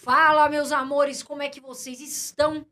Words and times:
Fala, 0.00 0.48
meus 0.48 0.70
amores, 0.70 1.24
como 1.24 1.42
é 1.42 1.48
que 1.48 1.60
vocês 1.60 2.00
estão? 2.00 2.64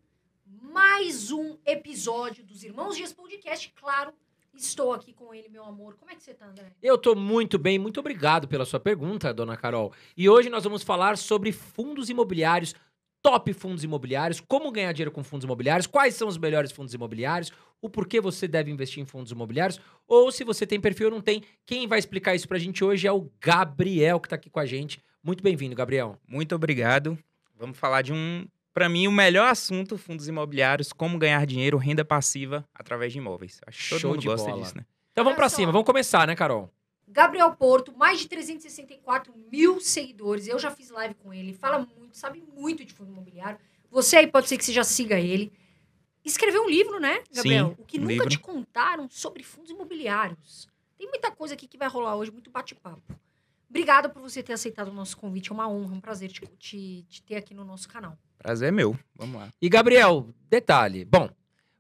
Mais 0.63 1.33
um 1.33 1.57
episódio 1.67 2.45
dos 2.45 2.63
Irmãos 2.63 2.97
Dias 2.97 3.13
Podcast, 3.13 3.75
claro. 3.75 4.13
Estou 4.55 4.93
aqui 4.93 5.13
com 5.13 5.35
ele, 5.35 5.49
meu 5.49 5.65
amor. 5.65 5.97
Como 5.97 6.09
é 6.09 6.15
que 6.15 6.23
você 6.23 6.33
tá, 6.33 6.47
André? 6.47 6.71
Eu 6.81 6.97
tô 6.97 7.17
muito 7.17 7.59
bem, 7.59 7.81
muito 7.81 7.99
obrigado 7.99 8.47
pela 8.47 8.65
sua 8.65 8.79
pergunta, 8.79 9.35
dona 9.35 9.57
Carol. 9.57 9.93
E 10.17 10.29
hoje 10.29 10.49
nós 10.49 10.63
vamos 10.63 10.85
falar 10.85 11.19
sobre 11.19 11.51
fundos 11.51 12.09
imobiliários, 12.09 12.77
top 13.21 13.53
fundos 13.53 13.83
imobiliários, 13.83 14.39
como 14.39 14.71
ganhar 14.71 14.93
dinheiro 14.93 15.11
com 15.11 15.25
fundos 15.25 15.45
imobiliários, 15.45 15.89
quais 15.89 16.15
são 16.15 16.29
os 16.29 16.39
melhores 16.39 16.71
fundos 16.71 16.95
imobiliários, 16.95 17.51
o 17.83 17.91
porquê 17.91 18.21
você 18.21 18.47
deve 18.47 18.71
investir 18.71 19.03
em 19.03 19.07
fundos 19.07 19.33
imobiliários, 19.33 19.81
ou 20.07 20.31
se 20.31 20.45
você 20.45 20.65
tem 20.65 20.81
perfil 20.81 21.09
ou 21.09 21.15
não 21.15 21.21
tem. 21.21 21.43
Quem 21.67 21.89
vai 21.89 21.99
explicar 21.99 22.37
isso 22.37 22.47
pra 22.47 22.57
gente 22.57 22.85
hoje 22.85 23.05
é 23.09 23.13
o 23.13 23.29
Gabriel, 23.41 24.21
que 24.21 24.29
tá 24.29 24.37
aqui 24.37 24.49
com 24.49 24.61
a 24.61 24.65
gente. 24.65 25.03
Muito 25.27 25.43
bem-vindo, 25.43 25.75
Gabriel. 25.75 26.17
Muito 26.29 26.55
obrigado. 26.55 27.19
Vamos 27.59 27.77
falar 27.77 28.01
de 28.01 28.13
um, 28.13 28.47
para 28.73 28.89
mim, 28.89 29.09
o 29.09 29.11
melhor 29.11 29.49
assunto, 29.49 29.99
fundos 29.99 30.29
imobiliários, 30.29 30.93
como 30.93 31.19
ganhar 31.19 31.45
dinheiro, 31.45 31.77
renda 31.79 32.05
passiva 32.05 32.65
através 32.73 33.13
de 33.13 33.19
imóveis. 33.19 33.61
Acho 33.67 33.83
que 33.83 33.89
todo 33.89 33.99
Show 33.99 34.11
mundo 34.13 34.23
gosta 34.23 34.49
bola. 34.49 34.63
disso, 34.63 34.77
né? 34.77 34.87
Então 35.11 35.25
vamos 35.25 35.41
só. 35.41 35.49
cima, 35.49 35.73
vamos 35.73 35.85
começar, 35.85 36.29
né, 36.29 36.37
Carol? 36.37 36.73
Gabriel 37.09 37.51
Porto, 37.57 37.93
mais 37.97 38.21
de 38.21 38.29
364 38.29 39.35
mil 39.51 39.81
seguidores. 39.81 40.47
Eu 40.47 40.61
já 40.61 40.71
fiz 40.71 40.91
live 40.91 41.17
com 41.17 41.35
ele. 41.35 41.53
Fala 41.53 41.81
muito, 41.81 42.17
sabe 42.17 42.45
muito 42.57 42.85
de 42.85 42.93
fundo 42.93 43.11
imobiliário. 43.11 43.59
Você 43.91 44.19
aí 44.19 44.29
pode 44.29 44.47
ser 44.47 44.57
que 44.57 44.65
você 44.65 44.73
já 44.73 44.85
siga 44.85 45.19
ele. 45.19 45.53
Escreveu 46.25 46.63
um 46.63 46.71
livro, 46.71 47.01
né, 47.01 47.21
Gabriel? 47.35 47.71
Sim, 47.71 47.83
o 47.83 47.85
que 47.85 47.99
um 47.99 48.03
nunca 48.03 48.13
livro. 48.13 48.29
te 48.29 48.39
contaram 48.39 49.09
sobre 49.11 49.43
fundos 49.43 49.73
imobiliários. 49.73 50.69
Tem 50.97 51.09
muita 51.09 51.33
coisa 51.33 51.55
aqui 51.55 51.67
que 51.67 51.77
vai 51.77 51.89
rolar 51.89 52.15
hoje, 52.15 52.31
muito 52.31 52.49
bate-papo. 52.49 53.03
Obrigada 53.69 54.09
por 54.09 54.23
você 54.23 54.43
ter 54.43 54.53
aceitado 54.53 54.89
o 54.89 54.93
nosso 54.93 55.17
convite. 55.17 55.51
É 55.51 55.55
uma 55.55 55.69
honra, 55.69 55.95
um 55.95 56.01
prazer 56.01 56.31
te, 56.31 56.41
te- 56.59 57.05
te 57.09 57.23
ter 57.23 57.37
aqui 57.37 57.53
no 57.55 57.65
nosso 57.65 57.89
canal. 57.89 58.17
Prazer 58.39 58.69
é 58.69 58.73
meu. 58.73 58.97
Vamos 59.17 59.37
lá. 59.41 59.49
E 59.61 59.69
Gabriel, 59.69 60.29
detalhe. 60.49 61.05
Bom, 61.05 61.29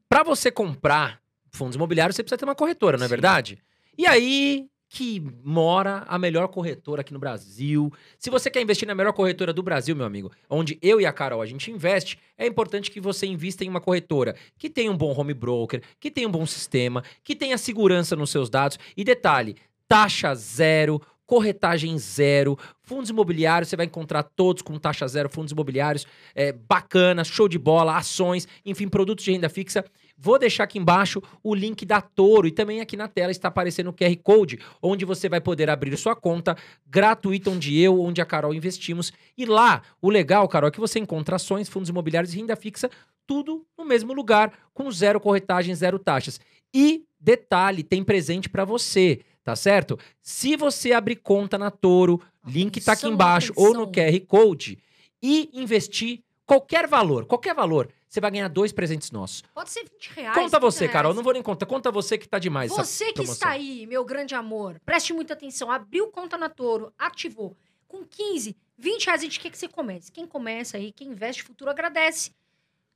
pra 0.08 0.22
você 0.22 0.50
comprar 0.50 1.20
fundos 1.52 1.76
imobiliários, 1.76 2.16
você 2.16 2.22
precisa 2.22 2.38
ter 2.38 2.44
uma 2.44 2.54
corretora, 2.54 2.96
não 2.98 3.04
é 3.04 3.08
Sim. 3.08 3.10
verdade? 3.12 3.58
E 3.96 4.06
aí 4.06 4.68
que 4.88 5.20
mora 5.42 6.04
a 6.06 6.16
melhor 6.16 6.46
corretora 6.48 7.00
aqui 7.00 7.12
no 7.12 7.18
Brasil. 7.18 7.92
Se 8.20 8.30
você 8.30 8.48
quer 8.48 8.62
investir 8.62 8.86
na 8.86 8.94
melhor 8.94 9.12
corretora 9.12 9.52
do 9.52 9.62
Brasil, 9.62 9.96
meu 9.96 10.06
amigo, 10.06 10.30
onde 10.48 10.78
eu 10.80 11.00
e 11.00 11.04
a 11.06 11.12
Carol 11.12 11.42
a 11.42 11.46
gente 11.46 11.72
investe, 11.72 12.18
é 12.38 12.46
importante 12.46 12.88
que 12.90 13.00
você 13.00 13.26
invista 13.26 13.64
em 13.64 13.68
uma 13.68 13.80
corretora 13.80 14.36
que 14.56 14.70
tenha 14.70 14.90
um 14.90 14.96
bom 14.96 15.12
home 15.18 15.34
broker, 15.34 15.82
que 15.98 16.08
tenha 16.10 16.28
um 16.28 16.30
bom 16.30 16.46
sistema, 16.46 17.02
que 17.24 17.34
tenha 17.34 17.58
segurança 17.58 18.14
nos 18.14 18.30
seus 18.30 18.48
dados. 18.48 18.78
E 18.96 19.02
detalhe, 19.02 19.56
taxa 19.88 20.32
zero, 20.36 21.02
corretagem 21.26 21.98
zero, 21.98 22.56
fundos 22.82 23.10
imobiliários, 23.10 23.68
você 23.68 23.76
vai 23.76 23.86
encontrar 23.86 24.22
todos 24.22 24.62
com 24.62 24.78
taxa 24.78 25.06
zero, 25.08 25.28
fundos 25.28 25.52
imobiliários 25.52 26.06
é, 26.34 26.52
bacana, 26.52 27.24
show 27.24 27.48
de 27.48 27.58
bola, 27.58 27.96
ações, 27.96 28.46
enfim, 28.64 28.88
produtos 28.88 29.24
de 29.24 29.32
renda 29.32 29.48
fixa. 29.48 29.84
Vou 30.16 30.38
deixar 30.38 30.64
aqui 30.64 30.78
embaixo 30.78 31.22
o 31.42 31.54
link 31.54 31.84
da 31.84 32.00
Toro 32.00 32.46
e 32.46 32.50
também 32.50 32.80
aqui 32.80 32.96
na 32.96 33.06
tela 33.06 33.30
está 33.30 33.48
aparecendo 33.48 33.88
o 33.88 33.92
QR 33.92 34.16
Code, 34.22 34.58
onde 34.80 35.04
você 35.04 35.28
vai 35.28 35.40
poder 35.40 35.68
abrir 35.68 35.94
sua 35.98 36.16
conta 36.16 36.56
gratuita, 36.86 37.50
onde 37.50 37.78
eu, 37.78 38.00
onde 38.00 38.22
a 38.22 38.24
Carol 38.24 38.54
investimos. 38.54 39.12
E 39.36 39.44
lá, 39.44 39.82
o 40.00 40.08
legal, 40.08 40.48
Carol, 40.48 40.68
é 40.68 40.70
que 40.70 40.80
você 40.80 40.98
encontra 40.98 41.36
ações, 41.36 41.68
fundos 41.68 41.90
imobiliários 41.90 42.32
e 42.32 42.38
renda 42.38 42.56
fixa, 42.56 42.88
tudo 43.26 43.66
no 43.76 43.84
mesmo 43.84 44.14
lugar, 44.14 44.52
com 44.72 44.90
zero 44.90 45.20
corretagem, 45.20 45.74
zero 45.74 45.98
taxas. 45.98 46.40
E, 46.72 47.04
detalhe, 47.20 47.82
tem 47.82 48.02
presente 48.02 48.48
para 48.48 48.64
você, 48.64 49.20
tá 49.46 49.54
certo? 49.54 49.96
Se 50.20 50.56
você 50.56 50.92
abrir 50.92 51.14
conta 51.14 51.56
na 51.56 51.70
Toro, 51.70 52.20
link 52.44 52.80
tá 52.80 52.94
aqui 52.94 53.06
embaixo, 53.06 53.52
ou 53.54 53.72
no. 53.72 53.92
QR 53.92 54.20
Code, 54.26 54.76
e 55.22 55.48
investir 55.52 56.24
qualquer 56.44 56.88
valor, 56.88 57.26
qualquer 57.26 57.54
valor, 57.54 57.88
você 58.08 58.20
vai 58.20 58.32
ganhar 58.32 58.48
dois 58.48 58.72
presentes 58.72 59.12
nossos. 59.12 59.44
Pode 59.54 59.70
ser 59.70 59.84
20 59.84 60.08
reais. 60.16 60.34
Conta 60.34 60.58
30 60.58 60.58
você, 60.58 60.88
Carol, 60.88 61.10
reais. 61.12 61.16
não 61.16 61.22
vou 61.22 61.32
nem 61.32 61.44
contar. 61.44 61.64
Conta 61.64 61.92
você 61.92 62.18
que 62.18 62.28
tá 62.28 62.40
demais. 62.40 62.72
Você 62.72 63.12
que 63.12 63.22
está 63.22 63.50
aí, 63.50 63.86
meu 63.86 64.04
grande 64.04 64.34
amor, 64.34 64.80
preste 64.84 65.12
muita 65.12 65.34
atenção. 65.34 65.70
Abriu 65.70 66.08
conta 66.08 66.36
na 66.36 66.48
Toro, 66.48 66.92
ativou. 66.98 67.56
Com 67.86 68.04
15, 68.04 68.56
20 68.76 69.06
reais, 69.06 69.20
a 69.20 69.24
gente 69.24 69.38
quer 69.38 69.50
que 69.50 69.58
você 69.58 69.68
comece. 69.68 70.10
Quem 70.10 70.26
começa 70.26 70.76
aí, 70.76 70.90
quem 70.90 71.10
investe 71.10 71.44
futuro, 71.44 71.70
agradece. 71.70 72.32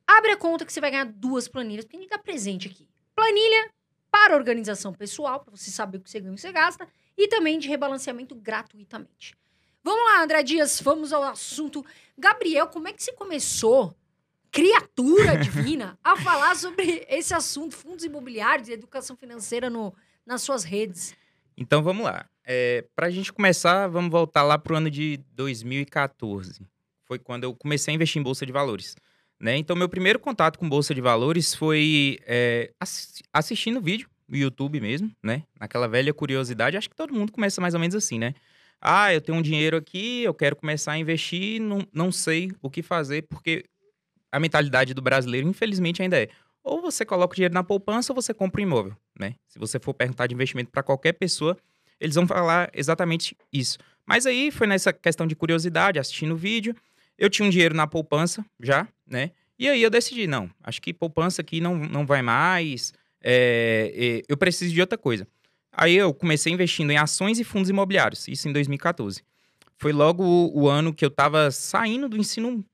Abre 0.04 0.32
a 0.32 0.36
conta 0.36 0.66
que 0.66 0.72
você 0.72 0.80
vai 0.80 0.90
ganhar 0.90 1.04
duas 1.04 1.46
planilhas, 1.46 1.84
porque 1.84 1.96
a 1.96 2.00
gente 2.00 2.10
dá 2.10 2.18
presente 2.18 2.66
aqui. 2.66 2.88
Planilha 3.14 3.70
para 4.10 4.34
organização 4.34 4.92
pessoal, 4.92 5.40
para 5.40 5.56
você 5.56 5.70
saber 5.70 5.98
o 5.98 6.00
que 6.00 6.10
você 6.10 6.20
ganha 6.20 6.30
e 6.30 6.32
o 6.32 6.36
que 6.36 6.40
você 6.40 6.52
gasta, 6.52 6.88
e 7.16 7.28
também 7.28 7.58
de 7.58 7.68
rebalanceamento 7.68 8.34
gratuitamente. 8.34 9.34
Vamos 9.82 10.04
lá, 10.04 10.22
André 10.22 10.42
Dias, 10.42 10.80
vamos 10.80 11.12
ao 11.12 11.22
assunto. 11.22 11.84
Gabriel, 12.18 12.66
como 12.66 12.88
é 12.88 12.92
que 12.92 13.02
você 13.02 13.12
começou, 13.12 13.96
criatura 14.50 15.36
divina, 15.40 15.98
a 16.04 16.16
falar 16.16 16.54
sobre 16.56 17.06
esse 17.08 17.32
assunto, 17.32 17.74
fundos 17.74 18.04
imobiliários 18.04 18.68
e 18.68 18.72
educação 18.72 19.16
financeira 19.16 19.70
no, 19.70 19.94
nas 20.26 20.42
suas 20.42 20.64
redes? 20.64 21.14
Então 21.56 21.82
vamos 21.82 22.04
lá. 22.04 22.28
É, 22.44 22.84
para 22.94 23.06
a 23.06 23.10
gente 23.10 23.32
começar, 23.32 23.86
vamos 23.86 24.10
voltar 24.10 24.42
lá 24.42 24.58
pro 24.58 24.76
ano 24.76 24.90
de 24.90 25.18
2014. 25.34 26.66
Foi 27.04 27.18
quando 27.18 27.44
eu 27.44 27.54
comecei 27.54 27.92
a 27.92 27.94
investir 27.94 28.20
em 28.20 28.22
bolsa 28.22 28.44
de 28.44 28.52
valores. 28.52 28.96
Né? 29.40 29.56
Então, 29.56 29.74
meu 29.74 29.88
primeiro 29.88 30.18
contato 30.18 30.58
com 30.58 30.68
bolsa 30.68 30.94
de 30.94 31.00
valores 31.00 31.54
foi 31.54 32.18
é, 32.26 32.70
assi- 32.78 33.22
assistindo 33.32 33.80
vídeo 33.80 34.08
no 34.28 34.36
YouTube 34.36 34.80
mesmo, 34.80 35.10
né? 35.22 35.44
Naquela 35.58 35.88
velha 35.88 36.12
curiosidade. 36.12 36.76
Acho 36.76 36.90
que 36.90 36.94
todo 36.94 37.14
mundo 37.14 37.32
começa 37.32 37.60
mais 37.60 37.72
ou 37.72 37.80
menos 37.80 37.94
assim, 37.96 38.18
né? 38.18 38.34
Ah, 38.80 39.12
eu 39.12 39.20
tenho 39.20 39.36
um 39.38 39.42
dinheiro 39.42 39.76
aqui, 39.76 40.22
eu 40.22 40.34
quero 40.34 40.54
começar 40.54 40.92
a 40.92 40.98
investir, 40.98 41.60
não, 41.60 41.86
não 41.92 42.12
sei 42.12 42.52
o 42.62 42.70
que 42.70 42.82
fazer, 42.82 43.22
porque 43.22 43.64
a 44.30 44.38
mentalidade 44.38 44.94
do 44.94 45.02
brasileiro, 45.02 45.48
infelizmente, 45.48 46.02
ainda 46.02 46.18
é 46.22 46.28
ou 46.62 46.82
você 46.82 47.06
coloca 47.06 47.32
o 47.32 47.34
dinheiro 47.34 47.54
na 47.54 47.64
poupança 47.64 48.12
ou 48.12 48.14
você 48.14 48.34
compra 48.34 48.60
um 48.60 48.64
imóvel, 48.64 48.94
né? 49.18 49.34
Se 49.48 49.58
você 49.58 49.78
for 49.80 49.94
perguntar 49.94 50.26
de 50.26 50.34
investimento 50.34 50.70
para 50.70 50.82
qualquer 50.82 51.14
pessoa, 51.14 51.56
eles 51.98 52.14
vão 52.14 52.26
falar 52.26 52.70
exatamente 52.74 53.36
isso. 53.52 53.78
Mas 54.06 54.26
aí 54.26 54.50
foi 54.50 54.66
nessa 54.66 54.92
questão 54.92 55.26
de 55.26 55.34
curiosidade, 55.34 55.98
assistindo 55.98 56.32
o 56.32 56.36
vídeo, 56.36 56.74
eu 57.18 57.28
tinha 57.28 57.46
um 57.46 57.50
dinheiro 57.50 57.74
na 57.74 57.86
poupança 57.86 58.44
já, 58.58 58.88
né? 59.10 59.32
E 59.58 59.68
aí 59.68 59.82
eu 59.82 59.90
decidi, 59.90 60.26
não, 60.26 60.48
acho 60.62 60.80
que 60.80 60.94
poupança 60.94 61.42
aqui 61.42 61.60
não, 61.60 61.76
não 61.76 62.06
vai 62.06 62.22
mais, 62.22 62.94
é, 63.22 63.92
é, 63.94 64.22
eu 64.26 64.36
preciso 64.36 64.72
de 64.72 64.80
outra 64.80 64.96
coisa. 64.96 65.26
Aí 65.72 65.96
eu 65.96 66.12
comecei 66.14 66.52
investindo 66.52 66.90
em 66.90 66.96
ações 66.96 67.38
e 67.38 67.44
fundos 67.44 67.68
imobiliários, 67.68 68.26
isso 68.28 68.48
em 68.48 68.52
2014. 68.52 69.22
Foi 69.76 69.92
logo 69.92 70.24
o, 70.24 70.62
o 70.62 70.68
ano 70.68 70.92
que 70.92 71.04
eu 71.04 71.08
estava 71.08 71.50
saindo 71.50 72.08
do 72.08 72.16
ensino, 72.16 72.64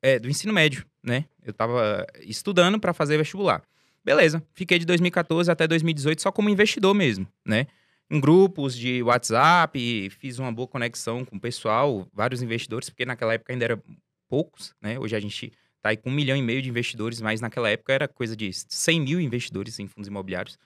é, 0.00 0.18
do 0.18 0.28
ensino 0.28 0.52
médio, 0.52 0.86
né? 1.02 1.24
Eu 1.44 1.50
estava 1.50 2.06
estudando 2.22 2.78
para 2.78 2.92
fazer 2.92 3.16
vestibular. 3.16 3.62
Beleza, 4.04 4.42
fiquei 4.54 4.78
de 4.78 4.86
2014 4.86 5.50
até 5.50 5.66
2018 5.66 6.22
só 6.22 6.30
como 6.30 6.48
investidor 6.48 6.94
mesmo, 6.94 7.26
né? 7.44 7.66
Em 8.08 8.20
grupos 8.20 8.76
de 8.76 9.02
WhatsApp, 9.02 10.10
fiz 10.10 10.38
uma 10.38 10.52
boa 10.52 10.68
conexão 10.68 11.24
com 11.24 11.36
o 11.36 11.40
pessoal, 11.40 12.06
vários 12.12 12.40
investidores, 12.40 12.88
porque 12.88 13.04
naquela 13.04 13.34
época 13.34 13.52
ainda 13.52 13.64
era 13.64 13.82
poucos, 14.28 14.74
né? 14.80 14.96
Hoje 14.98 15.16
a 15.16 15.20
gente 15.20 15.52
tá 15.82 15.90
aí 15.90 15.96
com 15.96 16.10
um 16.10 16.12
milhão 16.12 16.36
e 16.36 16.42
meio 16.42 16.60
de 16.62 16.68
investidores, 16.68 17.20
mas 17.20 17.40
naquela 17.40 17.70
época 17.70 17.92
era 17.92 18.08
coisa 18.08 18.36
de 18.36 18.50
100 18.52 19.00
mil 19.00 19.20
investidores 19.20 19.78
em 19.78 19.86
fundos 19.86 20.08
imobiliários, 20.08 20.58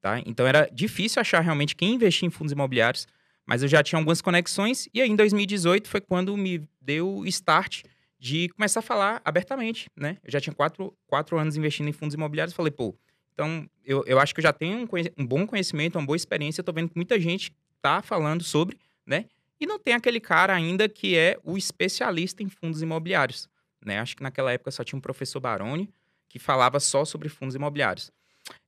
tá? 0.00 0.20
Então 0.26 0.46
era 0.46 0.68
difícil 0.72 1.20
achar 1.20 1.40
realmente 1.40 1.74
quem 1.74 1.94
investia 1.94 2.26
em 2.26 2.30
fundos 2.30 2.52
imobiliários, 2.52 3.06
mas 3.46 3.62
eu 3.62 3.68
já 3.68 3.82
tinha 3.82 3.98
algumas 3.98 4.22
conexões 4.22 4.88
e 4.92 5.00
aí 5.00 5.08
em 5.08 5.16
2018 5.16 5.88
foi 5.88 6.00
quando 6.00 6.36
me 6.36 6.66
deu 6.80 7.18
o 7.18 7.26
start 7.26 7.82
de 8.18 8.48
começar 8.50 8.80
a 8.80 8.82
falar 8.82 9.20
abertamente, 9.24 9.90
né? 9.94 10.16
Eu 10.24 10.32
já 10.32 10.40
tinha 10.40 10.54
quatro, 10.54 10.96
quatro 11.06 11.38
anos 11.38 11.56
investindo 11.56 11.88
em 11.88 11.92
fundos 11.92 12.14
imobiliários, 12.14 12.54
falei, 12.54 12.70
pô, 12.70 12.94
então 13.34 13.68
eu, 13.84 14.02
eu 14.06 14.18
acho 14.18 14.32
que 14.32 14.40
eu 14.40 14.42
já 14.42 14.52
tenho 14.52 14.78
um, 14.78 14.88
um 15.18 15.26
bom 15.26 15.46
conhecimento, 15.46 15.98
uma 15.98 16.06
boa 16.06 16.16
experiência, 16.16 16.60
eu 16.60 16.64
tô 16.64 16.72
vendo 16.72 16.88
que 16.88 16.96
muita 16.96 17.20
gente 17.20 17.52
tá 17.82 18.00
falando 18.00 18.42
sobre, 18.42 18.78
né? 19.06 19.26
E 19.60 19.66
não 19.66 19.78
tem 19.78 19.94
aquele 19.94 20.20
cara 20.20 20.54
ainda 20.54 20.88
que 20.88 21.16
é 21.16 21.38
o 21.44 21.58
especialista 21.58 22.42
em 22.42 22.48
fundos 22.48 22.80
imobiliários, 22.80 23.48
né? 23.84 23.98
Acho 24.00 24.16
que 24.16 24.22
naquela 24.22 24.52
época 24.52 24.70
só 24.70 24.82
tinha 24.82 24.96
um 24.96 25.00
professor 25.00 25.40
Baroni 25.40 25.88
que 26.28 26.38
falava 26.38 26.80
só 26.80 27.04
sobre 27.04 27.28
fundos 27.28 27.54
imobiliários. 27.54 28.10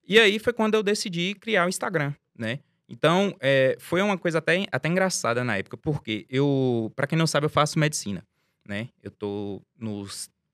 E 0.06 0.18
aí 0.20 0.38
foi 0.38 0.52
quando 0.52 0.74
eu 0.74 0.82
decidi 0.82 1.34
criar 1.34 1.66
o 1.66 1.68
Instagram, 1.68 2.14
né? 2.38 2.60
Então, 2.88 3.34
é, 3.40 3.76
foi 3.80 4.00
uma 4.00 4.16
coisa 4.16 4.38
até, 4.38 4.64
até 4.70 4.88
engraçada 4.88 5.42
na 5.42 5.56
época, 5.56 5.76
porque 5.76 6.24
eu, 6.30 6.92
para 6.94 7.06
quem 7.08 7.18
não 7.18 7.26
sabe, 7.26 7.46
eu 7.46 7.50
faço 7.50 7.78
medicina, 7.78 8.24
né? 8.64 8.88
Eu 9.02 9.10
tô 9.10 9.60
no 9.76 10.06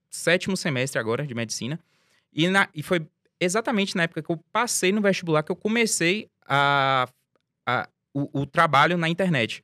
sétimo 0.09 0.57
semestre 0.57 0.99
agora 0.99 1.27
de 1.27 1.35
medicina, 1.35 1.79
e, 2.33 2.49
na, 2.49 2.69
e 2.75 2.83
foi 2.83 3.07
exatamente 3.39 3.95
na 3.97 4.05
época 4.05 4.23
que 4.23 4.31
eu 4.33 4.39
passei 4.51 4.93
no 4.93 5.03
vestibular 5.03 5.43
que 5.43 5.53
eu 5.53 5.57
comecei 5.57 6.31
a, 6.47 7.07
a- 7.67 7.89
o, 8.15 8.41
o 8.41 8.47
trabalho 8.47 8.97
na 8.97 9.09
internet. 9.11 9.63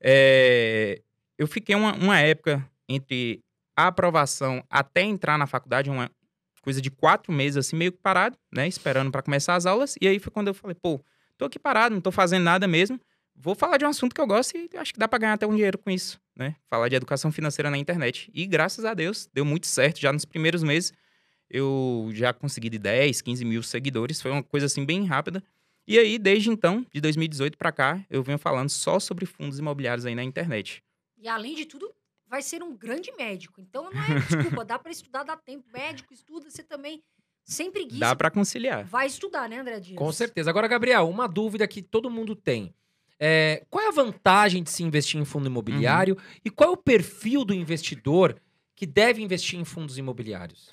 É, 0.00 1.02
eu 1.36 1.46
fiquei 1.46 1.74
uma, 1.74 1.92
uma 1.94 2.18
época 2.20 2.66
entre 2.88 3.42
a 3.76 3.88
aprovação 3.88 4.64
até 4.70 5.02
entrar 5.02 5.36
na 5.36 5.46
faculdade, 5.46 5.90
uma 5.90 6.10
coisa 6.62 6.80
de 6.80 6.90
quatro 6.90 7.32
meses, 7.32 7.56
assim, 7.56 7.76
meio 7.76 7.92
que 7.92 7.98
parado, 7.98 8.36
né? 8.52 8.66
Esperando 8.66 9.12
para 9.12 9.22
começar 9.22 9.54
as 9.54 9.66
aulas. 9.66 9.94
E 10.00 10.08
aí 10.08 10.18
foi 10.18 10.32
quando 10.32 10.48
eu 10.48 10.54
falei, 10.54 10.74
pô, 10.74 11.00
tô 11.38 11.44
aqui 11.44 11.58
parado, 11.58 11.94
não 11.94 12.00
tô 12.00 12.10
fazendo 12.10 12.42
nada 12.42 12.66
mesmo. 12.66 12.98
vou 13.34 13.54
falar 13.54 13.76
de 13.76 13.84
um 13.84 13.88
assunto 13.88 14.14
que 14.14 14.20
eu 14.20 14.26
gosto 14.26 14.56
e 14.56 14.68
acho 14.76 14.92
que 14.92 14.98
dá 14.98 15.06
para 15.06 15.18
ganhar 15.18 15.34
até 15.34 15.46
um 15.46 15.54
dinheiro 15.54 15.78
com 15.78 15.90
isso, 15.90 16.18
né? 16.34 16.56
Falar 16.68 16.88
de 16.88 16.96
educação 16.96 17.30
financeira 17.30 17.70
na 17.70 17.78
internet. 17.78 18.30
E 18.34 18.46
graças 18.46 18.84
a 18.84 18.94
Deus, 18.94 19.28
deu 19.32 19.44
muito 19.44 19.66
certo. 19.66 20.00
Já 20.00 20.12
nos 20.12 20.24
primeiros 20.24 20.62
meses, 20.62 20.92
eu 21.48 22.08
já 22.12 22.32
consegui 22.32 22.70
de 22.70 22.78
10, 22.78 23.20
15 23.20 23.44
mil 23.44 23.62
seguidores. 23.62 24.20
Foi 24.20 24.30
uma 24.30 24.42
coisa 24.42 24.66
assim 24.66 24.84
bem 24.84 25.04
rápida. 25.04 25.42
E 25.86 25.98
aí, 25.98 26.18
desde 26.18 26.50
então, 26.50 26.84
de 26.92 27.00
2018 27.00 27.56
para 27.56 27.70
cá, 27.70 28.04
eu 28.10 28.22
venho 28.22 28.38
falando 28.38 28.70
só 28.70 28.98
sobre 28.98 29.24
fundos 29.24 29.60
imobiliários 29.60 30.04
aí 30.04 30.16
na 30.16 30.24
internet. 30.24 30.82
E 31.16 31.28
além 31.28 31.54
de 31.54 31.64
tudo, 31.64 31.94
vai 32.28 32.42
ser 32.42 32.62
um 32.62 32.76
grande 32.76 33.12
médico. 33.16 33.60
Então 33.60 33.90
não 33.90 34.02
é 34.02 34.20
desculpa, 34.20 34.64
dá 34.64 34.78
para 34.78 34.90
estudar, 34.92 35.22
dá 35.22 35.36
tempo. 35.36 35.64
Médico 35.72 36.12
estuda, 36.12 36.50
você 36.50 36.62
também 36.62 37.02
sem 37.44 37.70
preguiça. 37.70 38.00
Dá 38.00 38.16
para 38.16 38.30
conciliar. 38.30 38.84
Vai 38.84 39.06
estudar, 39.06 39.48
né, 39.48 39.58
André 39.58 39.78
Dias? 39.80 39.96
Com 39.98 40.10
certeza. 40.12 40.50
Agora, 40.50 40.66
Gabriel, 40.66 41.08
uma 41.08 41.28
dúvida 41.28 41.66
que 41.68 41.80
todo 41.80 42.10
mundo 42.10 42.34
tem. 42.34 42.74
É, 43.18 43.64
qual 43.70 43.84
é 43.84 43.88
a 43.88 43.92
vantagem 43.92 44.62
de 44.62 44.70
se 44.70 44.82
investir 44.82 45.18
em 45.20 45.24
fundo 45.24 45.46
imobiliário 45.46 46.16
Uhum. 46.16 46.22
e 46.44 46.50
qual 46.50 46.70
é 46.70 46.72
o 46.72 46.76
perfil 46.76 47.44
do 47.44 47.54
investidor 47.54 48.36
que 48.74 48.84
deve 48.84 49.22
investir 49.22 49.58
em 49.58 49.64
fundos 49.64 49.96
imobiliários? 49.96 50.68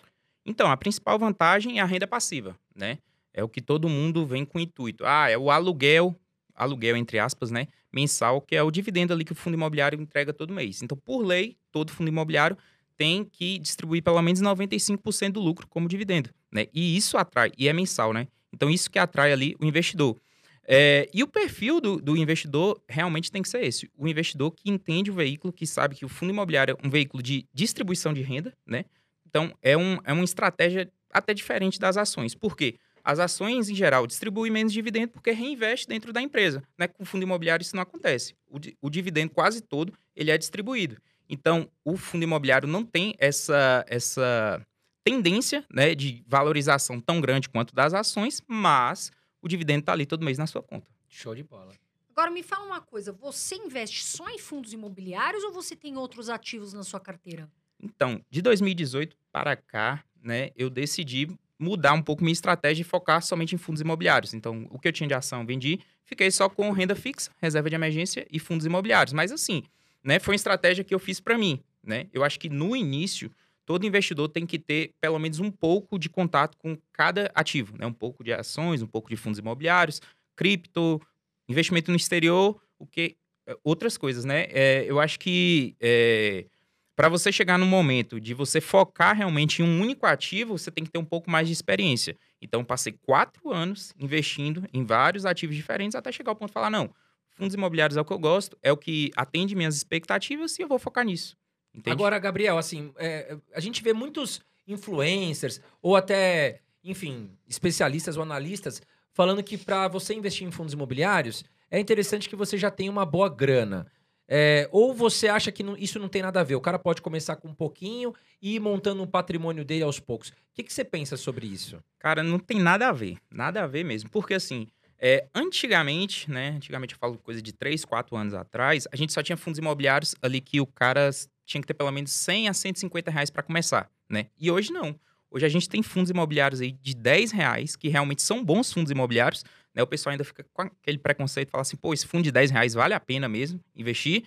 Então, 0.46 0.70
a 0.70 0.76
principal 0.76 1.18
vantagem 1.18 1.80
é 1.80 1.82
a 1.82 1.86
renda 1.86 2.06
passiva, 2.08 2.58
né? 2.76 2.98
É 3.34 3.42
o 3.44 3.48
que 3.48 3.62
todo 3.62 3.88
mundo 3.88 4.26
vem 4.26 4.44
com 4.44 4.58
o 4.58 4.62
intuito. 4.62 5.06
Ah, 5.06 5.30
é 5.30 5.38
o 5.38 5.50
aluguel, 5.50 6.14
aluguel 6.56 6.96
entre 6.98 7.20
aspas, 7.20 7.52
né? 7.52 7.68
Mensal, 7.92 8.42
que 8.42 8.56
é 8.56 8.64
o 8.64 8.72
dividendo 8.72 9.14
ali 9.14 9.24
que 9.24 9.32
o 9.32 9.36
fundo 9.36 9.54
imobiliário 9.54 10.00
entrega 10.00 10.34
todo 10.34 10.54
mês. 10.54 10.82
Então, 10.82 10.98
por 10.98 11.24
lei, 11.24 11.58
todo 11.72 11.92
fundo 11.92 12.08
imobiliário 12.08 12.58
tem 12.98 13.26
que 13.26 13.60
distribuir 13.60 14.04
pelo 14.04 14.22
menos 14.22 14.42
95% 14.42 15.32
do 15.32 15.40
lucro 15.40 15.68
como 15.68 15.88
dividendo, 15.88 16.30
né? 16.52 16.68
E 16.74 16.96
isso 16.96 17.18
atrai, 17.18 17.52
e 17.58 17.68
é 17.68 17.74
mensal, 17.74 18.14
né? 18.14 18.28
Então, 18.54 18.70
isso 18.70 18.90
que 18.90 19.00
atrai 19.00 19.32
ali 19.32 19.56
o 19.60 19.66
investidor. 19.66 20.18
É, 20.66 21.10
e 21.14 21.22
o 21.22 21.28
perfil 21.28 21.82
do, 21.82 21.98
do 21.98 22.16
investidor 22.16 22.82
realmente 22.88 23.32
tem 23.32 23.42
que 23.42 23.50
ser 23.50 23.64
esse. 23.64 23.90
O 23.98 24.08
investidor 24.08 24.52
que 24.52 24.70
entende 24.70 25.12
o 25.12 25.14
veículo, 25.14 25.52
que 25.52 25.68
sabe 25.68 25.96
que 25.96 26.06
o 26.06 26.10
fundo 26.10 26.30
imobiliário 26.32 26.78
é 26.82 26.88
um 26.88 26.90
veículo 26.90 27.22
de 27.22 27.46
distribuição 27.54 28.14
de 28.14 28.22
renda, 28.22 28.54
né? 28.66 28.86
Então, 29.28 29.54
é, 29.62 29.76
um, 29.76 29.98
é 30.04 30.14
uma 30.14 30.24
estratégia 30.24 30.90
até 31.12 31.34
diferente 31.34 31.80
das 31.80 31.98
ações. 31.98 32.34
Por 32.34 32.56
quê? 32.56 32.76
As 33.04 33.20
ações, 33.20 33.70
em 33.70 33.76
geral, 33.76 34.08
distribuem 34.08 34.52
menos 34.52 34.72
dividendo 34.72 35.10
porque 35.10 35.32
reinveste 35.32 35.88
dentro 35.88 36.14
da 36.14 36.22
empresa. 36.22 36.64
Né? 36.78 36.88
Com 36.88 37.04
o 37.04 37.06
fundo 37.06 37.24
imobiliário 37.24 37.62
isso 37.62 37.76
não 37.76 37.84
acontece. 37.84 38.34
O, 38.48 38.58
o 38.82 38.90
dividendo 38.90 39.32
quase 39.32 39.62
todo 39.62 39.94
ele 40.16 40.32
é 40.32 40.38
distribuído. 40.38 40.98
Então, 41.28 41.70
o 41.84 41.98
fundo 41.98 42.24
imobiliário 42.24 42.68
não 42.68 42.84
tem 42.84 43.16
essa, 43.18 43.84
essa 43.88 44.66
tendência 45.04 45.66
né, 45.74 45.94
de 45.96 46.24
valorização 46.28 47.00
tão 47.00 47.20
grande 47.20 47.50
quanto 47.50 47.74
das 47.76 47.94
ações, 47.94 48.42
mas 48.48 49.12
o 49.42 49.48
dividendo 49.48 49.82
está 49.82 49.92
ali 49.92 50.06
todo 50.06 50.24
mês 50.24 50.38
na 50.38 50.48
sua 50.48 50.62
conta. 50.62 50.88
Show 51.10 51.36
de 51.36 51.44
bola. 51.44 51.74
Agora 52.10 52.30
me 52.30 52.44
fala 52.44 52.66
uma 52.66 52.80
coisa, 52.80 53.12
você 53.12 53.56
investe 53.56 54.04
só 54.04 54.30
em 54.30 54.38
fundos 54.38 54.72
imobiliários 54.72 55.44
ou 55.44 55.52
você 55.52 55.76
tem 55.76 55.98
outros 55.98 56.30
ativos 56.30 56.72
na 56.72 56.84
sua 56.84 57.00
carteira? 57.00 57.50
Então, 57.82 58.24
de 58.30 58.42
2018 58.42 59.18
para 59.32 59.56
cá, 59.56 60.04
né, 60.22 60.52
eu 60.56 60.70
decidi 60.70 61.28
mudar 61.64 61.94
um 61.94 62.02
pouco 62.02 62.24
minha 62.24 62.34
estratégia 62.34 62.82
e 62.82 62.86
focar 62.86 63.22
somente 63.22 63.56
em 63.56 63.58
fundos 63.58 63.82
imobiliários. 63.82 64.34
Então, 64.34 64.68
o 64.70 64.78
que 64.78 64.88
eu 64.88 64.92
tinha 64.92 65.08
de 65.08 65.14
ação, 65.14 65.46
vendi, 65.46 65.80
fiquei 66.04 66.30
só 66.30 66.50
com 66.50 66.70
renda 66.72 66.96
fixa, 66.96 67.32
reserva 67.42 67.70
de 67.70 67.76
emergência 67.76 68.28
e 68.30 68.40
fundos 68.40 68.66
imobiliários. 68.66 69.14
Mas 69.14 69.32
assim, 69.32 69.64
né, 70.04 70.20
foi 70.20 70.34
uma 70.34 70.36
estratégia 70.36 70.84
que 70.84 70.94
eu 70.94 71.00
fiz 71.00 71.20
para 71.20 71.38
mim, 71.38 71.60
né? 71.82 72.08
Eu 72.14 72.24
acho 72.24 72.40
que 72.40 72.50
no 72.50 72.76
início 72.76 73.32
todo 73.66 73.86
investidor 73.86 74.28
tem 74.28 74.46
que 74.46 74.60
ter 74.60 74.92
pelo 75.00 75.18
menos 75.18 75.40
um 75.40 75.50
pouco 75.50 75.98
de 75.98 76.10
contato 76.10 76.58
com 76.58 76.78
cada 76.92 77.32
ativo, 77.34 77.78
né? 77.78 77.86
Um 77.86 77.94
pouco 77.94 78.24
de 78.24 78.34
ações, 78.34 78.82
um 78.82 78.88
pouco 78.88 79.10
de 79.10 79.16
fundos 79.16 79.40
imobiliários, 79.40 80.02
cripto, 80.36 81.02
investimento 81.48 81.90
no 81.90 81.98
exterior, 81.98 82.62
o 82.78 82.86
que 82.86 83.16
eh, 83.48 83.58
outras 83.64 83.98
coisas, 83.98 84.26
né? 84.26 84.48
É, 84.50 84.86
eu 84.86 85.00
acho 85.00 85.20
que 85.20 85.76
é, 85.80 86.46
para 86.96 87.10
você 87.10 87.32
chegar 87.32 87.58
no 87.58 87.66
momento 87.66 88.20
de 88.20 88.34
você 88.34 88.62
focar 88.62 89.16
realmente 89.16 89.62
em 89.62 89.66
um 89.66 89.82
único 89.82 90.06
ativo, 90.06 90.58
você 90.58 90.70
tem 90.70 90.84
que 90.84 90.92
ter 90.92 91.00
um 91.00 91.06
pouco 91.06 91.30
mais 91.30 91.48
de 91.48 91.54
experiência. 91.54 92.16
Então, 92.42 92.64
passei 92.64 92.94
quatro 93.02 93.52
anos 93.52 93.94
investindo 94.00 94.68
em 94.74 94.84
vários 94.84 95.26
ativos 95.26 95.56
diferentes 95.56 95.96
até 95.96 96.12
chegar 96.12 96.32
ao 96.32 96.36
ponto 96.36 96.50
de 96.50 96.54
falar: 96.54 96.70
não, 96.70 96.94
fundos 97.32 97.56
imobiliários 97.56 97.98
é 97.98 98.02
o 98.02 98.06
que 98.06 98.14
eu 98.14 98.20
gosto, 98.20 98.58
é 98.62 98.72
o 98.72 98.78
que 98.78 99.12
atende 99.16 99.56
minhas 99.56 99.76
expectativas 99.76 100.58
e 100.60 100.62
eu 100.62 100.68
vou 100.68 100.78
focar 100.78 101.06
nisso. 101.06 101.36
Entende? 101.74 101.94
Agora, 101.94 102.20
Gabriel, 102.20 102.58
assim, 102.58 102.94
é, 102.98 103.36
a 103.54 103.60
gente 103.60 103.82
vê 103.82 103.94
muitos 103.94 104.42
influencers 104.68 105.60
ou 105.82 105.96
até, 105.96 106.62
enfim, 106.84 107.32
especialistas 107.48 108.16
ou 108.16 108.24
analistas 108.24 108.82
falando 109.12 109.44
que 109.44 109.58
para 109.58 109.88
você 109.88 110.14
investir 110.14 110.48
em 110.48 110.52
fundos 110.52 110.74
imobiliários 110.74 111.44
é 111.70 111.80
interessante 111.80 112.30
que 112.30 112.36
você 112.36 112.58
já 112.58 112.70
tenha 112.70 112.92
uma 112.92 113.06
boa 113.06 113.28
grana. 113.28 113.88
É, 114.36 114.68
ou 114.72 114.96
você 114.96 115.28
acha 115.28 115.52
que 115.52 115.62
não- 115.62 115.78
isso 115.78 116.00
não 116.00 116.10
tem 116.10 116.24
nada 116.24 116.40
a 116.40 116.44
ver? 116.44 116.56
O 116.56 116.60
cara 116.62 116.80
pode 116.80 117.04
começar 117.04 117.36
com 117.36 117.50
um 117.50 117.54
pouquinho 117.54 118.16
e 118.42 118.56
ir 118.56 118.60
montando 118.60 119.04
um 119.04 119.06
patrimônio 119.06 119.64
dele 119.64 119.84
aos 119.84 120.00
poucos. 120.00 120.30
O 120.30 120.34
que, 120.56 120.64
que 120.64 120.74
você 120.74 120.84
pensa 120.84 121.16
sobre 121.16 121.46
isso? 121.46 121.80
Cara, 122.00 122.24
não 122.24 122.40
tem 122.40 122.60
nada 122.60 122.88
a 122.90 122.92
ver. 122.92 123.18
Nada 123.30 123.64
a 123.64 123.68
ver 123.68 123.84
mesmo. 123.84 124.10
Porque, 124.10 124.34
assim, 124.34 124.66
é, 124.98 125.28
antigamente, 125.36 126.32
né? 126.32 126.50
Antigamente 126.56 126.96
eu 126.96 127.00
falo 127.00 127.16
coisa 127.20 127.44
de 127.44 127.54
3, 127.54 127.86
4 127.86 128.16
anos 128.18 128.34
atrás, 128.34 128.88
a 128.92 128.96
gente 128.96 129.14
só 129.14 129.22
tinha 129.22 129.38
fundos 129.38 129.60
imobiliários 129.60 130.16
ali 130.20 130.42
que 130.42 130.60
o 130.60 130.66
cara 130.66 131.12
tinha 131.46 131.62
que 131.62 131.68
ter 131.68 131.76
pelo 131.76 131.92
menos 131.92 132.12
100 132.12 132.50
a 132.50 132.54
150 132.56 133.12
reais 133.12 133.30
para 133.30 133.44
começar, 133.44 133.88
né? 134.10 134.30
E 134.40 134.50
hoje 134.50 134.74
não. 134.74 135.00
Hoje 135.30 135.46
a 135.46 135.50
gente 135.50 135.70
tem 135.70 135.84
fundos 135.84 136.10
imobiliários 136.10 136.60
aí 136.60 136.72
de 136.72 136.96
10 136.96 137.32
reais, 137.32 137.76
que 137.76 137.88
realmente 137.88 138.24
são 138.24 138.44
bons 138.44 138.74
fundos 138.74 138.92
imobiliários, 138.92 139.44
né? 139.76 139.82
O 139.84 139.88
pessoal 139.88 140.12
ainda 140.12 140.24
fica 140.24 140.46
com 140.54 140.62
aquele 140.64 140.98
preconceito, 140.98 141.50
fala 141.50 141.62
assim, 141.62 141.76
pô, 141.78 141.94
esse 141.94 142.06
fundo 142.08 142.24
de 142.24 142.32
10 142.32 142.52
reais 142.52 142.74
vale 142.74 142.94
a 142.94 143.00
pena 143.00 143.28
mesmo 143.30 143.60
investir? 143.76 144.24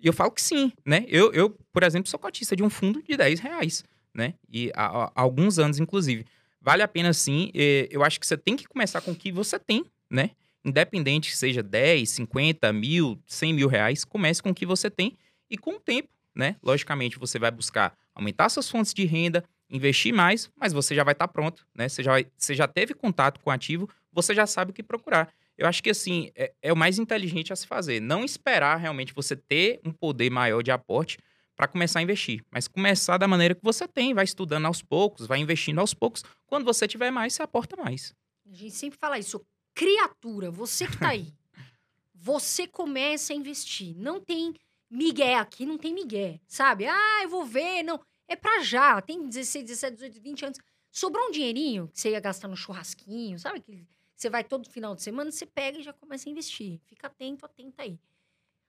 E 0.00 0.06
eu 0.06 0.12
falo 0.12 0.30
que 0.30 0.40
sim, 0.42 0.72
né? 0.86 1.04
Eu, 1.08 1.32
eu 1.32 1.50
por 1.72 1.82
exemplo, 1.82 2.08
sou 2.08 2.18
cotista 2.18 2.54
de 2.54 2.62
um 2.62 2.70
fundo 2.70 3.02
de 3.02 3.16
10 3.16 3.40
reais, 3.40 3.84
né? 4.14 4.34
E 4.52 4.70
há, 4.74 5.04
há 5.06 5.12
alguns 5.14 5.58
anos, 5.58 5.78
inclusive. 5.80 6.24
Vale 6.60 6.82
a 6.82 6.88
pena 6.88 7.12
sim. 7.12 7.50
Eu 7.90 8.04
acho 8.04 8.18
que 8.20 8.26
você 8.26 8.36
tem 8.36 8.56
que 8.56 8.66
começar 8.66 9.00
com 9.00 9.12
o 9.12 9.16
que 9.16 9.30
você 9.32 9.58
tem, 9.58 9.84
né? 10.10 10.30
Independente 10.64 11.30
que 11.30 11.36
seja 11.36 11.62
10, 11.62 12.10
50 12.10 12.72
mil, 12.72 13.18
100 13.26 13.54
mil 13.54 13.68
reais, 13.68 14.04
comece 14.04 14.42
com 14.42 14.50
o 14.50 14.54
que 14.54 14.66
você 14.66 14.90
tem 14.90 15.16
e 15.50 15.56
com 15.56 15.76
o 15.76 15.80
tempo, 15.80 16.08
né? 16.34 16.56
Logicamente, 16.62 17.18
você 17.18 17.38
vai 17.38 17.50
buscar 17.50 17.96
aumentar 18.14 18.48
suas 18.48 18.68
fontes 18.68 18.92
de 18.92 19.04
renda, 19.04 19.44
investir 19.70 20.12
mais, 20.12 20.50
mas 20.56 20.72
você 20.72 20.94
já 20.94 21.04
vai 21.04 21.12
estar 21.12 21.28
pronto, 21.28 21.64
né? 21.74 21.88
Você 21.88 22.02
já, 22.02 22.10
vai- 22.12 22.26
você 22.36 22.54
já 22.54 22.66
teve 22.66 22.92
contato 22.94 23.40
com 23.40 23.50
o 23.50 23.52
ativo, 23.52 23.88
você 24.12 24.34
já 24.34 24.46
sabe 24.46 24.70
o 24.70 24.74
que 24.74 24.82
procurar. 24.82 25.32
Eu 25.56 25.66
acho 25.66 25.82
que, 25.82 25.90
assim, 25.90 26.30
é, 26.34 26.52
é 26.62 26.72
o 26.72 26.76
mais 26.76 26.98
inteligente 26.98 27.52
a 27.52 27.56
se 27.56 27.66
fazer. 27.66 28.00
Não 28.00 28.24
esperar 28.24 28.76
realmente 28.76 29.12
você 29.12 29.34
ter 29.34 29.80
um 29.84 29.92
poder 29.92 30.30
maior 30.30 30.62
de 30.62 30.70
aporte 30.70 31.18
para 31.56 31.66
começar 31.66 31.98
a 31.98 32.02
investir, 32.02 32.44
mas 32.52 32.68
começar 32.68 33.18
da 33.18 33.26
maneira 33.26 33.52
que 33.52 33.64
você 33.64 33.88
tem, 33.88 34.14
vai 34.14 34.22
estudando 34.22 34.66
aos 34.66 34.80
poucos, 34.80 35.26
vai 35.26 35.40
investindo 35.40 35.80
aos 35.80 35.92
poucos. 35.92 36.22
Quando 36.46 36.64
você 36.64 36.86
tiver 36.86 37.10
mais, 37.10 37.34
você 37.34 37.42
aporta 37.42 37.76
mais. 37.76 38.14
A 38.48 38.54
gente 38.54 38.70
sempre 38.70 38.96
fala 38.96 39.18
isso. 39.18 39.44
Criatura, 39.74 40.52
você 40.52 40.86
que 40.86 40.96
tá 40.96 41.08
aí. 41.08 41.34
você 42.14 42.68
começa 42.68 43.32
a 43.32 43.36
investir. 43.36 43.96
Não 43.96 44.20
tem 44.20 44.54
migué 44.88 45.34
aqui, 45.34 45.66
não 45.66 45.76
tem 45.76 45.92
migué, 45.92 46.40
sabe? 46.46 46.86
Ah, 46.86 47.20
eu 47.24 47.28
vou 47.28 47.44
ver, 47.44 47.82
não. 47.82 48.00
É 48.28 48.36
pra 48.36 48.62
já. 48.62 49.00
Tem 49.02 49.28
16, 49.28 49.64
17, 49.64 49.94
18, 49.96 50.20
20 50.20 50.44
anos. 50.44 50.58
Sobrou 50.92 51.26
um 51.26 51.30
dinheirinho 51.32 51.88
que 51.88 52.00
você 52.00 52.10
ia 52.10 52.20
gastar 52.20 52.46
no 52.46 52.56
churrasquinho, 52.56 53.36
sabe? 53.36 53.60
Que 53.60 53.84
você 54.18 54.28
vai 54.28 54.42
todo 54.42 54.68
final 54.68 54.94
de 54.96 55.02
semana, 55.02 55.30
você 55.30 55.46
pega 55.46 55.78
e 55.78 55.82
já 55.82 55.92
começa 55.92 56.28
a 56.28 56.32
investir. 56.32 56.80
Fica 56.86 57.06
atento, 57.06 57.46
atenta 57.46 57.82
aí. 57.84 57.98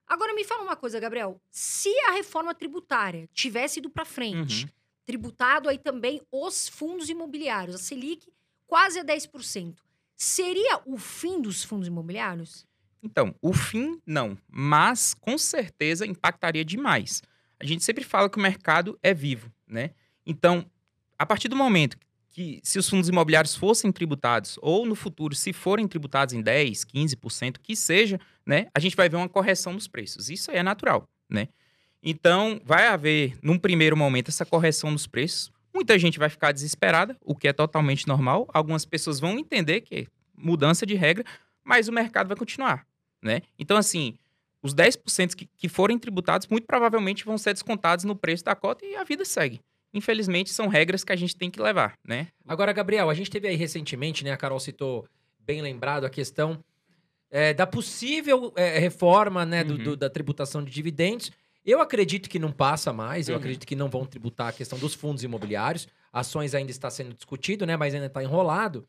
Agora 0.05 0.33
me 0.35 0.43
fala 0.43 0.61
uma 0.63 0.75
coisa, 0.75 0.99
Gabriel. 0.99 1.41
Se 1.49 1.89
a 2.07 2.11
reforma 2.11 2.53
tributária 2.53 3.27
tivesse 3.33 3.79
ido 3.79 3.89
pra 3.89 4.05
frente, 4.05 4.65
Uhum. 4.65 4.69
tributado 5.05 5.67
aí 5.67 5.79
também 5.79 6.21
os 6.31 6.67
fundos 6.69 7.09
imobiliários, 7.09 7.75
a 7.75 7.79
Selic 7.79 8.31
quase 8.67 8.99
a 8.99 9.03
10%. 9.03 9.77
Seria 10.15 10.79
o 10.85 10.97
fim 10.99 11.41
dos 11.41 11.63
fundos 11.63 11.87
imobiliários? 11.87 12.67
Então, 13.01 13.33
o 13.41 13.51
fim, 13.53 13.99
não. 14.05 14.37
Mas, 14.47 15.13
com 15.15 15.35
certeza, 15.37 16.05
impactaria 16.05 16.63
demais. 16.65 17.23
A 17.59 17.65
gente 17.65 17.83
sempre 17.83 18.03
fala 18.03 18.29
que 18.29 18.37
o 18.37 18.41
mercado 18.41 18.99
é 19.01 19.13
vivo, 19.15 19.51
né? 19.65 19.91
Então, 20.25 20.69
a 21.17 21.25
partir 21.25 21.47
do 21.47 21.55
momento 21.55 21.97
que, 21.97 22.05
se 22.63 22.79
os 22.79 22.87
fundos 22.87 23.09
imobiliários 23.09 23.55
fossem 23.55 23.91
tributados, 23.91 24.57
ou 24.61 24.85
no 24.85 24.95
futuro, 24.95 25.35
se 25.35 25.51
forem 25.51 25.87
tributados 25.87 26.33
em 26.33 26.41
10%, 26.41 26.85
15%, 26.85 27.57
que 27.61 27.75
seja, 27.75 28.19
né? 28.45 28.67
A 28.73 28.79
gente 28.79 28.95
vai 28.95 29.09
ver 29.09 29.17
uma 29.17 29.27
correção 29.27 29.73
nos 29.73 29.87
preços. 29.87 30.29
Isso 30.29 30.51
aí 30.51 30.57
é 30.57 30.63
natural, 30.63 31.07
né? 31.29 31.47
Então, 32.01 32.61
vai 32.63 32.87
haver, 32.87 33.37
num 33.41 33.57
primeiro 33.57 33.97
momento, 33.97 34.29
essa 34.29 34.45
correção 34.45 34.89
nos 34.91 35.05
preços. 35.05 35.51
Muita 35.73 35.99
gente 35.99 36.17
vai 36.17 36.29
ficar 36.29 36.51
desesperada, 36.51 37.17
o 37.21 37.35
que 37.35 37.47
é 37.47 37.53
totalmente 37.53 38.07
normal. 38.07 38.47
Algumas 38.53 38.85
pessoas 38.85 39.19
vão 39.19 39.37
entender 39.37 39.81
que 39.81 39.95
é 39.95 40.05
mudança 40.37 40.85
de 40.85 40.95
regra, 40.95 41.25
mas 41.63 41.87
o 41.87 41.91
mercado 41.91 42.27
vai 42.27 42.37
continuar, 42.37 42.85
né? 43.21 43.41
Então, 43.57 43.75
assim, 43.75 44.17
os 44.61 44.73
10% 44.73 45.35
que, 45.35 45.45
que 45.57 45.69
forem 45.69 45.99
tributados, 45.99 46.47
muito 46.47 46.65
provavelmente 46.65 47.25
vão 47.25 47.37
ser 47.37 47.53
descontados 47.53 48.05
no 48.05 48.15
preço 48.15 48.43
da 48.43 48.55
cota 48.55 48.85
e 48.85 48.95
a 48.95 49.03
vida 49.03 49.25
segue. 49.25 49.59
Infelizmente, 49.93 50.51
são 50.51 50.67
regras 50.67 51.03
que 51.03 51.11
a 51.11 51.15
gente 51.15 51.35
tem 51.35 51.49
que 51.49 51.61
levar, 51.61 51.93
né? 52.05 52.27
Agora, 52.47 52.71
Gabriel, 52.71 53.09
a 53.09 53.13
gente 53.13 53.29
teve 53.29 53.47
aí 53.47 53.55
recentemente, 53.55 54.23
né? 54.23 54.31
A 54.31 54.37
Carol 54.37 54.59
citou 54.59 55.07
bem 55.39 55.61
lembrado 55.61 56.05
a 56.05 56.09
questão 56.09 56.63
é, 57.31 57.53
da 57.53 57.67
possível 57.67 58.51
é, 58.55 58.79
reforma 58.79 59.45
né, 59.45 59.63
do- 59.63 59.75
Uhum. 59.75 59.83
do- 59.83 59.97
da 59.97 60.09
tributação 60.09 60.63
de 60.63 60.71
dividendos. 60.71 61.31
Eu 61.63 61.79
acredito 61.79 62.27
que 62.27 62.39
não 62.39 62.51
passa 62.51 62.91
mais, 62.91 63.29
eu 63.29 63.33
Uhum. 63.35 63.39
acredito 63.39 63.67
que 63.67 63.75
não 63.75 63.87
vão 63.87 64.03
tributar 64.05 64.47
a 64.47 64.51
questão 64.51 64.79
dos 64.79 64.95
fundos 64.95 65.23
imobiliários. 65.23 65.87
Ações 66.11 66.55
ainda 66.55 66.71
está 66.71 66.89
sendo 66.89 67.13
discutido, 67.13 67.67
né, 67.67 67.77
mas 67.77 67.93
ainda 67.93 68.07
está 68.07 68.23
enrolado. 68.23 68.87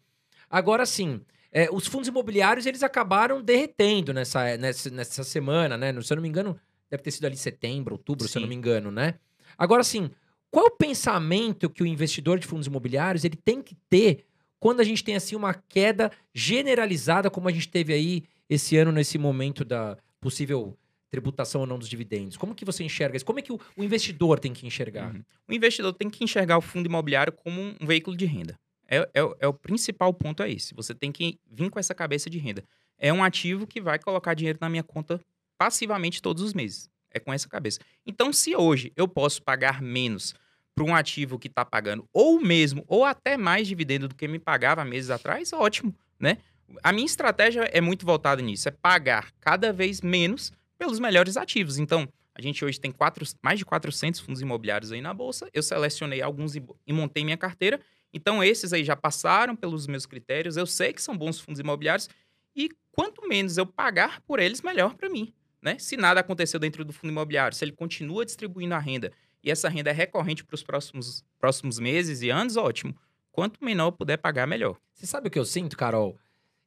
Agora 0.48 0.86
sim, 0.86 1.20
é, 1.52 1.68
os 1.70 1.86
fundos 1.86 2.08
imobiliários 2.08 2.64
eles 2.64 2.82
acabaram 2.82 3.42
derretendo 3.42 4.14
nessa, 4.14 4.56
nessa, 4.56 4.88
nessa 4.88 5.22
semana, 5.24 5.76
né? 5.76 5.92
Se 6.00 6.10
eu 6.12 6.16
não 6.16 6.22
me 6.22 6.28
engano, 6.28 6.58
deve 6.90 7.02
ter 7.02 7.10
sido 7.10 7.26
ali 7.26 7.36
setembro, 7.36 7.94
outubro, 7.96 8.26
se 8.26 8.38
eu 8.38 8.40
não 8.40 8.46
Sim. 8.46 8.50
me 8.50 8.56
engano, 8.56 8.90
né? 8.90 9.16
Agora 9.58 9.84
sim, 9.84 10.10
qual 10.50 10.66
é 10.66 10.68
o 10.68 10.76
pensamento 10.76 11.70
que 11.70 11.82
o 11.82 11.86
investidor 11.86 12.38
de 12.38 12.46
fundos 12.46 12.66
imobiliários 12.66 13.24
ele 13.24 13.36
tem 13.36 13.62
que 13.62 13.74
ter 13.88 14.24
quando 14.58 14.80
a 14.80 14.84
gente 14.84 15.02
tem 15.02 15.16
assim 15.16 15.36
uma 15.36 15.54
queda 15.54 16.10
generalizada 16.34 17.30
como 17.30 17.48
a 17.48 17.52
gente 17.52 17.68
teve 17.68 17.92
aí 17.92 18.24
esse 18.48 18.76
ano 18.76 18.92
nesse 18.92 19.16
momento 19.16 19.64
da 19.64 19.96
possível 20.20 20.76
tributação 21.10 21.62
ou 21.62 21.66
não 21.66 21.78
dos 21.78 21.88
dividendos? 21.88 22.36
Como 22.36 22.54
que 22.54 22.64
você 22.64 22.84
enxerga 22.84 23.16
isso? 23.16 23.24
Como 23.24 23.38
é 23.38 23.42
que 23.42 23.52
o, 23.52 23.60
investidor 23.78 24.38
tem 24.38 24.52
que 24.52 24.66
enxergar? 24.66 25.12
Uhum. 25.12 25.22
O 25.48 25.52
investidor 25.52 25.92
tem 25.92 26.08
que 26.08 26.22
enxergar 26.22 26.56
o 26.56 26.60
fundo 26.60 26.86
imobiliário 26.86 27.32
como 27.32 27.60
um 27.80 27.86
veículo 27.86 28.16
de 28.16 28.24
renda. 28.24 28.58
É, 28.86 28.98
é 29.14 29.20
é 29.40 29.46
o 29.46 29.52
principal 29.52 30.12
ponto 30.14 30.42
é 30.42 30.50
esse. 30.50 30.74
Você 30.74 30.94
tem 30.94 31.10
que 31.10 31.38
vir 31.50 31.70
com 31.70 31.78
essa 31.78 31.94
cabeça 31.94 32.30
de 32.30 32.38
renda. 32.38 32.64
É 32.96 33.12
um 33.12 33.24
ativo 33.24 33.66
que 33.66 33.80
vai 33.80 33.98
colocar 33.98 34.34
dinheiro 34.34 34.58
na 34.60 34.68
minha 34.68 34.82
conta 34.82 35.20
passivamente 35.58 36.22
todos 36.22 36.42
os 36.42 36.54
meses. 36.54 36.88
É 37.10 37.18
com 37.18 37.32
essa 37.32 37.48
cabeça. 37.48 37.80
Então, 38.06 38.32
se 38.32 38.54
hoje 38.54 38.92
eu 38.96 39.08
posso 39.08 39.42
pagar 39.42 39.82
menos 39.82 40.34
para 40.74 40.84
um 40.84 40.94
ativo 40.94 41.38
que 41.38 41.48
está 41.48 41.64
pagando 41.64 42.08
ou 42.12 42.40
mesmo 42.40 42.84
ou 42.86 43.04
até 43.04 43.36
mais 43.36 43.66
dividendo 43.66 44.08
do 44.08 44.14
que 44.14 44.28
me 44.28 44.38
pagava 44.38 44.84
meses 44.84 45.10
atrás, 45.10 45.52
ótimo, 45.52 45.94
né? 46.18 46.38
A 46.82 46.92
minha 46.92 47.06
estratégia 47.06 47.62
é 47.72 47.80
muito 47.80 48.06
voltada 48.06 48.40
nisso, 48.40 48.68
é 48.68 48.70
pagar 48.70 49.32
cada 49.40 49.72
vez 49.72 50.00
menos 50.00 50.52
pelos 50.78 51.00
melhores 51.00 51.36
ativos. 51.36 51.78
Então, 51.78 52.08
a 52.34 52.40
gente 52.40 52.64
hoje 52.64 52.80
tem 52.80 52.90
quatro, 52.90 53.24
mais 53.42 53.58
de 53.58 53.64
400 53.64 54.20
fundos 54.20 54.40
imobiliários 54.40 54.92
aí 54.92 55.00
na 55.00 55.12
bolsa. 55.12 55.48
Eu 55.52 55.62
selecionei 55.62 56.22
alguns 56.22 56.54
e, 56.54 56.62
e 56.86 56.92
montei 56.92 57.24
minha 57.24 57.36
carteira. 57.36 57.80
Então, 58.12 58.42
esses 58.42 58.72
aí 58.72 58.84
já 58.84 58.96
passaram 58.96 59.54
pelos 59.54 59.86
meus 59.86 60.06
critérios. 60.06 60.56
Eu 60.56 60.66
sei 60.66 60.92
que 60.92 61.02
são 61.02 61.16
bons 61.16 61.38
fundos 61.38 61.60
imobiliários. 61.60 62.08
E 62.54 62.70
quanto 62.92 63.28
menos 63.28 63.58
eu 63.58 63.66
pagar 63.66 64.20
por 64.22 64.38
eles, 64.38 64.62
melhor 64.62 64.94
para 64.94 65.10
mim. 65.10 65.32
Né? 65.62 65.78
Se 65.78 65.96
nada 65.96 66.20
aconteceu 66.20 66.58
dentro 66.58 66.84
do 66.84 66.92
fundo 66.92 67.10
imobiliário, 67.10 67.56
se 67.56 67.64
ele 67.64 67.72
continua 67.72 68.24
distribuindo 68.24 68.74
a 68.74 68.78
renda 68.78 69.12
e 69.44 69.50
essa 69.50 69.68
renda 69.68 69.90
é 69.90 69.92
recorrente 69.92 70.42
para 70.44 70.54
os 70.54 70.62
próximos, 70.62 71.24
próximos 71.38 71.78
meses 71.78 72.22
e 72.22 72.30
anos, 72.30 72.56
ótimo. 72.56 72.94
Quanto 73.30 73.62
menor 73.64 73.90
puder 73.92 74.16
pagar, 74.16 74.46
melhor. 74.46 74.76
Você 74.94 75.06
sabe 75.06 75.28
o 75.28 75.30
que 75.30 75.38
eu 75.38 75.44
sinto, 75.44 75.76
Carol 75.76 76.16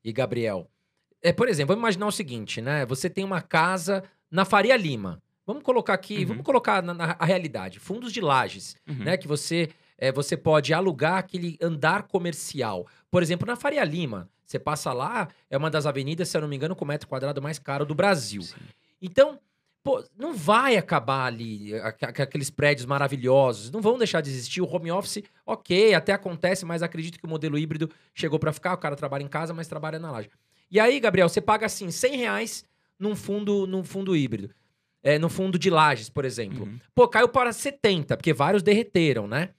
e 0.03 0.11
Gabriel? 0.13 0.69
É, 1.21 1.31
por 1.33 1.47
exemplo, 1.47 1.69
vamos 1.69 1.81
imaginar 1.81 2.07
o 2.07 2.11
seguinte, 2.11 2.61
né? 2.61 2.85
Você 2.85 3.09
tem 3.09 3.23
uma 3.23 3.41
casa 3.41 4.03
na 4.29 4.45
Faria 4.45 4.75
Lima. 4.77 5.21
Vamos 5.45 5.63
colocar 5.63 5.93
aqui, 5.93 6.19
Uhum. 6.19 6.25
vamos 6.27 6.43
colocar 6.43 6.81
na, 6.83 6.93
na- 6.93 7.15
a 7.19 7.25
realidade. 7.25 7.79
Fundos 7.79 8.11
de 8.13 8.21
lajes, 8.21 8.75
Uhum. 8.87 9.03
né? 9.03 9.17
Que 9.17 9.27
você, 9.27 9.69
é, 9.97 10.11
você 10.11 10.37
pode 10.37 10.73
alugar 10.73 11.17
aquele 11.17 11.57
andar 11.61 12.03
comercial. 12.03 12.87
Por 13.11 13.21
exemplo, 13.23 13.45
na 13.45 13.55
Faria 13.55 13.83
Lima, 13.83 14.29
você 14.45 14.57
passa 14.59 14.93
lá, 14.93 15.27
é 15.49 15.57
uma 15.57 15.69
das 15.69 15.85
avenidas, 15.85 16.29
se 16.29 16.37
eu 16.37 16.41
não 16.41 16.47
me 16.47 16.55
engano, 16.55 16.75
com 16.75 16.85
o 16.85 16.87
metro 16.87 17.07
quadrado 17.07 17.41
mais 17.41 17.59
caro 17.59 17.85
do 17.85 17.93
Brasil. 17.95 18.41
Sim. 18.41 18.55
Então, 19.05 19.37
pô, 19.83 20.03
não 20.17 20.33
vai 20.33 20.77
acabar 20.77 21.25
ali 21.25 21.75
aqu- 21.75 22.05
aqu- 22.05 22.21
aqueles 22.21 22.49
prédios 22.49 22.85
maravilhosos, 22.85 23.69
não 23.69 23.81
vão 23.81 23.97
deixar 23.97 24.21
de 24.21 24.29
existir. 24.29 24.61
O 24.61 24.65
home 24.65 24.89
office, 24.91 25.23
ok, 25.45 25.93
até 25.93 26.13
acontece, 26.13 26.65
mas 26.65 26.81
acredito 26.81 27.19
que 27.19 27.25
o 27.25 27.29
modelo 27.29 27.57
híbrido 27.57 27.89
chegou 28.15 28.39
pra 28.39 28.53
ficar. 28.53 28.73
O 28.73 28.77
cara 28.77 28.95
trabalha 28.95 29.23
em 29.23 29.27
casa, 29.27 29.53
mas 29.53 29.67
trabalha 29.67 29.99
na 29.99 30.09
laje. 30.09 30.29
E 30.71 30.79
aí, 30.79 30.99
Gabriel, 30.99 31.27
você 31.29 31.41
paga 31.41 31.65
assim 31.65 31.91
100 31.91 32.15
reais 32.17 32.65
num 32.97 33.15
fundo, 33.15 33.67
num 33.67 33.83
fundo 33.83 34.15
híbrido. 34.15 34.49
É, 35.05 35.19
no 35.19 35.27
fundo 35.29 35.59
de 35.59 35.69
lajes, 35.69 36.09
por 36.09 36.23
exemplo. 36.23 36.63
Uhum. 36.63 36.79
Pô, 36.95 37.05
caiu 37.09 37.27
para 37.27 37.51
70, 37.51 38.15
porque 38.15 38.31
vários 38.31 38.63
derreteram, 38.63 39.27
né? 39.27 39.49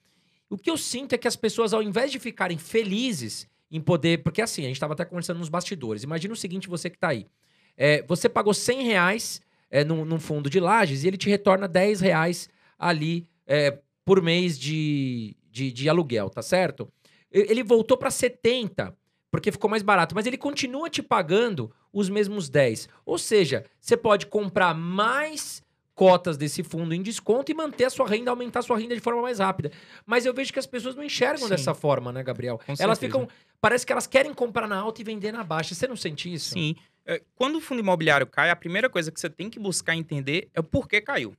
O 0.48 0.56
que 0.56 0.70
eu 0.70 0.76
sinto 0.78 1.12
é 1.14 1.18
que 1.18 1.28
as 1.28 1.36
pessoas, 1.36 1.74
ao 1.74 1.82
invés 1.82 2.10
de 2.10 2.18
ficarem 2.18 2.56
felizes 2.56 3.46
em 3.70 3.78
poder. 3.78 4.22
Porque 4.22 4.40
assim, 4.40 4.62
a 4.62 4.68
gente 4.68 4.76
estava 4.76 4.94
até 4.94 5.04
conversando 5.04 5.38
nos 5.40 5.50
bastidores. 5.50 6.02
Imagina 6.02 6.32
o 6.32 6.36
seguinte, 6.36 6.66
você 6.66 6.88
que 6.88 6.96
tá 6.98 7.08
aí. 7.08 7.26
É, 7.76 8.02
você 8.06 8.28
pagou 8.28 8.54
100 8.54 8.82
reais 8.82 9.40
é, 9.70 9.84
num, 9.84 10.04
num 10.04 10.20
fundo 10.20 10.48
de 10.48 10.60
lajes 10.60 11.04
e 11.04 11.08
ele 11.08 11.16
te 11.16 11.28
retorna 11.28 11.66
10 11.66 12.00
reais 12.00 12.48
ali 12.78 13.26
é, 13.46 13.78
por 14.04 14.22
mês 14.22 14.58
de, 14.58 15.36
de, 15.50 15.72
de 15.72 15.88
aluguel, 15.88 16.30
tá 16.30 16.42
certo? 16.42 16.88
Ele 17.30 17.64
voltou 17.64 17.96
para 17.96 18.12
70, 18.12 18.96
porque 19.30 19.50
ficou 19.50 19.68
mais 19.68 19.82
barato, 19.82 20.14
mas 20.14 20.26
ele 20.26 20.36
continua 20.36 20.88
te 20.88 21.02
pagando 21.02 21.72
os 21.92 22.08
mesmos 22.08 22.48
10. 22.48 22.88
Ou 23.04 23.18
seja, 23.18 23.64
você 23.80 23.96
pode 23.96 24.26
comprar 24.26 24.72
mais 24.74 25.60
cotas 25.94 26.36
desse 26.36 26.62
fundo 26.62 26.92
em 26.94 27.02
desconto 27.02 27.50
e 27.50 27.54
manter 27.54 27.84
a 27.84 27.90
sua 27.90 28.06
renda, 28.06 28.30
aumentar 28.30 28.60
a 28.60 28.62
sua 28.62 28.78
renda 28.78 28.94
de 28.94 29.00
forma 29.00 29.22
mais 29.22 29.38
rápida. 29.38 29.70
Mas 30.04 30.26
eu 30.26 30.34
vejo 30.34 30.52
que 30.52 30.58
as 30.58 30.66
pessoas 30.66 30.94
não 30.94 31.02
enxergam 31.04 31.44
Sim. 31.44 31.48
dessa 31.48 31.74
forma, 31.74 32.12
né, 32.12 32.22
Gabriel? 32.22 32.58
Com 32.58 32.74
Elas 32.78 32.98
certeza. 32.98 33.00
ficam. 33.00 33.28
Parece 33.60 33.86
que 33.86 33.92
elas 33.92 34.06
querem 34.06 34.34
comprar 34.34 34.68
na 34.68 34.76
alta 34.76 35.00
e 35.00 35.04
vender 35.04 35.32
na 35.32 35.42
baixa. 35.42 35.74
Você 35.74 35.86
não 35.86 35.96
sente 35.96 36.32
isso? 36.32 36.50
Sim. 36.50 36.76
É, 37.06 37.23
Quando 37.34 37.56
o 37.56 37.61
fundo 37.61 37.80
imobiliário 37.80 38.26
cai, 38.26 38.50
a 38.50 38.56
primeira 38.56 38.88
coisa 38.88 39.12
que 39.12 39.20
você 39.20 39.28
tem 39.28 39.50
que 39.50 39.58
buscar 39.58 39.94
entender 39.94 40.49
é 40.54 40.61
o 40.61 40.64
porquê 40.64 41.00
caiu, 41.00 41.37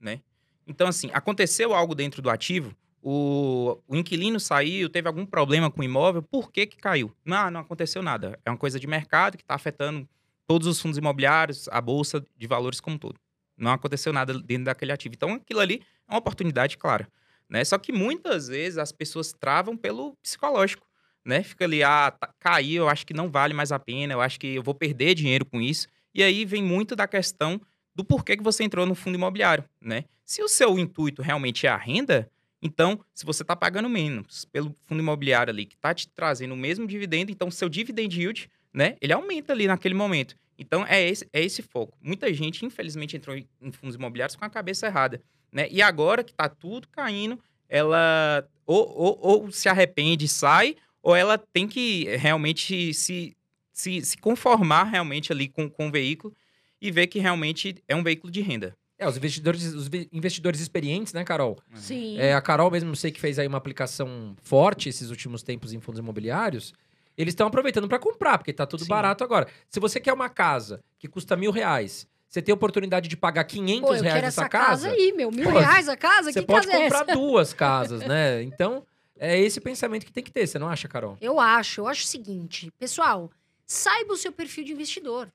né? 0.00 0.20
Então, 0.66 0.86
assim, 0.86 1.10
aconteceu 1.12 1.74
algo 1.74 1.94
dentro 1.94 2.20
do 2.20 2.30
ativo, 2.30 2.76
o, 3.02 3.78
o 3.86 3.96
inquilino 3.96 4.38
saiu, 4.40 4.88
teve 4.88 5.08
algum 5.08 5.24
problema 5.24 5.70
com 5.70 5.80
o 5.80 5.84
imóvel, 5.84 6.22
por 6.22 6.50
que 6.50 6.66
que 6.66 6.76
caiu? 6.76 7.14
Não, 7.24 7.50
não 7.50 7.60
aconteceu 7.60 8.02
nada. 8.02 8.38
É 8.44 8.50
uma 8.50 8.56
coisa 8.56 8.78
de 8.78 8.86
mercado 8.86 9.36
que 9.36 9.42
está 9.42 9.54
afetando 9.54 10.08
todos 10.46 10.66
os 10.66 10.80
fundos 10.80 10.98
imobiliários, 10.98 11.68
a 11.68 11.80
bolsa 11.80 12.24
de 12.36 12.46
valores 12.46 12.80
como 12.80 12.96
um 12.96 12.98
todo. 12.98 13.18
Não 13.56 13.72
aconteceu 13.72 14.12
nada 14.12 14.38
dentro 14.38 14.64
daquele 14.64 14.92
ativo. 14.92 15.14
Então, 15.14 15.34
aquilo 15.34 15.60
ali 15.60 15.82
é 16.08 16.12
uma 16.12 16.18
oportunidade 16.18 16.76
clara, 16.76 17.08
né? 17.48 17.64
Só 17.64 17.78
que 17.78 17.92
muitas 17.92 18.48
vezes 18.48 18.78
as 18.78 18.92
pessoas 18.92 19.32
travam 19.32 19.76
pelo 19.76 20.16
psicológico 20.22 20.87
né? 21.28 21.42
Fica 21.42 21.66
ali, 21.66 21.82
ah, 21.82 22.10
tá, 22.10 22.30
caiu, 22.40 22.84
eu 22.84 22.88
acho 22.88 23.06
que 23.06 23.12
não 23.12 23.30
vale 23.30 23.52
mais 23.52 23.70
a 23.70 23.78
pena, 23.78 24.14
eu 24.14 24.20
acho 24.22 24.40
que 24.40 24.54
eu 24.54 24.62
vou 24.62 24.74
perder 24.74 25.14
dinheiro 25.14 25.44
com 25.44 25.60
isso. 25.60 25.86
E 26.14 26.22
aí 26.22 26.46
vem 26.46 26.62
muito 26.62 26.96
da 26.96 27.06
questão 27.06 27.60
do 27.94 28.02
porquê 28.02 28.34
que 28.34 28.42
você 28.42 28.64
entrou 28.64 28.86
no 28.86 28.94
fundo 28.94 29.16
imobiliário, 29.16 29.62
né? 29.78 30.04
Se 30.24 30.42
o 30.42 30.48
seu 30.48 30.78
intuito 30.78 31.20
realmente 31.20 31.66
é 31.66 31.68
a 31.68 31.76
renda, 31.76 32.30
então, 32.62 32.98
se 33.14 33.26
você 33.26 33.42
está 33.42 33.54
pagando 33.54 33.90
menos 33.90 34.46
pelo 34.46 34.74
fundo 34.86 35.00
imobiliário 35.00 35.52
ali, 35.52 35.66
que 35.66 35.74
está 35.74 35.92
te 35.92 36.08
trazendo 36.08 36.54
o 36.54 36.56
mesmo 36.56 36.86
dividendo, 36.86 37.30
então 37.30 37.50
seu 37.50 37.68
dividend 37.68 38.18
yield, 38.18 38.50
né, 38.72 38.96
ele 38.98 39.12
aumenta 39.12 39.52
ali 39.52 39.66
naquele 39.66 39.94
momento. 39.94 40.34
Então, 40.58 40.84
é 40.86 41.06
esse, 41.06 41.28
é 41.30 41.42
esse 41.44 41.60
foco. 41.60 41.96
Muita 42.00 42.32
gente, 42.32 42.64
infelizmente, 42.64 43.16
entrou 43.18 43.36
em, 43.36 43.46
em 43.60 43.70
fundos 43.70 43.96
imobiliários 43.96 44.34
com 44.34 44.46
a 44.46 44.50
cabeça 44.50 44.86
errada, 44.86 45.20
né? 45.52 45.68
E 45.70 45.82
agora 45.82 46.24
que 46.24 46.32
está 46.32 46.48
tudo 46.48 46.88
caindo, 46.88 47.38
ela 47.68 48.48
ou, 48.66 48.88
ou, 48.96 49.18
ou 49.20 49.52
se 49.52 49.68
arrepende 49.68 50.24
e 50.24 50.28
sai, 50.28 50.76
ou 51.08 51.16
ela 51.16 51.38
tem 51.38 51.66
que 51.66 52.04
realmente 52.18 52.92
se, 52.92 53.34
se, 53.72 54.02
se 54.02 54.18
conformar 54.18 54.84
realmente 54.84 55.32
ali 55.32 55.48
com, 55.48 55.66
com 55.70 55.88
o 55.88 55.90
veículo 55.90 56.36
e 56.78 56.90
ver 56.90 57.06
que 57.06 57.18
realmente 57.18 57.82
é 57.88 57.96
um 57.96 58.02
veículo 58.02 58.30
de 58.30 58.42
renda. 58.42 58.76
É, 58.98 59.08
os 59.08 59.16
investidores, 59.16 59.72
os 59.72 59.88
investidores 60.12 60.60
experientes, 60.60 61.14
né, 61.14 61.24
Carol? 61.24 61.58
Sim. 61.72 62.18
É, 62.18 62.34
a 62.34 62.42
Carol 62.42 62.70
mesmo 62.70 62.94
sei 62.94 63.10
que 63.10 63.18
fez 63.18 63.38
aí 63.38 63.46
uma 63.46 63.56
aplicação 63.56 64.36
forte 64.42 64.90
esses 64.90 65.08
últimos 65.08 65.42
tempos 65.42 65.72
em 65.72 65.80
fundos 65.80 65.98
imobiliários. 65.98 66.74
Eles 67.16 67.32
estão 67.32 67.46
aproveitando 67.46 67.88
para 67.88 67.98
comprar, 67.98 68.36
porque 68.36 68.52
tá 68.52 68.66
tudo 68.66 68.82
Sim. 68.84 68.90
barato 68.90 69.24
agora. 69.24 69.48
Se 69.70 69.80
você 69.80 69.98
quer 69.98 70.12
uma 70.12 70.28
casa 70.28 70.84
que 70.98 71.08
custa 71.08 71.38
mil 71.38 71.50
reais, 71.50 72.06
você 72.28 72.42
tem 72.42 72.52
a 72.52 72.54
oportunidade 72.54 73.08
de 73.08 73.16
pagar 73.16 73.44
500 73.44 73.80
Pô, 73.88 73.94
eu 73.94 74.02
reais 74.02 74.24
essa 74.24 74.46
casa 74.46 74.88
casa, 74.88 74.88
aí, 74.90 75.14
meu. 75.16 75.30
Mil 75.30 75.50
Pô, 75.50 75.58
reais 75.58 75.88
a 75.88 75.96
casa? 75.96 76.30
você 76.30 76.40
que 76.40 76.46
pode 76.46 76.66
casa 76.66 76.78
é 76.78 76.82
comprar 76.82 77.02
essa? 77.04 77.12
duas 77.14 77.54
casas, 77.54 78.02
né? 78.02 78.42
Então, 78.44 78.84
é 79.18 79.38
esse 79.38 79.60
pensamento 79.60 80.06
que 80.06 80.12
tem 80.12 80.24
que 80.24 80.30
ter, 80.30 80.46
você 80.46 80.58
não 80.58 80.68
acha, 80.68 80.88
Carol? 80.88 81.16
Eu 81.20 81.38
acho, 81.40 81.80
eu 81.80 81.88
acho 81.88 82.04
o 82.04 82.06
seguinte, 82.06 82.70
pessoal, 82.78 83.30
saiba 83.66 84.12
o 84.12 84.16
seu 84.16 84.32
perfil 84.32 84.64
de 84.64 84.72
investidor. 84.72 85.32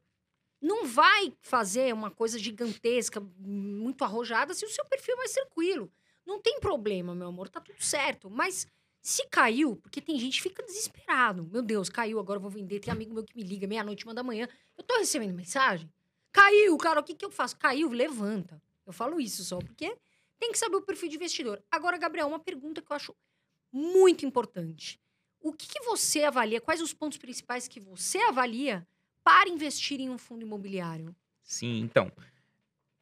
Não 0.61 0.85
vai 0.85 1.33
fazer 1.41 1.93
uma 1.93 2.09
coisa 2.09 2.39
gigantesca, 2.39 3.21
muito 3.37 4.03
arrojada, 4.03 4.53
se 4.53 4.65
o 4.65 4.69
seu 4.69 4.85
perfil 4.85 5.15
é 5.15 5.17
mais 5.17 5.33
tranquilo. 5.33 5.91
Não 6.25 6.41
tem 6.41 6.59
problema, 6.59 7.13
meu 7.13 7.27
amor, 7.27 7.49
tá 7.49 7.59
tudo 7.59 7.83
certo. 7.83 8.29
Mas 8.29 8.65
se 9.01 9.27
caiu, 9.27 9.75
porque 9.75 9.99
tem 9.99 10.17
gente 10.17 10.37
que 10.37 10.43
fica 10.43 10.63
desesperado. 10.63 11.43
Meu 11.51 11.61
Deus, 11.61 11.89
caiu, 11.89 12.17
agora 12.17 12.37
eu 12.37 12.41
vou 12.41 12.49
vender. 12.49 12.79
Tem 12.79 12.93
amigo 12.93 13.13
meu 13.13 13.23
que 13.23 13.35
me 13.35 13.43
liga 13.43 13.67
meia-noite, 13.67 14.05
uma 14.05 14.13
da 14.13 14.23
manhã. 14.23 14.47
Eu 14.77 14.83
tô 14.83 14.97
recebendo 14.97 15.33
mensagem. 15.33 15.91
Caiu, 16.31 16.77
cara, 16.77 17.01
o 17.01 17.03
que, 17.03 17.13
que 17.13 17.25
eu 17.25 17.29
faço? 17.29 17.57
Caiu, 17.57 17.89
levanta. 17.89 18.61
Eu 18.85 18.93
falo 18.93 19.19
isso 19.19 19.43
só, 19.43 19.59
porque 19.59 19.97
tem 20.39 20.51
que 20.51 20.57
saber 20.57 20.77
o 20.77 20.81
perfil 20.81 21.09
de 21.09 21.17
investidor. 21.17 21.61
Agora, 21.69 21.97
Gabriel, 21.97 22.27
uma 22.27 22.39
pergunta 22.39 22.81
que 22.81 22.89
eu 22.89 22.95
acho 22.95 23.15
muito 23.73 24.25
importante. 24.25 24.99
O 25.41 25.51
que, 25.51 25.67
que 25.67 25.81
você 25.81 26.23
avalia? 26.23 26.61
Quais 26.61 26.79
os 26.79 26.93
pontos 26.93 27.17
principais 27.17 27.67
que 27.67 27.79
você 27.79 28.19
avalia 28.19 28.87
para 29.23 29.49
investir 29.49 29.99
em 29.99 30.09
um 30.09 30.17
fundo 30.17 30.43
imobiliário? 30.43 31.13
Sim, 31.41 31.79
então. 31.79 32.11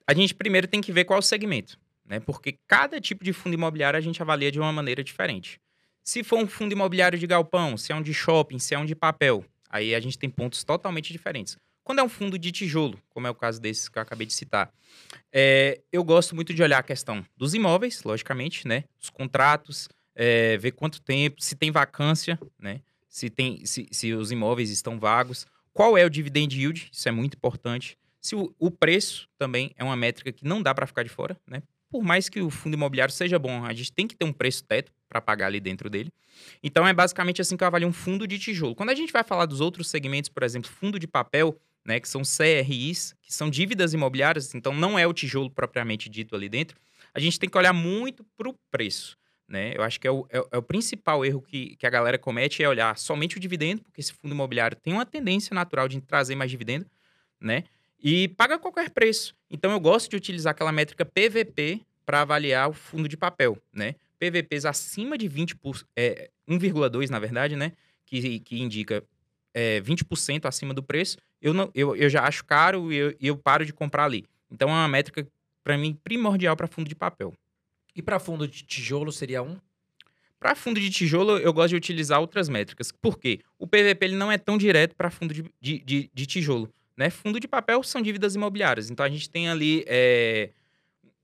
A 0.08 0.14
gente 0.14 0.34
primeiro 0.34 0.68
tem 0.68 0.82
que 0.82 0.92
ver 0.92 1.06
qual 1.06 1.20
o 1.20 1.22
segmento, 1.22 1.78
né? 2.06 2.20
Porque 2.20 2.58
cada 2.68 3.00
tipo 3.00 3.24
de 3.24 3.34
fundo 3.34 3.54
imobiliário 3.54 3.98
a 3.98 4.02
gente 4.02 4.22
avalia 4.22 4.52
de 4.52 4.60
uma 4.60 4.72
maneira 4.72 5.04
diferente. 5.04 5.60
Se 6.04 6.24
for 6.24 6.40
um 6.40 6.48
fundo 6.48 6.72
imobiliário 6.72 7.20
de 7.20 7.28
galpão, 7.28 7.78
se 7.78 7.92
é 7.92 7.96
um 7.96 8.02
de 8.02 8.14
shopping, 8.14 8.58
se 8.58 8.74
é 8.74 8.80
um 8.80 8.86
de 8.86 8.96
papel, 8.96 9.46
aí 9.70 9.94
a 9.94 10.00
gente 10.00 10.18
tem 10.18 10.30
pontos 10.30 10.64
totalmente 10.64 11.12
diferentes. 11.12 11.58
quando 11.84 12.00
é 12.00 12.04
um 12.04 12.10
fundo 12.10 12.40
de 12.40 12.52
tijolo, 12.52 13.02
como 13.10 13.28
é 13.28 13.30
o 13.30 13.36
caso 13.36 13.60
desses 13.60 13.90
que 13.90 13.98
eu 13.98 14.02
acabei 14.02 14.26
de 14.26 14.34
citar, 14.34 14.72
é, 15.32 15.82
eu 15.92 16.04
gosto 16.04 16.34
muito 16.36 16.54
de 16.54 16.64
olhar 16.64 16.80
a 16.80 16.84
questão 16.84 17.26
dos 17.36 17.54
imóveis, 17.54 18.04
logicamente, 18.04 18.68
né? 18.68 18.86
Os 19.02 19.10
contratos, 19.10 19.90
é, 20.16 20.58
ver 20.58 20.72
quanto 20.72 21.02
tempo, 21.02 21.42
se 21.42 21.56
tem 21.56 21.72
vacância, 21.72 22.40
né? 22.60 22.82
Se, 23.08 23.30
tem, 23.30 23.66
se, 23.66 23.88
se 23.92 24.14
os 24.14 24.32
imóveis 24.32 24.70
estão 24.70 25.00
vagos, 25.00 25.46
qual 25.74 25.98
é 25.98 26.06
o 26.06 26.10
dividend 26.10 26.58
yield, 26.58 26.90
isso 26.92 27.08
é 27.08 27.12
muito 27.12 27.36
importante. 27.36 27.98
Se 28.22 28.36
o, 28.36 28.54
o 28.60 28.70
preço 28.70 29.28
também 29.38 29.72
é 29.76 29.84
uma 29.84 29.96
métrica 29.96 30.32
que 30.32 30.46
não 30.46 30.62
dá 30.62 30.74
para 30.74 30.88
ficar 30.88 31.04
de 31.04 31.10
fora, 31.10 31.38
né? 31.48 31.62
Por 31.90 32.04
mais 32.04 32.30
que 32.30 32.40
o 32.40 32.50
fundo 32.50 32.76
imobiliário 32.76 33.14
seja 33.14 33.38
bom, 33.38 33.66
a 33.66 33.74
gente 33.74 33.92
tem 33.92 34.08
que 34.08 34.16
ter 34.16 34.24
um 34.24 34.32
preço 34.32 34.64
teto 34.64 34.94
para 35.10 35.20
pagar 35.20 35.48
ali 35.48 35.60
dentro 35.60 35.90
dele. 35.90 36.10
Então 36.64 36.88
é 36.88 36.94
basicamente 36.94 37.42
assim 37.42 37.58
que 37.58 37.64
eu 37.64 37.68
avalio 37.68 37.88
um 37.88 37.92
fundo 37.92 38.26
de 38.26 38.40
tijolo. 38.40 38.74
Quando 38.74 38.92
a 38.92 38.96
gente 38.96 39.12
vai 39.12 39.26
falar 39.26 39.46
dos 39.46 39.60
outros 39.60 39.90
segmentos, 39.90 40.30
por 40.30 40.44
exemplo, 40.44 40.72
fundo 40.72 40.98
de 40.98 41.06
papel, 41.06 41.60
né, 41.84 42.00
que 42.00 42.08
são 42.08 42.22
CRIs, 42.22 43.14
que 43.22 43.34
são 43.34 43.50
dívidas 43.50 43.94
imobiliárias, 43.94 44.56
então 44.56 44.74
não 44.74 44.98
é 44.98 45.06
o 45.06 45.14
tijolo 45.14 45.50
propriamente 45.50 46.10
dito 46.10 46.34
ali 46.34 46.48
dentro, 46.48 46.78
a 47.14 47.20
gente 47.20 47.38
tem 47.38 47.50
que 47.50 47.58
olhar 47.58 47.74
muito 47.74 48.24
para 48.38 48.48
o 48.48 48.56
preço. 48.70 49.18
Né? 49.52 49.74
Eu 49.76 49.84
acho 49.84 50.00
que 50.00 50.08
é 50.08 50.12
o, 50.12 50.26
é, 50.30 50.38
é 50.50 50.58
o 50.58 50.62
principal 50.62 51.26
erro 51.26 51.42
que, 51.42 51.76
que 51.76 51.86
a 51.86 51.90
galera 51.90 52.18
comete 52.18 52.64
é 52.64 52.70
olhar 52.70 52.98
somente 52.98 53.36
o 53.36 53.40
dividendo, 53.40 53.82
porque 53.82 54.00
esse 54.00 54.14
fundo 54.14 54.34
imobiliário 54.34 54.78
tem 54.78 54.94
uma 54.94 55.06
tendência 55.06 55.54
natural 55.54 55.90
de 55.90 56.00
trazer 56.00 56.36
mais 56.36 56.50
dividendo, 56.50 56.86
né? 57.38 57.66
E 58.02 58.30
paga 58.30 58.58
qualquer 58.58 58.90
preço. 58.92 59.36
Então 59.50 59.70
eu 59.70 59.80
gosto 59.80 60.10
de 60.10 60.16
utilizar 60.16 60.52
aquela 60.52 60.72
métrica 60.72 61.04
PVP 61.04 61.82
para 62.06 62.22
avaliar 62.22 62.70
o 62.70 62.74
fundo 62.74 63.10
de 63.10 63.18
papel, 63.18 63.58
né? 63.74 63.96
PVPs 64.18 64.64
acima 64.64 65.18
de 65.18 65.30
20%, 65.30 65.58
por, 65.62 65.86
é, 65.98 66.30
1,2 66.48 67.10
na 67.10 67.20
verdade, 67.20 67.58
né? 67.58 67.74
Que, 68.06 68.40
que 68.40 68.62
indica 68.62 69.04
é, 69.54 69.82
20% 69.82 70.46
acima 70.46 70.74
do 70.74 70.82
preço, 70.82 71.18
eu, 71.42 71.54
não, 71.54 71.70
eu, 71.76 71.94
eu 71.94 72.10
já 72.10 72.24
acho 72.24 72.46
caro 72.46 72.90
e 72.90 72.96
eu, 72.96 73.16
eu 73.20 73.36
paro 73.36 73.66
de 73.66 73.74
comprar 73.74 74.06
ali. 74.06 74.24
Então 74.50 74.70
é 74.70 74.72
uma 74.72 74.88
métrica, 74.88 75.28
para 75.62 75.78
mim, 75.78 75.94
primordial 76.02 76.56
para 76.56 76.68
fundo 76.68 76.88
de 76.88 76.96
papel. 76.96 77.34
E 77.96 78.02
para 78.02 78.20
fundo 78.20 78.48
de 78.48 78.64
tijolo 78.64 79.12
seria 79.12 79.42
um? 79.42 79.58
Para 80.40 80.56
fundo 80.56 80.80
de 80.80 80.90
tijolo, 80.90 81.38
eu 81.38 81.54
gosto 81.54 81.70
de 81.70 81.76
utilizar 81.76 82.20
outras 82.20 82.50
métricas. 82.50 82.92
Por 82.92 83.20
quê? 83.20 83.42
O 83.60 83.68
PVP 83.68 84.06
ele 84.06 84.16
não 84.16 84.32
é 84.32 84.38
tão 84.38 84.58
direto 84.58 84.96
para 84.96 85.12
fundo 85.12 85.34
de, 85.34 85.44
de, 85.62 85.80
de, 85.80 86.10
de, 86.12 86.26
tijolo. 86.26 86.68
Né? 86.98 87.12
Fundo 87.12 87.40
de 87.40 87.48
papel 87.48 87.84
são 87.84 88.02
dívidas 88.02 88.34
imobiliárias. 88.34 88.90
Então 88.90 89.06
a 89.06 89.10
gente 89.10 89.30
tem 89.30 89.50
ali 89.50 89.84
é, 89.88 90.50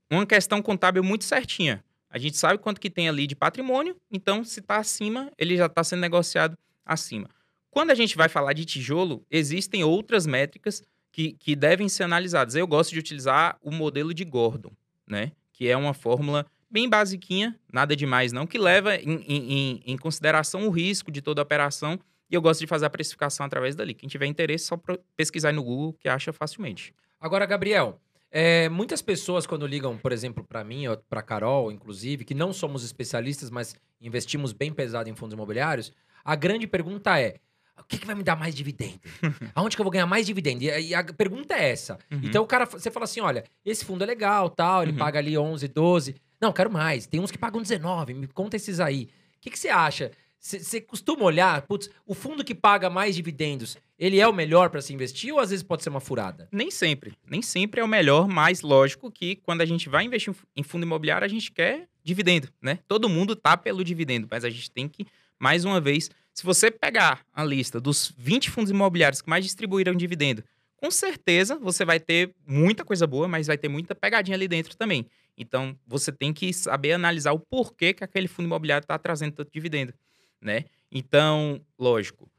uma 0.08 0.24
questão 0.24 0.62
contábil 0.62 1.02
muito 1.02 1.24
certinha. 1.24 1.84
A 2.08 2.16
gente 2.16 2.36
sabe 2.36 2.58
quanto 2.58 2.80
que 2.80 2.88
tem 2.88 3.08
ali 3.08 3.26
de 3.26 3.34
patrimônio, 3.34 3.96
então 4.10 4.44
se 4.44 4.60
está 4.60 4.76
acima, 4.76 5.30
ele 5.36 5.56
já 5.56 5.66
está 5.66 5.82
sendo 5.82 6.00
negociado 6.00 6.56
acima. 6.84 7.28
Quando 7.70 7.90
a 7.90 7.94
gente 7.94 8.16
vai 8.16 8.28
falar 8.28 8.52
de 8.52 8.64
tijolo, 8.64 9.26
existem 9.30 9.84
outras 9.84 10.26
métricas 10.26 10.82
que, 11.12 11.32
que 11.32 11.56
devem 11.56 11.88
ser 11.88 12.04
analisadas. 12.04 12.54
Eu 12.54 12.66
gosto 12.66 12.92
de 12.92 12.98
utilizar 12.98 13.58
o 13.60 13.70
modelo 13.70 14.14
de 14.14 14.24
Gordon, 14.24 14.70
né? 15.06 15.32
Que 15.52 15.68
é 15.68 15.76
uma 15.76 15.92
fórmula 15.92 16.46
bem 16.70 16.88
basiquinha, 16.88 17.58
nada 17.72 17.96
demais 17.96 18.32
não, 18.32 18.46
que 18.46 18.58
leva 18.58 18.96
em, 18.96 19.22
em, 19.26 19.82
em 19.86 19.96
consideração 19.96 20.66
o 20.66 20.70
risco 20.70 21.10
de 21.10 21.22
toda 21.22 21.40
a 21.40 21.44
operação 21.44 21.98
e 22.30 22.34
eu 22.34 22.42
gosto 22.42 22.60
de 22.60 22.66
fazer 22.66 22.86
a 22.86 22.90
precificação 22.90 23.46
através 23.46 23.74
dali. 23.74 23.94
Quem 23.94 24.08
tiver 24.08 24.26
interesse, 24.26 24.66
só 24.66 24.78
pesquisar 25.16 25.52
no 25.52 25.62
Google, 25.62 25.94
que 25.94 26.08
acha 26.08 26.32
facilmente. 26.32 26.94
Agora, 27.18 27.46
Gabriel, 27.46 28.00
é, 28.30 28.68
muitas 28.68 29.00
pessoas, 29.00 29.46
quando 29.46 29.66
ligam, 29.66 29.96
por 29.96 30.12
exemplo, 30.12 30.44
para 30.44 30.62
mim, 30.62 30.86
ou 30.86 30.96
para 30.96 31.22
Carol, 31.22 31.72
inclusive, 31.72 32.24
que 32.24 32.34
não 32.34 32.52
somos 32.52 32.84
especialistas, 32.84 33.50
mas 33.50 33.74
investimos 34.00 34.52
bem 34.52 34.72
pesado 34.72 35.08
em 35.08 35.14
fundos 35.14 35.32
imobiliários, 35.32 35.90
a 36.22 36.34
grande 36.34 36.66
pergunta 36.66 37.18
é: 37.18 37.36
o 37.78 37.84
que, 37.84 37.96
que 37.96 38.06
vai 38.06 38.14
me 38.14 38.22
dar 38.22 38.36
mais 38.36 38.54
dividendo? 38.54 39.00
Aonde 39.54 39.74
que 39.74 39.80
eu 39.80 39.84
vou 39.84 39.90
ganhar 39.90 40.06
mais 40.06 40.26
dividendo? 40.26 40.62
E, 40.62 40.94
a 40.94 41.02
pergunta 41.02 41.54
é 41.54 41.70
essa. 41.70 41.98
Uhum. 42.10 42.20
Então 42.22 42.44
o 42.44 42.46
cara, 42.46 42.66
você 42.66 42.90
fala 42.90 43.04
assim: 43.04 43.20
olha, 43.20 43.44
esse 43.64 43.84
fundo 43.84 44.04
é 44.04 44.06
legal, 44.06 44.50
tal, 44.50 44.82
ele 44.82 44.92
uhum. 44.92 44.98
paga 44.98 45.18
ali 45.18 45.38
11, 45.38 45.66
12. 45.68 46.14
Não, 46.40 46.52
quero 46.52 46.70
mais. 46.70 47.06
Tem 47.06 47.20
uns 47.20 47.30
que 47.30 47.38
pagam 47.38 47.60
19, 47.60 48.14
me 48.14 48.26
conta 48.26 48.56
esses 48.56 48.80
aí. 48.80 49.08
O 49.36 49.40
que, 49.40 49.50
que 49.50 49.58
você 49.58 49.68
acha? 49.68 50.10
Você 50.40 50.80
costuma 50.80 51.24
olhar, 51.24 51.62
putz, 51.62 51.90
o 52.06 52.14
fundo 52.14 52.44
que 52.44 52.54
paga 52.54 52.88
mais 52.88 53.16
dividendos, 53.16 53.76
ele 53.98 54.20
é 54.20 54.28
o 54.28 54.32
melhor 54.32 54.70
para 54.70 54.80
se 54.80 54.94
investir 54.94 55.32
ou 55.32 55.40
às 55.40 55.50
vezes 55.50 55.64
pode 55.64 55.82
ser 55.82 55.88
uma 55.88 56.00
furada? 56.00 56.48
Nem 56.52 56.70
sempre. 56.70 57.12
Nem 57.28 57.42
sempre 57.42 57.80
é 57.80 57.84
o 57.84 57.88
melhor, 57.88 58.28
mas 58.28 58.60
lógico 58.60 59.10
que 59.10 59.36
quando 59.36 59.62
a 59.62 59.66
gente 59.66 59.88
vai 59.88 60.04
investir 60.04 60.32
em 60.56 60.62
fundo 60.62 60.84
imobiliário, 60.84 61.24
a 61.24 61.28
gente 61.28 61.50
quer 61.50 61.88
dividendo, 62.04 62.48
né? 62.62 62.78
Todo 62.86 63.08
mundo 63.08 63.34
tá 63.34 63.56
pelo 63.56 63.82
dividendo, 63.82 64.28
mas 64.30 64.44
a 64.44 64.50
gente 64.50 64.70
tem 64.70 64.88
que, 64.88 65.06
mais 65.40 65.64
uma 65.64 65.80
vez, 65.80 66.08
se 66.32 66.44
você 66.44 66.70
pegar 66.70 67.26
a 67.34 67.44
lista 67.44 67.80
dos 67.80 68.14
20 68.16 68.48
fundos 68.50 68.70
imobiliários 68.70 69.20
que 69.20 69.28
mais 69.28 69.44
distribuíram 69.44 69.92
dividendo, 69.92 70.44
com 70.76 70.88
certeza 70.88 71.58
você 71.58 71.84
vai 71.84 71.98
ter 71.98 72.32
muita 72.46 72.84
coisa 72.84 73.08
boa, 73.08 73.26
mas 73.26 73.48
vai 73.48 73.58
ter 73.58 73.68
muita 73.68 73.92
pegadinha 73.92 74.36
ali 74.36 74.46
dentro 74.46 74.76
também. 74.76 75.04
Então, 75.38 75.78
você 75.86 76.10
tem 76.10 76.32
que 76.32 76.52
saber 76.52 76.92
analisar 76.92 77.32
o 77.32 77.38
porquê 77.38 77.94
que 77.94 78.02
aquele 78.02 78.28
fundo 78.28 78.46
imobiliário 78.46 78.84
está 78.84 78.98
trazendo 78.98 79.32
tanto 79.32 79.50
dividendo 79.52 79.94
né? 80.40 80.64
Então, 80.90 81.60
lógico, 81.78 82.30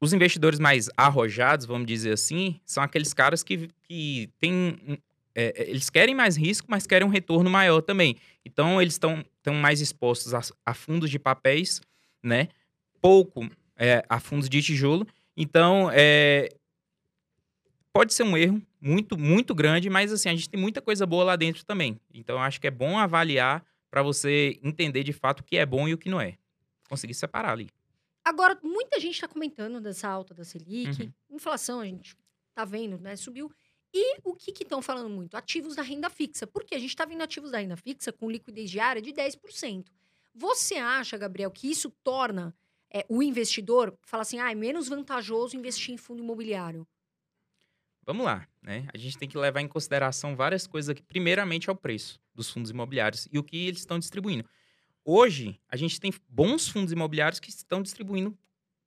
os 0.00 0.12
investidores 0.12 0.58
mais 0.58 0.88
arrojados, 0.96 1.66
vamos 1.66 1.86
dizer 1.86 2.12
assim, 2.12 2.60
são 2.64 2.82
aqueles 2.82 3.14
caras 3.14 3.42
que, 3.42 3.68
que 3.82 4.30
têm. 4.38 4.98
É, 5.34 5.52
é, 5.56 5.70
eles 5.70 5.90
querem 5.90 6.14
mais 6.14 6.36
risco, 6.36 6.66
mas 6.70 6.86
querem 6.86 7.06
um 7.06 7.10
retorno 7.10 7.48
maior 7.48 7.80
também. 7.82 8.16
Então, 8.44 8.80
eles 8.80 8.94
estão 8.94 9.24
mais 9.54 9.80
expostos 9.80 10.34
a, 10.34 10.40
a, 10.64 10.74
fundos 10.74 11.10
de 11.10 11.18
papéis, 11.18 11.80
né? 12.22 12.48
Pouco 13.00 13.48
é, 13.76 14.02
a 14.08 14.18
fundos 14.18 14.48
de 14.48 14.62
tijolo. 14.62 15.06
Então, 15.36 15.90
é, 15.92 16.48
pode 17.96 18.12
ser 18.12 18.24
um 18.24 18.36
erro 18.36 18.60
muito, 18.78 19.16
muito 19.16 19.54
grande, 19.54 19.88
mas 19.88 20.12
assim, 20.12 20.28
a 20.28 20.34
gente 20.34 20.50
tem 20.50 20.60
muita 20.60 20.82
coisa 20.82 21.06
boa 21.06 21.24
lá 21.24 21.34
dentro 21.34 21.64
também. 21.64 21.98
Então, 22.12 22.38
acho 22.38 22.60
que 22.60 22.66
é 22.66 22.70
bom 22.70 22.98
avaliar 22.98 23.64
para 23.90 24.02
você 24.02 24.60
entender 24.62 25.02
de 25.02 25.14
fato 25.14 25.40
o 25.40 25.44
que 25.44 25.56
é 25.56 25.64
bom 25.64 25.88
e 25.88 25.94
o 25.94 25.98
que 25.98 26.10
não 26.10 26.20
é 26.20 26.36
conseguir 26.90 27.14
separar 27.14 27.52
ali. 27.52 27.70
Agora, 28.22 28.58
muita 28.62 29.00
gente 29.00 29.14
está 29.14 29.26
comentando 29.26 29.80
dessa 29.80 30.08
alta 30.08 30.34
da 30.34 30.44
Selic. 30.44 31.02
Uhum. 31.02 31.12
Inflação, 31.30 31.80
a 31.80 31.86
gente 31.86 32.14
tá 32.54 32.66
vendo, 32.66 32.98
né? 32.98 33.16
Subiu. 33.16 33.50
E 33.94 34.18
o 34.24 34.34
que 34.34 34.50
estão 34.62 34.82
falando 34.82 35.08
muito? 35.08 35.34
Ativos 35.34 35.74
da 35.74 35.82
renda 35.82 36.10
fixa. 36.10 36.46
Porque 36.46 36.74
a 36.74 36.78
gente 36.78 36.90
está 36.90 37.06
vendo 37.06 37.22
ativos 37.22 37.50
da 37.50 37.58
renda 37.58 37.78
fixa 37.78 38.12
com 38.12 38.30
liquidez 38.30 38.70
diária 38.70 39.00
de 39.00 39.10
10%. 39.10 39.86
Você 40.34 40.74
acha, 40.74 41.16
Gabriel, 41.16 41.50
que 41.50 41.70
isso 41.70 41.90
torna 42.04 42.54
é, 42.92 43.06
o 43.08 43.22
investidor, 43.22 43.96
fala 44.02 44.20
assim, 44.20 44.38
ah, 44.38 44.52
é 44.52 44.54
menos 44.54 44.86
vantajoso 44.86 45.56
investir 45.56 45.94
em 45.94 45.96
fundo 45.96 46.22
imobiliário? 46.22 46.86
Vamos 48.06 48.24
lá, 48.24 48.46
né? 48.62 48.86
A 48.94 48.96
gente 48.96 49.18
tem 49.18 49.28
que 49.28 49.36
levar 49.36 49.60
em 49.60 49.66
consideração 49.66 50.36
várias 50.36 50.64
coisas 50.64 50.88
aqui. 50.88 51.02
Primeiramente, 51.02 51.68
é 51.68 51.72
o 51.72 51.76
preço 51.76 52.20
dos 52.32 52.48
fundos 52.48 52.70
imobiliários 52.70 53.26
e 53.32 53.38
o 53.38 53.42
que 53.42 53.66
eles 53.66 53.80
estão 53.80 53.98
distribuindo. 53.98 54.48
Hoje, 55.04 55.60
a 55.68 55.76
gente 55.76 56.00
tem 56.00 56.12
bons 56.28 56.68
fundos 56.68 56.92
imobiliários 56.92 57.40
que 57.40 57.50
estão 57.50 57.82
distribuindo 57.82 58.38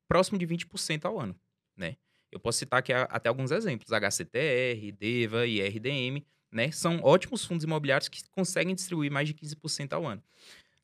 próximo 0.07 0.37
de 0.37 0.47
20% 0.47 1.03
ao 1.03 1.19
ano, 1.19 1.37
né? 1.75 1.97
Eu 2.31 2.39
posso 2.39 2.59
citar 2.59 2.79
aqui 2.79 2.93
até 2.93 3.27
alguns 3.27 3.51
exemplos, 3.51 3.91
HCTR, 3.91 4.91
DEVA 4.97 5.45
e 5.45 5.61
RDM, 5.67 6.23
né? 6.49 6.71
São 6.71 7.01
ótimos 7.03 7.43
fundos 7.43 7.65
imobiliários 7.65 8.07
que 8.07 8.21
conseguem 8.29 8.73
distribuir 8.73 9.11
mais 9.11 9.27
de 9.27 9.33
15% 9.33 9.93
ao 9.93 10.07
ano. 10.07 10.23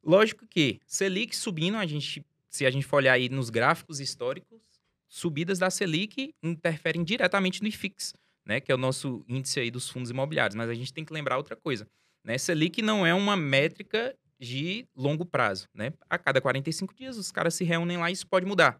Lógico 0.03 0.45
que 0.45 0.81
Selic 0.85 1.35
subindo, 1.35 1.77
a 1.77 1.85
gente, 1.85 2.25
se 2.49 2.65
a 2.65 2.69
gente 2.69 2.85
for 2.85 2.97
olhar 2.97 3.13
aí 3.13 3.29
nos 3.29 3.49
gráficos 3.49 4.01
históricos, 4.01 4.59
subidas 5.07 5.57
da 5.57 5.69
Selic 5.69 6.35
interferem 6.43 7.03
diretamente 7.03 7.61
no 7.61 7.67
IFIX, 7.67 8.13
né? 8.45 8.59
Que 8.59 8.71
é 8.71 8.75
o 8.75 8.77
nosso 8.77 9.23
índice 9.27 9.59
aí 9.59 9.71
dos 9.71 9.89
fundos 9.89 10.09
imobiliários. 10.09 10.55
Mas 10.55 10.69
a 10.69 10.73
gente 10.73 10.93
tem 10.93 11.03
que 11.03 11.13
lembrar 11.13 11.37
outra 11.37 11.55
coisa, 11.55 11.87
né? 12.23 12.37
Selic 12.37 12.81
não 12.81 13.05
é 13.05 13.13
uma 13.13 13.35
métrica 13.35 14.15
de 14.39 14.87
longo 14.95 15.25
prazo, 15.25 15.67
né? 15.73 15.93
A 16.09 16.17
cada 16.17 16.41
45 16.41 16.93
dias 16.93 17.17
os 17.17 17.31
caras 17.31 17.55
se 17.55 17.63
reúnem 17.63 17.97
lá 17.97 18.09
e 18.09 18.13
isso 18.13 18.27
pode 18.27 18.45
mudar. 18.45 18.79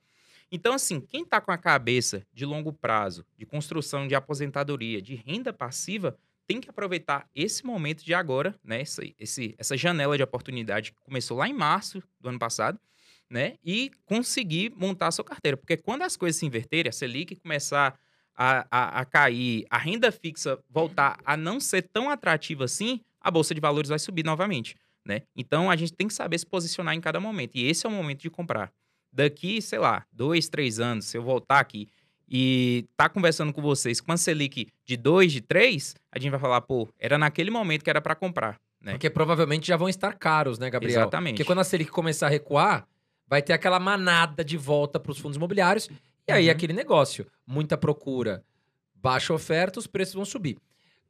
Então, 0.52 0.74
assim, 0.74 1.02
quem 1.02 1.24
está 1.24 1.42
com 1.42 1.52
a 1.52 1.58
cabeça 1.58 2.26
de 2.32 2.46
longo 2.46 2.72
prazo, 2.72 3.26
de 3.38 3.46
construção 3.46 4.08
de 4.08 4.16
aposentadoria, 4.16 5.02
de 5.02 5.16
renda 5.16 5.52
passiva, 5.52 6.18
tem 6.48 6.62
que 6.62 6.70
aproveitar 6.70 7.28
esse 7.34 7.66
momento 7.66 8.04
de 8.04 8.14
agora, 8.14 8.56
né? 8.64 8.82
Essa, 8.82 9.02
esse, 9.18 9.56
essa 9.58 9.76
janela 9.76 10.16
de 10.16 10.24
oportunidade 10.24 10.92
que 10.92 11.02
começou 11.02 11.38
lá 11.38 11.48
em 11.48 11.54
março 11.54 12.04
do 12.20 12.30
ano 12.30 12.38
passado, 12.38 12.80
né? 13.30 13.56
E 13.64 13.92
conseguir 14.06 14.72
montar 14.76 15.08
a 15.08 15.12
sua 15.12 15.26
carteira. 15.26 15.58
Porque 15.58 15.76
quando 15.76 16.04
as 16.04 16.16
coisas 16.16 16.40
se 16.40 16.46
inverterem, 16.46 16.90
a 16.90 16.94
Selic 16.94 17.36
começar 17.38 18.00
a, 18.36 18.66
a, 18.70 19.00
a 19.02 19.06
cair, 19.06 19.66
a 19.70 19.78
renda 19.78 20.12
fixa 20.12 20.60
voltar 20.70 21.18
a 21.26 21.38
não 21.38 21.60
ser 21.60 21.84
tão 21.84 22.10
atrativa 22.10 22.66
assim, 22.66 23.00
a 23.22 23.32
Bolsa 23.32 23.56
de 23.56 23.62
Valores 23.62 23.90
vai 23.90 24.00
subir 24.00 24.24
novamente 24.24 24.76
né? 25.06 25.22
Então 25.36 25.70
a 25.70 25.76
gente 25.76 25.94
tem 25.94 26.08
que 26.08 26.14
saber 26.14 26.38
se 26.38 26.46
posicionar 26.46 26.96
em 26.96 27.00
cada 27.00 27.20
momento. 27.20 27.56
E 27.56 27.70
esse 27.70 27.86
é 27.86 27.90
o 27.90 27.92
momento 27.92 28.22
de 28.22 28.30
comprar. 28.30 28.72
Daqui, 29.14 29.62
sei 29.62 29.80
lá, 29.80 30.04
dois, 30.12 30.50
três 30.50 30.80
anos, 30.80 31.06
se 31.06 31.18
eu 31.18 31.24
voltar 31.24 31.60
aqui 31.60 31.88
e 32.28 32.86
tá 32.98 33.08
conversando 33.08 33.54
com 33.54 33.62
vocês 33.62 34.02
com 34.02 34.12
a 34.12 34.18
Selic 34.18 34.68
de 34.84 34.98
dois, 34.98 35.32
de 35.32 35.42
três, 35.42 35.96
a 36.12 36.18
gente 36.18 36.32
vai 36.32 36.40
falar, 36.40 36.60
pô, 36.62 36.90
era 37.00 37.18
naquele 37.18 37.52
momento 37.52 37.84
que 37.84 37.90
era 37.90 38.02
para 38.02 38.16
comprar. 38.16 38.60
Né? 38.82 38.94
Porque 38.94 39.10
provavelmente 39.10 39.68
já 39.68 39.78
vão 39.78 39.88
estar 39.88 40.14
caros, 40.14 40.60
né, 40.60 40.70
Gabriel? 40.70 41.02
Exatamente. 41.02 41.36
Porque 41.36 41.46
quando 41.46 41.60
a 41.60 41.64
Selic 41.64 41.92
começar 41.92 42.28
a 42.28 42.30
recuar, 42.30 42.88
vai 43.28 43.42
ter 43.42 43.54
aquela 43.54 43.80
manada 43.80 44.44
de 44.44 44.58
volta 44.58 45.00
para 45.00 45.12
os 45.12 45.20
fundos 45.20 45.38
imobiliários. 45.38 45.90
E 46.28 46.32
aí, 46.32 46.46
uhum. 46.46 46.52
aquele 46.52 46.74
negócio, 46.74 47.26
muita 47.46 47.78
procura, 47.78 48.44
baixa 48.94 49.34
oferta, 49.34 49.80
os 49.80 49.88
preços 49.88 50.16
vão 50.16 50.26
subir. 50.26 50.58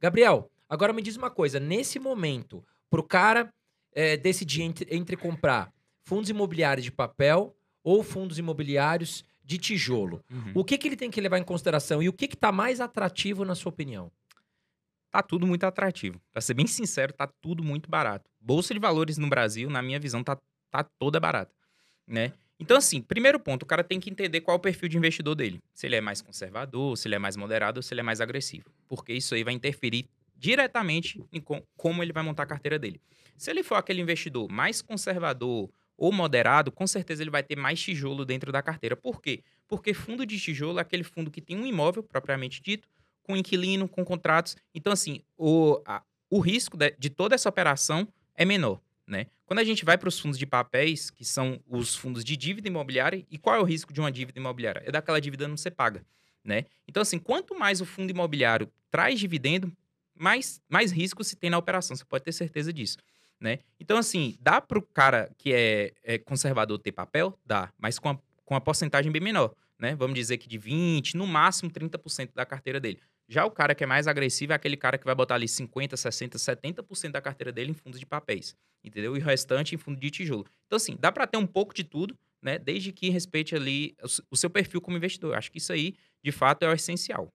Gabriel, 0.00 0.50
agora 0.68 0.92
me 0.92 1.02
diz 1.02 1.16
uma 1.16 1.30
coisa: 1.30 1.58
nesse 1.58 1.98
momento, 1.98 2.64
para 2.90 3.00
o 3.00 3.02
cara 3.02 3.52
é, 3.92 4.16
decidir 4.16 4.62
entre, 4.62 4.94
entre 4.94 5.16
comprar 5.16 5.72
fundos 6.04 6.28
imobiliários 6.30 6.84
de 6.84 6.92
papel 6.92 7.56
ou 7.82 8.02
fundos 8.02 8.38
imobiliários 8.38 9.24
de 9.42 9.58
tijolo, 9.58 10.24
Uhum. 10.28 10.52
o 10.56 10.64
que, 10.64 10.76
que 10.76 10.88
ele 10.88 10.96
tem 10.96 11.10
que 11.10 11.20
levar 11.20 11.38
em 11.38 11.44
consideração 11.44 12.02
e 12.02 12.08
o 12.08 12.12
que 12.12 12.24
está 12.24 12.50
mais 12.50 12.80
atrativo 12.80 13.44
na 13.44 13.54
sua 13.54 13.70
opinião? 13.70 14.10
Tá 15.10 15.22
tudo 15.22 15.46
muito 15.46 15.64
atrativo. 15.64 16.20
Pra 16.32 16.42
ser 16.42 16.52
bem 16.54 16.66
sincero, 16.66 17.12
tá 17.12 17.26
tudo 17.40 17.62
muito 17.62 17.88
barato. 17.88 18.28
Bolsa 18.40 18.74
de 18.74 18.80
valores 18.80 19.16
no 19.18 19.28
Brasil, 19.28 19.70
na 19.70 19.80
minha 19.80 20.00
visão, 20.00 20.22
tá, 20.22 20.36
tá 20.70 20.84
toda 20.98 21.20
barata, 21.20 21.54
né? 22.06 22.32
Então, 22.58 22.76
assim, 22.76 23.02
primeiro 23.02 23.38
ponto, 23.38 23.64
o 23.64 23.66
cara 23.66 23.84
tem 23.84 24.00
que 24.00 24.08
entender 24.10 24.40
qual 24.40 24.54
é 24.56 24.58
o 24.58 24.60
perfil 24.62 24.88
de 24.88 24.96
investidor 24.96 25.34
dele. 25.34 25.60
Se 25.74 25.86
ele 25.86 25.96
é 25.96 26.00
mais 26.00 26.22
conservador, 26.22 26.96
se 26.96 27.06
ele 27.06 27.14
é 27.14 27.18
mais 27.18 27.36
moderado 27.36 27.82
se 27.82 27.92
ele 27.92 28.00
é 28.00 28.04
mais 28.04 28.20
agressivo. 28.20 28.70
Porque 28.88 29.12
isso 29.12 29.34
aí 29.34 29.44
vai 29.44 29.52
interferir 29.52 30.08
diretamente 30.34 31.22
em 31.32 31.40
co- 31.40 31.62
como 31.76 32.02
ele 32.02 32.12
vai 32.12 32.22
montar 32.22 32.44
a 32.44 32.46
carteira 32.46 32.78
dele. 32.78 33.00
Se 33.36 33.50
ele 33.50 33.62
for 33.62 33.74
aquele 33.74 34.00
investidor 34.00 34.50
mais 34.50 34.80
conservador 34.80 35.70
ou 35.98 36.12
moderado, 36.12 36.70
com 36.72 36.86
certeza 36.86 37.22
ele 37.22 37.30
vai 37.30 37.42
ter 37.42 37.56
mais 37.56 37.80
tijolo 37.80 38.24
dentro 38.24 38.50
da 38.50 38.62
carteira. 38.62 38.96
Por 38.96 39.20
quê? 39.20 39.42
Porque 39.68 39.92
fundo 39.92 40.24
de 40.24 40.38
tijolo 40.38 40.78
é 40.78 40.82
aquele 40.82 41.04
fundo 41.04 41.30
que 41.30 41.40
tem 41.42 41.58
um 41.58 41.66
imóvel, 41.66 42.02
propriamente 42.02 42.62
dito, 42.62 42.88
com 43.22 43.36
inquilino, 43.36 43.88
com 43.88 44.04
contratos. 44.04 44.56
Então, 44.74 44.92
assim, 44.92 45.20
o, 45.36 45.80
a- 45.86 46.02
o 46.30 46.38
risco 46.40 46.76
de, 46.76 46.94
de 46.98 47.10
toda 47.10 47.34
essa 47.34 47.48
operação 47.48 48.08
é 48.34 48.44
menor. 48.44 48.80
Né? 49.06 49.26
Quando 49.44 49.60
a 49.60 49.64
gente 49.64 49.84
vai 49.84 49.96
para 49.96 50.08
os 50.08 50.18
fundos 50.18 50.38
de 50.38 50.46
papéis, 50.46 51.10
que 51.10 51.24
são 51.24 51.60
os 51.68 51.94
fundos 51.94 52.24
de 52.24 52.36
dívida 52.36 52.66
imobiliária, 52.66 53.24
e 53.30 53.38
qual 53.38 53.54
é 53.54 53.60
o 53.60 53.64
risco 53.64 53.92
de 53.92 54.00
uma 54.00 54.10
dívida 54.10 54.38
imobiliária? 54.38 54.82
É 54.84 54.90
daquela 54.90 55.20
dívida 55.20 55.46
não 55.46 55.56
ser 55.56 55.70
paga. 55.70 56.04
Né? 56.44 56.64
Então, 56.88 57.00
assim, 57.00 57.18
quanto 57.18 57.56
mais 57.58 57.80
o 57.80 57.86
fundo 57.86 58.10
imobiliário 58.10 58.70
traz 58.90 59.18
dividendo, 59.18 59.72
mais, 60.14 60.60
mais 60.68 60.90
risco 60.90 61.22
se 61.22 61.36
tem 61.36 61.50
na 61.50 61.58
operação. 61.58 61.96
Você 61.96 62.04
pode 62.04 62.24
ter 62.24 62.32
certeza 62.32 62.72
disso. 62.72 62.96
Né? 63.40 63.58
Então, 63.78 63.98
assim, 63.98 64.36
dá 64.40 64.60
para 64.60 64.78
o 64.78 64.82
cara 64.82 65.30
que 65.36 65.52
é, 65.52 65.92
é 66.02 66.18
conservador 66.18 66.78
ter 66.78 66.92
papel? 66.92 67.38
Dá, 67.44 67.72
mas 67.78 67.98
com 67.98 68.08
a, 68.08 68.18
com 68.44 68.54
a 68.54 68.60
porcentagem 68.60 69.12
bem 69.12 69.20
menor. 69.20 69.54
Né? 69.78 69.94
Vamos 69.94 70.14
dizer 70.14 70.38
que 70.38 70.48
de 70.48 70.58
20%, 70.58 71.14
no 71.14 71.26
máximo 71.26 71.70
30% 71.70 72.30
da 72.34 72.46
carteira 72.46 72.80
dele. 72.80 72.98
Já 73.28 73.44
o 73.44 73.50
cara 73.50 73.74
que 73.74 73.82
é 73.82 73.86
mais 73.86 74.06
agressivo 74.06 74.52
é 74.52 74.54
aquele 74.56 74.76
cara 74.76 74.96
que 74.96 75.04
vai 75.04 75.14
botar 75.14 75.34
ali 75.34 75.46
50%, 75.46 75.94
60%, 75.94 76.36
70% 76.36 77.10
da 77.10 77.20
carteira 77.20 77.50
dele 77.50 77.70
em 77.72 77.74
fundos 77.74 77.98
de 77.98 78.06
papéis. 78.06 78.54
Entendeu? 78.84 79.16
E 79.16 79.20
o 79.20 79.24
restante 79.24 79.74
em 79.74 79.78
fundo 79.78 79.98
de 79.98 80.10
tijolo. 80.10 80.46
Então, 80.66 80.76
assim, 80.76 80.96
dá 80.98 81.10
para 81.10 81.26
ter 81.26 81.36
um 81.36 81.46
pouco 81.46 81.74
de 81.74 81.82
tudo, 81.82 82.16
né? 82.40 82.56
Desde 82.58 82.92
que 82.92 83.08
respeite 83.10 83.54
ali 83.56 83.96
o 84.30 84.36
seu 84.36 84.48
perfil 84.48 84.80
como 84.80 84.96
investidor. 84.96 85.32
Eu 85.32 85.38
Acho 85.38 85.50
que 85.50 85.58
isso 85.58 85.72
aí, 85.72 85.94
de 86.22 86.30
fato, 86.30 86.62
é 86.64 86.68
o 86.68 86.72
essencial. 86.72 87.28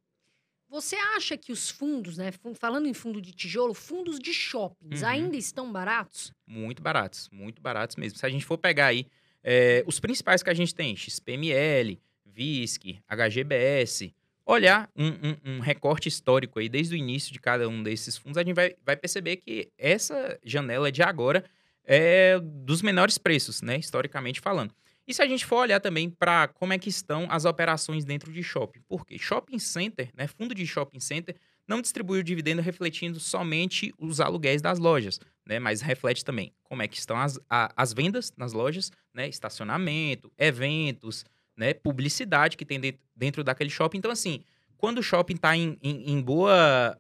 Você 0.69 0.95
acha 0.95 1.36
que 1.36 1.51
os 1.51 1.69
fundos, 1.69 2.17
né? 2.17 2.32
Falando 2.54 2.88
em 2.88 2.93
fundo 2.93 3.21
de 3.21 3.34
tijolo, 3.34 3.73
fundos 3.73 4.17
de 4.17 4.34
shoppings 4.34 5.01
Uhum. 5.01 5.08
ainda 5.10 5.36
estão 5.36 5.69
baratos? 5.69 6.32
Muito 6.47 6.82
baratos, 6.82 7.27
muito 7.30 7.62
baratos 7.62 7.97
mesmo. 7.97 8.17
Se 8.17 8.25
a 8.25 8.30
gente 8.30 8.45
for 8.45 8.58
pegar 8.58 8.86
aí 8.86 9.06
é, 9.43 9.84
os 9.86 9.99
principais 9.99 10.41
que 10.41 10.49
a 10.49 10.54
gente 10.54 10.73
tem, 10.73 10.95
XPML, 10.95 11.99
VISC, 12.25 13.01
HGBS, 13.10 14.13
olhar 14.45 14.89
um, 14.95 15.08
um- 15.08 15.38
um 15.56 15.60
recorte 15.60 16.08
histórico 16.10 16.60
aí 16.60 16.67
desde 16.69 16.95
o 16.95 16.97
início 16.97 17.32
de 17.32 17.39
cada 17.39 17.67
um 17.69 17.82
desses 17.84 18.17
fundos, 18.17 18.38
a 18.38 18.43
gente 18.43 18.56
vai, 18.56 18.75
vai 18.86 18.95
perceber 18.95 19.38
que 19.38 19.69
essa 19.77 20.39
janela 20.43 20.91
de 20.91 21.01
agora 21.04 21.43
é 21.86 22.39
dos 22.39 22.82
menores 22.82 23.17
preços, 23.17 23.62
né, 23.62 23.77
historicamente 23.77 24.39
falando. 24.39 24.73
E 25.08 25.13
se 25.13 25.21
a 25.21 25.27
gente 25.27 25.45
for 25.45 25.58
olhar 25.58 25.80
também 25.80 26.10
para 26.10 26.47
como 26.47 26.73
é 26.73 26.77
que 26.80 26.89
estão 26.89 27.27
as 27.30 27.43
operações 27.43 28.06
dentro 28.06 28.32
de 28.32 28.43
shopping, 28.43 28.82
porque 28.88 29.17
shopping 29.17 29.60
center, 29.60 30.10
né, 30.15 30.27
fundo 30.27 30.54
de 30.54 30.65
shopping 30.65 30.99
center, 30.99 31.36
não 31.67 31.82
distribui 31.82 32.19
o 32.19 32.23
dividendo 32.23 32.62
refletindo 32.62 33.19
somente 33.19 33.93
os 33.97 34.19
aluguéis 34.19 34.62
das 34.62 34.77
lojas, 34.80 35.19
né, 35.45 35.60
mas 35.60 35.82
reflete 35.82 36.23
também 36.23 36.54
como 36.63 36.82
é 36.82 36.88
que 36.88 36.97
estão 36.97 37.17
as, 37.17 37.39
a- 37.49 37.71
as 37.75 37.93
vendas 37.93 38.32
nas 38.38 38.54
lojas, 38.54 38.91
né, 39.13 39.27
estacionamento, 39.27 40.32
eventos, 40.38 41.25
né, 41.58 41.74
publicidade 41.74 42.56
que 42.58 42.66
tem 42.66 42.80
de- 42.80 42.98
dentro 43.16 43.44
daquele 43.44 43.70
shopping. 43.70 43.98
Então, 43.98 44.12
assim, 44.12 44.44
quando 44.78 45.00
o 45.00 45.04
shopping 45.04 45.36
está 45.36 45.56
em, 45.56 45.78
em- 45.82 46.12
em 46.12 46.22
boa, 46.22 46.98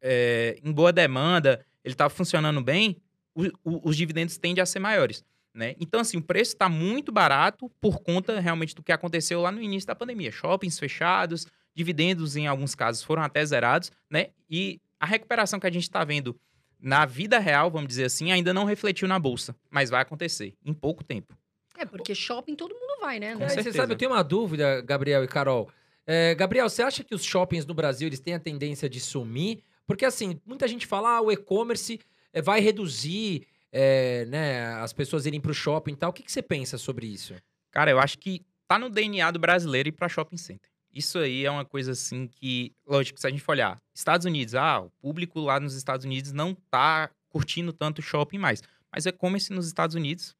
é, 0.00 0.58
em 0.62 0.72
boa 0.72 0.92
demanda, 0.92 1.64
ele 1.84 1.94
está 1.94 2.08
funcionando 2.08 2.60
bem, 2.62 2.96
o- 3.34 3.46
o- 3.64 3.88
os 3.88 3.96
dividendos 3.96 4.36
tendem 4.38 4.62
a 4.62 4.66
ser 4.66 4.78
maiores. 4.78 5.24
Né? 5.54 5.74
Então, 5.78 6.00
assim, 6.00 6.16
o 6.16 6.22
preço 6.22 6.52
está 6.54 6.66
muito 6.68 7.12
barato 7.12 7.70
por 7.80 8.00
conta 8.00 8.40
realmente 8.40 8.74
do 8.74 8.82
que 8.82 8.90
aconteceu 8.90 9.42
lá 9.42 9.52
no 9.52 9.60
início 9.60 9.86
da 9.86 9.94
pandemia. 9.94 10.32
Shoppings 10.32 10.78
fechados, 10.78 11.46
dividendos 11.74 12.36
em 12.36 12.46
alguns 12.46 12.74
casos 12.74 13.02
foram 13.02 13.22
até 13.22 13.44
zerados, 13.44 13.90
né? 14.10 14.28
E 14.48 14.80
a 14.98 15.04
recuperação 15.06 15.60
que 15.60 15.66
a 15.66 15.70
gente 15.70 15.82
está 15.82 16.04
vendo 16.04 16.38
na 16.80 17.04
vida 17.04 17.38
real, 17.38 17.70
vamos 17.70 17.88
dizer 17.88 18.04
assim, 18.04 18.32
ainda 18.32 18.52
não 18.54 18.64
refletiu 18.64 19.06
na 19.06 19.18
bolsa, 19.18 19.54
mas 19.70 19.90
vai 19.90 20.00
acontecer 20.00 20.54
em 20.64 20.72
pouco 20.72 21.04
tempo. 21.04 21.36
É, 21.76 21.84
porque 21.84 22.14
shopping 22.14 22.54
todo 22.54 22.74
mundo 22.74 23.00
vai, 23.00 23.18
né? 23.18 23.34
Com 23.36 23.44
É, 23.44 23.48
você 23.48 23.72
sabe, 23.72 23.92
eu 23.92 23.96
tenho 23.96 24.10
uma 24.10 24.22
dúvida, 24.22 24.80
Gabriel 24.82 25.24
e 25.24 25.28
Carol. 25.28 25.70
É, 26.06 26.34
Gabriel, 26.34 26.68
você 26.68 26.82
acha 26.82 27.04
que 27.04 27.14
os 27.14 27.24
shoppings 27.24 27.64
no 27.64 27.74
Brasil 27.74 28.08
eles 28.08 28.20
têm 28.20 28.34
a 28.34 28.40
tendência 28.40 28.88
de 28.88 29.00
sumir? 29.00 29.62
Porque 29.86 30.04
assim, 30.04 30.40
muita 30.44 30.66
gente 30.68 30.86
fala, 30.86 31.16
ah, 31.16 31.20
o 31.20 31.30
e-commerce 31.30 32.00
é, 32.32 32.42
vai 32.42 32.60
reduzir 32.60 33.46
é, 33.70 34.24
né, 34.26 34.74
as 34.74 34.92
pessoas 34.92 35.26
irem 35.26 35.40
para 35.40 35.50
o 35.50 35.54
shopping 35.54 35.92
e 35.92 35.96
tal. 35.96 36.10
O 36.10 36.12
que, 36.12 36.22
que 36.22 36.32
você 36.32 36.42
pensa 36.42 36.76
sobre 36.76 37.06
isso? 37.06 37.34
Cara, 37.70 37.90
eu 37.90 37.98
acho 37.98 38.18
que 38.18 38.44
tá 38.68 38.78
no 38.78 38.90
DNA 38.90 39.30
do 39.30 39.38
brasileiro 39.38 39.88
ir 39.88 39.92
para 39.92 40.08
shopping 40.08 40.36
center. 40.36 40.70
Isso 40.92 41.18
aí 41.18 41.44
é 41.44 41.50
uma 41.50 41.64
coisa 41.64 41.92
assim 41.92 42.26
que, 42.26 42.74
lógico, 42.86 43.18
se 43.18 43.26
a 43.26 43.30
gente 43.30 43.42
for 43.42 43.52
olhar, 43.52 43.80
Estados 43.94 44.26
Unidos, 44.26 44.54
ah, 44.54 44.80
o 44.80 44.90
público 45.00 45.40
lá 45.40 45.58
nos 45.58 45.74
Estados 45.74 46.04
Unidos 46.04 46.32
não 46.32 46.54
tá 46.70 47.10
curtindo 47.30 47.72
tanto 47.72 48.02
shopping 48.02 48.36
mais. 48.36 48.62
Mas 48.94 49.06
e-commerce 49.06 49.50
nos 49.52 49.66
Estados 49.66 49.96
Unidos, 49.96 50.36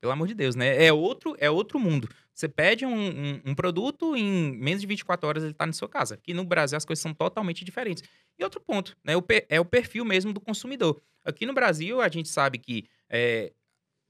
pelo 0.00 0.12
amor 0.12 0.28
de 0.28 0.34
Deus, 0.34 0.54
né? 0.54 0.84
É 0.84 0.92
outro, 0.92 1.34
é 1.38 1.50
outro 1.50 1.78
mundo. 1.78 2.08
Você 2.34 2.48
pede 2.48 2.86
um, 2.86 2.94
um- 2.96 3.40
um 3.46 3.54
produto, 3.54 4.14
em 4.16 4.52
menos 4.56 4.80
de 4.80 4.86
24 4.86 5.28
horas 5.28 5.42
ele 5.44 5.54
tá 5.54 5.66
na 5.66 5.72
sua 5.72 5.88
casa. 5.88 6.14
Aqui 6.14 6.32
no 6.32 6.44
Brasil 6.44 6.76
as 6.76 6.84
coisas 6.84 7.02
são 7.02 7.12
totalmente 7.12 7.64
diferentes. 7.64 8.02
E 8.38 8.44
outro 8.44 8.60
ponto, 8.60 8.96
né? 9.04 9.16
O 9.16 9.24
é 9.48 9.60
o 9.60 9.64
perfil 9.64 10.04
mesmo 10.04 10.32
do 10.32 10.40
consumidor. 10.40 11.00
Aqui 11.24 11.44
no 11.46 11.52
Brasil, 11.52 12.00
a 12.00 12.08
gente 12.08 12.28
sabe 12.28 12.58
que 12.58 12.86
é, 13.10 13.52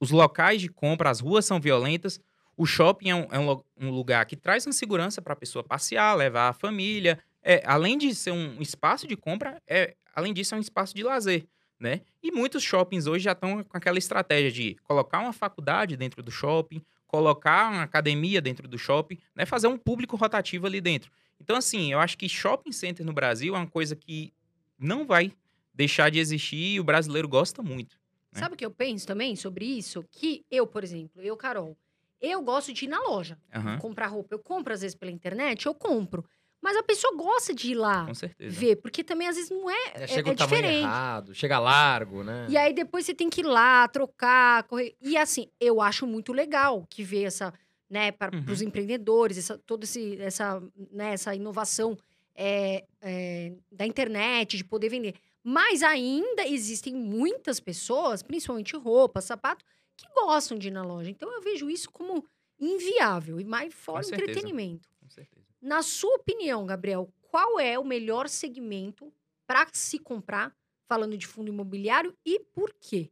os 0.00 0.10
locais 0.10 0.60
de 0.60 0.68
compra, 0.68 1.10
as 1.10 1.20
ruas 1.20 1.44
são 1.44 1.60
violentas. 1.60 2.20
O 2.56 2.66
shopping 2.66 3.10
é 3.10 3.14
um, 3.14 3.26
é 3.30 3.38
um 3.38 3.62
um 3.80 3.90
lugar 3.90 4.26
que 4.26 4.36
traz 4.36 4.66
uma 4.66 4.72
segurança 4.72 5.22
para 5.22 5.32
a 5.32 5.36
pessoa 5.36 5.62
passear, 5.64 6.16
levar 6.16 6.48
a 6.48 6.52
família. 6.52 7.18
É, 7.42 7.62
além 7.64 7.96
de 7.96 8.14
ser 8.14 8.32
um 8.32 8.60
espaço 8.60 9.06
de 9.06 9.16
compra, 9.16 9.62
é, 9.66 9.94
além 10.14 10.32
disso, 10.34 10.54
é 10.54 10.58
um 10.58 10.60
espaço 10.60 10.94
de 10.94 11.02
lazer. 11.02 11.46
Né? 11.78 12.00
E 12.22 12.32
muitos 12.32 12.62
shoppings 12.62 13.06
hoje 13.06 13.24
já 13.24 13.32
estão 13.32 13.62
com 13.62 13.76
aquela 13.76 13.98
estratégia 13.98 14.50
de 14.50 14.74
colocar 14.82 15.20
uma 15.20 15.32
faculdade 15.32 15.96
dentro 15.96 16.22
do 16.22 16.30
shopping, 16.30 16.82
colocar 17.06 17.70
uma 17.70 17.82
academia 17.82 18.40
dentro 18.40 18.66
do 18.66 18.76
shopping, 18.76 19.18
né? 19.34 19.46
fazer 19.46 19.68
um 19.68 19.78
público 19.78 20.16
rotativo 20.16 20.66
ali 20.66 20.80
dentro. 20.80 21.10
Então, 21.40 21.56
assim, 21.56 21.92
eu 21.92 22.00
acho 22.00 22.18
que 22.18 22.28
shopping 22.28 22.72
center 22.72 23.06
no 23.06 23.12
Brasil 23.12 23.54
é 23.54 23.58
uma 23.58 23.66
coisa 23.66 23.94
que 23.94 24.32
não 24.78 25.06
vai 25.06 25.32
deixar 25.72 26.10
de 26.10 26.18
existir 26.18 26.74
e 26.74 26.80
o 26.80 26.84
brasileiro 26.84 27.28
gosta 27.28 27.62
muito. 27.62 27.96
né? 28.32 28.40
Sabe 28.40 28.54
o 28.54 28.58
que 28.58 28.66
eu 28.66 28.70
penso 28.70 29.06
também 29.06 29.36
sobre 29.36 29.64
isso? 29.64 30.04
Que 30.10 30.44
eu, 30.50 30.66
por 30.66 30.82
exemplo, 30.82 31.22
eu, 31.22 31.36
Carol, 31.36 31.76
eu 32.20 32.42
gosto 32.42 32.72
de 32.72 32.84
ir 32.84 32.88
na 32.88 33.00
loja 33.00 33.38
Aham, 33.54 33.78
comprar 33.78 34.08
roupa. 34.08 34.34
Eu 34.34 34.40
compro 34.40 34.74
às 34.74 34.80
vezes 34.80 34.96
pela 34.96 35.12
internet, 35.12 35.66
eu 35.66 35.74
compro. 35.74 36.24
Mas 36.60 36.76
a 36.76 36.82
pessoa 36.82 37.14
gosta 37.16 37.54
de 37.54 37.70
ir 37.70 37.74
lá 37.74 38.04
com 38.06 38.14
certeza. 38.14 38.58
ver, 38.58 38.76
porque 38.76 39.04
também 39.04 39.28
às 39.28 39.36
vezes 39.36 39.50
não 39.50 39.70
é, 39.70 39.92
é, 39.94 40.06
chega 40.08 40.30
é 40.30 40.32
o 40.32 40.36
tamanho 40.36 40.62
diferente. 40.62 40.82
errado, 40.82 41.34
chega 41.34 41.58
largo, 41.58 42.24
né? 42.24 42.46
E 42.48 42.56
aí 42.56 42.72
depois 42.72 43.06
você 43.06 43.14
tem 43.14 43.30
que 43.30 43.40
ir 43.42 43.44
lá, 43.46 43.86
trocar, 43.88 44.64
correr. 44.64 44.96
E 45.00 45.16
assim, 45.16 45.48
eu 45.60 45.80
acho 45.80 46.06
muito 46.06 46.32
legal 46.32 46.84
que 46.90 47.04
vê 47.04 47.22
essa, 47.24 47.52
né, 47.88 48.10
para 48.10 48.36
Uhum. 48.36 48.44
os 48.52 48.60
empreendedores, 48.60 49.38
essa, 49.38 49.56
toda 49.58 49.84
esse, 49.84 50.20
essa, 50.20 50.60
né, 50.90 51.12
essa 51.12 51.34
inovação 51.34 51.96
é, 52.34 52.84
é, 53.00 53.52
da 53.70 53.86
internet, 53.86 54.56
de 54.56 54.64
poder 54.64 54.88
vender. 54.88 55.14
Mas 55.44 55.82
ainda 55.82 56.46
existem 56.46 56.94
muitas 56.94 57.60
pessoas, 57.60 58.22
principalmente 58.22 58.76
roupa, 58.76 59.20
sapato, 59.20 59.64
que 59.96 60.06
gostam 60.14 60.58
de 60.58 60.68
ir 60.68 60.70
na 60.72 60.82
loja. 60.82 61.08
Então 61.10 61.32
eu 61.32 61.40
vejo 61.40 61.70
isso 61.70 61.88
como 61.90 62.24
inviável 62.60 63.40
e 63.40 63.44
mais 63.44 63.72
fora 63.72 64.04
entretenimento. 64.04 64.88
Com 65.00 65.08
certeza. 65.08 65.37
Na 65.60 65.82
sua 65.82 66.14
opinião, 66.16 66.64
Gabriel, 66.66 67.12
qual 67.30 67.58
é 67.58 67.78
o 67.78 67.84
melhor 67.84 68.28
segmento 68.28 69.12
para 69.46 69.66
se 69.72 69.98
comprar, 69.98 70.54
falando 70.88 71.16
de 71.16 71.26
fundo 71.26 71.48
imobiliário, 71.48 72.16
e 72.24 72.40
por 72.40 72.72
quê? 72.80 73.10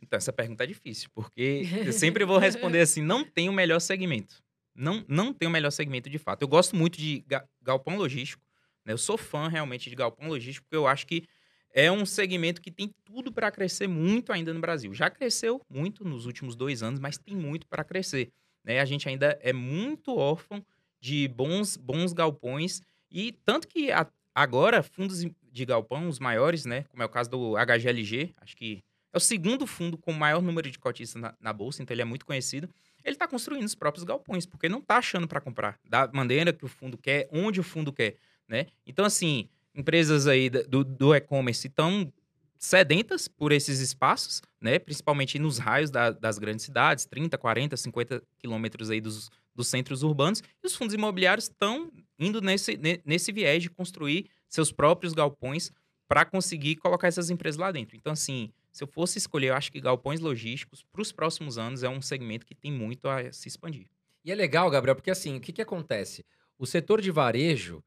Então, 0.00 0.16
essa 0.16 0.32
pergunta 0.32 0.64
é 0.64 0.66
difícil, 0.66 1.08
porque 1.14 1.64
eu 1.84 1.92
sempre 1.92 2.24
vou 2.24 2.38
responder 2.38 2.80
assim: 2.80 3.02
não 3.02 3.24
tem 3.24 3.48
o 3.48 3.52
melhor 3.52 3.80
segmento. 3.80 4.42
Não, 4.74 5.04
não 5.08 5.32
tem 5.32 5.48
o 5.48 5.50
melhor 5.50 5.70
segmento 5.70 6.08
de 6.08 6.18
fato. 6.18 6.42
Eu 6.42 6.48
gosto 6.48 6.76
muito 6.76 6.96
de 6.98 7.24
ga- 7.26 7.48
galpão 7.60 7.96
logístico. 7.96 8.42
né? 8.84 8.92
Eu 8.92 8.98
sou 8.98 9.18
fã 9.18 9.48
realmente 9.48 9.90
de 9.90 9.96
galpão 9.96 10.28
logístico, 10.28 10.64
porque 10.66 10.76
eu 10.76 10.86
acho 10.86 11.04
que 11.04 11.26
é 11.74 11.90
um 11.90 12.06
segmento 12.06 12.62
que 12.62 12.70
tem 12.70 12.94
tudo 13.04 13.32
para 13.32 13.50
crescer 13.50 13.88
muito 13.88 14.32
ainda 14.32 14.54
no 14.54 14.60
Brasil. 14.60 14.94
Já 14.94 15.10
cresceu 15.10 15.60
muito 15.68 16.04
nos 16.04 16.26
últimos 16.26 16.54
dois 16.54 16.80
anos, 16.82 17.00
mas 17.00 17.18
tem 17.18 17.34
muito 17.34 17.66
para 17.66 17.82
crescer. 17.82 18.30
né? 18.62 18.78
A 18.78 18.84
gente 18.84 19.08
ainda 19.08 19.36
é 19.42 19.52
muito 19.52 20.14
órfão 20.16 20.64
de 21.00 21.28
bons, 21.28 21.76
bons 21.76 22.12
galpões 22.12 22.80
E 23.10 23.32
tanto 23.44 23.66
que 23.68 23.90
a- 23.90 24.06
agora, 24.34 24.82
fundos 24.82 25.24
de 25.50 25.64
galpão, 25.64 26.08
os 26.08 26.18
maiores, 26.18 26.64
né? 26.66 26.84
Como 26.90 27.02
é 27.02 27.06
o 27.06 27.08
caso 27.08 27.30
do 27.30 27.56
HGLG, 27.56 28.34
acho 28.36 28.54
que 28.56 28.82
é 29.12 29.16
o 29.16 29.20
segundo 29.20 29.66
fundo 29.66 29.96
com 29.96 30.12
maior 30.12 30.42
número 30.42 30.70
de 30.70 30.78
cotistas 30.78 31.20
na, 31.20 31.34
na 31.40 31.52
bolsa, 31.52 31.82
então 31.82 31.94
ele 31.94 32.02
é 32.02 32.04
muito 32.04 32.26
conhecido. 32.26 32.68
Ele 33.02 33.14
está 33.14 33.26
construindo 33.26 33.64
os 33.64 33.74
próprios 33.74 34.04
galpões, 34.04 34.44
porque 34.44 34.68
não 34.68 34.80
está 34.80 34.98
achando 34.98 35.26
para 35.26 35.40
comprar 35.40 35.78
da 35.88 36.06
maneira 36.12 36.52
que 36.52 36.64
o 36.64 36.68
fundo 36.68 36.98
quer, 36.98 37.26
onde 37.32 37.58
o 37.60 37.62
fundo 37.62 37.90
quer, 37.92 38.16
né? 38.46 38.66
Então, 38.86 39.04
assim, 39.06 39.48
empresas 39.74 40.26
aí 40.26 40.50
do, 40.50 40.84
do 40.84 41.14
e-commerce 41.14 41.66
estão 41.66 42.12
sedentas 42.58 43.28
por 43.28 43.52
esses 43.52 43.78
espaços, 43.80 44.42
né? 44.60 44.78
Principalmente 44.78 45.38
nos 45.38 45.58
raios 45.58 45.90
da- 45.90 46.10
das 46.10 46.38
grandes 46.38 46.64
cidades, 46.64 47.06
30, 47.06 47.38
40, 47.38 47.76
50 47.76 48.22
quilômetros 48.38 48.90
aí 48.90 49.00
dos, 49.00 49.30
dos 49.58 49.66
centros 49.68 50.02
urbanos. 50.04 50.40
E 50.62 50.66
os 50.66 50.74
fundos 50.74 50.94
imobiliários 50.94 51.44
estão 51.46 51.90
indo 52.18 52.40
nesse, 52.40 52.76
ne- 52.76 53.00
nesse 53.04 53.32
viés 53.32 53.62
de 53.62 53.68
construir 53.68 54.26
seus 54.48 54.70
próprios 54.72 55.12
galpões 55.12 55.70
para 56.08 56.24
conseguir 56.24 56.76
colocar 56.76 57.08
essas 57.08 57.28
empresas 57.28 57.58
lá 57.58 57.70
dentro. 57.70 57.96
Então, 57.96 58.12
assim, 58.12 58.50
se 58.72 58.82
eu 58.82 58.88
fosse 58.88 59.18
escolher, 59.18 59.48
eu 59.48 59.54
acho 59.54 59.70
que 59.70 59.80
galpões 59.80 60.20
logísticos 60.20 60.82
para 60.90 61.02
os 61.02 61.12
próximos 61.12 61.58
anos 61.58 61.82
é 61.82 61.88
um 61.88 62.00
segmento 62.00 62.46
que 62.46 62.54
tem 62.54 62.72
muito 62.72 63.08
a 63.08 63.30
se 63.32 63.48
expandir. 63.48 63.86
E 64.24 64.30
é 64.30 64.34
legal, 64.34 64.70
Gabriel, 64.70 64.94
porque 64.94 65.10
assim, 65.10 65.36
o 65.36 65.40
que, 65.40 65.52
que 65.52 65.60
acontece? 65.60 66.24
O 66.58 66.64
setor 66.66 67.00
de 67.00 67.10
varejo, 67.10 67.82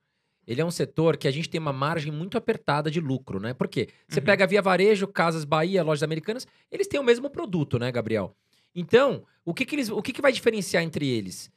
ele 0.45 0.59
é 0.61 0.65
um 0.65 0.71
setor 0.71 1.17
que 1.17 1.27
a 1.27 1.31
gente 1.31 1.49
tem 1.49 1.59
uma 1.59 1.73
margem 1.73 2.11
muito 2.11 2.37
apertada 2.37 2.91
de 2.91 2.99
lucro, 2.99 3.39
né? 3.39 3.53
Por 3.53 3.67
quê? 3.67 3.89
Você 4.07 4.19
Uhum. 4.19 4.25
pega 4.25 4.45
Via 4.47 4.61
Varejo, 4.61 5.07
Casas 5.07 5.45
Bahia, 5.45 5.83
Lojas 5.83 6.03
Americanas, 6.03 6.45
eles 6.71 6.87
têm 6.87 6.99
o 6.99 7.03
mesmo 7.03 7.29
produto, 7.29 7.79
né, 7.79 7.91
Gabriel? 7.91 8.35
Então, 8.73 9.25
o 9.43 9.53
que, 9.53 9.65
que, 9.65 9.75
eles, 9.75 9.89
o 9.89 10.01
que, 10.01 10.13
que 10.13 10.21
vai 10.21 10.31
diferenciar 10.31 10.83
entre 10.83 11.07
eles? 11.07 11.51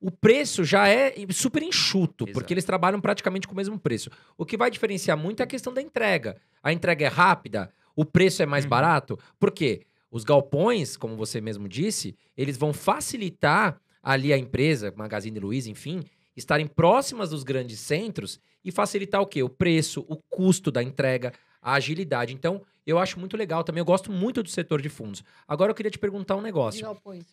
O 0.00 0.10
preço 0.10 0.62
já 0.64 0.88
é 0.88 1.12
super 1.32 1.62
enxuto, 1.62 2.24
Exato. 2.24 2.32
porque 2.32 2.54
eles 2.54 2.64
trabalham 2.64 3.00
praticamente 3.00 3.48
com 3.48 3.52
o 3.52 3.56
mesmo 3.56 3.78
preço. 3.78 4.10
O 4.36 4.46
que 4.46 4.56
vai 4.56 4.70
diferenciar 4.70 5.16
muito 5.18 5.40
é 5.40 5.42
a 5.42 5.46
questão 5.46 5.74
da 5.74 5.82
entrega. 5.82 6.36
A 6.62 6.72
entrega 6.72 7.04
é 7.04 7.08
rápida, 7.08 7.72
o 7.96 8.04
preço 8.04 8.40
é 8.42 8.46
mais 8.46 8.64
Uhum. 8.64 8.70
barato. 8.70 9.18
Por 9.40 9.50
quê? 9.50 9.82
Os 10.10 10.22
galpões, 10.24 10.96
como 10.96 11.16
você 11.16 11.40
mesmo 11.40 11.68
disse, 11.68 12.16
eles 12.36 12.56
vão 12.56 12.72
facilitar 12.72 13.80
ali 14.02 14.32
a 14.32 14.38
empresa, 14.38 14.92
Magazine 14.96 15.38
Luiza, 15.40 15.68
enfim, 15.68 16.00
estarem 16.36 16.66
próximas 16.66 17.30
dos 17.30 17.42
grandes 17.42 17.80
centros 17.80 18.38
e 18.64 18.70
facilitar 18.70 19.20
o 19.20 19.26
quê? 19.26 19.42
O 19.42 19.48
preço, 19.48 20.04
o 20.08 20.16
custo 20.16 20.70
da 20.70 20.82
entrega, 20.82 21.32
a 21.60 21.72
agilidade. 21.74 22.32
Então, 22.32 22.62
eu 22.86 22.98
acho 22.98 23.18
muito 23.18 23.36
legal 23.36 23.64
também. 23.64 23.80
Eu 23.80 23.84
gosto 23.84 24.10
muito 24.12 24.42
do 24.42 24.48
setor 24.48 24.80
de 24.80 24.88
fundos. 24.88 25.22
Agora 25.46 25.72
eu 25.72 25.74
queria 25.74 25.90
te 25.90 25.98
perguntar 25.98 26.36
um 26.36 26.38
De 26.38 26.44
negócio. 26.44 26.82
galpões. 26.82 27.24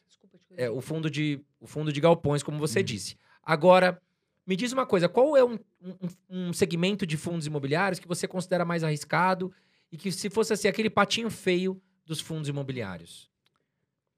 É, 0.58 0.70
o 0.70 0.82
fundo 0.82 1.10
de 1.10 1.40
o 1.60 1.68
fundo 1.68 1.92
de 1.92 2.00
galpões, 2.00 2.44
como 2.44 2.60
você 2.60 2.80
Uhum. 2.80 2.86
disse. 2.86 3.18
Agora, 3.44 4.02
me 4.46 4.56
diz 4.56 4.72
uma 4.72 4.86
coisa, 4.86 5.10
qual 5.10 5.36
é 5.36 5.44
um, 5.44 5.58
um- 5.82 6.48
um 6.50 6.54
segmento 6.54 7.06
de 7.06 7.18
fundos 7.18 7.48
imobiliários 7.48 8.00
que 8.00 8.08
você 8.08 8.28
considera 8.28 8.64
mais 8.66 8.84
arriscado 8.84 9.52
e 9.92 9.98
que 9.98 10.12
se 10.12 10.30
fosse 10.30 10.54
assim 10.54 10.68
aquele 10.68 10.90
patinho 10.90 11.30
feio 11.30 11.82
dos 12.06 12.20
fundos 12.22 12.48
imobiliários? 12.50 13.30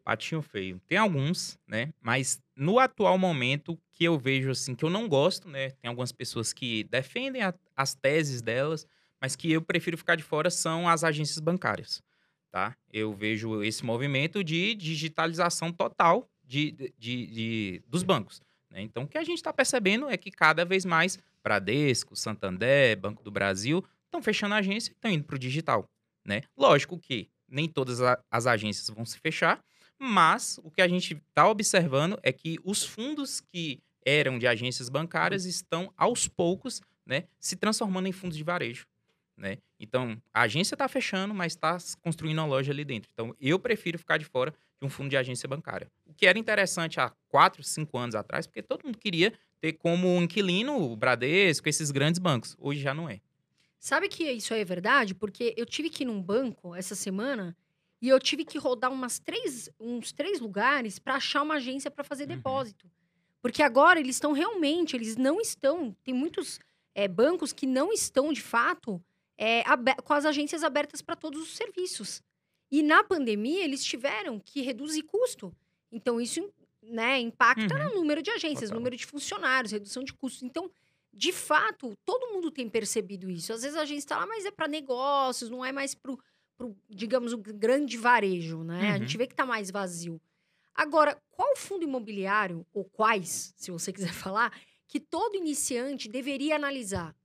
Patinho 0.03 0.41
feio. 0.41 0.79
Tem 0.87 0.97
alguns, 0.97 1.57
né? 1.67 1.93
Mas 2.01 2.41
no 2.55 2.79
atual 2.79 3.17
momento 3.17 3.77
que 3.91 4.05
eu 4.05 4.17
vejo 4.17 4.49
assim 4.51 4.73
que 4.73 4.85
eu 4.85 4.89
não 4.89 5.07
gosto, 5.07 5.49
né? 5.49 5.71
Tem 5.71 5.89
algumas 5.89 6.11
pessoas 6.13 6.53
que 6.53 6.85
defendem 6.85 7.41
a- 7.41 7.53
as 7.75 7.93
teses 7.93 8.41
delas, 8.41 8.87
mas 9.21 9.35
que 9.35 9.51
eu 9.51 9.61
prefiro 9.61 9.97
ficar 9.97 10.15
de 10.15 10.23
fora 10.23 10.49
são 10.49 10.87
as 10.87 11.03
agências 11.03 11.39
bancárias, 11.39 12.01
tá? 12.51 12.75
Eu 12.91 13.13
vejo 13.13 13.63
esse 13.63 13.85
movimento 13.85 14.43
de 14.43 14.73
digitalização 14.75 15.71
total 15.71 16.27
de, 16.43 16.71
de- 16.97 17.25
de- 17.27 17.81
dos 17.87 18.03
bancos. 18.03 18.41
né? 18.71 18.81
Então, 18.81 19.03
o 19.03 19.07
que 19.07 19.17
a 19.17 19.23
gente 19.23 19.37
está 19.37 19.51
percebendo 19.53 20.09
é 20.09 20.17
que 20.17 20.31
cada 20.31 20.63
vez 20.65 20.85
mais 20.85 21.19
Bradesco, 21.43 22.15
Santander, 22.15 22.97
Banco 22.99 23.23
do 23.23 23.31
Brasil 23.31 23.83
estão 24.05 24.21
fechando 24.21 24.53
a 24.55 24.57
agência 24.57 24.91
e 24.91 24.93
estão 24.93 25.11
indo 25.11 25.23
para 25.23 25.35
o 25.35 25.39
digital, 25.39 25.89
né? 26.25 26.41
Lógico 26.57 26.97
que 26.97 27.29
nem 27.49 27.67
todas 27.67 27.99
as 28.29 28.45
agências 28.47 28.89
vão 28.89 29.05
se 29.05 29.17
fechar, 29.19 29.63
mas 29.99 30.59
o 30.63 30.69
que 30.69 30.81
a 30.81 30.87
gente 30.87 31.13
está 31.29 31.47
observando 31.49 32.19
é 32.21 32.31
que 32.31 32.57
os 32.63 32.83
fundos 32.83 33.39
que 33.39 33.79
eram 34.05 34.37
de 34.37 34.45
agências 34.47 34.89
bancárias 34.89 35.45
estão 35.45 35.91
aos 35.97 36.27
poucos, 36.27 36.81
né, 37.05 37.23
se 37.39 37.55
transformando 37.55 38.07
em 38.07 38.11
fundos 38.11 38.37
de 38.37 38.43
varejo, 38.43 38.85
né? 39.37 39.57
Então 39.79 40.19
a 40.33 40.41
agência 40.41 40.75
está 40.75 40.87
fechando, 40.87 41.33
mas 41.33 41.53
está 41.53 41.77
construindo 42.01 42.39
uma 42.39 42.45
loja 42.47 42.71
ali 42.71 42.83
dentro. 42.83 43.09
Então 43.13 43.35
eu 43.39 43.59
prefiro 43.59 43.97
ficar 43.99 44.17
de 44.17 44.25
fora 44.25 44.53
de 44.79 44.85
um 44.85 44.89
fundo 44.89 45.09
de 45.09 45.17
agência 45.17 45.47
bancária. 45.47 45.89
O 46.05 46.13
que 46.13 46.25
era 46.25 46.37
interessante 46.37 46.99
há 46.99 47.11
quatro, 47.27 47.63
cinco 47.63 47.97
anos 47.97 48.15
atrás, 48.15 48.45
porque 48.47 48.61
todo 48.63 48.83
mundo 48.85 48.97
queria 48.97 49.31
ter 49.59 49.73
como 49.73 50.07
inquilino 50.21 50.77
o 50.91 50.95
Bradesco, 50.95 51.67
esses 51.69 51.89
grandes 51.91 52.19
bancos. 52.19 52.55
Hoje 52.59 52.79
já 52.81 52.93
não 52.93 53.09
é. 53.09 53.19
Sabe 53.79 54.07
que 54.09 54.23
isso 54.31 54.53
aí 54.53 54.61
é 54.61 54.65
verdade? 54.65 55.13
Porque 55.15 55.53
eu 55.55 55.65
tive 55.65 55.89
que 55.89 56.03
ir 56.03 56.05
num 56.07 56.21
banco 56.21 56.75
essa 56.75 56.95
semana 56.95 57.55
e 58.01 58.09
eu 58.09 58.19
tive 58.19 58.43
que 58.45 58.57
rodar 58.57 58.91
umas 58.91 59.17
três, 59.19 59.69
uns 59.79 60.11
três 60.11 60.39
lugares 60.39 60.99
para 60.99 61.15
achar 61.15 61.41
uma 61.41 61.55
agência 61.55 61.89
para 61.89 62.03
fazer 62.03 62.23
Uhum. 62.23 62.35
depósito. 62.35 62.89
Porque 63.41 63.61
agora 63.63 63.99
eles 63.99 64.15
estão 64.15 64.31
realmente, 64.31 64.95
eles 64.95 65.15
não 65.15 65.39
estão. 65.39 65.95
Tem 66.03 66.13
muitos 66.13 66.59
é, 66.93 67.07
bancos 67.07 67.53
que 67.53 67.65
não 67.67 67.91
estão, 67.93 68.33
de 68.33 68.41
fato, 68.41 69.01
é, 69.37 69.63
com 70.03 70.13
as 70.13 70.25
agências 70.25 70.63
abertas 70.63 71.01
para 71.01 71.15
todos 71.15 71.41
os 71.41 71.55
serviços. 71.55 72.21
E 72.71 72.81
na 72.83 73.03
pandemia, 73.03 73.63
eles 73.63 73.83
tiveram 73.83 74.39
que 74.39 74.61
reduzir 74.61 75.03
custo. 75.03 75.55
Então, 75.91 76.19
isso 76.19 76.51
né, 76.81 77.19
impacta 77.19 77.75
Uhum. 77.75 77.89
no 77.89 77.95
número 77.95 78.21
de 78.21 78.31
agências, 78.31 78.69
Total. 78.69 78.77
número 78.79 78.95
de 78.95 79.05
funcionários, 79.05 79.71
redução 79.71 80.03
de 80.03 80.13
custos. 80.13 80.43
Então, 80.43 80.69
de 81.13 81.31
fato, 81.33 81.93
todo 82.05 82.33
mundo 82.33 82.51
tem 82.51 82.69
percebido 82.69 83.29
isso. 83.29 83.51
Às 83.53 83.61
vezes 83.61 83.77
a 83.77 83.81
agência 83.81 84.05
está 84.05 84.17
lá, 84.17 84.25
mas 84.27 84.45
é 84.45 84.51
para 84.51 84.67
negócios, 84.67 85.49
não 85.49 85.63
é 85.65 85.71
mais 85.71 85.93
para 85.95 86.11
o, 86.11 86.75
digamos, 86.89 87.33
o 87.33 87.37
grande 87.37 87.97
varejo, 87.97 88.63
né? 88.63 88.89
A 88.89 88.93
Uhum. 88.93 88.97
gente 88.99 89.17
vê 89.17 89.27
que 89.27 89.33
está 89.33 89.45
mais 89.45 89.69
vazio. 89.71 90.21
Agora, 90.75 91.19
qual 91.31 91.55
fundo 91.55 91.83
imobiliário, 91.83 92.65
ou 92.73 92.85
quais, 92.85 93.53
se 93.57 93.71
você 93.71 93.91
quiser 93.91 94.13
falar, 94.31 94.51
que 94.87 94.99
todo 94.99 95.35
iniciante 95.35 96.07
deveria 96.07 96.55
analisar? 96.55 97.15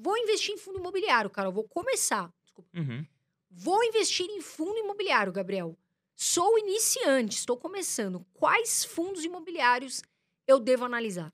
Vou 0.00 0.16
investir 0.16 0.54
em 0.54 0.58
fundo 0.58 0.78
imobiliário, 0.78 1.28
cara. 1.28 1.48
Eu 1.48 1.52
vou 1.52 1.64
começar. 1.64 2.32
Desculpa. 2.44 2.70
Uhum. 2.78 3.04
Vou 3.50 3.82
investir 3.84 4.26
em 4.30 4.40
fundo 4.40 4.78
imobiliário, 4.78 5.32
Gabriel. 5.32 5.76
Sou 6.14 6.58
iniciante, 6.58 7.36
estou 7.36 7.56
começando. 7.56 8.24
Quais 8.34 8.84
fundos 8.84 9.24
imobiliários 9.24 10.02
eu 10.46 10.58
devo 10.60 10.84
analisar? 10.84 11.32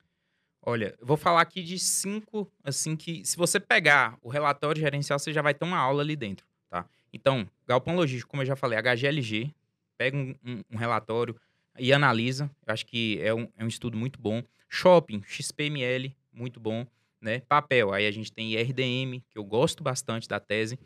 Olha, 0.63 0.95
eu 0.99 1.07
vou 1.07 1.17
falar 1.17 1.43
aqui 1.43 1.63
de 1.63 1.79
cinco, 1.79 2.51
assim, 2.63 2.97
que 2.97 3.25
se 3.25 3.37
você 3.37 3.61
pegar 3.61 4.17
o 4.23 4.29
relatório 4.31 4.81
gerencial, 4.81 5.19
você 5.19 5.33
já 5.33 5.43
vai 5.43 5.53
ter 5.53 5.65
uma 5.65 5.77
aula 5.79 6.03
ali 6.03 6.17
dentro, 6.17 6.47
tá? 6.71 6.89
Então, 7.13 7.47
galpão 7.67 7.95
logístico, 7.97 8.31
como 8.31 8.43
eu 8.43 8.47
já 8.47 8.57
falei, 8.57 8.79
HGLG, 8.79 9.55
pega 9.99 10.17
um, 10.17 10.35
um- 10.45 10.63
um 10.73 10.77
relatório 10.77 11.39
e 11.79 11.93
analisa. 11.93 12.51
Eu 12.67 12.73
acho 12.73 12.87
que 12.87 13.19
é 13.21 13.35
um, 13.35 13.47
é 13.59 13.65
um 13.65 13.69
estudo 13.69 13.97
muito 13.97 14.19
bom. 14.19 14.43
Shopping, 14.69 15.23
XPML, 15.27 16.17
muito 16.33 16.59
bom, 16.59 16.87
né? 17.25 17.41
Papel, 17.49 17.93
aí 17.93 18.07
a 18.07 18.11
gente 18.11 18.31
tem 18.31 18.53
IRDM, 18.53 19.23
que 19.31 19.39
eu 19.39 19.43
gosto 19.43 19.83
bastante 19.83 20.29
da 20.29 20.39
tese. 20.39 20.79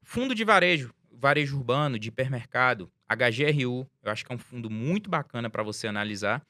Fundo 0.00 0.32
de 0.32 0.44
varejo, 0.44 0.94
varejo 1.10 1.56
urbano, 1.56 1.98
de 1.98 2.08
hipermercado, 2.08 2.90
HGRU, 3.08 3.86
eu 4.02 4.12
acho 4.12 4.24
que 4.24 4.32
é 4.32 4.34
um 4.34 4.38
fundo 4.38 4.70
muito 4.70 5.10
bacana 5.10 5.50
para 5.50 5.62
você 5.62 5.88
analisar. 5.88 6.40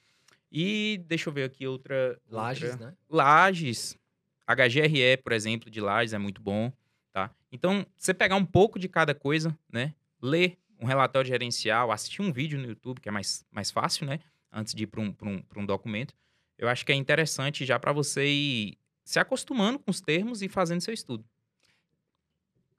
E 0.51 1.03
deixa 1.07 1.31
eu 1.31 1.33
ver 1.33 1.45
aqui 1.45 1.67
outra. 1.67 2.21
Lages, 2.31 2.73
outra. 2.73 2.87
né? 2.89 2.95
Lages, 3.09 3.99
HGRE, 4.47 5.17
por 5.25 5.33
exemplo, 5.33 5.71
de 5.71 5.81
Lages 5.81 6.13
é 6.13 6.19
muito 6.19 6.43
bom, 6.43 6.71
tá? 7.11 7.31
Então, 7.51 7.87
você 7.97 8.13
pegar 8.13 8.37
um 8.37 8.45
pouco 8.45 8.79
de 8.79 8.87
cada 8.87 9.15
coisa, 9.15 9.57
né? 9.73 9.95
Ler 10.21 10.59
um 10.79 10.85
relatório 10.85 11.27
gerencial, 11.27 11.91
assistir 11.91 12.21
um 12.21 12.31
vídeo 12.31 12.59
no 12.59 12.67
YouTube, 12.67 13.01
que 13.01 13.09
é 13.09 13.13
mais, 13.13 13.47
mais 13.51 13.71
fácil, 13.71 14.05
né? 14.05 14.21
Antes 14.53 14.75
de 14.75 14.83
ir 14.83 14.89
para 14.89 15.01
um, 15.01 15.11
pra 15.11 15.27
um, 15.27 15.41
pra 15.41 15.59
um 15.59 15.65
documento. 15.65 16.13
Eu 16.59 16.69
acho 16.69 16.85
que 16.85 16.93
é 16.93 16.95
interessante 16.95 17.65
já 17.65 17.79
para 17.79 17.93
você 17.93 18.27
ir 18.27 18.79
se 19.05 19.19
acostumando 19.19 19.79
com 19.79 19.91
os 19.91 20.01
termos 20.01 20.43
e 20.43 20.49
fazendo 20.49 20.81
seu 20.81 20.95
estudo. 20.95 21.25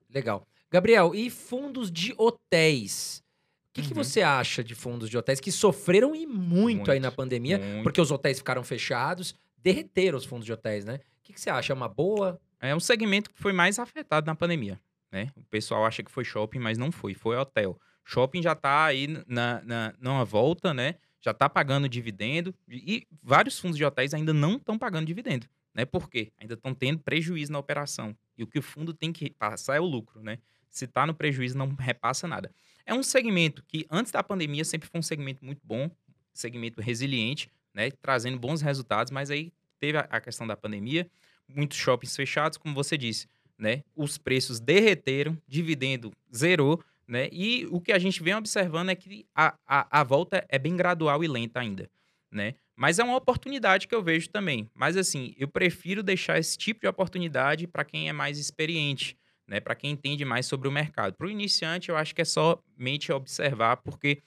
Legal. 0.08 0.46
Gabriel, 0.70 1.14
e 1.14 1.30
fundos 1.30 1.90
de 1.90 2.14
hotéis? 2.16 3.22
O 3.70 3.74
que, 3.74 3.82
que 3.82 3.88
Uhum. 3.88 3.94
você 3.94 4.22
acha 4.22 4.62
de 4.62 4.74
fundos 4.74 5.10
de 5.10 5.18
hotéis 5.18 5.40
que 5.40 5.50
sofreram 5.50 6.14
e 6.14 6.26
muito, 6.26 6.90
aí 6.90 6.98
Muito, 6.98 7.02
na 7.02 7.10
pandemia? 7.12 7.58
muito. 7.58 7.82
Porque 7.82 8.00
os 8.00 8.10
hotéis 8.10 8.38
ficaram 8.38 8.62
fechados, 8.62 9.34
derreteram 9.58 10.16
os 10.16 10.24
fundos 10.24 10.46
de 10.46 10.52
hotéis, 10.52 10.84
né? 10.84 10.96
O 10.96 11.00
que, 11.24 11.32
que 11.32 11.40
você 11.40 11.50
acha? 11.50 11.72
É 11.72 11.74
uma 11.74 11.88
boa? 11.88 12.40
É 12.60 12.74
um 12.74 12.80
segmento 12.80 13.30
que 13.30 13.38
foi 13.40 13.52
mais 13.52 13.78
afetado 13.78 14.26
na 14.26 14.34
pandemia, 14.34 14.80
né? 15.10 15.28
O 15.36 15.42
pessoal 15.44 15.84
acha 15.84 16.02
que 16.02 16.10
foi 16.10 16.24
shopping, 16.24 16.58
mas 16.60 16.78
não 16.78 16.92
foi, 16.92 17.14
foi 17.14 17.36
hotel. 17.36 17.78
Shopping 18.04 18.42
já 18.42 18.54
tá 18.54 18.84
aí 18.84 19.08
na, 19.26 19.60
na, 19.62 19.94
numa 19.98 20.24
volta, 20.24 20.72
né? 20.72 20.96
Já 21.20 21.32
tá 21.34 21.48
pagando 21.48 21.88
dividendo 21.88 22.54
e 22.68 23.06
vários 23.22 23.58
fundos 23.58 23.76
de 23.78 23.84
hotéis 23.84 24.12
ainda 24.14 24.32
não 24.32 24.56
estão 24.56 24.78
pagando 24.78 25.06
dividendo, 25.06 25.46
né? 25.74 25.84
Por 25.84 26.08
quê? 26.08 26.30
Ainda 26.38 26.54
estão 26.54 26.74
tendo 26.74 27.00
prejuízo 27.00 27.50
na 27.52 27.58
operação. 27.58 28.16
E 28.38 28.42
o 28.42 28.46
que 28.46 28.58
o 28.58 28.62
fundo 28.62 28.94
tem 28.94 29.12
que 29.12 29.30
passar 29.30 29.76
é 29.76 29.80
o 29.80 29.84
lucro, 29.84 30.22
né? 30.22 30.38
Se 30.70 30.86
tá 30.86 31.06
no 31.06 31.14
prejuízo, 31.14 31.56
não 31.58 31.74
repassa 31.74 32.26
nada. 32.28 32.50
É 32.86 32.94
um 32.94 33.02
segmento 33.02 33.64
que 33.66 33.86
antes 33.90 34.12
da 34.12 34.22
pandemia 34.22 34.64
sempre 34.64 34.88
foi 34.88 34.98
um 34.98 35.02
segmento 35.02 35.44
muito 35.44 35.60
bom, 35.64 35.90
segmento 36.32 36.80
resiliente, 36.80 37.50
né? 37.72 37.90
Trazendo 37.90 38.38
bons 38.38 38.60
resultados, 38.60 39.10
mas 39.10 39.30
aí 39.30 39.52
teve 39.80 39.98
a, 39.98 40.02
a 40.02 40.20
questão 40.20 40.46
da 40.46 40.56
pandemia. 40.56 41.08
muitos 41.48 41.76
shoppings 41.76 42.14
fechados, 42.14 42.56
como 42.56 42.74
você 42.74 42.96
disse, 42.96 43.26
né? 43.58 43.82
Os 43.94 44.16
preços 44.18 44.60
derreteram, 44.60 45.36
dividendo 45.46 46.12
zerou, 46.34 46.82
né? 47.06 47.28
E 47.30 47.66
o 47.70 47.80
que 47.80 47.92
a 47.92 47.98
gente 47.98 48.22
vem 48.22 48.34
observando 48.34 48.90
é 48.90 48.94
que 48.94 49.26
a, 49.34 49.54
a, 49.66 50.00
a 50.00 50.04
volta 50.04 50.44
é 50.48 50.58
bem 50.58 50.76
gradual 50.76 51.22
e 51.22 51.28
lenta 51.28 51.60
ainda, 51.60 51.90
né? 52.30 52.54
Mas 52.76 52.98
é 52.98 53.04
uma 53.04 53.16
oportunidade 53.16 53.86
que 53.86 53.94
eu 53.94 54.02
vejo 54.02 54.28
também. 54.28 54.68
Mas 54.74 54.96
assim, 54.96 55.34
eu 55.38 55.46
prefiro 55.48 56.02
deixar 56.02 56.38
esse 56.38 56.56
tipo 56.58 56.80
de 56.80 56.86
oportunidade 56.88 57.66
para 57.66 57.84
quem 57.84 58.08
é 58.08 58.12
mais 58.12 58.38
experiente, 58.38 59.16
né? 59.46 59.60
Para 59.60 59.74
quem 59.74 59.92
entende 59.92 60.24
mais 60.24 60.46
sobre 60.46 60.66
o 60.68 60.72
mercado. 60.72 61.14
Para 61.14 61.26
o 61.26 61.30
iniciante, 61.30 61.88
eu 61.88 61.96
acho 61.96 62.14
que 62.14 62.22
é 62.22 62.24
somente 62.24 63.12
observar, 63.12 63.76
porque 63.78 64.22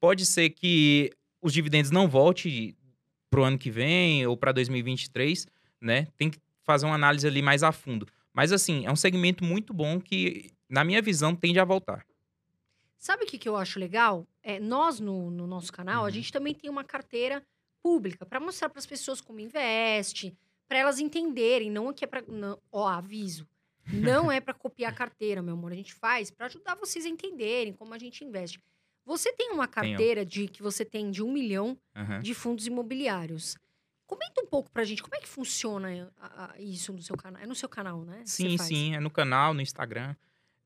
pode 0.00 0.24
ser 0.24 0.50
que 0.50 1.10
os 1.42 1.52
dividendos 1.52 1.90
não 1.90 2.08
voltem 2.08 2.74
para 3.28 3.40
o 3.40 3.44
ano 3.44 3.58
que 3.58 3.70
vem 3.70 4.26
ou 4.26 4.36
para 4.36 4.52
2023, 4.52 5.46
né? 5.80 6.06
Tem 6.16 6.30
que 6.30 6.38
fazer 6.64 6.86
uma 6.86 6.94
análise 6.94 7.26
ali 7.26 7.42
mais 7.42 7.62
a 7.62 7.70
fundo. 7.72 8.06
Mas 8.32 8.52
assim, 8.52 8.86
é 8.86 8.90
um 8.90 8.96
segmento 8.96 9.44
muito 9.44 9.74
bom 9.74 10.00
que, 10.00 10.50
na 10.68 10.84
minha 10.84 11.02
visão, 11.02 11.34
tende 11.34 11.58
a 11.58 11.64
voltar. 11.64 12.04
Sabe 12.96 13.24
o 13.24 13.26
que, 13.26 13.38
que 13.38 13.48
eu 13.48 13.56
acho 13.56 13.78
legal? 13.78 14.26
É, 14.42 14.58
nós, 14.60 15.00
no, 15.00 15.30
no 15.30 15.46
nosso 15.46 15.72
canal, 15.72 16.02
Uhum. 16.02 16.06
a 16.06 16.10
gente 16.10 16.30
também 16.32 16.54
tem 16.54 16.68
uma 16.70 16.84
carteira 16.84 17.42
pública 17.82 18.24
para 18.26 18.40
mostrar 18.40 18.68
para 18.68 18.78
as 18.78 18.86
pessoas 18.86 19.20
como 19.20 19.40
investe, 19.40 20.36
para 20.68 20.78
elas 20.78 20.98
entenderem. 20.98 21.70
Não 21.70 21.90
é 21.90 21.92
que 21.92 22.04
é 22.04 22.06
para. 22.08 22.22
Ó, 22.70 22.86
aviso. 22.88 23.46
Não 23.92 24.30
é 24.30 24.40
para 24.40 24.54
copiar 24.54 24.92
a 24.92 24.94
carteira, 24.94 25.42
meu 25.42 25.54
amor. 25.54 25.72
A 25.72 25.74
gente 25.74 25.92
faz 25.94 26.30
para 26.30 26.46
ajudar 26.46 26.76
vocês 26.76 27.04
a 27.04 27.08
entenderem 27.08 27.72
como 27.72 27.92
a 27.94 27.98
gente 27.98 28.24
investe. 28.24 28.60
Você 29.04 29.32
tem 29.32 29.50
uma 29.50 29.66
Tenho. 29.66 29.88
carteira 29.96 30.24
de 30.24 30.46
que 30.46 30.62
você 30.62 30.84
tem 30.84 31.10
de 31.10 31.22
um 31.22 31.32
milhão 31.32 31.76
Aham. 31.96 32.20
de 32.20 32.32
fundos 32.34 32.66
imobiliários. 32.66 33.56
Comenta 34.06 34.40
um 34.42 34.46
pouco 34.46 34.70
pra 34.70 34.84
gente 34.84 35.02
como 35.02 35.14
é 35.16 35.18
que 35.20 35.26
funciona 35.28 36.12
a- 36.20 36.52
a- 36.54 36.60
isso 36.60 36.92
no 36.92 37.02
seu 37.02 37.16
canal. 37.16 37.42
É 37.42 37.46
no 37.46 37.54
seu 37.54 37.68
canal, 37.68 38.04
né? 38.04 38.22
Sim, 38.24 38.56
sim, 38.58 38.94
é 38.94 39.00
no 39.00 39.10
canal, 39.10 39.54
no 39.54 39.60
Instagram. 39.62 40.14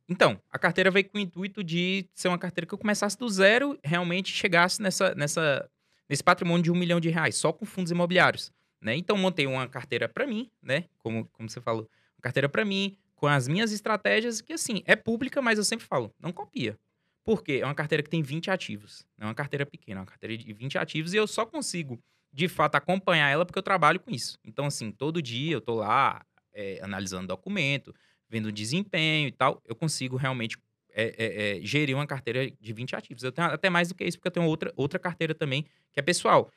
Então, 0.09 0.39
a 0.51 0.59
carteira 0.59 0.91
veio 0.91 1.09
com 1.09 1.17
o 1.17 1.21
intuito 1.21 1.65
de 1.65 2.07
ser 2.15 2.29
uma 2.29 2.39
carteira 2.39 2.67
que 2.67 2.75
eu 2.75 2.79
começasse 2.79 3.17
do 3.19 3.27
zero, 3.29 3.79
realmente 3.83 4.31
chegasse 4.33 4.83
nessa, 4.83 5.15
nessa, 5.15 5.71
nesse 6.09 6.23
patrimônio 6.23 6.63
de 6.63 6.71
um 6.71 6.77
milhão 6.77 7.01
de 7.01 7.09
reais, 7.09 7.37
só 7.37 7.53
com 7.53 7.65
fundos 7.65 7.91
imobiliários. 7.91 8.53
Né? 8.81 8.97
Então, 8.97 9.17
montei 9.17 9.47
uma 9.47 9.67
carteira 9.67 10.09
para 10.09 10.27
mim, 10.27 10.51
né? 10.63 10.85
Como, 10.99 11.27
como 11.33 11.49
você 11.49 11.61
falou, 11.61 11.89
uma 12.17 12.23
carteira 12.23 12.49
para 12.49 12.65
mim, 12.65 12.97
com 13.17 13.27
as 13.27 13.49
minhas 13.49 13.73
estratégias, 13.73 14.41
que 14.43 14.53
assim, 14.53 14.83
é 14.85 14.95
pública, 14.95 15.41
mas 15.41 15.59
eu 15.59 15.65
sempre 15.65 15.87
falo, 15.87 16.15
não 16.21 16.33
copia. 16.33 16.79
Por 17.25 17.43
quê? 17.43 17.61
É 17.63 17.65
uma 17.65 17.75
carteira 17.75 18.03
que 18.03 18.11
tem 18.11 18.23
20 18.23 18.51
ativos. 18.51 19.07
Não 19.17 19.27
é 19.27 19.29
uma 19.29 19.35
carteira 19.35 19.65
pequena, 19.65 20.01
é 20.01 20.03
uma 20.03 20.07
carteira 20.07 20.37
de 20.37 20.53
20 20.53 20.77
ativos 20.77 21.15
e 21.15 21.17
eu 21.17 21.27
só 21.27 21.47
consigo, 21.47 21.99
de 22.31 22.49
fato, 22.49 22.75
acompanhar 22.75 23.31
ela 23.31 23.47
porque 23.47 23.59
eu 23.59 23.63
trabalho 23.63 23.99
com 23.99 24.11
isso. 24.11 24.39
Então, 24.45 24.67
assim, 24.67 24.93
todo 24.93 25.23
dia 25.23 25.55
eu 25.55 25.61
tô 25.63 25.77
lá 25.77 26.23
é, 26.53 26.79
analisando 26.83 27.29
documento, 27.29 27.95
vendo 28.29 28.53
desempenho 28.53 29.29
e 29.29 29.33
tal, 29.33 29.63
eu 29.65 29.75
consigo 29.75 30.17
realmente 30.17 30.59
é, 30.95 31.15
é, 31.19 31.59
é, 31.59 31.61
gerir 31.63 31.95
uma 31.97 32.07
carteira 32.07 32.49
de 32.49 32.73
20 32.73 32.95
ativos. 32.95 33.23
Eu 33.23 33.33
tenho 33.33 33.49
até 33.49 33.69
mais 33.69 33.89
do 33.89 33.95
que 33.95 34.05
isso, 34.05 34.17
porque 34.17 34.29
eu 34.29 34.33
tenho 34.33 34.47
outra, 34.47 34.73
outra 34.77 34.99
carteira 34.99 35.35
também, 35.35 35.65
que 35.93 35.99
é 35.99 36.03
pessoal. 36.03 36.51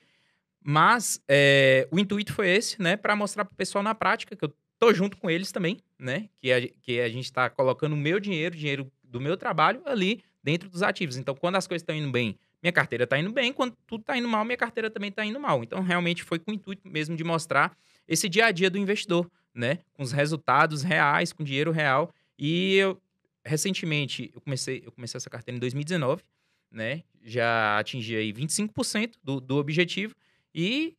Mas 0.63 1.19
é, 1.27 1.87
o 1.91 1.99
intuito 1.99 2.33
foi 2.33 2.49
esse, 2.49 2.81
né? 2.81 2.95
Para 2.95 3.15
mostrar 3.15 3.45
pro 3.45 3.55
pessoal 3.55 3.83
na 3.83 3.95
prática, 3.95 4.35
que 4.35 4.45
eu 4.45 4.53
tô 4.77 4.93
junto 4.93 5.17
com 5.17 5.29
eles 5.29 5.51
também, 5.51 5.79
né? 5.97 6.29
Que 6.37 6.51
a, 6.51 6.67
que 6.67 6.99
a 7.01 7.09
gente 7.09 7.31
tá 7.31 7.49
colocando 7.49 7.93
o 7.93 7.97
meu 7.97 8.19
dinheiro, 8.19 8.53
o 8.53 8.57
dinheiro 8.57 8.91
do 9.03 9.19
meu 9.19 9.35
trabalho 9.35 9.81
ali 9.85 10.21
dentro 10.43 10.69
dos 10.69 10.83
ativos. 10.83 11.17
Então, 11.17 11.33
quando 11.33 11.55
as 11.55 11.67
coisas 11.67 11.81
estão 11.81 11.95
indo 11.95 12.11
bem, 12.11 12.37
minha 12.61 12.71
carteira 12.71 13.07
tá 13.07 13.17
indo 13.17 13.31
bem. 13.31 13.51
Quando 13.51 13.75
tudo 13.87 14.03
tá 14.03 14.17
indo 14.17 14.27
mal, 14.27 14.45
minha 14.45 14.57
carteira 14.57 14.89
também 14.89 15.11
tá 15.11 15.25
indo 15.25 15.39
mal. 15.39 15.63
Então, 15.63 15.81
realmente 15.81 16.23
foi 16.23 16.39
com 16.39 16.51
o 16.51 16.53
intuito 16.53 16.87
mesmo 16.87 17.15
de 17.15 17.23
mostrar 17.23 17.75
esse 18.07 18.29
dia 18.29 18.45
a 18.45 18.51
dia 18.51 18.69
do 18.69 18.77
investidor, 18.77 19.29
né? 19.53 19.79
Com 19.93 20.03
os 20.03 20.11
resultados 20.11 20.83
reais, 20.83 21.33
com 21.33 21.43
dinheiro 21.43 21.71
real. 21.71 22.11
E 22.37 22.75
eu, 22.75 23.01
recentemente, 23.47 24.31
eu 24.33 24.41
comecei, 24.41 24.83
eu 24.85 24.91
comecei 24.91 25.17
essa 25.17 25.29
carteira 25.29 25.57
em 25.57 25.59
2019, 25.59 26.23
né? 26.71 27.03
Já 27.23 27.79
atingi 27.79 28.15
aí 28.15 28.33
25% 28.33 29.13
do, 29.23 29.39
do 29.39 29.57
objetivo. 29.57 30.13
E 30.53 30.95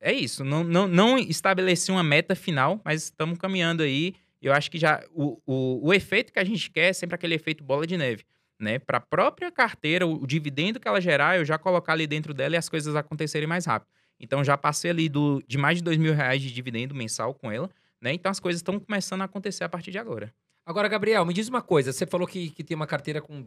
é 0.00 0.12
isso. 0.12 0.44
Não, 0.44 0.64
não, 0.64 0.88
não 0.88 1.18
estabeleci 1.18 1.90
uma 1.90 2.02
meta 2.02 2.34
final, 2.34 2.80
mas 2.84 3.04
estamos 3.04 3.38
caminhando 3.38 3.82
aí. 3.82 4.14
Eu 4.40 4.52
acho 4.52 4.70
que 4.70 4.78
já 4.78 5.02
o, 5.12 5.40
o, 5.46 5.88
o 5.88 5.94
efeito 5.94 6.32
que 6.32 6.38
a 6.38 6.44
gente 6.44 6.70
quer 6.70 6.90
é 6.90 6.92
sempre 6.92 7.14
aquele 7.14 7.34
efeito 7.34 7.62
bola 7.62 7.86
de 7.86 7.96
neve. 7.96 8.24
Né? 8.58 8.78
Para 8.78 8.98
a 8.98 9.00
própria 9.00 9.50
carteira, 9.50 10.06
o, 10.06 10.22
o 10.22 10.26
dividendo 10.26 10.80
que 10.80 10.88
ela 10.88 11.00
gerar, 11.00 11.38
eu 11.38 11.44
já 11.44 11.56
colocar 11.56 11.92
ali 11.92 12.06
dentro 12.06 12.34
dela 12.34 12.54
e 12.54 12.58
as 12.58 12.68
coisas 12.68 12.94
acontecerem 12.96 13.46
mais 13.46 13.64
rápido. 13.64 13.88
Então 14.18 14.44
já 14.44 14.56
passei 14.56 14.90
ali 14.90 15.08
do, 15.08 15.42
de 15.46 15.58
mais 15.58 15.78
de 15.78 15.84
dois 15.84 15.96
mil 15.96 16.14
reais 16.14 16.42
de 16.42 16.52
dividendo 16.52 16.94
mensal 16.94 17.34
com 17.34 17.50
ela. 17.50 17.70
Né? 18.00 18.12
Então 18.12 18.30
as 18.30 18.40
coisas 18.40 18.58
estão 18.58 18.78
começando 18.78 19.22
a 19.22 19.24
acontecer 19.24 19.64
a 19.64 19.68
partir 19.68 19.92
de 19.92 19.98
agora. 19.98 20.32
Agora, 20.72 20.88
Gabriel, 20.88 21.24
me 21.26 21.34
diz 21.34 21.48
uma 21.48 21.60
coisa. 21.62 21.92
Você 21.92 22.06
falou 22.06 22.26
que, 22.26 22.50
que 22.50 22.64
tem 22.64 22.74
uma 22.74 22.86
carteira 22.86 23.20
com 23.20 23.44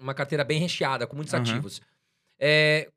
uma 0.00 0.14
carteira 0.14 0.42
bem 0.44 0.58
recheada, 0.58 1.06
com 1.06 1.14
muitos 1.14 1.34
Aham. 1.34 1.42
ativos. 1.42 1.82
É, 2.38 2.90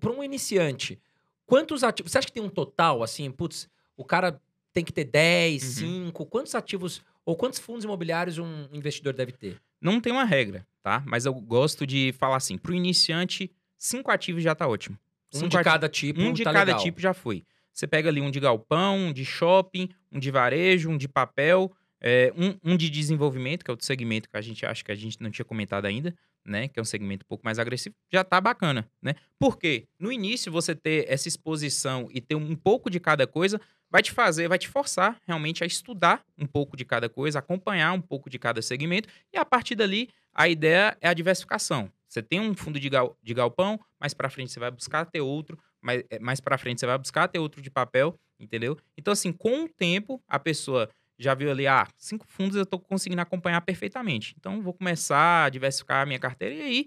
Para 0.00 0.10
um 0.10 0.22
iniciante, 0.22 0.98
quantos 1.46 1.82
ativos. 1.82 2.12
Você 2.12 2.18
acha 2.18 2.26
que 2.26 2.32
tem 2.32 2.42
um 2.42 2.48
total, 2.48 3.02
assim, 3.02 3.30
putz, 3.30 3.68
o 3.96 4.04
cara 4.04 4.40
tem 4.72 4.84
que 4.84 4.92
ter 4.92 5.04
10, 5.04 5.62
Uhum. 5.82 6.04
5? 6.08 6.26
Quantos 6.26 6.54
ativos 6.54 7.02
ou 7.24 7.36
quantos 7.36 7.58
fundos 7.58 7.84
imobiliários 7.84 8.38
um 8.38 8.68
investidor 8.72 9.12
deve 9.14 9.32
ter? 9.32 9.60
Não 9.80 10.00
tem 10.00 10.12
uma 10.12 10.24
regra, 10.24 10.66
tá? 10.82 11.02
Mas 11.06 11.24
eu 11.26 11.34
gosto 11.34 11.86
de 11.86 12.12
falar 12.18 12.36
assim: 12.36 12.58
para 12.58 12.72
o 12.72 12.74
iniciante, 12.74 13.50
cinco 13.78 14.10
ativos 14.10 14.42
já 14.42 14.54
tá 14.54 14.66
ótimo. 14.66 14.98
Um 15.32 15.38
Cinco 15.38 15.50
de 15.50 15.56
ati- 15.58 15.64
cada 15.64 15.88
tipo. 15.88 16.20
Um 16.20 16.32
de 16.32 16.44
tá 16.44 16.52
cada 16.52 16.66
legal. 16.72 16.82
tipo 16.82 17.00
já 17.00 17.12
foi. 17.14 17.44
Você 17.72 17.86
pega 17.86 18.08
ali 18.08 18.20
um 18.20 18.30
de 18.30 18.38
galpão, 18.40 18.96
um 18.96 19.12
de 19.12 19.24
shopping, 19.24 19.88
um 20.12 20.18
de 20.18 20.30
varejo, 20.30 20.88
um 20.90 20.96
de 20.96 21.08
papel, 21.08 21.70
é, 22.00 22.32
um, 22.36 22.72
um 22.72 22.76
de 22.76 22.90
desenvolvimento, 22.90 23.64
que 23.64 23.70
é 23.70 23.72
outro 23.72 23.86
segmento 23.86 24.28
que 24.28 24.36
a 24.36 24.40
gente 24.40 24.64
acha 24.66 24.84
que 24.84 24.92
a 24.92 24.94
gente 24.94 25.20
não 25.20 25.30
tinha 25.30 25.44
comentado 25.44 25.86
ainda, 25.86 26.14
né? 26.44 26.68
Que 26.68 26.78
é 26.78 26.82
um 26.82 26.84
segmento 26.84 27.24
um 27.24 27.28
pouco 27.28 27.44
mais 27.44 27.58
agressivo, 27.58 27.94
já 28.12 28.22
tá 28.22 28.40
bacana, 28.40 28.88
né? 29.00 29.14
Por 29.38 29.58
quê? 29.58 29.86
No 29.98 30.12
início, 30.12 30.52
você 30.52 30.74
ter 30.74 31.06
essa 31.08 31.28
exposição 31.28 32.08
e 32.12 32.20
ter 32.20 32.34
um 32.34 32.54
pouco 32.54 32.90
de 32.90 33.00
cada 33.00 33.26
coisa 33.26 33.60
vai 33.90 34.02
te 34.02 34.12
fazer, 34.12 34.48
vai 34.48 34.58
te 34.58 34.68
forçar 34.68 35.20
realmente 35.26 35.62
a 35.62 35.66
estudar 35.66 36.24
um 36.36 36.46
pouco 36.46 36.76
de 36.76 36.84
cada 36.84 37.08
coisa, 37.08 37.38
acompanhar 37.38 37.92
um 37.92 38.00
pouco 38.00 38.28
de 38.28 38.38
cada 38.38 38.60
segmento, 38.60 39.08
e 39.32 39.38
a 39.38 39.44
partir 39.44 39.74
dali, 39.74 40.10
a 40.32 40.48
ideia 40.48 40.96
é 41.00 41.08
a 41.08 41.14
diversificação. 41.14 41.90
Você 42.08 42.22
tem 42.22 42.40
um 42.40 42.54
fundo 42.54 42.78
de, 42.78 42.88
gal, 42.88 43.16
de 43.22 43.34
galpão, 43.34 43.80
mais 43.98 44.12
para 44.12 44.30
frente 44.30 44.52
você 44.52 44.60
vai 44.60 44.70
buscar 44.70 45.04
ter 45.04 45.20
outro, 45.20 45.58
mais, 45.80 46.04
eh, 46.10 46.18
mais 46.18 46.40
para 46.40 46.58
frente 46.58 46.80
você 46.80 46.86
vai 46.86 46.98
buscar 46.98 47.28
ter 47.28 47.38
outro 47.38 47.62
de 47.62 47.70
papel, 47.70 48.18
entendeu? 48.38 48.76
Então, 48.96 49.12
assim, 49.12 49.32
com 49.32 49.64
o 49.64 49.68
tempo, 49.68 50.22
a 50.26 50.38
pessoa 50.38 50.88
já 51.18 51.34
viu 51.34 51.50
ali, 51.50 51.66
ah, 51.66 51.86
cinco 51.96 52.26
fundos 52.26 52.56
eu 52.56 52.66
tô 52.66 52.78
conseguindo 52.78 53.20
acompanhar 53.22 53.60
perfeitamente. 53.60 54.34
Então, 54.38 54.60
vou 54.62 54.72
começar 54.74 55.44
a 55.44 55.48
diversificar 55.48 56.02
a 56.02 56.06
minha 56.06 56.18
carteira 56.18 56.54
e 56.54 56.62
aí, 56.62 56.86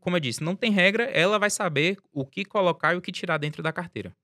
como 0.00 0.16
eu 0.16 0.20
disse, 0.20 0.42
não 0.42 0.56
tem 0.56 0.70
regra, 0.72 1.04
ela 1.04 1.38
vai 1.38 1.50
saber 1.50 1.96
o 2.12 2.24
que 2.26 2.44
colocar 2.44 2.94
e 2.94 2.96
o 2.96 3.02
que 3.02 3.12
tirar 3.12 3.38
dentro 3.38 3.62
da 3.62 3.72
carteira. 3.72 4.16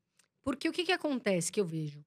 Porque 0.43 0.69
o 0.69 0.73
que, 0.73 0.85
que 0.85 0.93
acontece 0.93 1.51
que 1.53 1.61
eu 1.61 1.65
vejo? 1.65 2.05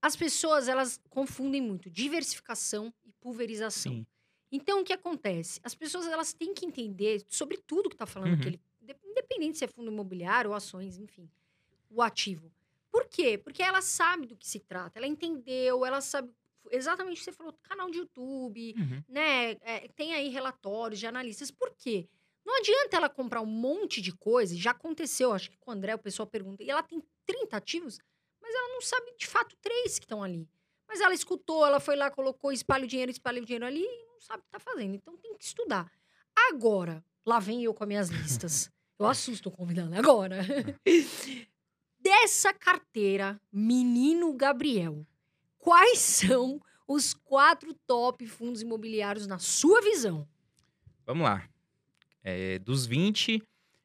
As 0.00 0.14
pessoas, 0.14 0.68
elas 0.68 1.00
confundem 1.10 1.60
muito 1.60 1.90
diversificação 1.90 2.92
e 3.04 3.12
pulverização. 3.20 4.06
Então, 4.52 4.80
o 4.80 4.84
que 4.84 4.92
acontece? 4.92 5.60
As 5.64 5.74
pessoas, 5.74 6.06
elas 6.06 6.32
têm 6.32 6.54
que 6.54 6.64
entender 6.64 7.24
sobre 7.28 7.56
tudo 7.56 7.90
que 7.90 7.96
tá 7.96 8.06
falando 8.06 8.32
Uhum. 8.34 8.38
aquele... 8.38 8.60
de- 8.80 8.96
Independente 9.04 9.58
se 9.58 9.64
é 9.64 9.68
fundo 9.68 9.90
imobiliário 9.90 10.50
ou 10.50 10.56
ações, 10.56 10.98
enfim. 10.98 11.28
O 11.90 12.00
ativo. 12.02 12.52
Por 12.92 13.06
quê? 13.08 13.36
Porque 13.36 13.62
ela 13.62 13.82
sabe 13.82 14.26
do 14.26 14.36
que 14.36 14.46
se 14.46 14.60
trata. 14.60 14.98
Ela 14.98 15.06
entendeu, 15.06 15.84
ela 15.84 16.00
sabe 16.00 16.30
exatamente 16.70 17.16
o 17.16 17.18
que 17.18 17.24
você 17.24 17.32
falou. 17.32 17.52
Canal 17.62 17.90
de 17.90 17.98
YouTube, 17.98 18.74
Uhum. 18.78 19.02
né? 19.08 19.52
é, 19.62 19.88
tem 19.94 20.14
aí 20.14 20.28
relatórios 20.28 20.98
de 21.00 21.06
analistas. 21.06 21.50
Por 21.50 21.70
quê? 21.76 22.08
Não 22.44 22.56
adianta 22.58 22.96
ela 22.96 23.08
comprar 23.08 23.40
um 23.40 23.46
monte 23.46 24.00
de 24.00 24.12
coisa. 24.12 24.54
Já 24.56 24.70
aconteceu, 24.70 25.32
acho 25.32 25.50
que 25.50 25.58
com 25.58 25.70
o 25.70 25.74
André 25.74 25.94
o 25.94 25.98
pessoal 25.98 26.26
pergunta. 26.26 26.62
E 26.62 26.70
ela 26.70 26.82
tem 26.82 27.02
30 27.26 27.56
ativos, 27.56 27.98
mas 28.40 28.54
ela 28.54 28.68
não 28.74 28.80
sabe 28.80 29.12
de 29.18 29.26
fato 29.26 29.56
três 29.60 29.98
que 29.98 30.04
estão 30.04 30.22
ali. 30.22 30.48
Mas 30.88 31.00
ela 31.00 31.12
escutou, 31.12 31.66
ela 31.66 31.80
foi 31.80 31.96
lá, 31.96 32.10
colocou, 32.10 32.52
espalha 32.52 32.84
o 32.84 32.86
dinheiro, 32.86 33.10
espalha 33.10 33.42
o 33.42 33.44
dinheiro 33.44 33.66
ali 33.66 33.82
e 33.82 34.06
não 34.06 34.20
sabe 34.20 34.40
o 34.40 34.44
que 34.44 34.50
tá 34.50 34.60
fazendo. 34.60 34.94
Então 34.94 35.16
tem 35.16 35.36
que 35.36 35.44
estudar. 35.44 35.90
Agora, 36.50 37.04
lá 37.24 37.40
vem 37.40 37.64
eu 37.64 37.74
com 37.74 37.82
as 37.82 37.88
minhas 37.88 38.08
listas. 38.10 38.70
Eu 38.98 39.06
assusto 39.10 39.48
o 39.48 39.52
convidado. 39.52 39.92
Agora. 39.96 40.36
Dessa 41.98 42.52
carteira, 42.52 43.40
menino 43.52 44.32
Gabriel, 44.32 45.04
quais 45.66 45.98
são 45.98 46.60
os 46.86 47.12
quatro 47.12 47.74
top 47.88 48.24
fundos 48.28 48.62
imobiliários 48.62 49.26
na 49.26 49.40
sua 49.40 49.82
visão? 49.82 50.24
Vamos 51.04 51.24
lá. 51.24 51.42
É, 52.22 52.60
dos 52.60 52.86
20, 52.86 53.42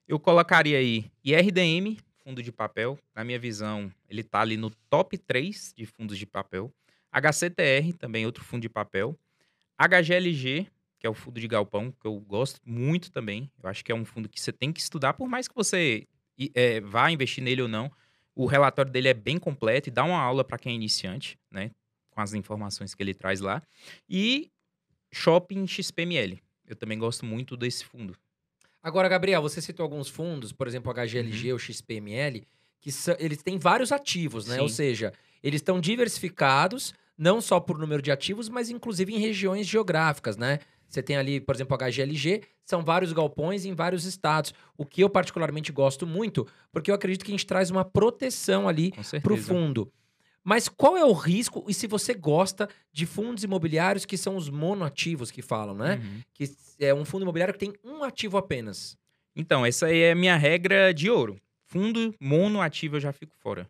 eu 0.07 0.19
colocaria 0.19 0.77
aí 0.77 1.11
IRDM, 1.23 1.97
fundo 2.23 2.43
de 2.43 2.51
papel. 2.51 2.99
Na 3.15 3.23
minha 3.23 3.39
visão, 3.39 3.91
ele 4.07 4.23
tá 4.23 4.41
ali 4.41 4.57
no 4.57 4.69
top 4.91 5.17
3 5.17 5.73
de 5.75 5.87
fundos 5.87 6.19
de 6.19 6.27
papel. 6.27 6.71
HCTR, 7.11 7.93
também 7.97 8.27
outro 8.27 8.43
fundo 8.43 8.61
de 8.61 8.69
papel. 8.69 9.17
HGLG, 9.75 10.67
que 10.99 11.07
é 11.07 11.09
o 11.09 11.15
fundo 11.15 11.39
de 11.39 11.47
galpão, 11.47 11.91
que 11.91 12.05
eu 12.05 12.19
gosto 12.19 12.61
muito 12.63 13.11
também. 13.11 13.51
Eu 13.61 13.67
acho 13.67 13.83
que 13.83 13.91
é 13.91 13.95
um 13.95 14.05
fundo 14.05 14.29
que 14.29 14.39
você 14.39 14.51
tem 14.51 14.71
que 14.71 14.79
estudar, 14.79 15.13
por 15.13 15.27
mais 15.27 15.47
que 15.47 15.55
você 15.55 16.07
é, 16.53 16.79
vá 16.79 17.09
investir 17.09 17.43
nele 17.43 17.63
ou 17.63 17.67
não. 17.67 17.91
O 18.35 18.45
relatório 18.45 18.91
dele 18.91 19.09
é 19.09 19.13
bem 19.13 19.37
completo 19.37 19.89
e 19.89 19.91
dá 19.91 20.03
uma 20.03 20.19
aula 20.19 20.43
para 20.43 20.57
quem 20.57 20.71
é 20.73 20.75
iniciante, 20.75 21.37
né? 21.51 21.71
Com 22.09 22.21
as 22.21 22.33
informações 22.33 22.93
que 22.93 23.03
ele 23.03 23.13
traz 23.13 23.39
lá. 23.39 23.61
E 24.09 24.49
Shopping 25.11 25.67
XPML. 25.67 26.41
Eu 26.67 26.75
também 26.75 26.97
gosto 26.97 27.25
muito 27.25 27.57
desse 27.57 27.83
fundo. 27.83 28.15
Agora, 28.81 29.07
Gabriel, 29.09 29.41
você 29.41 29.61
citou 29.61 29.83
alguns 29.83 30.07
fundos, 30.07 30.51
por 30.51 30.67
exemplo, 30.67 30.91
HGLG 30.93 31.53
ou 31.53 31.59
XPML, 31.59 32.47
que 32.79 32.91
são, 32.91 33.15
eles 33.19 33.43
têm 33.43 33.57
vários 33.59 33.91
ativos, 33.91 34.47
né? 34.47 34.55
Sim. 34.55 34.61
Ou 34.61 34.69
seja, 34.69 35.13
eles 35.43 35.59
estão 35.59 35.79
diversificados, 35.79 36.93
não 37.17 37.39
só 37.39 37.59
por 37.59 37.77
número 37.77 38.01
de 38.01 38.11
ativos, 38.11 38.49
mas 38.49 38.69
inclusive 38.69 39.13
em 39.13 39.19
regiões 39.19 39.67
geográficas, 39.67 40.37
né? 40.37 40.59
Você 40.91 41.01
tem 41.01 41.15
ali, 41.15 41.39
por 41.39 41.55
exemplo, 41.55 41.77
o 41.77 41.79
HGLG, 41.79 42.43
são 42.65 42.83
vários 42.83 43.13
galpões 43.13 43.63
em 43.63 43.73
vários 43.73 44.03
estados. 44.03 44.53
O 44.77 44.85
que 44.85 45.01
eu 45.01 45.09
particularmente 45.09 45.71
gosto 45.71 46.05
muito, 46.05 46.45
porque 46.71 46.91
eu 46.91 46.95
acredito 46.95 47.23
que 47.23 47.31
a 47.31 47.33
gente 47.33 47.45
traz 47.45 47.71
uma 47.71 47.85
proteção 47.85 48.67
ali 48.67 48.93
para 49.23 49.33
o 49.33 49.37
fundo. 49.37 49.91
Mas 50.43 50.67
qual 50.67 50.97
é 50.97 51.05
o 51.05 51.13
risco 51.13 51.63
e 51.67 51.73
se 51.73 51.87
você 51.87 52.13
gosta 52.13 52.67
de 52.91 53.05
fundos 53.05 53.43
imobiliários 53.43 54.05
que 54.05 54.17
são 54.17 54.35
os 54.35 54.49
monoativos 54.49 55.31
que 55.31 55.41
falam, 55.41 55.75
né? 55.75 55.95
Uhum. 55.95 56.21
Que 56.33 56.51
é 56.79 56.93
um 56.93 57.05
fundo 57.05 57.21
imobiliário 57.21 57.53
que 57.53 57.59
tem 57.59 57.73
um 57.83 58.03
ativo 58.03 58.37
apenas. 58.37 58.97
Então, 59.35 59.65
essa 59.65 59.85
aí 59.85 59.99
é 59.99 60.11
a 60.11 60.15
minha 60.15 60.35
regra 60.35 60.93
de 60.93 61.09
ouro. 61.09 61.39
Fundo 61.67 62.13
monoativo 62.19 62.97
eu 62.97 62.99
já 62.99 63.13
fico 63.13 63.33
fora, 63.37 63.69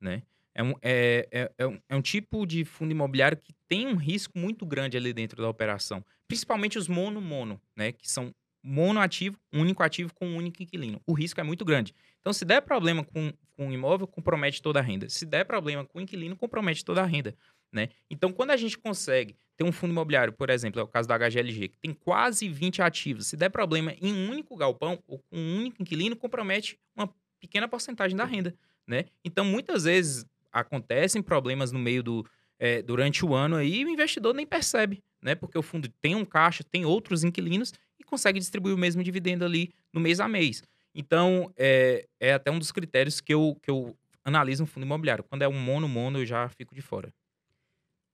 né? 0.00 0.22
É 0.54 0.62
um, 0.62 0.74
é, 0.82 1.26
é, 1.32 1.50
é 1.56 1.66
um, 1.66 1.80
é 1.88 1.96
um 1.96 2.02
tipo 2.02 2.46
de 2.46 2.64
fundo 2.64 2.92
imobiliário 2.92 3.38
que 3.38 3.54
tem 3.66 3.86
um 3.86 3.96
risco 3.96 4.38
muito 4.38 4.66
grande 4.66 4.96
ali 4.96 5.12
dentro 5.12 5.40
da 5.40 5.48
operação. 5.48 6.04
Principalmente 6.32 6.78
os 6.78 6.88
mono-mono, 6.88 7.60
né? 7.76 7.92
Que 7.92 8.10
são 8.10 8.34
monoativo, 8.62 9.36
único 9.52 9.82
ativo 9.82 10.14
com 10.14 10.26
um 10.26 10.36
único 10.36 10.62
inquilino. 10.62 10.98
O 11.06 11.12
risco 11.12 11.38
é 11.38 11.42
muito 11.42 11.62
grande. 11.62 11.94
Então, 12.20 12.32
se 12.32 12.44
der 12.44 12.62
problema 12.62 13.04
com, 13.04 13.32
com 13.50 13.68
o 13.68 13.72
imóvel, 13.72 14.06
compromete 14.06 14.62
toda 14.62 14.78
a 14.78 14.82
renda. 14.82 15.10
Se 15.10 15.26
der 15.26 15.44
problema 15.44 15.84
com 15.84 15.98
o 15.98 16.00
inquilino, 16.00 16.34
compromete 16.36 16.84
toda 16.84 17.02
a 17.02 17.04
renda. 17.04 17.34
Né? 17.70 17.88
Então, 18.10 18.32
quando 18.32 18.50
a 18.50 18.56
gente 18.56 18.78
consegue 18.78 19.36
ter 19.56 19.64
um 19.64 19.72
fundo 19.72 19.90
imobiliário, 19.90 20.32
por 20.32 20.48
exemplo, 20.48 20.80
é 20.80 20.82
o 20.82 20.86
caso 20.86 21.08
da 21.08 21.18
HGLG, 21.18 21.68
que 21.68 21.78
tem 21.78 21.92
quase 21.92 22.48
20 22.48 22.80
ativos, 22.80 23.26
se 23.26 23.36
der 23.36 23.50
problema 23.50 23.94
em 24.00 24.12
um 24.12 24.30
único 24.30 24.56
galpão 24.56 25.02
ou 25.06 25.18
com 25.18 25.36
um 25.36 25.56
único 25.58 25.82
inquilino, 25.82 26.16
compromete 26.16 26.78
uma 26.96 27.12
pequena 27.40 27.68
porcentagem 27.68 28.16
da 28.16 28.24
renda. 28.24 28.54
Né? 28.86 29.04
Então, 29.24 29.44
muitas 29.44 29.84
vezes 29.84 30.24
acontecem 30.50 31.20
problemas 31.22 31.72
no 31.72 31.78
meio 31.78 32.02
do. 32.02 32.26
é, 32.58 32.80
durante 32.80 33.24
o 33.24 33.34
ano 33.34 33.56
aí, 33.56 33.84
o 33.84 33.90
investidor 33.90 34.34
nem 34.34 34.46
percebe, 34.46 35.02
né? 35.22 35.34
Porque 35.34 35.58
o 35.58 35.62
fundo 35.62 35.88
tem 36.00 36.14
um 36.14 36.24
caixa, 36.24 36.64
tem 36.64 36.84
outros 36.84 37.24
inquilinos 37.24 37.72
e 37.98 38.04
consegue 38.04 38.38
distribuir 38.38 38.74
o 38.74 38.78
mesmo 38.78 39.02
dividendo 39.02 39.44
ali 39.44 39.72
no 39.92 40.00
mês 40.00 40.20
a 40.20 40.28
mês. 40.28 40.62
Então, 40.94 41.52
é, 41.56 42.06
é 42.20 42.34
até 42.34 42.50
um 42.50 42.58
dos 42.58 42.72
critérios 42.72 43.20
que 43.20 43.32
eu, 43.32 43.56
que 43.62 43.70
eu 43.70 43.96
analiso 44.24 44.62
um 44.64 44.66
fundo 44.66 44.84
imobiliário. 44.84 45.24
Quando 45.24 45.42
é 45.42 45.48
um 45.48 45.58
mono-mono, 45.58 46.18
eu 46.20 46.26
já 46.26 46.48
fico 46.48 46.74
de 46.74 46.82
fora. 46.82 47.12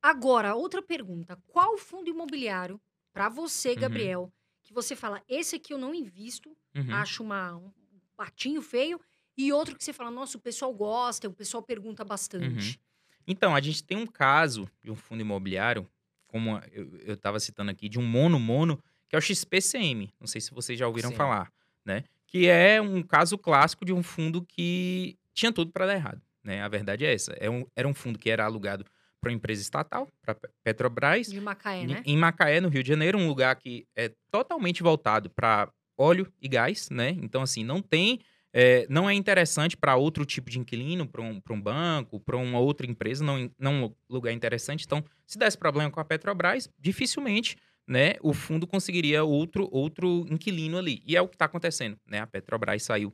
Agora, 0.02 0.54
outra 0.54 0.82
pergunta. 0.82 1.36
Qual 1.46 1.76
fundo 1.78 2.08
imobiliário, 2.10 2.80
pra 3.12 3.28
você, 3.28 3.74
Uhum. 3.76 3.76
Gabriel, 3.76 4.32
que 4.62 4.72
você 4.72 4.94
fala, 4.94 5.22
esse 5.28 5.56
aqui 5.56 5.72
eu 5.72 5.78
não 5.78 5.94
invisto, 5.94 6.56
Uhum. 6.76 7.04
acho 7.04 7.22
uma, 7.22 7.56
um 7.56 7.72
patinho 8.16 8.62
feio, 8.62 9.00
e 9.36 9.52
outro 9.52 9.76
que 9.76 9.84
você 9.84 9.92
fala, 9.92 10.10
nossa, 10.10 10.36
o 10.36 10.40
pessoal 10.40 10.72
gosta, 10.74 11.28
o 11.28 11.34
pessoal 11.34 11.62
pergunta 11.62 12.04
bastante. 12.04 12.80
Então, 13.26 13.54
a 13.54 13.60
gente 13.60 13.84
tem 13.84 13.96
um 13.96 14.06
caso 14.06 14.68
de 14.82 14.90
um 14.90 14.96
fundo 14.96 15.20
imobiliário, 15.20 15.88
como 16.28 16.60
eu 17.04 17.14
estava 17.14 17.40
citando 17.40 17.70
aqui, 17.70 17.88
de 17.88 17.98
um 17.98 18.06
mono-mono, 18.06 18.80
que 19.08 19.16
é 19.16 19.18
o 19.18 19.22
XPCM. 19.22 20.12
Não 20.20 20.26
sei 20.28 20.40
se 20.40 20.52
vocês 20.52 20.78
já 20.78 20.86
ouviram 20.86 21.10
Sim. 21.10 21.16
falar, 21.16 21.50
né? 21.84 22.04
Que 22.26 22.46
é 22.46 22.80
um 22.80 23.02
caso 23.02 23.36
clássico 23.36 23.84
de 23.84 23.92
um 23.92 24.02
fundo 24.02 24.44
que 24.44 25.16
tinha 25.34 25.50
tudo 25.50 25.72
para 25.72 25.86
dar 25.86 25.94
errado, 25.94 26.20
né? 26.44 26.62
A 26.62 26.68
verdade 26.68 27.04
é 27.06 27.12
essa. 27.14 27.32
É 27.40 27.48
um- 27.50 27.66
era 27.74 27.88
um 27.88 27.94
fundo 27.94 28.18
que 28.18 28.30
era 28.30 28.44
alugado 28.44 28.84
para 29.20 29.30
uma 29.30 29.34
empresa 29.36 29.60
estatal, 29.62 30.06
para 30.22 30.36
Petrobras, 30.62 31.26
De 31.28 31.40
Macaé, 31.40 31.86
né? 31.86 32.02
em 32.04 32.16
Macaé, 32.16 32.60
no 32.60 32.68
Rio 32.68 32.82
de 32.82 32.88
Janeiro, 32.90 33.18
um 33.18 33.26
lugar 33.26 33.56
que 33.56 33.86
é 33.96 34.12
totalmente 34.30 34.82
voltado 34.82 35.28
para 35.30 35.68
óleo 35.96 36.30
e 36.40 36.46
gás, 36.46 36.88
né? 36.90 37.10
Então, 37.22 37.42
assim, 37.42 37.64
não 37.64 37.80
tem. 37.82 38.20
É, 38.52 38.86
não 38.88 39.08
é 39.08 39.14
interessante 39.14 39.76
para 39.76 39.96
outro 39.96 40.24
tipo 40.24 40.50
de 40.50 40.58
inquilino, 40.58 41.06
para 41.06 41.22
um, 41.22 41.40
um 41.50 41.60
banco, 41.60 42.18
para 42.20 42.36
uma 42.36 42.58
outra 42.58 42.86
empresa, 42.86 43.24
não, 43.24 43.50
não 43.58 43.84
um 43.86 43.94
lugar 44.14 44.32
interessante. 44.32 44.84
Então, 44.86 45.04
se 45.26 45.38
desse 45.38 45.58
problema 45.58 45.90
com 45.90 46.00
a 46.00 46.04
Petrobras, 46.04 46.68
dificilmente 46.78 47.56
né, 47.86 48.14
o 48.22 48.32
fundo 48.34 48.66
conseguiria 48.66 49.24
outro, 49.24 49.68
outro 49.72 50.26
inquilino 50.30 50.78
ali. 50.78 51.02
E 51.06 51.16
é 51.16 51.22
o 51.22 51.28
que 51.28 51.34
está 51.36 51.46
acontecendo. 51.46 51.98
Né? 52.06 52.20
A 52.20 52.26
Petrobras 52.26 52.82
saiu 52.82 53.12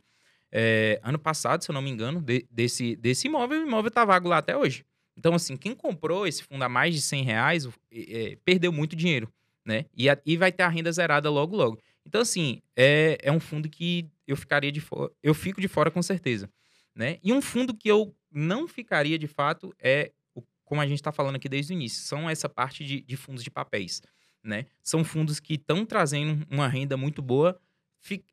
é, 0.52 1.00
ano 1.02 1.18
passado, 1.18 1.62
se 1.64 1.70
eu 1.70 1.74
não 1.74 1.82
me 1.82 1.90
engano, 1.90 2.20
de- 2.20 2.46
desse, 2.50 2.94
desse 2.96 3.26
imóvel, 3.26 3.60
o 3.62 3.66
imóvel 3.66 3.88
está 3.88 4.04
vago 4.04 4.28
lá 4.28 4.38
até 4.38 4.56
hoje. 4.56 4.84
Então, 5.16 5.34
assim, 5.34 5.56
quem 5.56 5.74
comprou 5.74 6.26
esse 6.26 6.42
fundo 6.44 6.62
a 6.62 6.68
mais 6.68 6.94
de 6.94 7.00
100 7.00 7.22
reais 7.24 7.66
o- 7.66 7.72
é, 7.92 8.36
perdeu 8.44 8.72
muito 8.72 8.96
dinheiro, 8.96 9.28
né? 9.64 9.86
E, 9.96 10.08
a- 10.08 10.18
e 10.24 10.36
vai 10.36 10.52
ter 10.52 10.62
a 10.64 10.68
renda 10.68 10.90
zerada 10.92 11.30
logo, 11.30 11.56
logo. 11.56 11.78
Então, 12.06 12.20
assim, 12.20 12.60
é, 12.76 13.18
é 13.22 13.32
um 13.32 13.40
fundo 13.40 13.68
que 13.68 14.08
eu 14.26 14.36
ficaria 14.36 14.70
de 14.72 14.80
fora, 14.80 15.10
eu 15.22 15.34
fico 15.34 15.60
de 15.60 15.68
fora 15.68 15.90
com 15.90 16.02
certeza, 16.02 16.50
né? 16.94 17.18
E 17.22 17.32
um 17.32 17.40
fundo 17.42 17.74
que 17.74 17.88
eu 17.90 18.14
não 18.30 18.66
ficaria 18.68 19.18
de 19.18 19.26
fato 19.26 19.74
é, 19.80 20.12
o- 20.34 20.42
como 20.64 20.80
a 20.80 20.86
gente 20.86 20.98
está 20.98 21.12
falando 21.12 21.36
aqui 21.36 21.48
desde 21.48 21.72
o 21.72 21.74
início, 21.74 22.02
são 22.02 22.28
essa 22.28 22.48
parte 22.48 22.84
de, 22.84 23.00
de 23.02 23.16
fundos 23.16 23.42
de 23.44 23.50
papéis, 23.50 24.02
né? 24.42 24.66
São 24.82 25.04
fundos 25.04 25.40
que 25.40 25.54
estão 25.54 25.84
trazendo 25.86 26.46
uma 26.50 26.68
renda 26.68 26.96
muito 26.96 27.22
boa. 27.22 27.58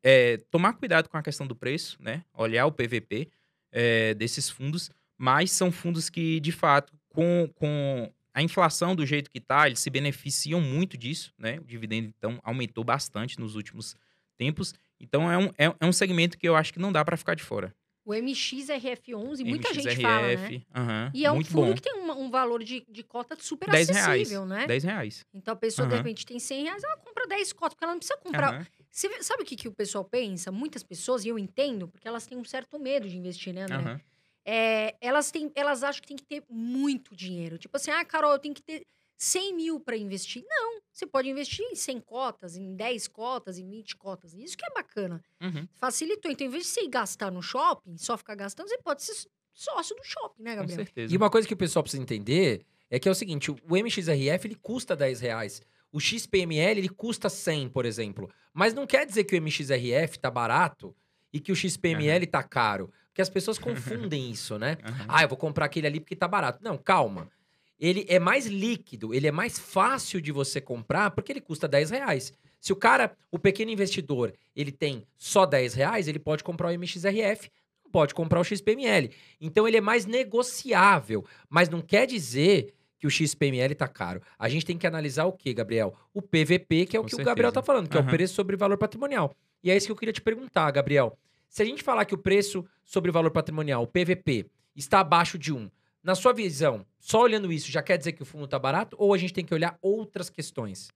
É, 0.03 0.37
tomar 0.51 0.73
cuidado 0.73 1.07
com 1.07 1.17
a 1.17 1.23
questão 1.23 1.47
do 1.47 1.55
preço, 1.55 1.97
né? 2.01 2.25
Olhar 2.33 2.65
o 2.65 2.71
PVP 2.71 3.29
é, 3.71 4.13
desses 4.13 4.49
fundos, 4.49 4.91
mas 5.17 5.51
são 5.51 5.71
fundos 5.71 6.09
que, 6.09 6.39
de 6.41 6.51
fato, 6.51 6.93
com, 7.07 7.49
com 7.55 8.11
a 8.33 8.41
inflação 8.41 8.95
do 8.95 9.05
jeito 9.05 9.29
que 9.29 9.37
está, 9.39 9.67
eles 9.67 9.79
se 9.79 9.89
beneficiam 9.89 10.61
muito 10.61 10.97
disso, 10.97 11.33
né? 11.37 11.59
O 11.59 11.63
dividendo, 11.63 12.07
então, 12.17 12.39
aumentou 12.43 12.83
bastante 12.83 13.39
nos 13.39 13.55
últimos 13.55 13.95
tempos. 14.37 14.73
Então, 14.99 15.31
é 15.31 15.37
um, 15.37 15.45
é, 15.57 15.75
é 15.79 15.85
um 15.85 15.91
segmento 15.93 16.37
que 16.37 16.47
eu 16.47 16.55
acho 16.55 16.71
que 16.73 16.79
não 16.79 16.91
dá 16.91 17.03
para 17.03 17.17
ficar 17.17 17.35
de 17.35 17.43
fora. 17.43 17.73
O 18.05 18.13
MXRF11, 18.13 19.43
muita 19.45 19.73
gente 19.73 19.97
fala, 19.97 20.27
né? 20.33 20.33
MXRF, 20.33 20.67
aham, 20.75 21.11
E 21.13 21.25
é 21.25 21.31
um 21.31 21.43
fundo 21.43 21.65
bom. 21.67 21.75
que 21.75 21.81
tem 21.81 21.93
uma- 21.93 22.15
um 22.15 22.29
valor 22.31 22.63
de, 22.63 22.83
de 22.89 23.03
cota 23.03 23.35
super 23.39 23.69
10 23.69 23.89
reais. 23.89 24.21
acessível, 24.21 24.45
né? 24.45 24.65
10 24.67 24.83
reais. 24.83 25.25
Então 25.33 25.53
a 25.53 25.57
pessoa, 25.57 25.87
de 25.87 25.93
Aham. 25.93 26.03
repente, 26.03 26.25
tem 26.25 26.39
100 26.39 26.63
reais, 26.63 26.83
ela 26.83 26.97
compra 26.97 27.27
10 27.27 27.53
cotas, 27.53 27.73
porque 27.75 27.83
ela 27.83 27.93
não 27.93 27.99
precisa 27.99 28.17
comprar. 28.19 28.49
Aham, 28.53 28.65
Você 28.89 29.23
sabe 29.23 29.43
o 29.43 29.45
que, 29.45 29.55
que 29.55 29.67
o 29.67 29.71
pessoal 29.73 30.03
pensa? 30.03 30.51
Muitas 30.51 30.83
pessoas, 30.83 31.23
e 31.25 31.29
eu 31.29 31.37
entendo, 31.39 31.87
porque 31.87 32.07
elas 32.07 32.25
têm 32.25 32.37
um 32.37 32.43
certo 32.43 32.79
medo 32.79 33.07
de 33.07 33.17
investir, 33.17 33.53
né, 33.53 33.61
André? 33.63 33.77
aham. 33.77 34.01
É, 34.45 34.95
elas, 34.99 35.31
têm, 35.31 35.51
elas 35.55 35.83
acham 35.83 36.01
que 36.01 36.07
tem 36.07 36.17
que 36.17 36.25
ter 36.25 36.43
muito 36.49 37.15
dinheiro. 37.15 37.57
Tipo 37.57 37.77
assim, 37.77 37.91
ah, 37.91 38.03
Carol, 38.03 38.33
eu 38.33 38.39
tenho 38.39 38.55
que 38.55 38.61
ter 38.61 38.85
100 39.17 39.55
mil 39.55 39.79
para 39.79 39.95
investir. 39.95 40.43
Não, 40.47 40.81
você 40.91 41.05
pode 41.05 41.29
investir 41.29 41.63
em 41.71 41.75
100 41.75 41.99
cotas, 42.01 42.55
em 42.55 42.75
10 42.75 43.07
cotas, 43.07 43.57
em 43.59 43.69
20 43.69 43.95
cotas. 43.97 44.33
Isso 44.33 44.57
que 44.57 44.65
é 44.65 44.73
bacana. 44.73 45.23
Uhum, 45.39 45.67
Facilitou. 45.77 46.31
Então, 46.31 46.47
em 46.47 46.49
vez 46.49 46.63
de 46.63 46.69
você 46.69 46.81
ir 46.81 46.89
gastar 46.89 47.31
no 47.31 47.41
shopping, 47.41 47.97
só 47.97 48.17
ficar 48.17 48.35
gastando, 48.35 48.67
você 48.67 48.79
pode 48.79 49.03
ser 49.03 49.27
sócio 49.53 49.95
do 49.95 50.03
shopping, 50.03 50.41
né, 50.41 50.51
com 50.51 50.61
Gabriel? 50.61 50.77
certeza. 50.77 51.13
E 51.13 51.17
uma 51.17 51.29
coisa 51.29 51.47
que 51.47 51.53
o 51.53 51.57
pessoal 51.57 51.83
precisa 51.83 52.01
entender 52.01 52.65
é 52.89 52.99
que 52.99 53.07
é 53.07 53.11
o 53.11 53.15
seguinte, 53.15 53.51
o 53.51 53.57
MXRF 53.77 54.47
ele 54.47 54.55
custa 54.55 54.95
10 54.95 55.19
reais. 55.21 55.61
O 55.91 55.99
XPML 55.99 56.79
ele 56.79 56.89
custa 56.89 57.29
100, 57.29 57.69
por 57.69 57.85
exemplo. 57.85 58.29
Mas 58.53 58.73
não 58.73 58.87
quer 58.87 59.05
dizer 59.05 59.23
que 59.23 59.35
o 59.35 59.41
MXRF 59.41 60.17
tá 60.19 60.31
barato 60.31 60.95
e 61.31 61.39
que 61.39 61.51
o 61.51 61.55
XPML 61.55 62.25
tá 62.27 62.41
caro. 62.43 62.91
Porque 63.11 63.21
as 63.21 63.29
pessoas 63.29 63.59
confundem 63.59 64.29
isso, 64.31 64.57
né? 64.57 64.77
Aham. 64.83 65.05
Ah, 65.07 65.21
eu 65.23 65.27
vou 65.29 65.37
comprar 65.37 65.65
aquele 65.65 65.85
ali 65.87 65.99
porque 65.99 66.15
tá 66.15 66.27
barato. 66.27 66.59
Não, 66.63 66.77
calma. 66.77 67.29
Ele 67.79 68.05
é 68.07 68.19
mais 68.19 68.45
líquido, 68.45 69.13
ele 69.13 69.27
é 69.27 69.31
mais 69.31 69.57
fácil 69.57 70.21
de 70.21 70.31
você 70.31 70.61
comprar 70.61 71.11
porque 71.11 71.31
ele 71.31 71.41
custa 71.41 71.67
10 71.67 71.89
reais. 71.89 72.31
Se 72.59 72.71
o 72.71 72.75
cara, 72.75 73.11
o 73.31 73.39
pequeno 73.39 73.71
investidor, 73.71 74.33
ele 74.55 74.71
tem 74.71 75.03
só 75.17 75.47
10 75.47 75.73
reais, 75.73 76.07
ele 76.07 76.19
pode 76.19 76.43
comprar 76.43 76.67
o 76.69 76.71
MXRF, 76.77 77.49
não 77.83 77.91
pode 77.91 78.13
comprar 78.13 78.39
o 78.39 78.43
XPML. 78.43 79.09
Então 79.41 79.67
ele 79.67 79.77
é 79.77 79.81
mais 79.81 80.05
negociável, 80.05 81.25
mas 81.49 81.69
não 81.69 81.81
quer 81.81 82.05
dizer 82.05 82.73
que 82.99 83.07
o 83.07 83.09
XPML 83.09 83.73
tá 83.73 83.87
caro. 83.87 84.21
A 84.37 84.47
gente 84.47 84.63
tem 84.63 84.77
que 84.77 84.85
analisar 84.85 85.25
o 85.25 85.33
que, 85.33 85.51
Gabriel? 85.51 85.95
O 86.13 86.21
PVP, 86.21 86.85
que 86.85 86.95
é 86.95 86.99
o 86.99 87.03
Com 87.03 87.09
que 87.09 87.15
o 87.15 87.17
certeza. 87.17 87.31
Gabriel 87.31 87.51
tá 87.51 87.63
falando, 87.63 87.89
que 87.89 87.97
é 87.97 87.99
o 87.99 88.05
preço 88.05 88.35
sobre 88.35 88.55
valor 88.55 88.77
patrimonial. 88.77 89.33
E 89.63 89.71
é 89.71 89.75
isso 89.75 89.87
que 89.87 89.91
eu 89.91 89.95
queria 89.95 90.13
te 90.13 90.21
perguntar, 90.21 90.69
Gabriel. 90.69 91.17
Se 91.51 91.61
a 91.61 91.65
gente 91.65 91.83
falar 91.83 92.05
que 92.05 92.15
o 92.15 92.17
preço 92.17 92.65
sobre 92.81 93.11
valor 93.11 93.29
patrimonial, 93.29 93.83
o 93.83 93.87
PVP, 93.87 94.45
está 94.73 95.01
abaixo 95.01 95.37
de 95.37 95.51
1, 95.51 95.69
na 96.01 96.15
sua 96.15 96.31
visão, 96.31 96.85
só 96.97 97.21
olhando 97.21 97.51
isso, 97.51 97.69
já 97.69 97.83
quer 97.83 97.97
dizer 97.97 98.13
que 98.13 98.21
o 98.23 98.25
fundo 98.25 98.45
está 98.45 98.57
barato? 98.57 98.95
Ou 98.97 99.13
a 99.13 99.17
gente 99.17 99.33
tem 99.33 99.43
que 99.43 99.53
olhar 99.53 99.77
outras 99.81 100.29
questões? 100.29 100.87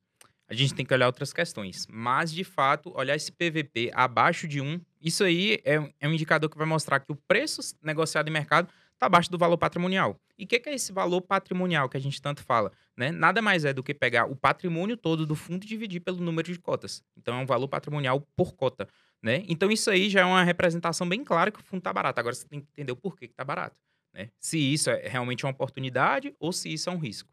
A 0.47 0.53
gente 0.53 0.73
tem 0.73 0.85
que 0.85 0.93
olhar 0.93 1.07
outras 1.07 1.33
questões. 1.33 1.85
Mas, 1.89 2.31
de 2.31 2.45
fato, 2.45 2.89
olhar 2.95 3.17
esse 3.17 3.33
PVP 3.33 3.91
abaixo 3.93 4.47
de 4.47 4.61
1, 4.61 4.79
isso 5.01 5.25
aí 5.25 5.59
é, 5.65 5.77
um- 5.77 5.91
é 5.99 6.07
um 6.07 6.13
indicador 6.13 6.49
que 6.49 6.57
vai 6.57 6.65
mostrar 6.65 7.01
que 7.01 7.11
o 7.11 7.15
preço 7.27 7.61
negociado 7.83 8.29
em 8.29 8.31
mercado 8.31 8.69
está 8.93 9.07
abaixo 9.07 9.29
do 9.29 9.37
valor 9.37 9.57
patrimonial. 9.57 10.17
E 10.37 10.45
o 10.45 10.47
que, 10.47 10.57
que 10.57 10.69
é 10.69 10.73
esse 10.73 10.93
valor 10.93 11.19
patrimonial 11.19 11.89
que 11.89 11.97
a 11.97 11.99
gente 11.99 12.21
tanto 12.21 12.41
fala? 12.41 12.71
Né? 12.95 13.11
Nada 13.11 13.41
mais 13.41 13.65
é 13.65 13.73
do 13.73 13.83
que 13.83 13.93
pegar 13.93 14.25
o 14.31 14.35
patrimônio 14.37 14.95
todo 14.95 15.25
do 15.25 15.35
fundo 15.35 15.65
e 15.65 15.67
dividir 15.67 15.99
pelo 15.99 16.23
número 16.23 16.49
de 16.49 16.57
cotas. 16.59 17.03
Então, 17.17 17.35
é 17.37 17.41
um 17.41 17.45
valor 17.45 17.67
patrimonial 17.67 18.21
por 18.37 18.53
cota. 18.53 18.87
Né? 19.25 19.43
Então, 19.47 19.71
isso 19.71 19.89
aí 19.89 20.07
já 20.07 20.21
é 20.21 20.23
uma 20.23 20.43
representação 20.43 21.09
bem 21.09 21.23
clara 21.23 21.49
que 21.49 21.59
o 21.59 21.63
fundo 21.63 21.79
está 21.79 21.91
barato. 21.91 22.19
Agora, 22.19 22.35
você 22.35 22.47
tem 22.47 22.61
que 22.61 22.67
entender 22.69 22.91
o 22.91 22.95
porquê 22.95 23.25
que 23.25 23.33
está 23.33 23.43
barato. 23.43 23.75
né? 24.13 24.29
Se 24.39 24.59
isso 24.59 24.91
é 24.91 25.07
realmente 25.07 25.43
uma 25.43 25.51
oportunidade 25.51 26.35
ou 26.39 26.53
se 26.53 26.71
isso 26.71 26.91
é 26.91 26.93
um 26.93 26.99
risco. 26.99 27.27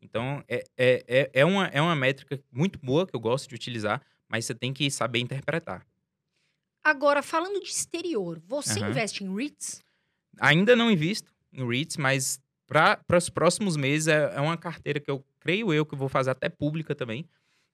Então, 0.00 0.42
é, 0.48 0.64
é, 0.74 1.04
é, 1.06 1.30
é, 1.34 1.44
uma, 1.44 1.66
é 1.66 1.82
uma 1.82 1.94
métrica 1.94 2.42
muito 2.50 2.78
boa 2.78 3.06
que 3.06 3.14
eu 3.14 3.20
gosto 3.20 3.46
de 3.46 3.54
utilizar, 3.54 4.00
mas 4.26 4.46
você 4.46 4.54
tem 4.54 4.72
que 4.72 4.90
saber 4.90 5.18
interpretar. 5.18 5.86
Agora, 6.82 7.22
falando 7.22 7.60
de 7.60 7.68
exterior, 7.68 8.40
você 8.46 8.80
Aham. 8.80 8.88
investe 8.88 9.22
em 9.22 9.36
REITs? 9.36 9.82
Ainda 10.40 10.74
não 10.74 10.90
invisto 10.90 11.30
em 11.52 11.68
REITs, 11.68 11.98
mas 11.98 12.40
para 12.66 13.18
os 13.18 13.28
próximos 13.28 13.76
meses 13.76 14.08
é, 14.08 14.34
é 14.34 14.40
uma 14.40 14.56
carteira 14.56 14.98
que 14.98 15.10
eu 15.10 15.22
creio 15.40 15.74
eu 15.74 15.84
que 15.84 15.92
eu 15.92 15.98
vou 15.98 16.08
fazer 16.08 16.30
até 16.30 16.48
pública 16.48 16.94
também, 16.94 17.28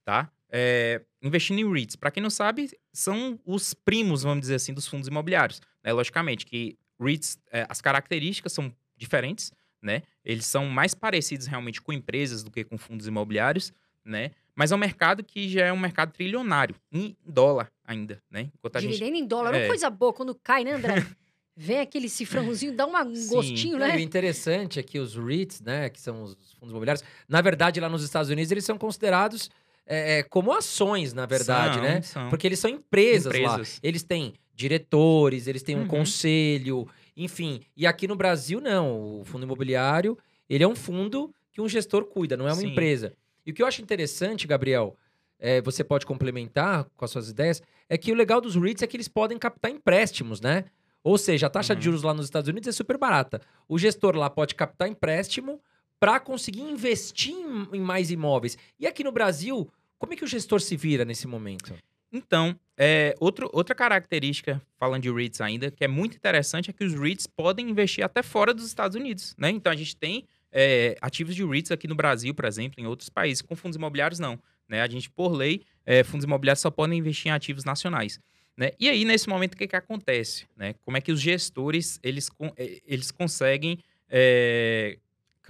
tá? 0.05 0.29
É, 0.53 1.01
investindo 1.23 1.59
em 1.59 1.73
REITs. 1.73 1.97
Para 1.97 2.11
quem 2.11 2.23
não 2.23 2.31
sabe, 2.31 2.71
são 2.93 3.39
os 3.45 3.73
primos, 3.73 4.23
vamos 4.23 4.41
dizer 4.41 4.57
assim, 4.57 4.75
dos 4.75 4.87
fundos 4.87 5.09
imobiliários. 5.09 5.61
Né? 5.83 5.93
Logicamente 5.93 6.45
que 6.45 6.77
REITs, 7.01 7.39
é, 7.53 7.67
as 7.69 7.81
características 7.81 8.53
são 8.53 8.75
diferentes, 8.97 9.53
né? 9.83 10.03
Eles 10.25 10.47
são 10.47 10.67
mais 10.67 10.95
parecidos 10.95 11.47
realmente 11.47 11.81
com 11.81 11.93
empresas 11.93 12.43
do 12.43 12.51
que 12.51 12.65
com 12.65 12.77
fundos 12.77 13.07
imobiliários, 13.07 13.73
né? 14.05 14.33
Mas 14.55 14.73
é 14.73 14.75
um 14.75 14.79
mercado 14.79 15.25
que 15.25 15.49
já 15.49 15.67
é 15.67 15.73
um 15.73 15.79
mercado 15.79 16.13
trilionário, 16.13 16.75
em 16.93 17.17
dólar 17.25 17.73
ainda, 17.85 18.23
né? 18.31 18.51
Enquanto 18.55 18.77
a 18.77 18.81
gente 18.81 18.93
Dividendo 18.93 19.17
em 19.17 19.27
dólar. 19.27 19.55
É 19.55 19.59
é. 19.59 19.61
uma 19.63 19.69
coisa 19.69 19.89
boa 19.89 20.13
quando 20.13 20.35
cai, 20.35 20.65
né, 20.65 20.73
André? 20.73 20.95
Vem 21.57 21.81
aquele 21.81 22.09
cifrãozinho, 22.09 22.75
dá 22.75 22.87
um 22.87 23.15
Sim. 23.15 23.29
gostinho, 23.29 23.79
Não, 23.79 23.87
e 23.87 23.91
o 23.91 23.95
né? 23.95 24.01
interessante 24.01 24.79
é 24.79 24.83
que 24.83 24.99
os 24.99 25.15
REITs, 25.15 25.61
né, 25.61 25.91
que 25.91 26.01
são 26.01 26.23
os 26.23 26.35
fundos 26.55 26.71
imobiliários, 26.71 27.05
na 27.29 27.41
verdade, 27.43 27.81
lá 27.81 27.89
nos 27.89 28.03
Estados 28.03 28.31
Unidos, 28.31 28.51
eles 28.51 28.65
são 28.65 28.79
considerados 28.79 29.51
é, 29.87 30.19
é, 30.19 30.23
como 30.23 30.53
ações, 30.53 31.13
na 31.13 31.27
verdade, 31.27 31.75
São, 31.77 31.83
né? 31.83 32.03
são. 32.03 32.29
Porque 32.29 32.47
eles 32.47 32.59
são 32.59 32.71
empresas, 32.71 33.33
lá. 33.33 33.53
Empresas. 33.55 33.81
Eles 33.83 34.03
têm 34.03 34.35
diretores, 34.55 35.47
eles 35.47 35.63
têm 35.63 35.77
um 35.77 35.81
Uhum. 35.81 35.87
conselho, 35.89 36.87
enfim. 37.17 37.61
E 37.77 37.87
aqui 37.87 38.07
no 38.07 38.15
Brasil, 38.17 38.61
não. 38.61 39.21
O 39.21 39.25
fundo 39.25 39.45
imobiliário, 39.45 40.17
ele 40.49 40.63
é 40.65 40.69
um 40.69 40.77
fundo 40.77 41.35
que 41.53 41.61
um 41.61 41.69
gestor 41.69 42.05
cuida, 42.05 42.37
não 42.37 42.47
é 42.47 42.53
uma 42.53 42.61
Sim. 42.61 42.69
empresa. 42.73 43.13
E 43.45 43.51
o 43.51 43.55
que 43.55 43.63
eu 43.63 43.67
acho 43.67 43.83
interessante, 43.83 44.47
Gabriel, 44.47 44.97
é, 45.39 45.61
você 45.61 45.83
pode 45.83 46.05
complementar 46.07 46.85
com 46.97 47.05
as 47.05 47.11
suas 47.11 47.29
ideias, 47.31 47.63
é 47.89 47.97
que 47.99 48.13
o 48.13 48.15
legal 48.15 48.41
dos 48.41 48.55
REITs 48.55 48.83
é 48.83 48.87
que 48.87 48.97
eles 48.97 49.09
podem 49.09 49.39
captar 49.39 49.71
empréstimos, 49.71 50.41
né? 50.41 50.65
Ou 51.03 51.17
seja, 51.17 51.47
a 51.47 51.51
taxa 51.51 51.75
de 51.75 51.79
Uhum. 51.81 51.85
juros 51.85 52.03
lá 52.03 52.13
nos 52.15 52.27
Estados 52.27 52.49
Unidos 52.49 52.69
é 52.69 52.73
super 52.73 52.99
barata. 52.99 53.41
O 53.67 53.79
gestor 53.79 54.15
lá 54.17 54.29
pode 54.29 54.55
captar 54.55 54.87
empréstimo 54.89 55.59
para 56.01 56.19
conseguir 56.19 56.63
investir 56.63 57.35
em, 57.73 57.81
mais 57.81 58.11
imóveis. 58.11 58.57
E 58.79 58.87
aqui 58.87 59.05
no 59.05 59.13
Brasil, 59.13 59.71
como 59.99 60.15
é 60.15 60.17
que 60.17 60.25
o 60.25 60.27
gestor 60.27 60.61
se 60.61 60.77
vira 60.77 61.05
nesse 61.05 61.27
momento? 61.27 61.75
Então, 62.11 62.59
é, 62.77 63.15
outro, 63.21 63.49
outra 63.53 63.75
característica, 63.75 64.61
falando 64.79 65.03
de 65.03 65.13
REITs 65.13 65.41
ainda, 65.41 65.71
que 65.71 65.85
é 65.85 65.89
muito 65.89 66.17
interessante, 66.17 66.71
é 66.71 66.73
que 66.73 66.83
os 66.83 66.95
REITs 66.95 67.27
podem 67.27 67.69
investir 67.71 68.03
até 68.03 68.23
fora 68.23 68.53
dos 68.53 68.67
Estados 68.67 68.97
Unidos, 68.97 69.37
né? 69.39 69.51
Então, 69.51 69.71
a 69.71 69.77
gente 69.77 69.95
tem 69.95 70.25
é, 70.51 70.97
ativos 71.01 71.37
de 71.37 71.45
REITs 71.45 71.71
aqui 71.71 71.87
no 71.87 71.95
Brasil, 71.95 72.35
por 72.35 72.47
exemplo, 72.47 72.81
em 72.81 72.87
outros 72.87 73.09
países. 73.09 73.43
Com 73.43 73.55
fundos 73.55 73.77
imobiliários, 73.77 74.19
não. 74.19 74.41
Né? 74.69 74.81
A 74.81 74.89
gente, 74.89 75.11
por 75.11 75.33
lei, 75.33 75.63
é, 75.85 76.03
fundos 76.03 76.25
imobiliários 76.25 76.61
só 76.61 76.71
podem 76.71 76.99
investir 76.99 77.29
em 77.29 77.35
ativos 77.35 77.65
nacionais. 77.65 78.19
Né? 78.57 78.73
E 78.79 78.89
aí, 78.89 79.05
nesse 79.05 79.29
momento, 79.29 79.55
o 79.55 79.57
que, 79.57 79.67
que 79.67 79.77
acontece? 79.77 80.47
Né? 80.57 80.75
Como 80.83 80.97
é 80.97 81.01
que 81.01 81.13
os 81.13 81.21
gestores, 81.21 82.01
eles, 82.03 82.29
eh, 82.57 82.81
eles 82.87 83.11
conseguem 83.11 83.79
é, 84.09 84.99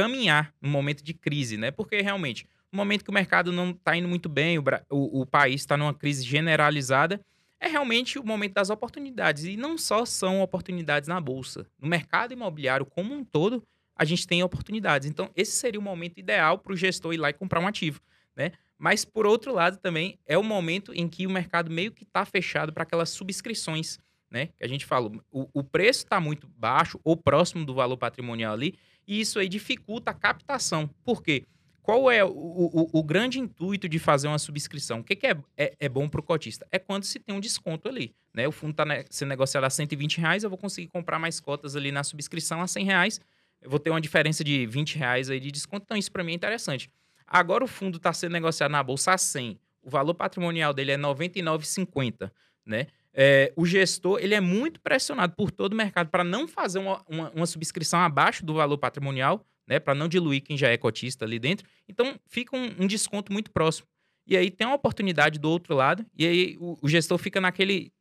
caminhar 0.03 0.55
no 0.61 0.69
momento 0.69 1.03
de 1.03 1.13
crise, 1.15 1.57
né? 1.57 1.71
Porque, 1.71 2.01
realmente, 2.01 2.47
no 2.73 2.77
momento 2.77 3.05
que 3.05 3.11
o 3.11 3.15
mercado 3.15 3.53
não 3.53 3.71
está 3.71 3.97
indo 3.97 4.09
muito 4.09 4.29
bem, 4.29 4.59
o, 4.59 4.63
o- 4.91 5.21
o 5.23 5.27
país 5.27 5.61
está 5.61 5.77
numa 5.77 5.93
crise 5.95 6.23
generalizada, 6.25 7.21
é 7.61 7.69
realmente 7.69 8.19
o 8.19 8.25
momento 8.25 8.55
das 8.55 8.71
oportunidades. 8.71 9.45
E 9.45 9.57
não 9.57 9.77
só 9.77 10.05
são 10.07 10.41
oportunidades 10.41 11.09
na 11.09 11.21
Bolsa. 11.21 11.67
No 11.79 11.89
mercado 11.89 12.33
imobiliário 12.33 12.87
como 12.87 13.13
um 13.15 13.23
todo, 13.25 13.63
a 13.95 14.05
gente 14.05 14.27
tem 14.27 14.43
oportunidades. 14.43 15.07
Então, 15.09 15.31
esse 15.37 15.53
seria 15.53 15.79
o 15.79 15.83
momento 15.83 16.19
ideal 16.19 16.59
para 16.59 16.73
o 16.73 16.77
gestor 16.77 17.13
ir 17.13 17.19
lá 17.19 17.29
e 17.29 17.35
comprar 17.35 17.61
um 17.61 17.67
ativo. 17.67 18.01
Né? 18.35 18.53
Mas, 18.79 19.05
por 19.05 19.27
outro 19.27 19.53
lado, 19.53 19.77
também 19.77 20.19
é 20.25 20.39
o 20.39 20.43
momento 20.43 20.93
em 20.95 21.07
que 21.07 21.27
o 21.27 21.31
mercado 21.31 21.71
meio 21.71 21.93
que 21.93 22.05
está 22.05 22.25
fechado 22.25 22.73
para 22.73 22.85
aquelas 22.85 23.11
subscrições. 23.11 23.99
Né? 24.31 24.47
Que 24.57 24.65
a 24.65 24.69
gente 24.69 24.87
fala, 24.87 25.11
o, 25.31 25.47
o 25.53 25.63
preço 25.63 26.05
está 26.05 26.19
muito 26.19 26.47
baixo 26.57 26.99
ou 27.05 27.15
próximo 27.17 27.65
do 27.67 27.75
valor 27.75 27.99
patrimonial 27.99 28.55
ali, 28.55 28.75
e 29.07 29.21
isso 29.21 29.39
aí 29.39 29.49
dificulta 29.49 30.11
a 30.11 30.15
captação. 30.15 30.89
Por 31.05 31.23
quê? 31.23 31.45
Qual 31.83 32.11
é 32.11 32.23
o, 32.25 32.29
o- 32.31 32.91
o 32.93 33.03
grande 33.03 33.39
intuito 33.41 33.89
de 33.89 33.99
fazer 33.99 34.29
uma 34.29 34.39
subscrição? 34.39 35.01
O 35.01 35.05
que, 35.05 35.17
que 35.17 35.27
é, 35.27 35.37
é, 35.57 35.75
é 35.81 35.89
bom 35.89 36.09
para 36.09 36.21
o 36.21 36.23
cotista? 36.23 36.67
É 36.71 36.79
quando 36.79 37.05
se 37.05 37.19
tem 37.19 37.35
um 37.35 37.41
desconto 37.41 37.89
ali. 37.89 38.15
Né? 38.35 38.47
O 38.47 38.53
fundo 38.53 38.71
está 38.73 38.85
sendo 39.11 39.29
negociado 39.31 39.65
a 39.65 39.71
120 39.71 40.19
reais, 40.19 40.45
eu 40.45 40.51
vou 40.51 40.59
conseguir 40.59 40.89
comprar 40.89 41.19
mais 41.19 41.41
cotas 41.41 41.75
ali 41.75 41.91
na 41.91 42.05
subscrição 42.05 42.61
a 42.61 42.67
100 42.69 42.85
reais. 42.85 43.21
Eu 43.61 43.69
vou 43.71 43.79
ter 43.81 43.91
uma 43.91 44.01
diferença 44.01 44.45
de 44.45 44.67
20 44.67 44.97
reais 44.99 45.31
aí 45.31 45.41
de 45.41 45.51
desconto. 45.51 45.85
Então, 45.85 45.97
isso 45.97 46.13
para 46.13 46.23
mim 46.23 46.33
é 46.33 46.35
interessante. 46.37 46.89
Agora 47.27 47.65
o 47.65 47.69
fundo 47.69 47.97
está 47.97 48.13
sendo 48.13 48.33
negociado 48.33 48.71
na 48.71 48.83
bolsa 48.83 49.13
a 49.15 49.19
100. 49.19 49.59
O 49.83 49.91
valor 49.91 50.15
patrimonial 50.15 50.73
dele 50.73 50.93
é 50.93 50.97
R$ 50.97 51.03
99,50, 51.03 52.31
né? 52.65 52.87
É, 53.13 53.53
o 53.57 53.67
gestor 53.67 54.19
ele 54.21 54.35
é 54.35 54.41
muito 54.41 54.81
pressionado 54.81 55.35
por 55.35 55.51
todo 55.51 55.73
o 55.73 55.77
mercado 55.77 56.09
para 56.11 56.23
não 56.23 56.47
fazer 56.47 56.79
uma, 56.79 57.03
uma, 57.09 57.31
uma 57.31 57.47
subscrição 57.47 57.99
abaixo 58.01 58.45
do 58.45 58.55
valor 58.55 58.79
patrimonial, 58.79 59.45
né? 59.67 59.81
Para 59.81 59.95
não 59.95 60.09
diluir 60.09 60.43
quem 60.43 60.57
já 60.57 60.69
é 60.69 60.77
cotista 60.77 61.25
ali 61.25 61.39
dentro. 61.39 61.67
Então 61.89 62.15
fica 62.27 62.57
um, 62.57 62.75
um 62.81 62.87
desconto 62.87 63.33
muito 63.33 63.51
próximo. 63.51 63.87
E 64.27 64.37
aí 64.37 64.51
tem 64.51 64.67
uma 64.67 64.77
oportunidade 64.77 65.39
do 65.41 65.51
outro 65.51 65.75
lado, 65.75 66.07
e 66.17 66.25
aí 66.27 66.57
o, 66.61 66.79
o 66.81 66.89
gestor 66.89 67.19
fica 67.19 67.41
naquele. 67.41 67.93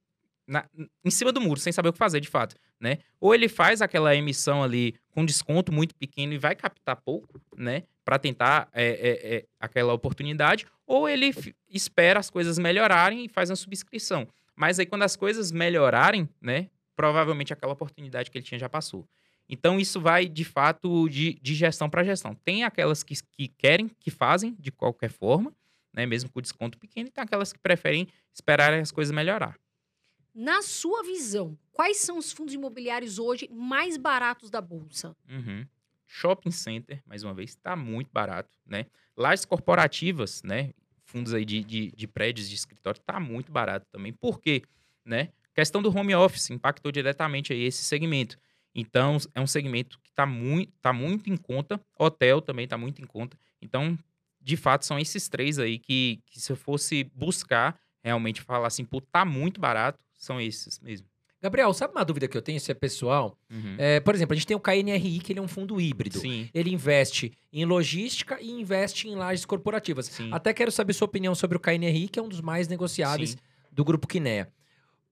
na- 0.47 0.66
em 1.03 1.10
cima 1.10 1.32
do 1.32 1.41
muro, 1.41 1.60
sem 1.60 1.74
saber 1.74 1.89
o 1.89 1.93
que 1.93 1.97
fazer 1.97 2.20
de 2.20 2.28
fato. 2.28 2.55
Né? 2.80 2.99
Ou 3.20 3.34
ele 3.36 3.49
faz 3.49 3.82
aquela 3.82 4.16
emissão 4.16 4.64
ali 4.64 4.95
com 5.10 5.26
desconto 5.26 5.70
muito 5.72 5.93
pequeno 5.95 6.32
e 6.34 6.38
vai 6.38 6.55
captar 6.55 6.95
pouco, 6.95 7.41
né? 7.57 7.84
Para 8.05 8.18
tentar 8.18 8.70
é, 8.72 8.86
é, 8.86 9.36
é, 9.36 9.45
aquela 9.60 9.91
oportunidade, 9.93 10.66
ou 10.88 11.10
ele 11.10 11.34
espera 11.70 12.20
as 12.20 12.30
coisas 12.30 12.57
melhorarem 12.57 13.26
e 13.26 13.28
faz 13.28 13.49
uma 13.49 13.55
subscrição. 13.55 14.28
Mas 14.60 14.78
aí, 14.78 14.86
quando 14.86 15.03
as 15.03 15.16
coisas 15.16 15.53
melhorarem, 15.53 16.28
né? 16.41 16.70
Provavelmente 16.93 17.53
aquela 17.53 17.72
oportunidade 17.72 18.30
que 18.30 18.38
ele 18.38 18.43
tinha 18.43 18.60
já 18.60 18.68
passou. 18.68 19.07
Então, 19.47 19.80
isso 19.80 20.01
vai, 20.01 20.28
de 20.28 20.43
fato, 20.43 21.07
de, 21.07 21.39
de 21.41 21.55
gestão 21.55 21.89
para 21.89 22.03
gestão. 22.03 22.36
Tem 22.36 22.66
aquelas 22.66 23.01
que, 23.01 23.16
que 23.32 23.47
querem, 23.47 23.88
que 23.88 24.12
fazem 24.12 24.53
de 24.60 24.70
qualquer 24.70 25.10
forma, 25.12 25.55
né? 25.93 26.05
Mesmo 26.05 26.30
com 26.30 26.41
desconto 26.41 26.78
pequeno, 26.78 27.07
e 27.07 27.12
tem 27.12 27.24
aquelas 27.24 27.53
que 27.53 27.60
preferem 27.60 28.05
esperar 28.34 28.74
as 28.74 28.91
coisas 28.91 29.16
melhorar. 29.16 29.57
Na 30.36 30.62
sua 30.62 31.03
visão, 31.03 31.57
quais 31.72 31.95
são 31.95 32.18
os 32.18 32.34
fundos 32.34 32.53
imobiliários 32.53 33.18
hoje 33.18 33.49
mais 33.49 33.95
baratos 33.95 34.49
da 34.49 34.60
Bolsa? 34.60 35.16
Uhum. 35.30 35.66
Shopping 36.05 36.51
center, 36.51 37.01
mais 37.05 37.24
uma 37.24 37.34
vez, 37.34 37.51
está 37.51 37.78
muito 37.78 38.10
barato, 38.12 38.60
né? 38.66 38.88
Lajes 39.16 39.45
corporativas, 39.45 40.43
né? 40.43 40.74
Fundos 41.10 41.34
aí 41.34 41.43
de, 41.43 41.64
de, 41.64 41.91
de 41.91 42.07
prédios 42.07 42.47
de 42.47 42.53
escritório, 42.53 42.99
está 42.99 43.20
muito 43.20 43.51
barato 43.51 43.88
também. 43.91 44.14
Por 44.14 44.39
quê? 44.39 44.62
Né? 45.03 45.30
Questão 45.55 45.82
do 45.82 45.89
home 45.89 46.14
office 46.14 46.51
impactou 46.51 46.91
diretamente 46.91 47.51
aí 47.51 47.64
esse 47.64 47.84
segmento. 47.84 48.38
Então, 48.76 49.18
é 49.34 49.41
um 49.41 49.47
segmento 49.47 49.99
que 50.03 50.10
está 50.10 50.28
muito, 50.28 50.72
tá 50.80 50.93
muito 50.93 51.28
em 51.28 51.36
conta. 51.36 51.82
Hotel 51.97 52.41
também 52.41 52.66
está 52.66 52.78
muito 52.78 53.01
em 53.01 53.07
conta. 53.07 53.36
Então, 53.60 53.97
de 54.39 54.55
fato, 54.55 54.86
são 54.86 54.99
esses 54.99 55.28
três 55.28 55.57
aí 55.57 55.80
que, 55.80 56.22
que 56.28 56.39
se 56.39 56.51
eu 56.51 56.55
fosse 56.55 57.03
buscar, 57.16 57.76
realmente 58.03 58.41
falar 58.43 58.68
assim, 58.68 58.86
pô, 58.86 59.01
tá 59.01 59.26
muito 59.26 59.60
barato, 59.60 60.05
são 60.16 60.39
esses 60.39 60.80
mesmo. 60.80 61.07
Gabriel, 61.42 61.74
sabe 61.74 61.94
uma 61.94 62.04
dúvida 62.04 62.28
que 62.28 62.36
eu 62.36 62.42
tenho, 62.42 62.58
isso 62.58 62.70
é 62.70 62.74
pessoal? 62.74 63.38
Uhum. 63.50 63.76
É, 63.78 64.00
por 64.02 64.14
exemplo, 64.14 64.34
a 64.34 64.36
gente 64.36 64.46
tem 64.48 64.58
o 64.58 64.60
KNRI, 64.60 65.20
que 65.20 65.32
ele 65.32 65.40
é 65.40 65.42
um 65.42 65.48
fundo 65.48 65.80
híbrido. 65.80 66.20
Sim, 66.20 66.50
Ele 66.54 66.70
investe 66.72 67.32
em 67.54 67.64
logística 67.64 68.38
e 68.42 68.50
investe 68.52 69.08
em 69.08 69.16
lajes 69.16 69.46
corporativas. 69.46 70.08
sim. 70.08 70.30
Até 70.34 70.54
quero 70.54 70.72
saber 70.72 70.92
sua 70.94 71.06
opinião 71.06 71.34
sobre 71.34 71.56
o 71.56 71.60
KNRI, 71.60 72.10
que 72.10 72.20
é 72.20 72.22
um 72.22 72.28
dos 72.28 72.42
mais 72.42 72.68
negociáveis 72.68 73.32
sim. 73.32 73.38
do 73.72 73.86
grupo 73.86 74.06
Kinea. 74.08 74.52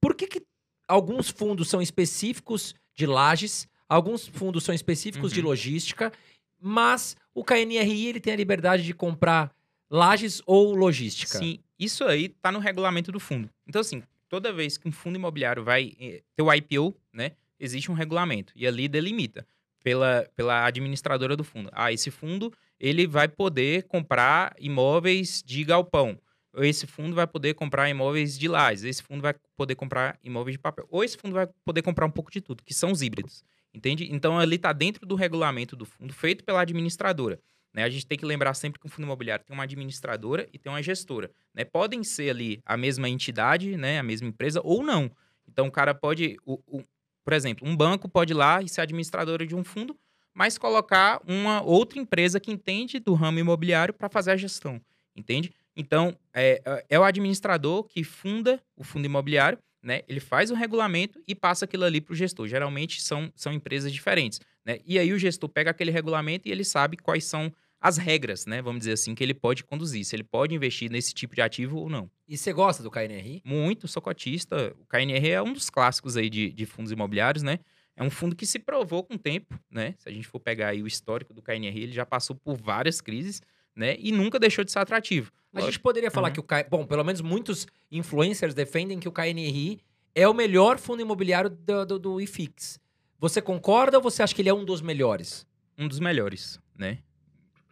Por 0.02 0.14
que, 0.16 0.28
que 0.28 0.42
alguns 0.88 1.30
fundos 1.30 1.70
são 1.70 1.82
específicos 1.82 2.76
de 2.94 3.06
lajes, 3.06 3.68
alguns 3.88 4.28
fundos 4.28 4.64
são 4.66 4.76
específicos 4.76 5.32
de 5.32 5.40
Uhum. 5.40 5.46
logística, 5.48 6.12
mas 6.60 7.16
o 7.34 7.44
KNRI 7.44 8.08
ele 8.08 8.20
tem 8.20 8.34
a 8.34 8.36
liberdade 8.36 8.84
de 8.84 8.94
comprar 8.94 9.54
lajes 9.90 10.42
ou 10.46 10.76
logística? 10.76 11.38
Sim, 11.40 11.60
isso 11.80 12.04
aí 12.04 12.28
tá 12.30 12.52
no 12.52 12.60
regulamento 12.60 13.12
do 13.14 13.20
fundo. 13.20 13.50
Então, 13.68 13.80
assim, 13.80 14.04
toda 14.30 14.54
vez 14.54 14.78
que 14.78 14.88
um 14.88 14.92
fundo 14.92 15.16
imobiliário 15.16 15.64
vai 15.64 15.94
eh, 16.00 16.22
ter 16.36 16.44
o 16.44 16.54
IPO, 16.54 16.96
né, 17.14 17.32
existe 17.60 17.92
um 17.92 17.94
regulamento 17.94 18.54
e 18.56 18.68
ali 18.68 18.88
delimita 18.88 19.48
pela, 19.84 20.28
pela 20.36 20.66
administradora 20.66 21.36
do 21.36 21.44
fundo. 21.44 21.70
Ah, 21.72 21.92
esse 21.92 22.12
fundo 22.12 22.52
ele 22.80 23.08
vai 23.08 23.28
poder 23.28 23.84
comprar 23.84 24.54
imóveis 24.60 25.42
de 25.46 25.64
galpão. 25.64 26.20
Ou 26.54 26.64
esse 26.64 26.88
fundo 26.88 27.16
vai 27.16 27.28
poder 27.28 27.54
comprar 27.54 27.90
imóveis 27.90 28.38
de 28.38 28.48
lajes. 28.48 28.84
Esse 28.84 29.04
fundo 29.04 29.22
vai 29.22 29.34
poder 29.56 29.76
comprar 29.76 30.18
imóveis 30.24 30.56
de 30.56 30.60
papel. 30.60 30.88
Ou 30.90 31.04
esse 31.04 31.18
fundo 31.18 31.34
vai 31.34 31.48
poder 31.64 31.82
comprar 31.82 32.06
um 32.06 32.12
pouco 32.12 32.32
de 32.32 32.42
tudo, 32.42 32.64
que 32.64 32.74
são 32.74 32.92
os 32.92 33.02
híbridos. 33.02 33.44
Entende? 33.74 34.08
Então, 34.12 34.40
ali 34.40 34.56
está 34.56 34.74
dentro 34.74 35.06
do 35.06 35.14
regulamento 35.14 35.76
do 35.76 35.86
fundo, 35.86 36.14
feito 36.14 36.44
pela 36.44 36.62
administradora. 36.62 37.40
Né? 37.78 37.84
A 37.84 37.90
gente 37.90 38.08
tem 38.08 38.18
que 38.18 38.26
lembrar 38.26 38.56
sempre 38.56 38.80
que 38.80 38.88
um 38.88 38.90
fundo 38.90 39.06
imobiliário 39.06 39.46
tem 39.46 39.54
uma 39.56 39.62
administradora 39.64 40.50
e 40.52 40.58
tem 40.58 40.72
uma 40.72 40.82
gestora. 40.82 41.30
Né? 41.54 41.64
Podem 41.64 42.04
ser 42.04 42.32
ali 42.32 42.60
a 42.66 42.76
mesma 42.76 43.08
entidade, 43.08 43.78
né? 43.78 44.00
a 44.00 44.04
mesma 44.04 44.28
empresa, 44.28 44.60
ou 44.64 44.82
não. 44.82 45.12
Então, 45.48 45.68
o 45.68 45.72
cara 45.72 45.94
pode. 45.94 46.38
o- 46.44 46.60
o- 46.66 46.84
por 47.24 47.34
exemplo, 47.34 47.68
um 47.68 47.76
banco 47.76 48.10
pode 48.10 48.34
ir 48.34 48.36
lá 48.36 48.64
e 48.64 48.68
ser 48.68 48.82
administradora 48.82 49.46
de 49.46 49.54
um 49.54 49.64
fundo, 49.64 49.96
mas 50.34 50.58
colocar 50.58 51.22
uma 51.28 51.62
outra 51.62 52.00
empresa 52.00 52.40
que 52.40 52.52
entende 52.52 53.00
do 53.00 53.14
ramo 53.14 53.38
imobiliário 53.38 53.94
para 53.94 54.10
fazer 54.10 54.32
a 54.32 54.38
gestão, 54.38 54.82
entende? 55.16 55.54
Então, 55.76 56.18
é, 56.34 56.60
é 56.90 56.98
o 56.98 57.04
administrador 57.04 57.84
que 57.84 58.04
funda 58.04 58.60
o 58.76 58.84
fundo 58.84 59.06
imobiliário, 59.06 59.60
né? 59.84 60.02
Ele 60.08 60.20
faz 60.20 60.50
o 60.50 60.56
regulamento 60.56 61.22
e 61.28 61.36
passa 61.36 61.66
aquilo 61.66 61.84
ali 61.84 62.02
para 62.02 62.14
o 62.14 62.16
gestor. 62.16 62.48
Geralmente 62.48 63.02
são, 63.02 63.32
são 63.36 63.52
empresas 63.54 63.92
diferentes, 63.94 64.40
né? 64.66 64.80
E 64.86 64.98
aí 64.98 65.14
o 65.14 65.20
gestor 65.20 65.50
pega 65.50 65.70
aquele 65.72 65.92
regulamento 65.92 66.48
e 66.48 66.52
ele 66.52 66.64
sabe 66.64 66.98
quais 66.98 67.26
são 67.26 67.54
as 67.80 67.98
regras, 67.98 68.46
né? 68.46 68.62
Vamos 68.62 68.80
dizer 68.80 68.94
assim, 68.94 69.14
que 69.14 69.24
ele 69.24 69.34
pode 69.34 69.64
conduzir, 69.64 70.04
se 70.04 70.16
ele 70.16 70.24
pode 70.24 70.56
investir 70.56 70.90
nesse 70.90 71.14
tipo 71.14 71.36
de 71.36 71.42
ativo 71.42 71.78
ou 71.78 71.90
não. 71.90 72.10
E 72.28 72.38
você 72.38 72.52
gosta 72.52 72.82
do 72.82 72.92
KNRI? 72.92 73.42
Muito, 73.46 73.88
sou 73.88 74.02
cotista. 74.02 74.74
O 74.80 74.86
KNRI 74.86 75.32
é 75.32 75.42
um 75.42 75.54
dos 75.54 75.70
clássicos 75.70 76.18
aí 76.18 76.30
de, 76.30 76.52
de 76.52 76.66
fundos 76.66 76.92
imobiliários, 76.92 77.44
né? 77.44 77.60
É 77.96 78.04
um 78.04 78.10
fundo 78.10 78.36
que 78.36 78.46
se 78.46 78.60
provou 78.60 79.04
com 79.04 79.16
o 79.16 79.18
tempo, 79.18 79.60
né? 79.72 79.96
Se 79.98 80.08
a 80.08 80.12
gente 80.12 80.28
for 80.28 80.40
pegar 80.40 80.70
aí 80.70 80.84
o 80.84 80.88
histórico 80.88 81.34
do 81.34 81.42
KNRI, 81.42 81.84
ele 81.84 81.92
já 81.92 82.06
passou 82.06 82.36
por 82.36 82.56
várias 82.56 83.02
crises, 83.02 83.42
né? 83.76 83.96
E 84.00 84.12
nunca 84.12 84.40
deixou 84.40 84.64
de 84.64 84.72
ser 84.72 84.80
atrativo. 84.80 85.32
A 85.54 85.62
gente 85.62 85.80
poderia 85.80 86.12
falar 86.12 86.28
uhum. 86.28 86.34
que 86.34 86.40
o 86.40 86.44
K... 86.44 86.64
Bom, 86.70 86.86
pelo 86.86 87.04
menos 87.04 87.22
muitos 87.22 87.66
influencers 87.92 88.54
defendem 88.54 89.00
que 89.00 89.08
o 89.08 89.12
KNRI 89.12 89.80
é 90.14 90.28
o 90.28 90.34
melhor 90.34 90.78
fundo 90.78 91.02
imobiliário 91.02 91.50
do, 91.50 91.86
do, 91.86 92.00
do 92.00 92.22
IFIX. 92.22 92.80
Você 93.20 93.42
concorda 93.42 93.98
ou 93.98 94.04
você 94.04 94.22
acha 94.22 94.36
que 94.36 94.42
ele 94.42 94.50
é 94.50 94.54
um 94.54 94.64
dos 94.64 94.82
melhores? 94.82 95.48
Um 95.78 95.88
dos 95.88 96.00
melhores, 96.00 96.60
né? 96.76 97.00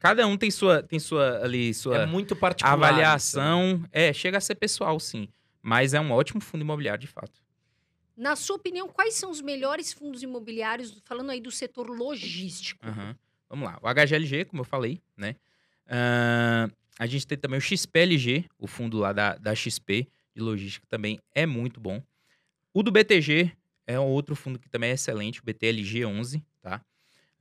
Cada 0.06 0.28
um 0.28 0.38
tem 0.38 0.52
sua, 0.52 0.84
tem 0.84 1.00
sua 1.00 1.44
ali, 1.44 1.74
sua 1.74 2.04
é 2.04 2.06
muito 2.06 2.36
particular, 2.36 2.74
avaliação. 2.74 3.78
Isso. 3.78 3.90
É, 3.92 4.14
chega 4.14 4.38
a 4.38 4.42
ser 4.42 4.54
pessoal, 4.54 5.00
sim. 5.00 5.28
Mas 5.64 5.96
é 5.96 6.00
um 6.00 6.12
ótimo 6.12 6.40
fundo 6.40 6.62
imobiliário, 6.62 7.02
de 7.02 7.08
fato. 7.08 7.42
Na 8.16 8.36
sua 8.36 8.56
opinião, 8.56 8.88
quais 8.88 9.16
são 9.16 9.32
os 9.32 9.42
melhores 9.42 9.92
fundos 9.92 10.22
imobiliários, 10.22 11.02
falando 11.06 11.32
aí 11.32 11.42
do 11.42 11.50
setor 11.50 11.90
logístico? 11.90 12.86
Uhum. 12.86 13.16
Vamos 13.50 13.66
lá. 13.66 13.80
O 13.82 13.88
HGLG, 13.92 14.46
como 14.46 14.62
eu 14.62 14.66
falei, 14.66 15.02
né? 15.18 15.36
Uh, 15.88 16.72
a 17.00 17.08
gente 17.08 17.26
tem 17.26 17.36
também 17.36 17.58
o 17.58 17.62
XPLG, 17.62 18.46
o 18.60 18.68
fundo 18.68 19.00
lá 19.00 19.12
da, 19.12 19.36
da 19.38 19.56
XP 19.56 20.08
de 20.36 20.42
logística 20.42 20.86
também 20.88 21.20
é 21.34 21.48
muito 21.48 21.80
bom. 21.80 22.00
O 22.72 22.84
do 22.84 22.92
BTG 22.92 23.52
é 23.88 24.00
um 24.00 24.06
outro 24.06 24.36
fundo 24.36 24.60
que 24.60 24.70
também 24.70 24.92
é 24.92 24.94
excelente, 24.94 25.42
o 25.42 25.44
BTLG11, 25.44 26.34
tá? 26.38 26.46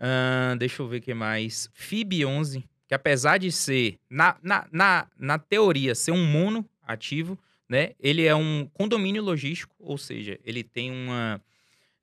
Uh, 0.05 0.57
deixa 0.59 0.82
eu 0.82 0.86
ver 0.86 0.98
o 0.98 1.00
que 1.00 1.14
mais. 1.14 1.70
FIB11, 1.74 2.62
que 2.86 2.94
apesar 2.94 3.38
de 3.38 3.50
ser, 3.50 3.98
na, 4.11 4.36
na, 4.42 4.66
na, 4.70 5.07
na 5.18 5.38
teoria, 5.38 5.94
ser 5.94 6.11
um 6.12 6.26
mono 6.26 6.68
ativo, 6.82 7.38
né? 7.66 7.92
Ele 7.98 8.26
é 8.26 8.34
um 8.34 8.68
condomínio 8.74 9.22
logístico, 9.22 9.74
ou 9.78 9.96
seja, 9.96 10.38
ele 10.44 10.62
tem 10.62 10.90
uma, 10.90 11.40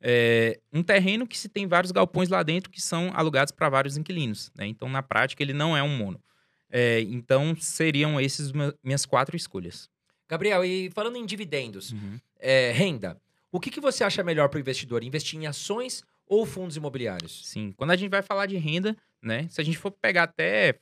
é, 0.01 0.59
um 0.73 0.81
terreno 0.81 1.27
que 1.27 1.37
se 1.37 1.47
tem 1.47 1.67
vários 1.67 1.91
galpões 1.91 2.29
lá 2.29 2.41
dentro 2.41 2.71
que 2.71 2.81
são 2.81 3.11
alugados 3.13 3.51
para 3.51 3.69
vários 3.69 3.97
inquilinos, 3.97 4.51
né? 4.55 4.65
Então, 4.65 4.89
na 4.89 5.03
prática, 5.03 5.43
ele 5.43 5.53
não 5.53 5.77
é 5.77 5.83
um 5.83 5.95
mono. 5.95 6.19
É, 6.71 7.01
então, 7.01 7.55
seriam 7.55 8.19
esses 8.19 8.51
minhas 8.83 9.05
quatro 9.05 9.37
escolhas. 9.37 9.87
Gabriel, 10.27 10.65
e 10.65 10.89
falando 10.91 11.17
em 11.17 11.25
dividendos, 11.25 11.91
uhum. 11.91 12.17
é, 12.39 12.71
renda, 12.71 13.21
o 13.51 13.59
que, 13.59 13.69
que 13.69 13.81
você 13.81 14.03
acha 14.03 14.23
melhor 14.23 14.49
para 14.49 14.57
o 14.57 14.61
investidor? 14.61 15.03
Investir 15.03 15.37
em 15.37 15.45
ações 15.45 16.03
ou 16.31 16.45
fundos 16.45 16.77
imobiliários? 16.77 17.45
Sim, 17.45 17.73
quando 17.75 17.91
a 17.91 17.95
gente 17.97 18.09
vai 18.09 18.21
falar 18.21 18.45
de 18.45 18.55
renda, 18.55 18.95
né? 19.21 19.47
Se 19.49 19.59
a 19.59 19.63
gente 19.65 19.77
for 19.77 19.91
pegar 19.91 20.23
até 20.23 20.79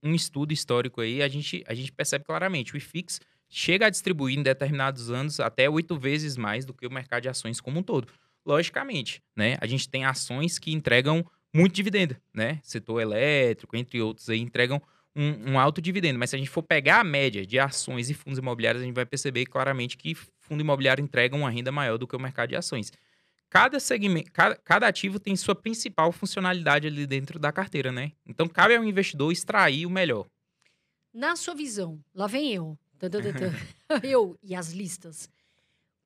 um, 0.00 0.14
estudo 0.14 0.52
histórico 0.52 1.00
aí, 1.00 1.20
a 1.20 1.26
gente, 1.26 1.64
a 1.66 1.74
gente 1.74 1.90
percebe 1.90 2.24
claramente 2.24 2.72
o 2.72 2.76
IFIX 2.76 3.18
chega 3.48 3.86
a 3.86 3.90
distribuir 3.90 4.38
em 4.38 4.42
determinados 4.44 5.10
anos 5.10 5.40
até 5.40 5.68
oito 5.68 5.98
vezes 5.98 6.36
mais 6.36 6.64
do 6.64 6.72
que 6.72 6.86
o 6.86 6.90
mercado 6.90 7.22
de 7.22 7.28
ações 7.28 7.60
como 7.60 7.80
um 7.80 7.82
todo. 7.82 8.06
Logicamente, 8.46 9.20
né? 9.36 9.56
A 9.60 9.66
gente 9.66 9.88
tem 9.88 10.04
ações 10.04 10.56
que 10.56 10.72
entregam 10.72 11.26
muito 11.52 11.74
dividendo, 11.74 12.16
né? 12.32 12.60
Setor 12.62 13.00
elétrico, 13.00 13.76
entre 13.76 14.00
outros 14.00 14.30
aí, 14.30 14.38
entregam 14.38 14.80
um, 15.16 15.52
um, 15.52 15.58
alto 15.58 15.82
dividendo. 15.82 16.18
Mas 16.18 16.30
se 16.30 16.36
a 16.36 16.38
gente 16.38 16.48
for 16.48 16.62
pegar 16.62 17.00
a 17.00 17.04
média 17.04 17.44
de 17.44 17.58
ações 17.58 18.08
e 18.08 18.14
fundos 18.14 18.38
imobiliários, 18.38 18.82
a 18.82 18.86
gente 18.86 18.94
vai 18.94 19.04
perceber 19.04 19.46
claramente 19.46 19.96
que 19.96 20.14
fundo 20.14 20.60
imobiliário 20.60 21.02
entrega 21.02 21.34
uma 21.34 21.50
renda 21.50 21.72
maior 21.72 21.98
do 21.98 22.06
que 22.06 22.14
o 22.14 22.20
mercado 22.20 22.50
de 22.50 22.56
ações. 22.56 22.92
Cada 23.52 23.78
segmento, 23.78 24.32
cada, 24.32 24.56
cada 24.56 24.88
ativo 24.88 25.20
tem 25.20 25.36
sua 25.36 25.54
principal 25.54 26.10
funcionalidade 26.10 26.86
ali 26.86 27.06
dentro 27.06 27.38
da 27.38 27.52
carteira, 27.52 27.92
né? 27.92 28.12
Então 28.24 28.48
cabe 28.48 28.74
ao 28.74 28.82
investidor 28.82 29.30
extrair 29.30 29.84
o 29.84 29.90
melhor. 29.90 30.26
Na 31.12 31.36
sua 31.36 31.54
visão, 31.54 32.02
lá 32.14 32.26
vem 32.26 32.50
eu. 32.54 32.78
eu 34.02 34.38
e 34.42 34.54
as 34.54 34.72
listas. 34.72 35.28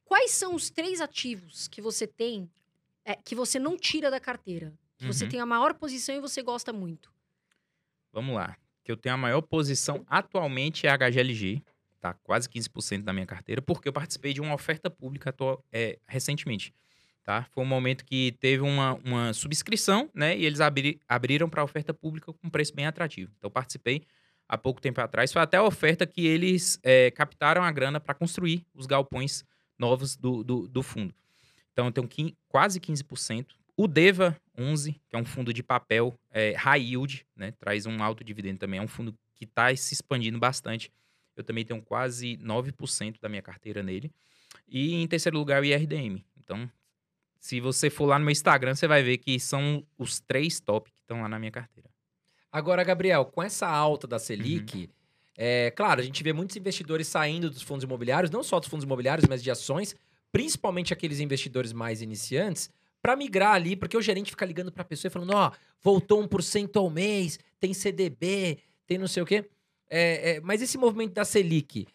Quais 0.05 0.33
são 0.33 0.57
os 0.57 0.71
três 0.71 1.01
ativos 1.01 1.69
que 1.69 1.81
você 1.81 2.05
tem 2.05 2.51
é, 3.05 3.15
que 3.15 3.37
você 3.37 3.61
não 3.61 3.77
tira 3.77 4.11
da 4.11 4.19
carteira? 4.19 4.73
Que 4.99 5.05
uhum. 5.05 5.13
você 5.13 5.29
tem 5.29 5.39
a 5.39 5.47
maior 5.47 5.75
posição 5.75 6.17
e 6.17 6.21
você 6.21 6.43
gosta 6.43 6.73
muito? 6.73 7.13
Vamos 8.13 8.35
lá 8.35 8.57
que 8.83 8.91
eu 8.91 8.97
tenho 8.97 9.15
a 9.17 9.19
maior 9.19 9.43
posição 9.43 10.05
atualmente 10.09 10.87
é 10.87 10.91
a 10.91 10.97
HGLG, 10.97 11.61
tá? 12.01 12.15
Quase 12.15 12.49
15% 12.49 13.03
da 13.03 13.13
minha 13.13 13.27
carteira, 13.27 13.61
porque 13.61 13.89
eu 13.89 13.93
participei 13.93 14.33
de 14.33 14.41
uma 14.41 14.55
oferta 14.55 14.89
pública 14.89 15.31
atual, 15.31 15.65
é, 15.73 15.99
recentemente, 16.07 16.73
tá? 17.27 17.45
Foi 17.51 17.65
um 17.65 17.67
momento 17.67 18.05
que 18.05 18.37
teve 18.39 18.63
uma, 18.63 18.95
uma 19.05 19.35
subscrição, 19.35 20.09
né? 20.15 20.39
E 20.39 20.47
eles 20.47 20.61
abri, 20.61 21.01
abriram 21.09 21.49
para 21.49 21.65
oferta 21.65 21.93
pública 21.93 22.33
com 22.33 22.49
preço 22.49 22.73
bem 22.73 22.87
atrativo. 22.87 23.33
Então, 23.37 23.51
participei 23.51 24.05
há 24.49 24.57
pouco 24.57 24.81
tempo 24.81 25.01
atrás. 25.01 25.33
Foi 25.33 25.43
até 25.43 25.57
a 25.57 25.65
oferta 25.65 26.07
que 26.07 26.25
eles 26.25 26.79
é, 26.85 27.11
captaram 27.11 27.65
a 27.65 27.73
grana 27.73 27.99
para 27.99 28.15
construir 28.15 28.65
os 28.73 28.87
galpões 28.87 29.45
novos 29.77 30.17
do, 30.17 30.45
do, 30.45 30.69
do 30.69 30.83
fundo. 30.85 31.13
Então, 31.73 31.87
eu 31.87 31.93
tenho 31.93 32.07
15, 32.07 32.37
quase 32.49 32.81
15%. 32.81 33.49
O 33.77 33.89
Deva 33.89 34.41
11, 34.57 34.93
que 35.09 35.17
é 35.17 35.19
um 35.19 35.25
fundo 35.25 35.53
de 35.53 35.65
papel 35.65 36.17
é, 36.31 36.55
high 36.57 36.81
yield, 36.81 37.27
né? 37.35 37.53
traz 37.59 37.87
um 37.87 38.03
alto 38.05 38.23
dividendo 38.23 38.61
também. 38.61 38.79
É 38.79 38.83
um 38.83 38.89
fundo 38.89 39.13
que 39.35 39.45
está 39.45 39.75
se 39.75 39.93
expandindo 39.93 40.39
bastante. 40.39 40.93
Eu 41.37 41.43
também 41.43 41.65
tenho 41.65 41.83
quase 41.83 42.37
9% 42.37 43.21
da 43.21 43.29
minha 43.29 43.43
carteira 43.43 43.83
nele. 43.83 44.13
E 44.69 44.95
em 44.95 45.07
terceiro 45.09 45.37
lugar, 45.37 45.61
o 45.61 45.65
IRDM. 45.65 46.25
Então, 46.39 46.71
se 47.39 47.61
você 47.61 47.91
for 47.91 48.07
lá 48.07 48.19
no 48.19 48.25
meu 48.25 48.33
Instagram, 48.33 48.75
você 48.75 48.87
vai 48.87 49.03
ver 49.03 49.19
que 49.19 49.39
são 49.39 49.85
os 49.99 50.21
três 50.21 50.61
top 50.61 50.91
que 50.91 51.01
estão 51.01 51.23
lá 51.23 51.29
na 51.29 51.39
minha 51.39 51.51
carteira. 51.51 51.89
Agora, 52.51 52.83
Gabriel, 52.83 53.25
com 53.25 53.43
essa 53.43 53.69
alta 53.69 54.07
da 54.07 54.19
Selic, 54.19 54.77
uhum. 54.77 54.89
é 55.37 55.71
claro, 55.71 56.01
a 56.01 56.05
gente 56.05 56.23
vê 56.23 56.33
muitos 56.33 56.57
investidores 56.57 57.07
saindo 57.07 57.51
dos 57.51 57.63
fundos 57.63 57.85
imobiliários, 57.85 58.31
não 58.31 58.43
só 58.43 58.59
dos 58.59 58.69
fundos 58.69 58.85
imobiliários, 58.85 59.29
mas 59.29 59.43
de 59.43 59.51
ações, 59.51 59.95
principalmente 60.33 60.93
aqueles 60.93 61.21
investidores 61.21 61.73
mais 61.73 62.03
iniciantes, 62.03 62.71
para 63.03 63.15
migrar 63.15 63.55
ali, 63.55 63.77
porque 63.77 63.97
o 63.97 64.03
gerente 64.03 64.31
fica 64.31 64.45
ligando 64.45 64.73
para 64.73 64.83
a 64.83 64.85
pessoa 64.85 65.09
e 65.09 65.13
falando: 65.13 65.31
ó, 65.35 65.49
oh, 65.49 65.53
voltou 65.81 66.27
1% 66.27 66.77
ao 66.77 66.91
mês, 66.91 67.39
tem 67.61 67.73
CDB, 67.73 68.59
tem 68.87 68.99
não 68.99 69.07
sei 69.07 69.23
o 69.23 69.27
quê. 69.27 69.49
É, 69.89 70.33
é, 70.33 70.41
mas 70.41 70.61
esse 70.61 70.77
movimento 70.77 71.13
da 71.13 71.25
Selic, 71.25 71.87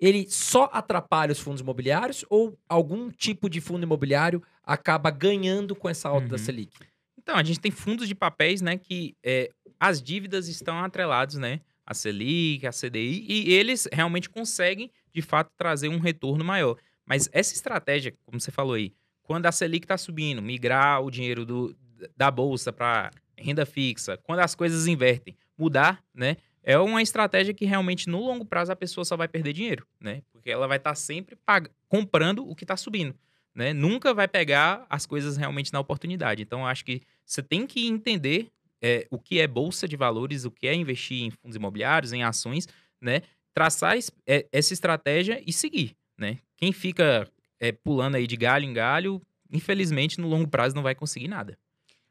ele 0.00 0.26
só 0.28 0.68
atrapalha 0.72 1.32
os 1.32 1.40
fundos 1.40 1.60
imobiliários 1.60 2.24
ou 2.28 2.58
algum 2.68 3.10
tipo 3.10 3.48
de 3.48 3.60
fundo 3.60 3.84
imobiliário 3.84 4.42
acaba 4.62 5.10
ganhando 5.10 5.74
com 5.74 5.88
essa 5.88 6.08
alta 6.08 6.24
uhum. 6.24 6.30
da 6.30 6.38
Selic? 6.38 6.72
Então, 7.18 7.36
a 7.36 7.42
gente 7.42 7.60
tem 7.60 7.70
fundos 7.70 8.06
de 8.06 8.14
papéis, 8.14 8.60
né, 8.60 8.76
que 8.76 9.16
é, 9.22 9.50
as 9.80 10.02
dívidas 10.02 10.48
estão 10.48 10.78
atreladas, 10.78 11.36
né, 11.36 11.60
a 11.84 11.94
Selic, 11.94 12.66
a 12.66 12.70
CDI, 12.70 13.24
e 13.28 13.52
eles 13.52 13.88
realmente 13.92 14.28
conseguem, 14.28 14.90
de 15.12 15.22
fato, 15.22 15.50
trazer 15.56 15.88
um 15.88 15.98
retorno 15.98 16.44
maior. 16.44 16.76
Mas 17.04 17.28
essa 17.32 17.54
estratégia, 17.54 18.14
como 18.24 18.40
você 18.40 18.50
falou 18.50 18.74
aí, 18.74 18.92
quando 19.22 19.46
a 19.46 19.52
Selic 19.52 19.84
está 19.84 19.96
subindo, 19.96 20.42
migrar 20.42 21.02
o 21.02 21.10
dinheiro 21.10 21.44
do, 21.44 21.76
da 22.16 22.30
bolsa 22.30 22.72
para 22.72 23.10
renda 23.36 23.66
fixa, 23.66 24.16
quando 24.16 24.40
as 24.40 24.54
coisas 24.54 24.86
invertem, 24.86 25.36
mudar, 25.58 26.02
né? 26.14 26.36
É 26.68 26.76
uma 26.76 27.00
estratégia 27.00 27.54
que 27.54 27.64
realmente 27.64 28.08
no 28.08 28.18
longo 28.18 28.44
prazo 28.44 28.72
a 28.72 28.76
pessoa 28.76 29.04
só 29.04 29.16
vai 29.16 29.28
perder 29.28 29.52
dinheiro, 29.52 29.86
né? 30.00 30.22
Porque 30.32 30.50
ela 30.50 30.66
vai 30.66 30.78
estar 30.78 30.90
tá 30.90 30.94
sempre 30.96 31.38
comprando 31.88 32.44
o 32.44 32.56
que 32.56 32.64
está 32.64 32.76
subindo, 32.76 33.14
né? 33.54 33.72
Nunca 33.72 34.12
vai 34.12 34.26
pegar 34.26 34.84
as 34.90 35.06
coisas 35.06 35.36
realmente 35.36 35.72
na 35.72 35.78
oportunidade. 35.78 36.42
Então, 36.42 36.66
acho 36.66 36.84
que 36.84 37.02
você 37.24 37.40
tem 37.40 37.68
que 37.68 37.86
entender 37.86 38.48
é, 38.82 39.06
o 39.12 39.18
que 39.18 39.38
é 39.38 39.46
bolsa 39.46 39.86
de 39.86 39.96
valores, 39.96 40.44
o 40.44 40.50
que 40.50 40.66
é 40.66 40.74
investir 40.74 41.22
em 41.22 41.30
fundos 41.30 41.54
imobiliários, 41.54 42.12
em 42.12 42.24
ações, 42.24 42.66
né? 43.00 43.22
Traçar 43.54 43.96
é, 44.26 44.46
essa 44.50 44.72
estratégia 44.72 45.40
e 45.46 45.52
seguir, 45.52 45.96
né? 46.18 46.38
Quem 46.56 46.72
fica 46.72 47.30
é, 47.60 47.70
pulando 47.70 48.16
aí 48.16 48.26
de 48.26 48.36
galho 48.36 48.64
em 48.64 48.72
galho, 48.72 49.22
infelizmente 49.52 50.20
no 50.20 50.26
longo 50.26 50.48
prazo 50.48 50.74
não 50.74 50.82
vai 50.82 50.96
conseguir 50.96 51.28
nada. 51.28 51.56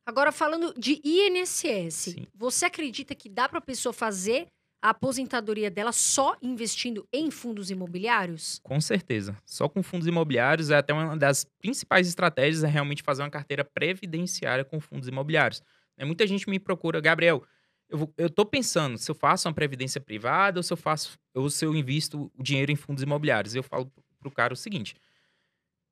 Agora, 0.06 0.32
falando 0.32 0.74
de 0.78 1.02
INSS, 1.04 1.94
Sim. 1.94 2.28
você 2.34 2.66
acredita 2.66 3.16
que 3.16 3.28
dá 3.28 3.50
para 3.50 3.58
a 3.58 3.62
pessoa 3.62 3.92
fazer 3.92 4.48
a 4.80 4.90
aposentadoria 4.90 5.72
dela 5.72 5.92
só 5.92 6.38
investindo 6.44 7.08
em 7.12 7.32
fundos 7.32 7.72
imobiliários? 7.72 8.60
Com 8.64 8.80
certeza. 8.80 9.36
Só 9.44 9.68
com 9.68 9.82
fundos 9.82 10.08
imobiliários 10.08 10.70
é 10.70 10.78
até 10.78 10.94
uma 10.94 11.18
das 11.18 11.44
principais 11.58 12.08
estratégias 12.08 12.64
é 12.64 12.68
realmente 12.68 13.02
fazer 13.02 13.24
uma 13.24 13.32
carteira 13.32 13.66
previdenciária 13.66 14.64
com 14.64 14.80
fundos 14.80 15.08
imobiliários. 15.08 15.64
É, 15.98 16.06
muita 16.06 16.28
gente 16.28 16.48
me 16.48 16.60
procura, 16.60 17.02
Gabriel, 17.02 17.44
eu, 17.90 18.14
eu 18.16 18.30
tô 18.30 18.46
pensando 18.46 19.00
se 19.00 19.10
eu 19.10 19.16
faço 19.16 19.48
uma 19.48 19.56
previdência 19.56 20.00
privada 20.00 20.60
ou 20.60 20.64
se 20.64 20.72
eu 20.72 20.78
faço 20.78 21.18
ou 21.34 21.50
se 21.50 21.66
eu 21.66 21.76
invisto 21.76 22.32
o 22.36 22.44
dinheiro 22.44 22.72
em 22.72 22.76
fundos 22.76 23.02
imobiliários. 23.02 23.56
Eu 23.56 23.64
falo 23.64 23.92
pro 24.20 24.30
cara 24.30 24.54
o 24.54 24.58
seguinte: 24.58 24.96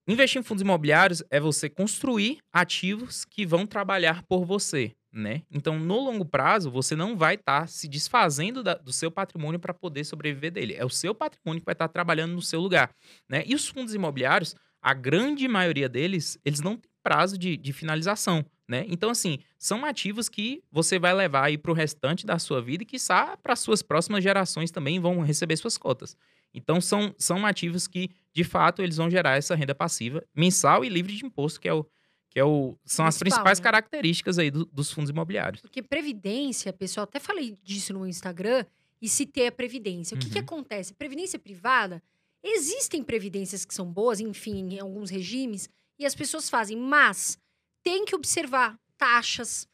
investir 0.07 0.39
em 0.39 0.43
fundos 0.43 0.61
imobiliários 0.61 1.23
é 1.31 1.39
você 1.39 1.69
construir 1.69 2.39
ativos 2.51 3.25
que 3.25 3.45
vão 3.45 3.65
trabalhar 3.65 4.23
por 4.23 4.45
você, 4.45 4.91
né? 5.11 5.43
Então, 5.49 5.79
no 5.79 5.95
longo 5.99 6.25
prazo, 6.25 6.69
você 6.71 6.95
não 6.95 7.15
vai 7.17 7.35
estar 7.35 7.67
se 7.67 7.87
desfazendo 7.87 8.61
da- 8.63 8.75
do 8.75 8.91
seu 8.91 9.09
patrimônio 9.11 9.59
para 9.59 9.73
poder 9.73 10.03
sobreviver 10.03 10.51
dele. 10.51 10.73
É 10.75 10.83
o 10.85 10.89
seu 10.89 11.13
patrimônio 11.15 11.61
que 11.61 11.65
vai 11.65 11.73
estar 11.73 11.87
trabalhando 11.87 12.33
no 12.33 12.41
seu 12.41 12.59
lugar, 12.59 12.91
né? 13.29 13.43
E 13.45 13.55
os 13.55 13.67
fundos 13.67 13.93
imobiliários, 13.93 14.55
a 14.81 14.93
grande 14.93 15.47
maioria 15.47 15.87
deles, 15.87 16.37
eles 16.43 16.59
não 16.61 16.75
têm 16.77 16.89
prazo 17.03 17.37
de, 17.37 17.57
de 17.57 17.73
finalização, 17.73 18.45
né? 18.69 18.85
Então, 18.87 19.09
assim, 19.09 19.39
são 19.59 19.83
ativos 19.85 20.29
que 20.29 20.61
você 20.71 20.97
vai 20.97 21.13
levar 21.13 21.45
aí 21.45 21.57
para 21.57 21.71
o 21.71 21.75
restante 21.75 22.25
da 22.25 22.39
sua 22.39 22.61
vida 22.61 22.83
e, 22.83 22.85
quiçá, 22.85 23.37
para 23.41 23.55
suas 23.55 23.81
próximas 23.81 24.23
gerações 24.23 24.71
também 24.71 24.99
vão 24.99 25.19
receber 25.21 25.57
suas 25.57 25.77
cotas. 25.77 26.15
Então, 26.53 26.79
são, 26.79 27.13
são 27.17 27.45
ativos 27.45 27.87
que, 27.87 28.09
de 28.33 28.43
fato, 28.43 28.81
eles 28.81 28.97
vão 28.97 29.09
gerar 29.09 29.37
essa 29.37 29.55
renda 29.55 29.75
passiva 29.75 30.23
mensal 30.35 30.83
e 30.83 30.89
livre 30.89 31.15
de 31.15 31.25
imposto, 31.25 31.59
que 31.61 31.67
é 31.69 31.73
o 31.73 31.85
que 32.29 32.39
é 32.39 32.43
o, 32.43 32.75
são 32.83 33.05
as 33.05 33.15
Principal, 33.19 33.43
principais 33.43 33.59
né? 33.59 33.63
características 33.63 34.39
aí 34.39 34.49
do- 34.49 34.65
dos 34.65 34.91
fundos 34.91 35.11
imobiliários. 35.11 35.61
Porque 35.61 35.83
previdência, 35.83 36.73
pessoal, 36.73 37.03
até 37.03 37.19
falei 37.19 37.55
disso 37.61 37.93
no 37.93 37.99
meu 37.99 38.07
Instagram 38.07 38.65
e 38.99 39.07
citei 39.07 39.45
a 39.45 39.51
previdência. 39.51 40.15
O 40.15 40.19
que, 40.19 40.27
que 40.31 40.39
Uhum. 40.39 40.43
acontece? 40.43 40.95
Previdência 40.95 41.37
privada, 41.37 42.01
existem 42.43 43.03
previdências 43.03 43.65
que 43.65 43.73
são 43.75 43.85
boas, 43.85 44.19
enfim, 44.19 44.73
em 44.73 44.79
alguns 44.79 45.11
regimes, 45.11 45.69
e 45.99 46.07
as 46.07 46.15
pessoas 46.15 46.49
fazem, 46.49 46.75
mas 46.75 47.37
tem 47.83 48.03
que 48.03 48.15
observar 48.15 48.79
taxas, 48.97 49.67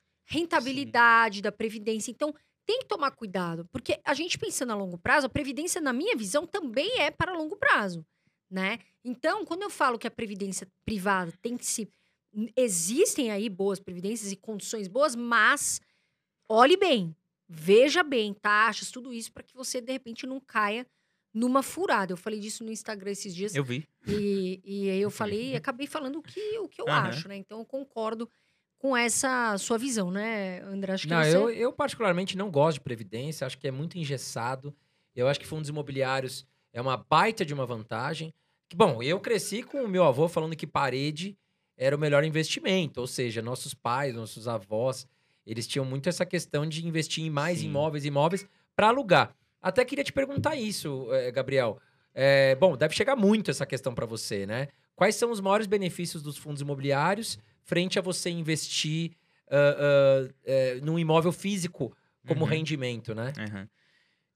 rentabilidade 0.54 1.42
da 1.42 1.52
previdência. 1.52 2.12
Então, 2.12 2.34
tem 2.66 2.80
que 2.80 2.86
tomar 2.88 3.12
cuidado, 3.12 3.66
porque 3.72 4.00
a 4.04 4.14
gente 4.14 4.38
pensando 4.38 4.72
a 4.72 4.76
longo 4.76 4.98
prazo, 4.98 5.26
a 5.28 5.30
previdência, 5.30 5.80
na 5.82 5.94
minha 5.94 6.16
visão, 6.16 6.46
também 6.46 7.00
é 7.00 7.10
para 7.10 7.34
longo 7.34 7.56
prazo, 7.56 8.06
né? 8.50 8.80
Então, 9.04 9.46
quando 9.46 9.64
eu 9.64 9.70
falo 9.70 9.98
que 10.00 10.08
a 10.08 10.12
previdência 10.12 10.68
privada 10.86 11.32
tem 11.42 11.58
que 11.58 11.66
se 11.66 11.88
existem 12.56 13.32
aí 13.32 13.50
boas 13.50 13.80
previdências 13.80 14.32
e 14.32 14.36
condições 14.36 14.88
boas, 14.88 15.16
mas 15.16 15.82
olhe 16.48 16.78
bem, 16.78 17.16
veja 17.48 18.04
bem, 18.04 18.34
taxas, 18.34 18.92
tudo 18.92 19.14
isso, 19.14 19.32
para 19.32 19.44
que 19.44 19.56
você, 19.56 19.82
de 19.82 19.92
repente, 19.92 20.28
não 20.28 20.40
caia 20.40 20.86
numa 21.34 21.64
furada. 21.64 22.14
Eu 22.14 22.18
falei 22.18 22.40
disso 22.40 22.64
no 22.64 22.72
Instagram 22.72 23.12
esses 23.12 23.34
dias. 23.36 23.56
Eu 23.56 23.64
vi. 23.64 23.88
E, 24.08 24.62
e 24.64 24.90
aí 24.90 25.02
eu 25.02 25.10
falei, 25.12 25.56
acabei 25.56 25.88
falando 25.88 26.20
o 26.20 26.22
que, 26.22 26.60
o 26.60 26.68
que 26.68 26.82
eu 26.82 26.88
Aham. 26.88 27.10
acho, 27.10 27.28
né? 27.28 27.36
Então 27.36 27.60
eu 27.60 27.66
concordo 27.66 28.30
com 28.78 28.96
essa 28.96 29.58
sua 29.58 29.78
visão, 29.78 30.10
né, 30.10 30.62
André? 30.62 30.94
Acho 30.94 31.08
que 31.08 31.14
Não, 31.14 31.24
você... 31.24 31.36
eu, 31.36 31.50
eu 31.50 31.74
particularmente 31.74 32.38
não 32.38 32.50
gosto 32.50 32.76
de 32.76 32.82
previdência, 32.82 33.46
acho 33.46 33.58
que 33.58 33.68
é 33.68 33.72
muito 33.72 33.98
engessado. 33.98 34.74
Eu 35.16 35.28
acho 35.28 35.40
que 35.40 35.46
fundos 35.46 35.70
imobiliários 35.70 36.48
é 36.74 36.82
uma 36.82 36.98
baita 36.98 37.46
de 37.46 37.54
uma 37.54 37.66
vantagem. 37.66 38.34
Que, 38.68 38.76
bom, 38.76 39.02
eu 39.02 39.20
cresci 39.20 39.64
com 39.64 39.84
o 39.84 39.88
meu 39.88 40.04
avô 40.04 40.28
falando 40.28 40.56
que 40.56 40.68
parede 40.68 41.38
era 41.78 41.96
o 41.96 42.00
melhor 42.00 42.24
investimento, 42.24 43.00
ou 43.00 43.08
seja, 43.08 43.42
nossos 43.42 43.74
pais, 43.74 44.14
nossos 44.14 44.48
avós, 44.48 45.08
eles 45.46 45.66
tinham 45.66 45.86
muito 45.86 46.10
essa 46.10 46.26
questão 46.26 46.68
de 46.68 46.86
investir 46.86 47.24
em 47.24 47.30
mais 47.30 47.60
Sim. 47.60 47.68
imóveis, 47.68 48.06
imóveis 48.06 48.46
para 48.76 48.88
alugar. 48.90 49.34
Até 49.62 49.84
queria 49.86 50.04
te 50.04 50.12
perguntar 50.14 50.56
isso, 50.56 51.08
eh, 51.12 51.32
Gabriel. 51.32 51.80
É, 52.14 52.56
bom, 52.56 52.76
deve 52.78 52.94
chegar 52.94 53.16
muito 53.16 53.50
essa 53.50 53.66
questão 53.66 53.94
para 53.96 54.06
você, 54.06 54.46
né? 54.46 54.68
Quais 54.96 55.16
são 55.16 55.32
os 55.32 55.40
maiores 55.40 55.68
benefícios 55.68 56.22
dos 56.22 56.38
fundos 56.38 56.62
imobiliários 56.62 57.40
frente 57.64 57.98
a 57.98 58.02
você 58.02 58.30
investir 58.30 59.12
ah, 59.50 59.56
ah, 59.80 60.34
eh, 60.46 60.80
num 60.84 61.00
imóvel 61.00 61.32
físico 61.32 61.96
como 62.28 62.44
Uhum. 62.44 62.52
rendimento, 62.52 63.16
né? 63.16 63.34
Aham. 63.38 63.68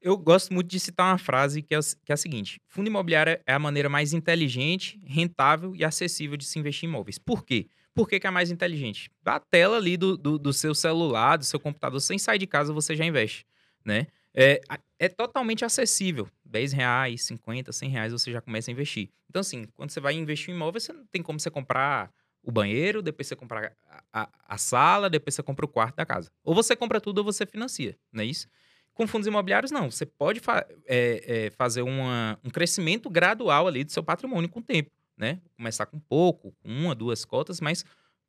Eu 0.03 0.17
gosto 0.17 0.53
muito 0.53 0.69
de 0.69 0.79
citar 0.81 1.11
uma 1.11 1.17
frase 1.17 1.61
que 1.61 1.73
é, 1.73 1.79
que 2.05 2.11
é 2.11 2.13
a 2.13 2.17
seguinte: 2.17 2.59
fundo 2.67 2.87
imobiliário 2.87 3.39
é 3.45 3.53
a 3.53 3.59
maneira 3.59 3.87
mais 3.89 4.13
inteligente, 4.13 4.99
rentável 5.05 5.75
e 5.75 5.83
acessível 5.85 6.35
de 6.37 6.45
se 6.45 6.59
investir 6.59 6.87
em 6.87 6.91
imóveis. 6.91 7.17
Por 7.17 7.45
quê? 7.45 7.67
Por 7.95 8.09
que, 8.09 8.19
que 8.19 8.27
é 8.27 8.31
mais 8.31 8.51
inteligente? 8.51 9.09
Da 9.21 9.39
tela 9.39 9.77
ali 9.77 9.95
do, 9.95 10.17
do, 10.17 10.37
do 10.39 10.51
seu 10.51 10.73
celular, 10.75 11.37
do 11.37 11.45
seu 11.45 11.59
computador, 11.59 12.01
sem 12.01 12.17
sair 12.17 12.39
de 12.39 12.47
casa, 12.47 12.73
você 12.73 12.95
já 12.95 13.05
investe, 13.05 13.45
né? 13.85 14.07
É, 14.35 14.59
é 14.99 15.07
totalmente 15.07 15.63
acessível. 15.63 16.27
10 16.43 16.73
reais, 16.73 17.23
50, 17.23 17.71
100 17.71 17.89
reais, 17.89 18.11
você 18.11 18.31
já 18.31 18.41
começa 18.41 18.69
a 18.71 18.73
investir. 18.73 19.09
Então, 19.29 19.39
assim, 19.41 19.65
quando 19.75 19.91
você 19.91 19.99
vai 19.99 20.15
investir 20.15 20.49
em 20.51 20.55
imóvel, 20.57 20.81
você 20.81 20.91
não 20.91 21.05
tem 21.05 21.21
como 21.21 21.39
você 21.39 21.51
comprar 21.51 22.11
o 22.43 22.51
banheiro, 22.51 23.01
depois 23.01 23.27
você 23.27 23.35
comprar 23.35 23.73
a, 23.87 24.23
a- 24.23 24.29
a 24.49 24.57
sala, 24.57 25.09
depois 25.09 25.35
você 25.35 25.43
compra 25.43 25.65
o 25.65 25.69
quarto 25.69 25.95
da 25.95 26.05
casa. 26.05 26.31
Ou 26.43 26.53
você 26.55 26.75
compra 26.75 26.99
tudo 26.99 27.19
ou 27.19 27.23
você 27.23 27.45
financia, 27.45 27.95
não 28.11 28.21
é 28.23 28.25
isso? 28.25 28.47
Com 28.93 29.07
fundos 29.07 29.27
imobiliários, 29.27 29.71
não. 29.71 29.89
Você 29.89 30.05
pode 30.05 30.39
fa- 30.39 30.65
é, 30.85 31.45
é, 31.47 31.49
fazer 31.51 31.81
uma- 31.81 32.39
um 32.43 32.49
crescimento 32.49 33.09
gradual 33.09 33.67
ali 33.67 33.83
do 33.83 33.91
seu 33.91 34.03
patrimônio 34.03 34.49
com 34.49 34.59
o 34.59 34.63
tempo, 34.63 34.91
né? 35.17 35.39
Começar 35.57 35.85
com 35.87 35.99
pouco, 35.99 36.51
com 36.61 36.69
uma, 36.69 36.93
duas 36.93 37.25
cotas, 37.25 37.59
mas 37.59 37.83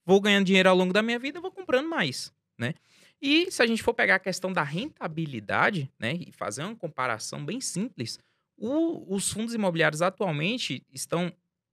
vou 0.07 0.21
ganhando 0.21 0.47
dinheiro 0.47 0.69
ao 0.69 0.77
longo 0.77 0.93
da 0.93 1.03
minha 1.03 1.19
vida, 1.19 1.41
vou 1.41 1.51
comprando 1.53 1.89
mais, 1.89 2.33
né? 2.59 2.75
E 3.21 3.51
se 3.51 3.62
a 3.62 3.67
gente 3.67 3.83
for 3.83 3.95
pegar 3.95 4.17
a 4.17 4.19
questão 4.19 4.53
da 4.53 4.62
rentabilidade, 4.62 5.91
né, 5.99 6.15
e 6.15 6.33
fazer 6.33 6.62
uma 6.62 6.77
comparação 6.77 7.45
bem 7.45 7.61
simples, 7.61 8.19
o- 8.57 9.15
os 9.15 9.31
fundos 9.31 9.55
imobiliários 9.55 10.03
atualmente 10.03 10.83
estão 10.93 11.33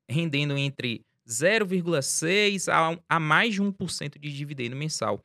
rendendo 0.09 0.57
entre 0.57 1.05
0,6% 1.27 2.69
a, 2.69 2.97
a 3.15 3.19
mais 3.19 3.53
de 3.53 3.61
1% 3.61 4.17
de 4.19 4.35
dividendo 4.35 4.75
mensal. 4.75 5.23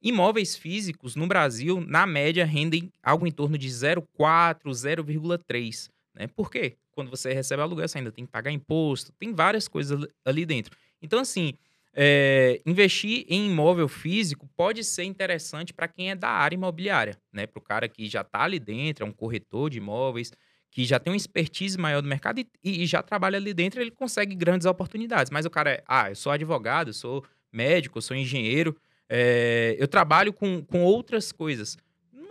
Imóveis 0.00 0.56
físicos 0.56 1.16
no 1.16 1.26
Brasil, 1.26 1.80
na 1.86 2.06
média, 2.06 2.44
rendem 2.44 2.92
algo 3.02 3.26
em 3.26 3.32
torno 3.32 3.58
de 3.58 3.68
0,4%, 3.68 4.74
0,3%. 4.74 5.94
Né? 6.14 6.26
Por 6.28 6.50
quê? 6.50 6.76
Quando 6.92 7.10
você 7.10 7.32
recebe 7.32 7.62
aluguel, 7.62 7.86
você 7.88 7.98
ainda 7.98 8.12
tem 8.12 8.24
que 8.24 8.30
pagar 8.30 8.50
imposto, 8.50 9.12
tem 9.18 9.32
várias 9.32 9.68
coisas 9.68 10.06
ali- 10.24 10.46
dentro. 10.46 10.76
Então, 11.00 11.20
assim, 11.20 11.54
é, 11.94 12.60
investir 12.66 13.24
em 13.28 13.50
imóvel 13.50 13.88
físico 13.88 14.48
pode 14.56 14.84
ser 14.84 15.04
interessante 15.04 15.72
para 15.72 15.88
quem 15.88 16.10
é 16.10 16.14
da 16.14 16.28
área 16.28 16.54
imobiliária, 16.54 17.16
né? 17.32 17.46
Para 17.46 17.58
o 17.58 17.62
cara 17.62 17.88
que 17.88 18.08
já 18.08 18.20
está 18.22 18.42
ali 18.42 18.58
dentro, 18.58 19.04
é 19.04 19.08
um 19.08 19.12
corretor 19.12 19.70
de 19.70 19.78
imóveis, 19.78 20.32
que 20.70 20.84
já 20.84 20.98
tem 20.98 21.12
uma 21.12 21.16
expertise 21.16 21.78
maior 21.78 22.00
do 22.02 22.08
mercado 22.08 22.40
e, 22.40 22.46
e 22.62 22.86
já 22.86 23.02
trabalha 23.02 23.36
ali 23.38 23.54
dentro, 23.54 23.80
ele 23.80 23.90
consegue 23.90 24.34
grandes 24.34 24.66
oportunidades. 24.66 25.30
Mas 25.30 25.46
o 25.46 25.50
cara 25.50 25.70
é, 25.70 25.84
ah, 25.86 26.10
eu 26.10 26.14
sou 26.16 26.30
advogado, 26.30 26.88
eu 26.90 26.94
sou 26.94 27.24
médico, 27.52 27.98
eu 27.98 28.02
sou 28.02 28.16
engenheiro, 28.16 28.76
é, 29.08 29.76
eu 29.78 29.88
trabalho 29.88 30.32
com, 30.32 30.62
com 30.62 30.82
outras 30.82 31.32
coisas. 31.32 31.76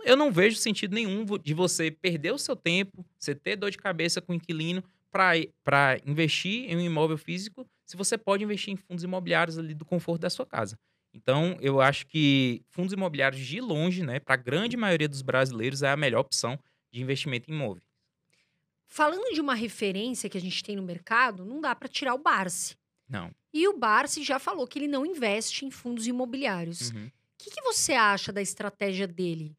Eu 0.04 0.16
não 0.16 0.30
vejo 0.30 0.56
sentido 0.56 0.94
nenhum 0.94 1.24
de 1.24 1.52
você 1.52 1.90
perder 1.90 2.32
o 2.32 2.38
seu 2.38 2.54
tempo, 2.54 3.04
você 3.18 3.34
ter 3.34 3.56
dor 3.56 3.70
de 3.70 3.78
cabeça 3.78 4.20
com 4.20 4.32
o 4.32 4.34
inquilino 4.34 4.82
para 5.10 5.98
investir 6.06 6.70
em 6.70 6.76
um 6.76 6.80
imóvel 6.80 7.18
físico, 7.18 7.66
se 7.84 7.96
você 7.96 8.16
pode 8.16 8.44
investir 8.44 8.72
em 8.72 8.76
fundos 8.76 9.02
imobiliários 9.02 9.58
ali 9.58 9.74
do 9.74 9.84
conforto 9.84 10.20
da 10.20 10.30
sua 10.30 10.46
casa. 10.46 10.78
Então, 11.12 11.56
eu 11.60 11.80
acho 11.80 12.06
que 12.06 12.62
fundos 12.68 12.92
imobiliários 12.92 13.44
de 13.44 13.60
longe, 13.60 14.04
né, 14.04 14.20
para 14.20 14.34
a 14.34 14.36
grande 14.36 14.76
maioria 14.76 15.08
dos 15.08 15.22
brasileiros, 15.22 15.82
é 15.82 15.90
a 15.90 15.96
melhor 15.96 16.20
opção 16.20 16.58
de 16.92 17.02
investimento 17.02 17.50
em 17.50 17.54
imóvel. 17.54 17.82
Falando 18.86 19.34
de 19.34 19.40
uma 19.40 19.54
referência 19.54 20.30
que 20.30 20.38
a 20.38 20.40
gente 20.40 20.62
tem 20.62 20.76
no 20.76 20.82
mercado, 20.82 21.44
não 21.44 21.60
dá 21.60 21.74
para 21.74 21.88
tirar 21.88 22.14
o 22.14 22.18
Barsi. 22.18 22.76
Não. 23.08 23.30
E 23.52 23.66
o 23.66 23.78
Barsi 23.78 24.22
já 24.22 24.38
falou 24.38 24.66
que 24.66 24.78
ele 24.78 24.88
não 24.88 25.06
investe 25.06 25.64
em 25.64 25.70
fundos 25.70 26.06
imobiliários. 26.06 26.90
O 26.90 26.94
Uhum. 26.96 27.10
que, 27.38 27.50
que 27.50 27.62
você 27.62 27.92
acha 27.94 28.32
da 28.32 28.42
estratégia 28.42 29.06
dele? 29.06 29.56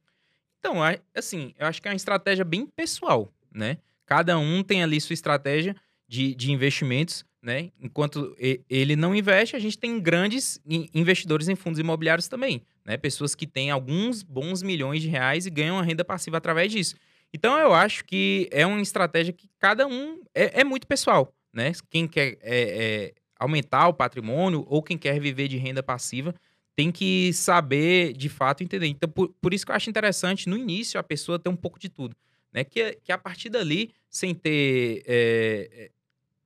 Então, 0.60 0.84
a- 0.84 0.98
assim, 1.16 1.54
eu 1.58 1.66
acho 1.68 1.82
que 1.82 1.88
é 1.88 1.92
uma 1.92 1.96
estratégia 1.98 2.44
bem 2.46 2.66
pessoal, 2.66 3.34
né? 3.54 3.78
Cada 4.06 4.38
um 4.38 4.62
tem 4.64 4.84
ali 4.84 5.00
sua 5.00 5.14
estratégia 5.14 5.76
de, 6.08 6.36
de 6.36 6.52
investimentos, 6.52 7.24
né? 7.42 7.72
Enquanto 7.80 8.36
ele 8.70 8.96
não 8.96 9.16
investe, 9.16 9.56
a 9.56 9.60
gente 9.60 9.78
tem 9.78 10.00
grandes 10.00 10.60
in- 10.66 10.90
investidores 10.94 11.48
em 11.48 11.56
fundos 11.56 11.80
imobiliários 11.80 12.28
também, 12.28 12.62
né? 12.86 12.98
Pessoas 12.98 13.34
que 13.36 13.48
têm 13.48 13.72
alguns 13.72 14.22
bons 14.22 14.62
milhões 14.62 15.02
de 15.02 15.08
reais 15.08 15.46
e 15.46 15.50
ganham 15.50 15.78
uma 15.78 15.84
renda 15.84 16.04
passiva 16.04 16.38
através 16.38 16.72
disso. 16.72 16.96
Então, 17.34 17.58
eu 17.58 17.74
acho 17.74 18.04
que 18.06 18.50
é 18.52 18.66
uma 18.66 18.82
estratégia 18.82 19.32
que 19.32 19.50
cada 19.60 19.88
um 19.88 20.22
é, 20.34 20.62
é 20.62 20.64
muito 20.64 20.86
pessoal, 20.88 21.34
né? 21.54 21.72
Quem 21.90 22.08
quer 22.08 22.38
é, 22.42 22.62
é, 23.06 23.14
aumentar 23.40 23.88
o 23.88 23.94
patrimônio 23.94 24.66
ou 24.68 24.84
quem 24.84 24.98
quer 24.98 25.20
viver 25.20 25.48
de 25.48 25.58
renda 25.58 25.82
passiva 25.82 26.36
tem 26.76 26.92
que 26.92 27.34
saber, 27.34 28.14
de 28.14 28.30
fato, 28.30 28.64
entender. 28.64 28.88
Então, 28.88 29.10
por, 29.10 29.30
por 29.42 29.54
isso 29.54 29.66
que 29.66 29.72
eu 29.72 29.76
acho 29.76 29.90
interessante, 29.90 30.48
no 30.48 30.56
início, 30.58 31.00
a 31.00 31.04
pessoa 31.04 31.40
ter 31.40 31.50
um 31.50 31.56
pouco 31.56 31.78
de 31.80 31.90
tudo. 31.90 32.16
Né? 32.54 32.64
Que, 32.64 32.94
que 33.04 33.12
a 33.12 33.18
partir 33.18 33.50
dali, 33.50 33.92
sem 34.10 34.34
ter, 34.34 35.04
é, 35.06 35.70
é, 35.74 35.92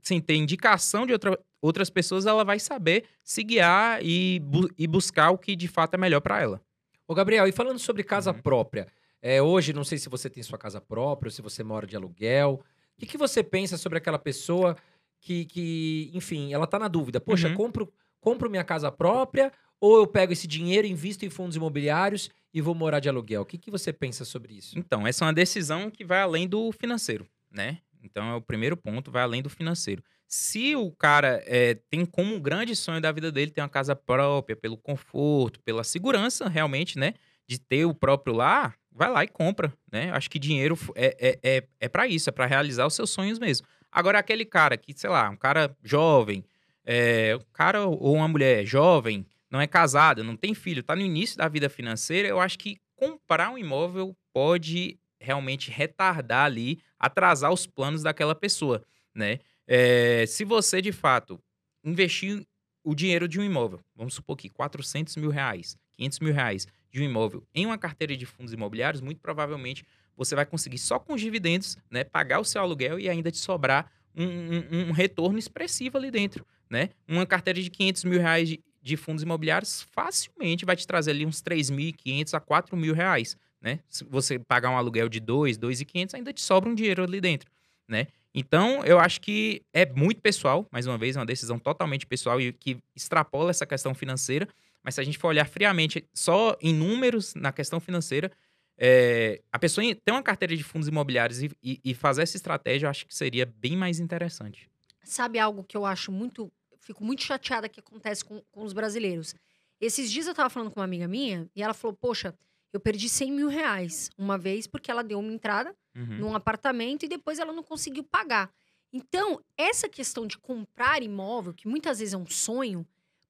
sem 0.01 0.19
ter 0.19 0.35
indicação 0.35 1.05
de 1.05 1.13
outra, 1.13 1.37
outras 1.61 1.89
pessoas, 1.89 2.25
ela 2.25 2.43
vai 2.43 2.59
saber 2.59 3.05
se 3.23 3.43
guiar 3.43 4.03
e, 4.03 4.39
bu- 4.39 4.69
e 4.77 4.87
buscar 4.87 5.29
o 5.29 5.37
que 5.37 5.55
de 5.55 5.67
fato 5.67 5.93
é 5.93 5.97
melhor 5.97 6.19
para 6.21 6.41
ela. 6.41 6.61
Ô, 7.07 7.13
Gabriel, 7.13 7.47
e 7.47 7.51
falando 7.51 7.77
sobre 7.79 8.03
casa 8.03 8.31
Uhum. 8.31 8.41
própria, 8.41 8.87
é, 9.21 9.39
hoje, 9.41 9.71
não 9.71 9.83
sei 9.83 9.97
se 9.99 10.09
você 10.09 10.29
tem 10.31 10.41
sua 10.41 10.57
casa 10.57 10.81
própria, 10.81 11.27
ou 11.27 11.31
se 11.31 11.41
você 11.43 11.63
mora 11.63 11.85
de 11.85 11.95
aluguel. 11.95 12.59
O 12.97 12.99
que, 12.99 13.05
que 13.05 13.17
você 13.17 13.43
pensa 13.43 13.77
sobre 13.77 13.97
aquela 13.99 14.19
pessoa 14.19 14.75
que, 15.23 15.45
que 15.45 16.11
enfim, 16.13 16.53
ela 16.53 16.67
tá 16.67 16.77
na 16.77 16.87
dúvida? 16.87 17.19
Poxa, 17.19 17.47
Uhum. 17.47 17.55
compro, 17.55 17.91
compro 18.19 18.49
minha 18.49 18.63
casa 18.63 18.91
própria 18.91 19.51
ou 19.79 19.97
eu 19.97 20.07
pego 20.07 20.31
esse 20.33 20.47
dinheiro, 20.47 20.87
invisto 20.87 21.25
em 21.25 21.29
fundos 21.29 21.55
imobiliários 21.55 22.29
e 22.53 22.61
vou 22.61 22.73
morar 22.75 22.99
de 22.99 23.09
aluguel? 23.09 23.41
O 23.41 23.45
que, 23.45 23.57
que 23.57 23.71
você 23.71 23.91
pensa 23.91 24.23
sobre 24.23 24.53
isso? 24.53 24.77
Então, 24.77 25.05
essa 25.05 25.23
é 25.23 25.27
uma 25.27 25.33
decisão 25.33 25.89
que 25.89 26.05
vai 26.05 26.21
além 26.21 26.47
do 26.47 26.71
financeiro, 26.71 27.27
né? 27.51 27.79
Então, 28.01 28.29
é 28.31 28.35
o 28.35 28.41
primeiro 28.41 28.75
ponto, 28.77 29.09
vai 29.11 29.23
além 29.23 29.41
do 29.41 29.49
financeiro. 29.49 30.03
Se 30.27 30.75
o 30.75 30.91
cara 30.91 31.41
é, 31.45 31.75
tem 31.89 32.05
como 32.05 32.35
um 32.35 32.39
grande 32.39 32.75
sonho 32.75 32.99
da 32.99 33.11
vida 33.11 33.31
dele 33.31 33.51
ter 33.51 33.61
uma 33.61 33.69
casa 33.69 33.95
própria, 33.95 34.55
pelo 34.55 34.77
conforto, 34.77 35.59
pela 35.61 35.83
segurança, 35.83 36.49
realmente, 36.49 36.97
né? 36.97 37.13
De 37.47 37.59
ter 37.59 37.85
o 37.85 37.93
próprio 37.93 38.33
lar, 38.33 38.75
vai 38.91 39.09
lá 39.09 39.23
e 39.23 39.27
compra, 39.27 39.71
né? 39.91 40.11
Acho 40.11 40.29
que 40.29 40.39
dinheiro 40.39 40.77
é, 40.95 41.15
é, 41.19 41.57
é, 41.57 41.63
é 41.79 41.89
para 41.89 42.07
isso, 42.07 42.29
é 42.29 42.31
para 42.31 42.45
realizar 42.45 42.85
os 42.87 42.93
seus 42.93 43.09
sonhos 43.09 43.37
mesmo. 43.39 43.67
Agora, 43.93 44.17
aquele 44.17 44.43
cara 44.43 44.75
que, 44.75 44.91
sei 44.97 45.09
lá, 45.09 45.29
um 45.29 45.37
cara 45.37 45.77
jovem, 45.83 46.43
é, 46.83 47.35
um 47.35 47.53
cara 47.53 47.85
ou 47.85 48.15
uma 48.15 48.27
mulher 48.27 48.65
jovem, 48.65 49.23
não 49.51 49.61
é 49.61 49.67
casada, 49.67 50.23
não 50.23 50.35
tem 50.35 50.55
filho, 50.55 50.81
tá 50.81 50.95
no 50.95 51.03
início 51.03 51.37
da 51.37 51.47
vida 51.47 51.69
financeira, 51.69 52.27
eu 52.27 52.39
acho 52.39 52.57
que 52.57 52.77
comprar 52.95 53.51
um 53.51 53.57
imóvel 53.57 54.17
pode 54.33 54.97
realmente 55.19 55.69
retardar 55.69 56.45
ali, 56.45 56.81
atrasar 56.99 57.53
os 57.53 57.67
planos 57.67 58.01
daquela 58.01 58.33
pessoa, 58.33 58.83
né? 59.13 59.39
É, 59.67 60.25
se 60.25 60.43
você, 60.43 60.81
de 60.81 60.91
fato, 60.91 61.39
investir 61.83 62.43
o 62.83 62.95
dinheiro 62.95 63.27
de 63.27 63.39
um 63.39 63.43
imóvel, 63.43 63.79
vamos 63.95 64.15
supor 64.15 64.35
que 64.35 64.49
400 64.49 65.15
mil 65.17 65.29
reais, 65.29 65.77
500 65.93 66.19
mil 66.19 66.33
reais 66.33 66.67
de 66.91 66.99
um 66.99 67.03
imóvel 67.03 67.43
em 67.53 67.65
uma 67.65 67.77
carteira 67.77 68.17
de 68.17 68.25
fundos 68.25 68.53
imobiliários, 68.53 69.01
muito 69.01 69.21
provavelmente 69.21 69.85
você 70.15 70.35
vai 70.35 70.45
conseguir 70.45 70.77
só 70.77 70.99
com 70.99 71.13
os 71.13 71.21
dividendos, 71.21 71.77
né, 71.89 72.03
pagar 72.03 72.39
o 72.39 72.45
seu 72.45 72.61
aluguel 72.61 72.99
e 72.99 73.09
ainda 73.09 73.31
te 73.31 73.37
sobrar 73.37 73.91
um, 74.15 74.25
um, 74.25 74.89
um 74.89 74.91
retorno 74.91 75.39
expressivo 75.39 75.97
ali 75.97 76.11
dentro, 76.11 76.45
né? 76.69 76.89
Uma 77.07 77.25
carteira 77.25 77.61
de 77.61 77.69
500 77.69 78.03
mil 78.03 78.19
reais 78.19 78.47
de, 78.47 78.63
de 78.81 78.95
fundos 78.95 79.23
imobiliários 79.23 79.87
facilmente 79.91 80.65
vai 80.65 80.75
te 80.75 80.85
trazer 80.85 81.11
ali 81.11 81.25
uns 81.25 81.41
3.500 81.41 82.33
a 82.33 82.39
4 82.39 82.77
mil 82.77 82.93
reais, 82.93 83.35
né? 83.61 83.79
Se 83.89 84.03
você 84.03 84.37
pagar 84.37 84.69
um 84.69 84.77
aluguel 84.77 85.09
de 85.09 85.19
2, 85.19 85.57
2.500, 85.57 86.13
ainda 86.13 86.31
te 86.31 86.41
sobra 86.41 86.69
um 86.69 86.75
dinheiro 86.75 87.03
ali 87.03 87.19
dentro, 87.19 87.49
né? 87.87 88.07
Então, 88.35 88.83
eu 88.83 88.99
acho 88.99 89.21
que 89.21 89.61
é 89.71 89.85
muito 89.85 90.19
pessoal, 90.19 90.67
mais 90.71 90.87
uma 90.87 90.97
vez, 90.97 91.15
uma 91.15 91.25
decisão 91.25 91.59
totalmente 91.59 92.05
pessoal 92.05 92.41
e 92.41 92.51
que 92.51 92.77
extrapola 92.95 93.51
essa 93.51 93.65
questão 93.65 93.93
financeira. 93.93 94.47
Mas 94.83 94.95
se 94.95 95.01
a 95.01 95.03
gente 95.03 95.19
for 95.19 95.27
olhar 95.27 95.45
friamente 95.45 96.03
só 96.13 96.57
em 96.59 96.73
números 96.73 97.35
na 97.35 97.51
questão 97.51 97.79
financeira, 97.79 98.31
é, 98.77 99.41
a 99.51 99.59
pessoa 99.59 99.85
ter 99.95 100.11
uma 100.11 100.23
carteira 100.23 100.55
de 100.55 100.63
fundos 100.63 100.87
imobiliários 100.87 101.41
e, 101.41 101.51
e, 101.61 101.79
e, 101.83 101.93
fazer 101.93 102.23
essa 102.23 102.35
estratégia, 102.35 102.87
eu 102.87 102.89
acho 102.89 103.05
que 103.05 103.13
seria 103.13 103.45
bem 103.45 103.77
mais 103.77 103.99
interessante. 103.99 104.69
Sabe 105.03 105.39
algo 105.39 105.63
que 105.63 105.77
eu 105.77 105.85
acho 105.85 106.11
muito. 106.11 106.51
Fico 106.79 107.03
muito 107.03 107.23
chateada 107.23 107.69
que 107.69 107.79
acontece 107.79 108.25
com, 108.25 108.41
com 108.51 108.63
os 108.63 108.73
brasileiros. 108.73 109.35
Esses 109.79 110.11
dias 110.11 110.25
eu 110.25 110.31
estava 110.31 110.49
falando 110.49 110.71
com 110.71 110.79
uma 110.79 110.85
amiga 110.85 111.07
minha 111.07 111.49
e 111.55 111.61
ela 111.61 111.73
falou: 111.73 111.95
Poxa, 111.95 112.33
eu 112.71 112.79
perdi 112.79 113.07
100 113.07 113.31
mil 113.31 113.47
reais 113.47 114.09
uma 114.17 114.37
vez 114.37 114.65
porque 114.65 114.89
ela 114.89 115.03
deu 115.03 115.19
uma 115.19 115.31
entrada 115.31 115.75
uhum. 115.95 116.17
num 116.17 116.35
apartamento 116.35 117.03
e 117.03 117.07
depois 117.07 117.39
ela 117.39 117.53
não 117.53 117.63
conseguiu 117.63 118.03
pagar. 118.03 118.51
Então, 118.91 119.41
essa 119.57 119.89
questão 119.89 120.27
de 120.27 120.37
comprar 120.37 121.01
imóvel, 121.01 121.53
que 121.53 121.67
muitas 121.67 121.99
vezes 121.99 122.13
é 122.13 122.17
um 122.17 122.27
sonho, 122.27 122.85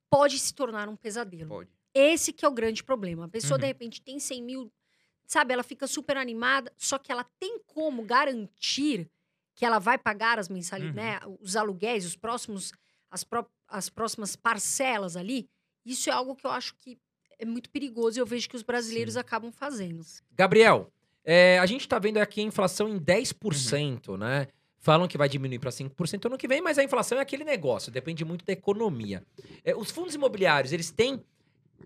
pode 0.10 0.38
se 0.38 0.54
tornar 0.54 0.90
um 0.90 0.96
pesadelo. 0.96 1.48
Pode. 1.48 1.70
Esse 1.94 2.34
que 2.34 2.44
é 2.44 2.48
o 2.48 2.54
grande 2.54 2.84
problema. 2.84 3.26
A 3.26 3.30
pessoa, 3.30 3.54
uhum. 3.54 3.62
de 3.62 3.68
repente, 3.68 4.02
tem 4.02 4.20
100 4.20 4.44
mil, 4.44 4.72
sabe? 5.34 5.54
Ela 5.54 5.64
fica 5.64 5.88
super 5.88 6.16
animada, 6.16 6.72
só 6.78 6.98
que 6.98 7.12
ela 7.12 7.26
tem 7.40 7.60
como 7.66 8.04
garantir 8.04 9.10
que 9.56 9.66
ela 9.66 9.80
vai 9.80 9.98
pagar 9.98 10.40
as 10.40 10.50
mensalidades, 10.50 11.24
uhum. 11.24 11.30
né? 11.30 11.38
Os 11.42 11.56
aluguéis, 11.56 12.06
os 12.06 12.16
próximos, 12.16 12.72
as, 13.10 13.24
pró 13.24 13.46
as 13.68 13.90
próximas 13.90 14.36
parcelas 14.36 15.16
ali. 15.16 15.50
Isso 15.86 16.10
é 16.10 16.14
algo 16.14 16.36
que 16.36 16.46
eu 16.46 16.52
acho 16.52 16.76
que 16.76 16.98
é 17.38 17.46
muito 17.46 17.70
perigoso 17.70 18.18
e 18.18 18.22
eu 18.22 18.26
vejo 18.26 18.48
que 18.48 18.56
os 18.56 18.64
brasileiros 18.64 19.16
Sim. 19.16 19.20
acabam 19.20 19.52
fazendo. 19.52 20.04
Gabriel, 20.32 20.92
é, 21.24 21.60
a 21.60 21.66
gente 21.66 21.82
está 21.82 22.00
vendo 22.00 22.18
aqui 22.18 22.42
a 22.42 22.44
inflação 22.44 22.88
em 22.88 23.00
10%, 23.00 24.10
uhum. 24.10 24.18
né? 24.18 24.48
Falam 24.78 25.08
que 25.08 25.18
vai 25.18 25.30
diminuir 25.30 25.60
para 25.60 25.72
5% 25.72 26.26
ano 26.26 26.38
que 26.38 26.48
vem, 26.48 26.62
mas 26.62 26.78
a 26.78 26.84
inflação 26.84 27.18
é 27.18 27.22
aquele 27.22 27.46
negócio, 27.46 27.92
depende 27.92 28.26
muito 28.26 28.44
da 28.44 28.52
economia. 28.52 29.24
É, 29.64 29.74
os 29.76 29.90
fundos 29.90 30.14
imobiliários, 30.14 30.74
eles 30.74 30.92
têm 30.92 31.24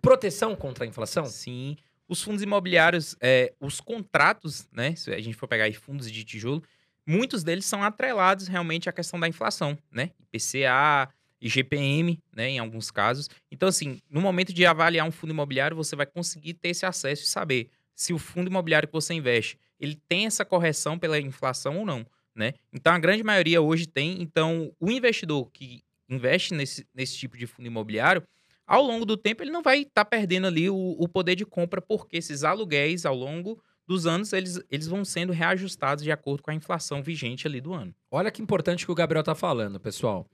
proteção 0.02 0.56
contra 0.56 0.84
a 0.84 0.88
inflação? 0.88 1.26
Sim. 1.26 1.78
Os 2.08 2.22
fundos 2.22 2.42
imobiliários, 2.42 3.16
é, 3.20 3.54
os 3.60 3.82
contratos, 3.82 4.68
né? 4.72 4.96
Se 4.96 5.14
a 5.14 5.20
gente 5.20 5.36
for 5.36 5.48
pegar 5.48 5.66
aí 5.66 5.74
fundos 5.74 6.12
de 6.12 6.24
tijolo, 6.24 6.64
muitos 7.06 7.44
deles 7.44 7.66
são 7.66 7.84
atrelados 7.84 8.48
realmente 8.48 8.90
à 8.90 8.92
questão 8.92 9.20
da 9.20 9.28
inflação, 9.28 9.78
né? 9.92 10.12
IPCA, 10.22 11.10
e 11.40 11.48
GPM, 11.48 12.20
né, 12.36 12.50
em 12.50 12.60
alguns 12.60 12.92
casos. 12.92 13.30
Então, 13.52 13.70
assim, 13.70 14.02
no 14.10 14.22
momento 14.22 14.54
de 14.54 14.66
avaliar 14.66 15.08
um 15.08 15.12
fundo 15.12 15.32
imobiliário, 15.32 15.78
você 15.78 15.96
vai 15.96 16.06
conseguir 16.06 16.56
ter 16.56 16.70
esse 16.70 16.86
acesso 16.86 17.24
e 17.24 17.28
saber 17.28 17.70
se 17.96 18.14
o 18.14 18.18
fundo 18.18 18.50
imobiliário 18.50 18.88
que 18.88 18.94
você 18.94 19.14
investe, 19.14 19.58
ele 19.80 20.00
tem 20.08 20.26
essa 20.26 20.44
correção 20.44 20.98
pela 20.98 21.20
inflação 21.20 21.78
ou 21.80 21.86
não, 21.86 22.06
né? 22.36 22.54
Então, 22.74 22.94
a 22.94 23.00
grande 23.00 23.24
maioria 23.24 23.62
hoje 23.62 23.88
tem. 23.88 24.22
Então, 24.22 24.72
o 24.80 24.92
investidor 24.92 25.50
que 25.52 25.84
investe 26.10 26.54
nesse, 26.54 26.88
nesse 26.94 27.18
tipo 27.18 27.38
de 27.38 27.46
fundo 27.46 27.68
imobiliário, 27.68 28.24
ao 28.68 28.84
longo 28.84 29.06
do 29.06 29.16
tempo, 29.16 29.42
ele 29.42 29.52
não 29.52 29.64
vai 29.64 29.80
estar 29.80 30.04
tá 30.04 30.06
perdendo 30.06 30.48
ali 30.48 30.70
o, 30.70 30.76
o 30.76 31.08
poder 31.08 31.36
de 31.36 31.46
compra, 31.46 31.82
porque 31.82 32.18
esses 32.18 32.44
aluguéis, 32.44 33.06
ao 33.06 33.16
longo 33.16 33.64
dos 33.88 34.06
anos, 34.06 34.34
eles, 34.34 34.62
eles 34.70 34.88
vão 34.88 35.06
sendo 35.06 35.32
reajustados 35.32 36.04
de 36.04 36.12
acordo 36.12 36.44
com 36.44 36.52
a 36.52 36.54
inflação 36.54 37.02
vigente 37.02 37.48
ali 37.48 37.62
do 37.62 37.74
ano. 37.74 37.96
Olha 38.12 38.30
que 38.30 38.42
importante 38.42 38.86
que 38.86 38.92
o 38.92 38.96
Gabriel 38.96 39.22
está 39.22 39.34
falando, 39.34 39.80
pessoal. 39.80 40.28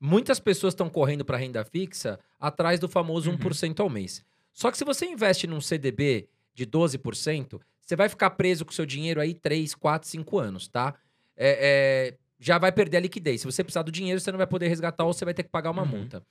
Muitas 0.00 0.40
pessoas 0.40 0.72
estão 0.72 0.88
correndo 0.88 1.24
para 1.24 1.36
renda 1.36 1.62
fixa 1.64 2.18
atrás 2.40 2.80
do 2.80 2.88
famoso 2.88 3.30
uhum. 3.30 3.36
1% 3.36 3.80
ao 3.80 3.90
mês. 3.90 4.24
Só 4.52 4.70
que 4.70 4.78
se 4.78 4.84
você 4.84 5.04
investe 5.06 5.46
num 5.46 5.60
CDB 5.60 6.26
de 6.54 6.66
12%, 6.66 7.60
você 7.80 7.94
vai 7.94 8.08
ficar 8.08 8.30
preso 8.30 8.64
com 8.64 8.72
seu 8.72 8.86
dinheiro 8.86 9.20
aí 9.20 9.34
3, 9.34 9.74
4, 9.74 10.08
5 10.08 10.38
anos, 10.38 10.68
tá? 10.68 10.94
É, 11.36 12.12
é, 12.12 12.18
já 12.38 12.56
vai 12.56 12.72
perder 12.72 12.96
a 12.96 13.00
liquidez. 13.00 13.42
Se 13.42 13.46
você 13.46 13.62
precisar 13.62 13.82
do 13.82 13.92
dinheiro, 13.92 14.18
você 14.18 14.32
não 14.32 14.38
vai 14.38 14.46
poder 14.46 14.68
resgatar 14.68 15.04
ou 15.04 15.12
você 15.12 15.24
vai 15.24 15.34
ter 15.34 15.42
que 15.42 15.50
pagar 15.50 15.70
uma 15.70 15.82
uhum. 15.82 15.88
multa. 15.88 16.24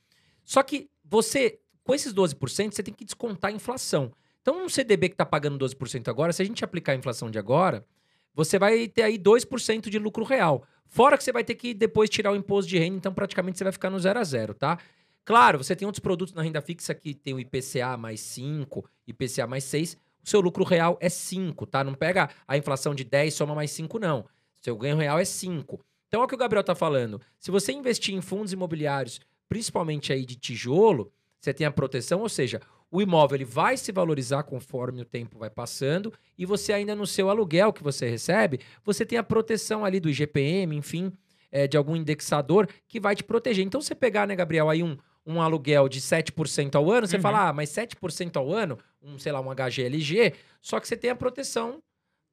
Só 0.44 0.64
que 0.64 0.90
você, 1.04 1.60
com 1.84 1.94
esses 1.94 2.14
12%, 2.14 2.74
você 2.74 2.84
tem 2.84 2.94
que 2.94 3.06
descontar 3.06 3.52
a 3.52 3.54
inflação. 3.54 4.12
Então, 4.42 4.66
um 4.66 4.70
CDB 4.70 5.10
que 5.10 5.14
está 5.16 5.26
pagando 5.26 5.64
12% 5.64 6.08
agora, 6.10 6.34
se 6.34 6.42
a 6.42 6.46
gente 6.46 6.64
aplicar 6.64 6.92
a 6.92 6.96
inflação 6.96 7.32
de 7.32 7.40
agora, 7.40 7.86
você 8.34 8.60
vai 8.60 8.88
ter 8.88 9.04
aí 9.04 9.18
2% 9.18 9.90
de 9.90 10.00
lucro 10.00 10.24
real. 10.24 10.66
Fora 10.88 11.18
que 11.18 11.24
você 11.24 11.32
vai 11.32 11.44
ter 11.44 11.56
que 11.56 11.74
depois 11.74 12.10
tirar 12.10 12.32
o 12.32 12.36
imposto 12.36 12.70
de 12.70 12.78
renda, 12.78 12.98
então 12.98 13.14
praticamente 13.14 13.58
você 13.58 13.64
vai 13.64 13.74
ficar 13.74 13.90
no 13.90 14.00
zero 14.00 14.20
a 14.20 14.24
zero, 14.24 14.54
tá? 14.54 14.78
Claro, 15.26 15.64
você 15.64 15.76
tem 15.76 15.86
outros 15.86 16.02
produtos 16.02 16.34
na 16.34 16.42
renda 16.42 16.62
fixa 16.62 16.94
que 16.94 17.14
tem 17.14 17.34
o 17.34 17.40
IPCA 17.40 17.96
mais 17.98 18.20
5, 18.20 18.88
IPCA 19.08 19.48
mais 19.48 19.64
6, 19.64 19.98
o 20.24 20.30
seu 20.30 20.42
lucro 20.42 20.64
real 20.64 20.98
é 21.00 21.10
5, 21.10 21.66
tá? 21.66 21.84
Não 21.84 21.94
pega 21.94 22.30
a 22.48 22.58
inflação 22.58 22.94
de 22.94 23.04
10 23.04 23.34
soma 23.34 23.56
mais 23.56 23.72
5, 23.72 23.98
não. 23.98 24.26
Seu 24.62 24.76
ganho 24.78 24.98
real 24.98 25.18
é 25.20 25.26
5. 25.26 25.80
Então 26.08 26.22
é 26.22 26.26
o 26.26 26.28
que 26.28 26.36
o 26.36 26.38
Gabriel 26.38 26.64
tá 26.64 26.76
falando. 26.76 27.20
Se 27.40 27.50
você 27.50 27.72
investir 27.72 28.14
em 28.14 28.22
fundos 28.22 28.54
imobiliários, 28.54 29.20
principalmente 29.48 30.12
aí 30.12 30.26
de 30.26 30.36
tijolo, 30.36 31.12
você 31.40 31.54
tem 31.54 31.68
a 31.68 31.72
proteção, 31.72 32.22
ou 32.22 32.30
seja, 32.30 32.62
o 32.90 33.02
imóvel 33.02 33.38
ele 33.38 33.46
vai 33.46 33.76
se 33.76 33.92
valorizar 33.92 34.44
conforme 34.44 35.02
o 35.02 35.06
tempo 35.06 35.40
vai 35.40 35.50
passando 35.50 36.14
e 36.38 36.46
você 36.46 36.72
ainda 36.72 36.96
no 36.96 37.08
seu 37.08 37.30
aluguel 37.30 37.74
que 37.74 37.82
você 37.82 38.08
recebe, 38.08 38.60
você 38.84 39.04
tem 39.04 39.18
a 39.18 39.24
proteção 39.24 39.84
ali 39.84 40.00
do 40.00 40.10
IGPM, 40.10 40.76
enfim, 40.76 41.12
é, 41.52 41.68
de 41.68 41.76
algum 41.76 41.96
indexador 41.96 42.68
que 42.88 43.00
vai 43.00 43.16
te 43.16 43.24
proteger. 43.24 43.66
Então, 43.66 43.82
você 43.82 43.96
pegar, 43.96 44.28
né, 44.28 44.36
Gabriel, 44.36 44.70
aí 44.70 44.84
um, 44.84 44.96
um 45.26 45.42
aluguel 45.42 45.90
de 45.90 46.00
7% 46.02 46.76
ao 46.76 46.92
ano, 46.92 47.08
você 47.08 47.16
uhum. 47.16 47.22
fala, 47.22 47.50
ah, 47.50 47.54
mas 47.54 47.70
7% 47.70 48.36
ao 48.38 48.52
ano, 48.52 48.78
um, 49.02 49.18
sei 49.18 49.32
lá, 49.32 49.42
um 49.42 49.54
HGLG, 49.54 50.34
só 50.62 50.80
que 50.80 50.88
você 50.88 50.96
tem 50.96 51.10
a 51.10 51.16
proteção 51.16 51.82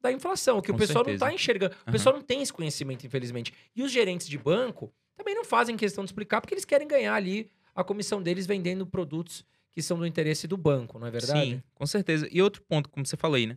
da 0.00 0.12
inflação, 0.12 0.60
que 0.60 0.68
Com 0.68 0.76
o 0.76 0.78
pessoal 0.78 1.04
certeza. 1.04 1.24
não 1.24 1.28
está 1.28 1.34
enxergando. 1.34 1.74
Uhum. 1.74 1.82
O 1.88 1.92
pessoal 1.92 2.14
não 2.14 2.22
tem 2.22 2.42
esse 2.42 2.52
conhecimento, 2.52 3.06
infelizmente. 3.06 3.52
E 3.74 3.82
os 3.82 3.90
gerentes 3.90 4.28
de 4.28 4.38
banco 4.38 4.92
também 5.20 5.34
não 5.34 5.44
fazem 5.44 5.76
questão 5.76 6.02
de 6.02 6.08
explicar, 6.08 6.40
porque 6.40 6.54
eles 6.54 6.64
querem 6.64 6.88
ganhar 6.88 7.14
ali 7.14 7.50
a 7.74 7.84
comissão 7.84 8.22
deles 8.22 8.46
vendendo 8.46 8.86
produtos 8.86 9.44
que 9.70 9.82
são 9.82 9.98
do 9.98 10.06
interesse 10.06 10.48
do 10.48 10.56
banco, 10.56 10.98
não 10.98 11.06
é 11.06 11.10
verdade? 11.10 11.40
Sim, 11.40 11.62
com 11.74 11.86
certeza. 11.86 12.26
E 12.30 12.42
outro 12.42 12.62
ponto, 12.62 12.88
como 12.88 13.06
você 13.06 13.16
falou 13.16 13.38
né? 13.38 13.56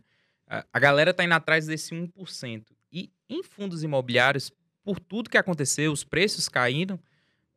A 0.72 0.78
galera 0.78 1.12
tá 1.12 1.24
indo 1.24 1.32
atrás 1.32 1.66
desse 1.66 1.94
1%. 1.94 2.64
E 2.92 3.10
em 3.28 3.42
fundos 3.42 3.82
imobiliários, 3.82 4.52
por 4.84 5.00
tudo 5.00 5.30
que 5.30 5.38
aconteceu, 5.38 5.90
os 5.90 6.04
preços 6.04 6.48
caíram, 6.48 7.00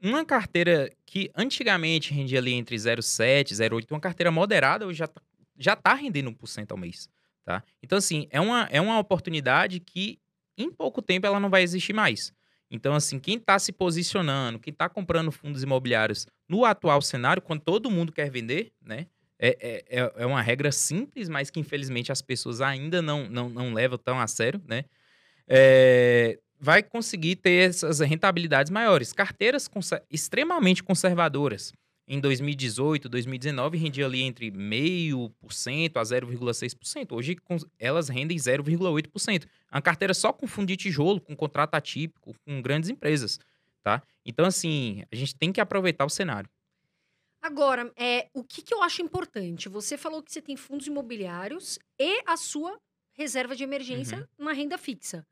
uma 0.01 0.24
carteira 0.24 0.91
que 1.05 1.30
antigamente 1.36 2.14
rendia 2.14 2.39
ali 2.39 2.53
entre 2.53 2.76
0,7 2.76 3.51
e 3.51 3.55
0,8, 3.55 3.91
uma 3.91 3.99
carteira 3.99 4.32
moderada, 4.32 4.88
hoje 4.88 4.99
já 4.99 5.08
tá, 5.08 5.22
já 5.58 5.76
tá 5.76 5.93
rendendo 5.93 6.32
1% 6.32 6.72
ao 6.72 6.78
mês, 6.78 7.10
tá? 7.43 7.64
Então, 7.84 7.97
assim, 7.97 8.28
é 8.32 8.39
uma, 8.39 8.68
é 8.72 8.80
uma 8.80 8.97
oportunidade 8.99 9.80
que 9.80 10.20
em 10.58 10.72
pouco 10.72 11.01
tempo 11.01 11.28
ela 11.28 11.39
não 11.39 11.49
vai 11.49 11.62
existir 11.62 11.93
mais. 11.93 12.34
Então, 12.70 12.93
assim, 12.93 13.20
quem 13.20 13.38
está 13.38 13.57
se 13.57 13.72
posicionando, 13.72 14.59
quem 14.59 14.72
está 14.72 14.89
comprando 14.89 15.32
fundos 15.32 15.63
imobiliários 15.63 16.28
no 16.49 16.65
atual 16.65 17.01
cenário, 17.01 17.41
quando 17.41 17.61
todo 17.61 17.89
mundo 17.89 18.11
quer 18.11 18.30
vender, 18.30 18.72
né? 18.82 19.07
É, 19.39 19.57
é, 19.61 19.99
é, 20.01 20.13
é 20.18 20.26
uma 20.26 20.41
regra 20.41 20.72
simples, 20.72 21.30
mas 21.30 21.49
que 21.49 21.59
infelizmente 21.59 22.11
as 22.11 22.22
pessoas 22.22 22.59
ainda 22.59 23.01
não, 23.01 23.30
não, 23.30 23.49
não 23.49 23.74
levam 23.74 23.97
tão 23.97 24.20
a 24.20 24.28
sério, 24.28 24.61
né? 24.68 24.84
É, 25.47 26.39
vai 26.59 26.82
conseguir 26.82 27.36
ter 27.38 27.70
essas 27.70 27.99
rentabilidades 27.99 28.72
maiores. 28.72 29.13
Carteiras 29.13 29.70
extremamente 30.09 30.84
conservadoras 30.84 31.72
em 32.08 32.20
2018, 32.22 33.10
2019 33.10 33.78
rendia 33.78 34.05
ali 34.05 34.22
entre 34.22 34.49
0,5% 34.49 35.97
a 35.97 36.01
0,6%. 36.01 37.12
Hoje 37.12 37.36
elas 37.78 38.08
rendem 38.08 38.38
0,8%. 38.38 39.45
A 39.70 39.82
carteira 39.82 40.14
só 40.14 40.32
com 40.32 40.47
fundo 40.47 40.68
de 40.68 40.78
tijolo, 40.78 41.20
com 41.20 41.36
contrato 41.36 41.76
atípico, 41.76 42.34
com 42.45 42.62
grandes 42.62 42.89
empresas. 42.89 43.39
tá? 43.84 44.01
Então, 44.26 44.45
assim, 44.45 45.03
a 45.12 45.16
gente 45.16 45.36
tem 45.36 45.51
que 45.51 45.60
aproveitar 45.60 46.05
o 46.05 46.10
cenário. 46.10 46.49
Agora, 47.41 47.91
é, 47.95 48.30
o 48.34 48.43
que, 48.43 48.62
que 48.62 48.74
eu 48.74 48.82
acho 48.82 49.01
importante? 49.01 49.70
Você 49.70 49.97
falou 49.97 50.24
que 50.24 50.32
você 50.32 50.41
tem 50.41 50.55
fundos 50.55 50.88
imobiliários 50.88 51.78
e 51.99 52.22
a 52.26 52.38
sua 52.38 52.80
reserva 53.14 53.55
de 53.55 53.64
emergência 53.64 54.28
na 54.38 54.53
renda 54.53 54.78
fixa. 54.78 55.26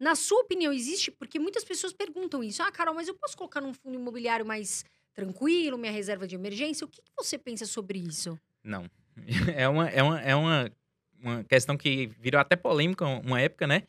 Na 0.00 0.16
sua 0.16 0.40
opinião, 0.40 0.72
existe? 0.72 1.12
Porque 1.12 1.38
muitas 1.38 1.64
pessoas 1.64 1.92
perguntam 1.92 2.42
isso. 2.42 2.62
Ah, 2.62 2.72
Carol, 2.72 2.94
mas 2.94 3.06
eu 3.06 3.14
posso 3.14 3.36
colocar 3.36 3.60
num 3.60 3.72
fundo 3.72 3.94
imobiliário 3.94 4.44
mais 4.44 4.84
tranquilo, 5.14 5.78
minha 5.78 5.92
reserva 5.92 6.26
de 6.26 6.34
emergência? 6.34 6.84
O 6.84 6.88
que, 6.88 7.00
que 7.00 7.12
você 7.16 7.38
pensa 7.38 7.66
sobre 7.66 7.98
isso? 7.98 8.38
Não. 8.62 8.88
É 9.54 9.68
uma, 9.68 9.88
é 9.88 10.02
uma, 10.02 10.20
é 10.20 10.34
uma, 10.34 10.72
uma 11.20 11.44
questão 11.44 11.76
que 11.76 12.06
virou 12.18 12.40
até 12.40 12.56
polêmica 12.56 13.04
uma 13.04 13.40
época, 13.40 13.66
né? 13.66 13.82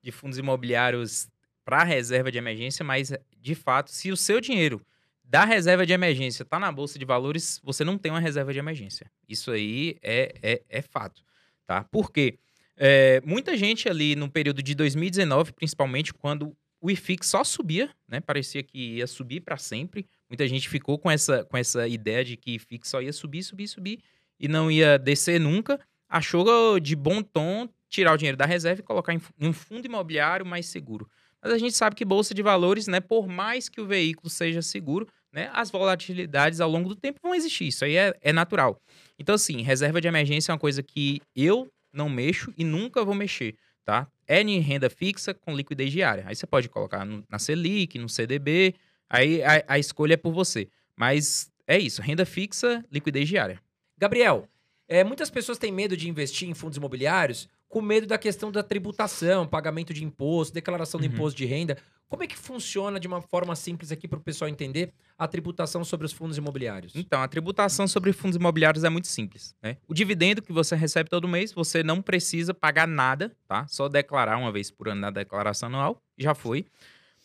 De 0.00 0.12
fundos 0.12 0.38
imobiliários 0.38 1.28
para 1.64 1.82
reserva 1.82 2.30
de 2.30 2.38
emergência, 2.38 2.84
mas 2.84 3.12
de 3.40 3.54
fato, 3.54 3.90
se 3.90 4.10
o 4.10 4.16
seu 4.16 4.40
dinheiro 4.40 4.80
da 5.22 5.44
reserva 5.44 5.84
de 5.84 5.92
emergência 5.92 6.42
está 6.42 6.58
na 6.58 6.72
bolsa 6.72 6.98
de 6.98 7.04
valores, 7.04 7.60
você 7.62 7.84
não 7.84 7.98
tem 7.98 8.10
uma 8.10 8.20
reserva 8.20 8.52
de 8.52 8.58
emergência. 8.58 9.10
Isso 9.28 9.50
aí 9.50 9.98
é, 10.02 10.34
é, 10.42 10.62
é 10.68 10.80
fato, 10.80 11.22
tá? 11.66 11.84
Por 11.84 12.10
quê? 12.10 12.38
É, 12.74 13.20
muita 13.26 13.56
gente 13.56 13.88
ali 13.88 14.16
no 14.16 14.30
período 14.30 14.62
de 14.62 14.74
2019, 14.74 15.52
principalmente 15.52 16.14
quando 16.14 16.56
o 16.80 16.90
IFIX 16.90 17.26
só 17.26 17.44
subia, 17.44 17.90
né? 18.06 18.20
Parecia 18.20 18.62
que 18.62 18.96
ia 18.96 19.06
subir 19.06 19.40
para 19.40 19.56
sempre. 19.56 20.06
Muita 20.28 20.46
gente 20.46 20.68
ficou 20.68 20.98
com 20.98 21.10
essa, 21.10 21.44
com 21.44 21.56
essa 21.56 21.88
ideia 21.88 22.24
de 22.24 22.36
que 22.36 22.52
IFIX 22.52 22.88
só 22.88 23.02
ia 23.02 23.12
subir, 23.12 23.42
subir, 23.42 23.68
subir 23.68 23.98
e 24.38 24.46
não 24.46 24.70
ia 24.70 24.98
descer 24.98 25.40
nunca. 25.40 25.80
Achou 26.08 26.78
de 26.78 26.94
bom 26.94 27.22
tom 27.22 27.68
tirar 27.88 28.12
o 28.12 28.16
dinheiro 28.16 28.36
da 28.36 28.46
reserva 28.46 28.80
e 28.80 28.84
colocar 28.84 29.12
em, 29.12 29.20
um 29.40 29.52
fundo 29.52 29.86
imobiliário 29.86 30.46
mais 30.46 30.66
seguro. 30.66 31.08
Mas 31.42 31.52
a 31.52 31.58
gente 31.58 31.74
sabe 31.74 31.96
que 31.96 32.04
bolsa 32.04 32.34
de 32.34 32.42
valores, 32.42 32.86
né, 32.86 33.00
por 33.00 33.26
mais 33.26 33.68
que 33.68 33.80
o 33.80 33.86
veículo 33.86 34.28
seja 34.28 34.60
seguro, 34.60 35.06
né, 35.32 35.50
as 35.52 35.70
volatilidades 35.70 36.60
ao 36.60 36.70
longo 36.70 36.88
do 36.88 36.96
tempo 36.96 37.20
vão 37.22 37.34
existir. 37.34 37.68
Isso 37.68 37.84
aí 37.84 37.96
é, 37.96 38.14
é 38.20 38.32
natural. 38.32 38.80
Então, 39.18 39.34
assim, 39.34 39.62
reserva 39.62 40.00
de 40.00 40.08
emergência 40.08 40.50
é 40.50 40.52
uma 40.52 40.58
coisa 40.58 40.82
que 40.82 41.20
eu 41.34 41.70
não 41.92 42.08
mexo 42.08 42.52
e 42.56 42.64
nunca 42.64 43.04
vou 43.04 43.14
mexer, 43.14 43.56
tá? 43.84 44.06
É 44.28 44.42
em 44.42 44.60
renda 44.60 44.90
fixa 44.90 45.32
com 45.32 45.56
liquidez 45.56 45.90
diária. 45.90 46.22
Aí 46.26 46.36
você 46.36 46.46
pode 46.46 46.68
colocar 46.68 47.04
no, 47.04 47.24
na 47.28 47.38
Selic, 47.38 47.98
no 47.98 48.08
CDB, 48.08 48.74
aí 49.08 49.42
a, 49.42 49.64
a 49.66 49.78
escolha 49.78 50.14
é 50.14 50.16
por 50.18 50.32
você. 50.32 50.68
Mas 50.94 51.50
é 51.66 51.78
isso, 51.78 52.02
renda 52.02 52.26
fixa, 52.26 52.84
liquidez 52.92 53.26
diária. 53.26 53.60
Gabriel, 53.96 54.46
é, 54.86 55.02
muitas 55.02 55.30
pessoas 55.30 55.58
têm 55.58 55.72
medo 55.72 55.96
de 55.96 56.08
investir 56.08 56.48
em 56.48 56.54
fundos 56.54 56.76
imobiliários 56.76 57.48
com 57.68 57.82
medo 57.82 58.06
da 58.06 58.16
questão 58.16 58.50
da 58.50 58.62
tributação, 58.62 59.46
pagamento 59.46 59.92
de 59.92 60.02
imposto, 60.04 60.54
declaração 60.54 60.98
de 61.00 61.06
Uhum. 61.06 61.12
imposto 61.14 61.36
de 61.36 61.44
renda. 61.44 61.76
Como 62.08 62.22
é 62.22 62.26
que 62.26 62.38
funciona 62.38 62.98
de 62.98 63.06
uma 63.06 63.20
forma 63.20 63.54
simples 63.54 63.92
aqui 63.92 64.08
para 64.08 64.18
o 64.18 64.22
pessoal 64.22 64.48
entender 64.48 64.94
a 65.18 65.28
tributação 65.28 65.84
sobre 65.84 66.06
os 66.06 66.12
fundos 66.12 66.38
imobiliários? 66.38 66.92
Então, 66.96 67.20
a 67.22 67.28
tributação 67.28 67.86
sobre 67.86 68.14
fundos 68.14 68.36
imobiliários 68.36 68.82
é 68.84 68.88
muito 68.88 69.06
simples. 69.08 69.54
Né? 69.62 69.76
O 69.86 69.92
dividendo 69.92 70.40
que 70.40 70.50
você 70.50 70.74
recebe 70.74 71.10
todo 71.10 71.28
mês, 71.28 71.52
você 71.52 71.82
não 71.82 72.00
precisa 72.00 72.54
pagar 72.54 72.88
nada, 72.88 73.36
tá? 73.46 73.66
Só 73.68 73.88
declarar 73.90 74.38
uma 74.38 74.50
vez 74.50 74.70
por 74.70 74.88
ano 74.88 75.02
na 75.02 75.10
declaração 75.10 75.68
anual, 75.68 76.02
já 76.16 76.34
foi. 76.34 76.64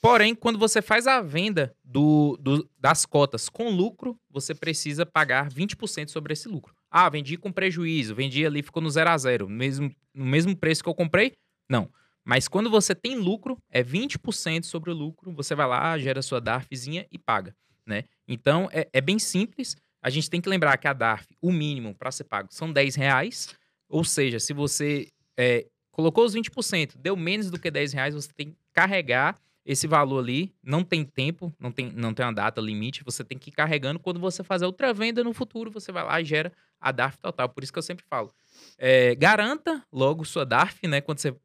Porém, 0.02 0.36
quando 0.36 0.60
você 0.60 0.82
faz 0.82 1.08
a 1.08 1.22
venda 1.22 1.74
do, 1.82 2.38
do- 2.42 2.70
das 2.78 3.06
cotas 3.06 3.48
com 3.48 3.70
lucro, 3.70 4.20
você 4.30 4.54
precisa 4.54 5.06
pagar 5.06 5.50
20% 5.50 6.10
sobre 6.12 6.34
esse 6.34 6.50
lucro. 6.50 6.76
Ah, 6.96 7.10
vendi 7.10 7.38
com 7.38 7.52
prejuízo, 7.52 8.14
vendi 8.14 8.46
ali, 8.46 8.62
ficou 8.62 8.80
no 8.80 8.88
zero 8.88 9.10
a 9.10 9.18
zero, 9.18 9.50
mesmo, 9.50 9.92
no 10.14 10.26
mesmo 10.26 10.56
preço 10.56 10.84
que 10.84 10.88
eu 10.88 10.94
comprei? 10.94 11.34
Não. 11.68 11.90
Mas 12.24 12.48
quando 12.48 12.70
você 12.70 12.94
tem 12.94 13.16
lucro, 13.16 13.58
é 13.72 13.84
20% 13.84 14.66
sobre 14.66 14.92
o 14.92 14.94
lucro, 14.94 15.34
você 15.34 15.56
vai 15.56 15.66
lá, 15.66 15.98
gera 15.98 16.22
sua 16.22 16.40
DARFzinha 16.40 17.08
e 17.12 17.18
paga, 17.18 17.56
né? 17.84 18.04
Então, 18.28 18.70
é, 18.72 18.88
é 18.94 19.02
bem 19.02 19.18
simples. 19.18 19.76
A 20.04 20.12
gente 20.12 20.30
tem 20.30 20.40
que 20.40 20.48
lembrar 20.48 20.78
que 20.78 20.88
a 20.88 20.94
DARF, 20.94 21.26
o 21.42 21.52
mínimo 21.52 21.96
para 21.96 22.12
ser 22.12 22.26
pago, 22.26 22.50
são 22.52 22.72
10 22.72 22.94
reais. 22.94 23.56
Ou 23.90 24.04
seja, 24.04 24.40
se 24.40 24.54
você 24.54 25.08
é, 25.36 25.66
colocou 25.90 26.24
os 26.24 26.36
20%, 26.36 26.94
deu 26.96 27.16
menos 27.18 27.50
do 27.50 27.60
que 27.60 27.72
10 27.72 27.94
reais, 27.94 28.14
você 28.14 28.30
tem 28.32 28.52
que 28.52 28.58
carregar 28.72 29.42
esse 29.66 29.88
valor 29.88 30.20
ali. 30.20 30.54
Não 30.62 30.84
tem 30.84 31.04
tempo, 31.04 31.52
não 31.60 31.72
tem, 31.72 31.92
não 31.92 32.14
tem 32.14 32.24
uma 32.24 32.34
data 32.34 32.62
limite, 32.62 33.04
você 33.04 33.24
tem 33.24 33.38
que 33.38 33.50
ir 33.50 33.54
carregando. 33.54 34.00
Quando 34.00 34.20
você 34.20 34.44
fazer 34.44 34.66
outra 34.66 34.94
venda 34.94 35.24
no 35.24 35.34
futuro, 35.34 35.72
você 35.72 35.92
vai 35.92 36.04
lá 36.04 36.22
e 36.22 36.26
gera 36.26 36.52
a 36.84 36.92
DARF 36.92 37.18
total. 37.20 37.50
Por 37.50 37.64
isso 37.64 37.72
que 37.74 37.80
eu 37.80 37.84
sempre 37.84 38.06
falo. 38.10 38.34
é, 38.78 39.16
garanta 39.16 39.84
logo 39.92 40.24
sua 40.26 40.46
DARF, 40.46 40.86
né? 40.88 41.02
Quando 41.02 41.20
você 41.20 41.36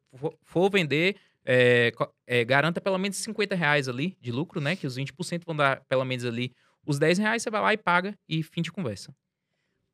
for- 0.43 0.69
vender, 0.69 1.15
é, 1.45 1.91
é, 2.27 2.43
garanta 2.45 2.79
pelo 2.81 2.97
menos 2.97 3.17
50 3.17 3.55
reais 3.55 3.87
ali 3.87 4.17
de 4.21 4.31
lucro, 4.31 4.59
né? 4.61 4.75
Que 4.75 4.85
os 4.85 4.95
20% 4.97 5.43
vão 5.45 5.55
dar 5.55 5.81
pelo 5.85 6.03
menos 6.05 6.25
ali 6.25 6.53
os 6.85 6.99
10 6.99 7.17
reais, 7.17 7.41
você 7.43 7.49
vai 7.49 7.61
lá 7.61 7.73
e 7.73 7.77
paga 7.77 8.17
e 8.27 8.41
fim 8.43 8.61
de 8.61 8.71
conversa. 8.71 9.13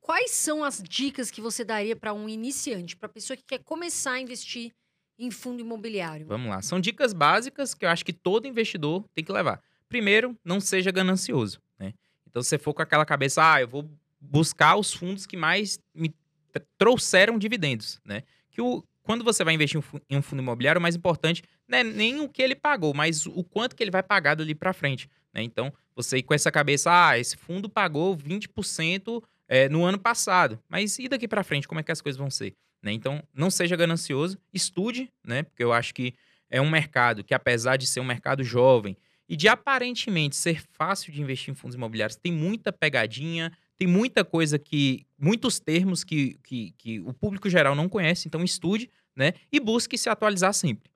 Quais 0.00 0.30
são 0.30 0.62
as 0.62 0.82
dicas 0.82 1.30
que 1.30 1.40
você 1.40 1.64
daria 1.64 1.96
para 1.96 2.12
um 2.12 2.28
iniciante, 2.28 2.96
para 2.96 3.08
pessoa 3.08 3.36
que 3.36 3.42
quer 3.44 3.58
começar 3.58 4.12
a 4.12 4.20
investir 4.20 4.72
em 5.18 5.30
fundo 5.30 5.60
imobiliário? 5.60 6.26
Vamos 6.26 6.48
lá. 6.48 6.62
São 6.62 6.78
dicas 6.80 7.12
básicas 7.12 7.74
que 7.74 7.84
eu 7.84 7.88
acho 7.88 8.04
que 8.04 8.12
todo 8.12 8.46
investidor 8.46 9.04
tem 9.14 9.24
que 9.24 9.32
levar. 9.32 9.60
Primeiro, 9.88 10.36
não 10.44 10.60
seja 10.60 10.90
ganancioso, 10.90 11.60
né? 11.78 11.92
Então, 12.28 12.42
se 12.42 12.50
você 12.50 12.58
for 12.58 12.72
com 12.74 12.82
aquela 12.82 13.04
cabeça, 13.04 13.42
ah, 13.54 13.60
eu 13.60 13.66
vou 13.68 13.88
buscar 14.30 14.76
os 14.76 14.92
fundos 14.92 15.26
que 15.26 15.36
mais 15.36 15.78
me 15.94 16.10
tr- 16.52 16.62
trouxeram 16.78 17.38
dividendos, 17.38 18.00
né? 18.04 18.22
Que 18.50 18.60
o, 18.60 18.84
quando 19.02 19.24
você 19.24 19.44
vai 19.44 19.54
investir 19.54 19.80
em 20.08 20.16
um 20.16 20.22
fundo 20.22 20.42
imobiliário, 20.42 20.78
o 20.78 20.82
mais 20.82 20.96
importante 20.96 21.42
não 21.68 21.78
é 21.78 21.84
nem 21.84 22.20
o 22.20 22.28
que 22.28 22.42
ele 22.42 22.54
pagou, 22.54 22.92
mas 22.94 23.26
o 23.26 23.42
quanto 23.44 23.76
que 23.76 23.82
ele 23.82 23.90
vai 23.90 24.02
pagar 24.02 24.34
dali 24.34 24.54
para 24.54 24.72
frente, 24.72 25.08
né? 25.32 25.42
Então, 25.42 25.72
você 25.94 26.22
com 26.22 26.34
essa 26.34 26.50
cabeça, 26.50 26.90
ah, 26.90 27.18
esse 27.18 27.36
fundo 27.36 27.68
pagou 27.68 28.16
20% 28.16 29.22
é, 29.48 29.68
no 29.68 29.84
ano 29.84 29.98
passado, 29.98 30.58
mas 30.68 30.98
e 30.98 31.08
daqui 31.08 31.28
para 31.28 31.44
frente, 31.44 31.68
como 31.68 31.80
é 31.80 31.82
que 31.82 31.92
as 31.92 32.00
coisas 32.00 32.18
vão 32.18 32.30
ser? 32.30 32.54
né? 32.82 32.92
Então, 32.92 33.22
não 33.34 33.50
seja 33.50 33.74
ganancioso, 33.76 34.38
estude, 34.54 35.10
né? 35.24 35.42
Porque 35.42 35.62
eu 35.62 35.72
acho 35.72 35.92
que 35.92 36.14
é 36.48 36.60
um 36.60 36.70
mercado 36.70 37.24
que, 37.24 37.34
apesar 37.34 37.76
de 37.76 37.86
ser 37.86 37.98
um 38.00 38.04
mercado 38.04 38.44
jovem 38.44 38.96
e 39.28 39.36
de 39.36 39.48
aparentemente 39.48 40.36
ser 40.36 40.62
fácil 40.72 41.12
de 41.12 41.20
investir 41.20 41.50
em 41.50 41.56
fundos 41.56 41.74
imobiliários, 41.74 42.16
tem 42.16 42.32
muita 42.32 42.72
pegadinha, 42.72 43.52
tem 43.78 43.86
muita 43.88 44.24
coisa 44.24 44.58
que. 44.58 45.06
muitos 45.18 45.58
termos 45.60 46.02
que, 46.04 46.38
que, 46.42 46.72
que 46.78 47.00
o 47.00 47.12
público 47.12 47.48
geral 47.48 47.74
não 47.74 47.88
conhece. 47.88 48.26
Então, 48.28 48.42
estude, 48.42 48.88
né? 49.14 49.32
E 49.52 49.58
busque 49.60 49.96
se 49.98 50.08
atualizar 50.08 50.52
sempre. 50.54 50.90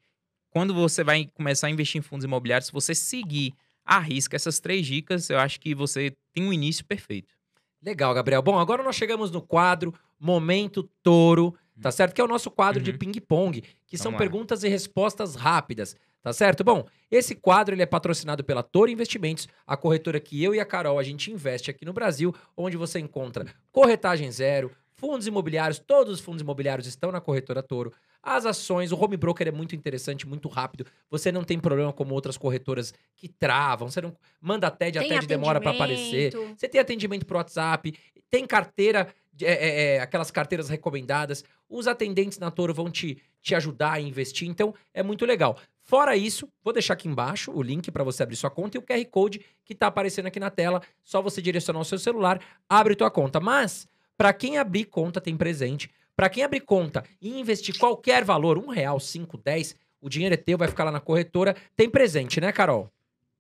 Quando 0.51 0.75
você 0.75 1.05
vai 1.05 1.27
começar 1.35 1.67
a 1.69 1.71
investir 1.71 1.99
em 1.99 2.03
fundos 2.03 2.25
imobiliários, 2.25 2.67
se 2.67 2.73
você 2.73 2.95
seguir 2.95 3.55
à 3.85 3.99
risca 3.99 4.35
essas 4.37 4.59
três 4.61 4.87
dicas, 4.87 5.31
eu 5.31 5.39
acho 5.39 5.61
que 5.61 5.75
você 5.75 6.13
tem 6.33 6.45
um 6.45 6.53
início 6.53 6.85
perfeito. 6.85 7.35
Legal, 7.83 8.13
Gabriel. 8.13 8.43
Bom, 8.43 8.59
agora 8.59 8.83
nós 8.83 8.97
chegamos 8.97 9.31
no 9.31 9.41
quadro 9.41 9.95
Momento 10.19 10.83
Touro, 11.03 11.55
tá 11.81 11.91
certo? 11.91 12.15
Que 12.15 12.21
é 12.21 12.25
o 12.25 12.29
nosso 12.29 12.51
quadro 12.51 12.83
de 12.83 12.91
Uhum. 12.91 12.99
ping-pong, 12.99 13.63
que 13.87 13.97
são 13.97 14.11
Vamos 14.13 14.15
lá. 14.15 14.19
perguntas 14.19 14.63
e 14.65 14.69
respostas 14.69 15.35
rápidas, 15.35 15.97
tá 16.23 16.33
certo? 16.33 16.63
Bom, 16.63 16.87
esse 17.11 17.35
quadro 17.35 17.75
ele 17.75 17.83
é 17.83 17.87
patrocinado 17.87 18.45
pela 18.45 18.63
Toro 18.63 18.91
Investimentos, 18.91 19.49
a 19.67 19.77
corretora 19.77 20.21
que 20.21 20.43
eu 20.43 20.55
e 20.55 20.61
a 20.61 20.65
Carol 20.65 20.99
a 20.99 21.03
gente 21.03 21.31
investe 21.31 21.71
aqui 21.71 21.85
no 21.85 21.93
Brasil, 21.93 22.35
onde 22.57 22.77
você 22.77 22.99
encontra 22.99 23.47
corretagem 23.73 24.31
zero, 24.31 24.71
fundos 25.01 25.27
imobiliários, 25.27 25.79
todos 25.79 26.15
os 26.15 26.21
fundos 26.21 26.43
imobiliários 26.43 26.87
estão 26.87 27.11
na 27.11 27.21
corretora 27.21 27.63
Toro. 27.63 27.93
As 28.23 28.45
ações, 28.45 28.93
o 28.93 29.03
home 29.03 29.17
broker 29.17 29.49
é 29.49 29.51
muito 29.51 29.75
interessante, 29.75 30.29
muito 30.29 30.47
rápido. 30.47 30.85
Você 31.09 31.33
não 31.33 31.43
tem 31.43 31.59
problema 31.59 31.91
como 31.91 32.15
outras 32.15 32.37
corretoras 32.37 32.93
que 33.17 33.27
travam, 33.27 33.89
você 33.89 34.03
não 34.03 34.15
manda 34.39 34.71
TED, 34.71 34.99
a 34.99 35.03
TED 35.03 35.27
demora 35.27 35.59
para 35.59 35.71
aparecer. 35.71 36.33
Você 36.55 36.69
tem 36.69 36.79
atendimento 36.79 37.25
pro 37.25 37.39
WhatsApp, 37.39 37.95
tem 38.29 38.47
carteira, 38.47 39.09
é, 39.41 39.53
é, 39.53 39.95
é, 39.97 40.01
aquelas 40.01 40.31
carteiras 40.31 40.69
recomendadas. 40.69 41.43
Os 41.67 41.87
atendentes 41.87 42.39
na 42.39 42.51
Toro 42.51 42.75
vão 42.75 42.91
te, 42.91 43.23
te 43.41 43.55
ajudar 43.55 43.93
a 43.93 44.01
investir, 44.01 44.49
então 44.49 44.75
é 44.93 45.03
muito 45.03 45.25
legal. 45.25 45.57
Fora 45.91 46.17
isso, 46.17 46.49
vou 46.63 46.73
deixar 46.73 46.93
aqui 46.93 47.09
embaixo 47.09 47.51
o 47.51 47.61
link 47.61 47.91
para 47.91 48.05
você 48.05 48.23
abrir 48.23 48.37
sua 48.37 48.49
conta 48.49 48.77
e 48.77 48.79
o 48.79 48.83
QR 48.83 49.05
Code 49.07 49.45
que 49.65 49.75
tá 49.75 49.89
aparecendo 49.89 50.27
aqui 50.27 50.39
na 50.39 50.49
tela. 50.49 50.81
Só 51.03 51.21
você 51.21 51.43
direcionar 51.43 51.81
o 51.81 51.85
seu 51.85 51.99
celular, 51.99 52.41
abre 52.69 52.95
tua 52.95 53.11
conta. 53.11 53.41
Mas, 53.41 53.89
para 54.17 54.33
quem 54.33 54.57
abrir 54.57 54.85
conta, 54.85 55.21
tem 55.21 55.37
presente. 55.37 55.91
Para 56.15 56.29
quem 56.29 56.45
abrir 56.45 56.61
conta 56.61 57.03
e 57.21 57.41
investir 57.41 57.77
qualquer 57.77 58.23
valor, 58.23 58.57
um 58.57 58.69
real, 58.69 59.01
cinco, 59.01 59.37
dez, 59.37 59.75
o 60.01 60.09
dinheiro 60.09 60.33
é 60.33 60.37
teu, 60.37 60.57
vai 60.57 60.69
ficar 60.69 60.85
lá 60.85 60.93
na 60.93 61.01
corretora, 61.01 61.57
tem 61.75 61.91
presente, 61.91 62.41
né, 62.41 62.53
Carol? 62.53 62.89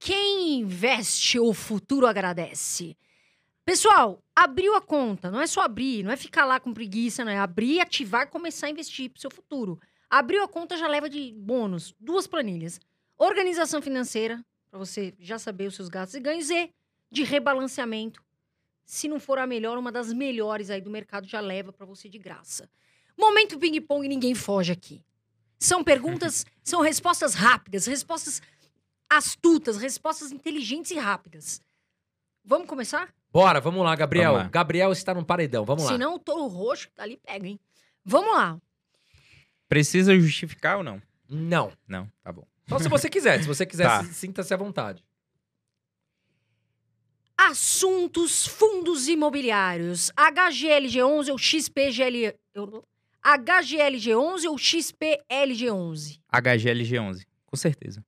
Quem 0.00 0.58
investe, 0.58 1.38
o 1.38 1.54
futuro 1.54 2.04
agradece. 2.04 2.96
Pessoal, 3.64 4.20
abriu 4.34 4.74
a 4.74 4.80
conta. 4.80 5.30
Não 5.30 5.40
é 5.40 5.46
só 5.46 5.60
abrir, 5.60 6.02
não 6.02 6.10
é 6.10 6.16
ficar 6.16 6.46
lá 6.46 6.58
com 6.58 6.74
preguiça, 6.74 7.24
não 7.24 7.30
é 7.30 7.38
abrir, 7.38 7.78
ativar 7.78 8.28
começar 8.28 8.66
a 8.66 8.70
investir 8.70 9.08
pro 9.08 9.20
seu 9.20 9.30
futuro. 9.30 9.78
Abriu 10.10 10.42
a 10.42 10.48
conta 10.48 10.76
já 10.76 10.88
leva 10.88 11.08
de 11.08 11.32
bônus 11.32 11.94
duas 12.00 12.26
planilhas. 12.26 12.80
Organização 13.16 13.80
financeira, 13.80 14.44
para 14.68 14.78
você 14.78 15.14
já 15.20 15.38
saber 15.38 15.68
os 15.68 15.76
seus 15.76 15.88
gastos 15.88 16.16
e 16.16 16.20
ganhos, 16.20 16.50
e 16.50 16.72
de 17.10 17.22
rebalanceamento. 17.22 18.20
Se 18.84 19.06
não 19.06 19.20
for 19.20 19.38
a 19.38 19.46
melhor, 19.46 19.78
uma 19.78 19.92
das 19.92 20.12
melhores 20.12 20.68
aí 20.68 20.80
do 20.80 20.90
mercado 20.90 21.28
já 21.28 21.38
leva 21.38 21.72
para 21.72 21.86
você 21.86 22.08
de 22.08 22.18
graça. 22.18 22.68
Momento 23.16 23.56
ping-pong, 23.56 24.08
ninguém 24.08 24.34
foge 24.34 24.72
aqui. 24.72 25.04
São 25.60 25.84
perguntas, 25.84 26.44
são 26.64 26.80
respostas 26.80 27.34
rápidas, 27.34 27.86
respostas 27.86 28.42
astutas, 29.08 29.76
respostas 29.76 30.32
inteligentes 30.32 30.90
e 30.90 30.98
rápidas. 30.98 31.62
Vamos 32.44 32.66
começar? 32.66 33.14
Bora, 33.32 33.60
vamos 33.60 33.84
lá, 33.84 33.94
Gabriel. 33.94 34.32
Vamos 34.32 34.46
lá. 34.46 34.50
Gabriel 34.50 34.90
está 34.90 35.14
no 35.14 35.24
paredão, 35.24 35.64
vamos 35.64 35.84
lá. 35.84 35.92
Senão 35.92 36.14
o 36.14 36.18
touro 36.18 36.46
roxo 36.46 36.88
que 36.88 36.94
tá 36.94 37.04
ali 37.04 37.16
pega, 37.16 37.46
hein? 37.46 37.60
Vamos 38.04 38.34
lá. 38.34 38.60
Precisa 39.70 40.18
justificar 40.18 40.78
ou 40.78 40.82
não? 40.84 41.00
Não. 41.28 41.72
Não, 41.86 42.10
tá 42.24 42.32
bom. 42.32 42.44
Só 42.68 42.78
se 42.80 42.88
você 42.88 43.08
quiser. 43.08 43.40
Se 43.40 43.46
você 43.46 43.64
quiser, 43.64 43.84
Tá. 43.84 44.02
se- 44.04 44.12
sinta-se 44.14 44.52
à 44.52 44.56
vontade. 44.56 45.02
Assuntos 47.36 48.46
fundos 48.46 49.06
imobiliários. 49.08 50.10
HGLG11 50.16 51.30
ou 51.30 51.38
XPGL... 51.38 52.34
eu- 52.54 52.84
HGLG11 53.24 54.46
ou 54.48 54.56
XPLG11? 54.56 56.20
HGLG11, 56.32 57.24
com 57.46 57.56
certeza. 57.56 58.04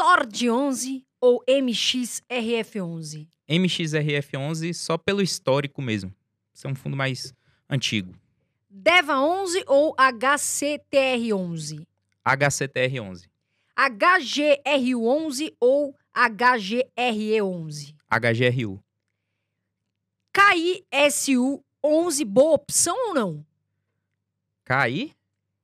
TORD11 0.00 1.04
ou 1.20 1.42
MXRF11? 1.46 3.28
MXRF11 3.48 4.74
só 4.74 4.96
pelo 4.98 5.22
histórico 5.22 5.80
mesmo. 5.82 6.12
Isso 6.54 6.66
é 6.66 6.70
um 6.70 6.74
fundo 6.74 6.96
mais 6.96 7.32
antigo. 7.68 8.14
DEVA11 8.72 9.64
ou 9.66 9.94
HCTR11? 9.96 11.86
HCTR11. 12.24 13.28
HGRU11 13.76 15.54
ou 15.58 15.96
HGRE11? 16.14 17.94
HGRU. 18.10 18.82
KISU11, 20.32 22.24
boa 22.24 22.54
opção 22.54 22.96
ou 23.08 23.14
não? 23.14 23.44
KI? 24.64 25.14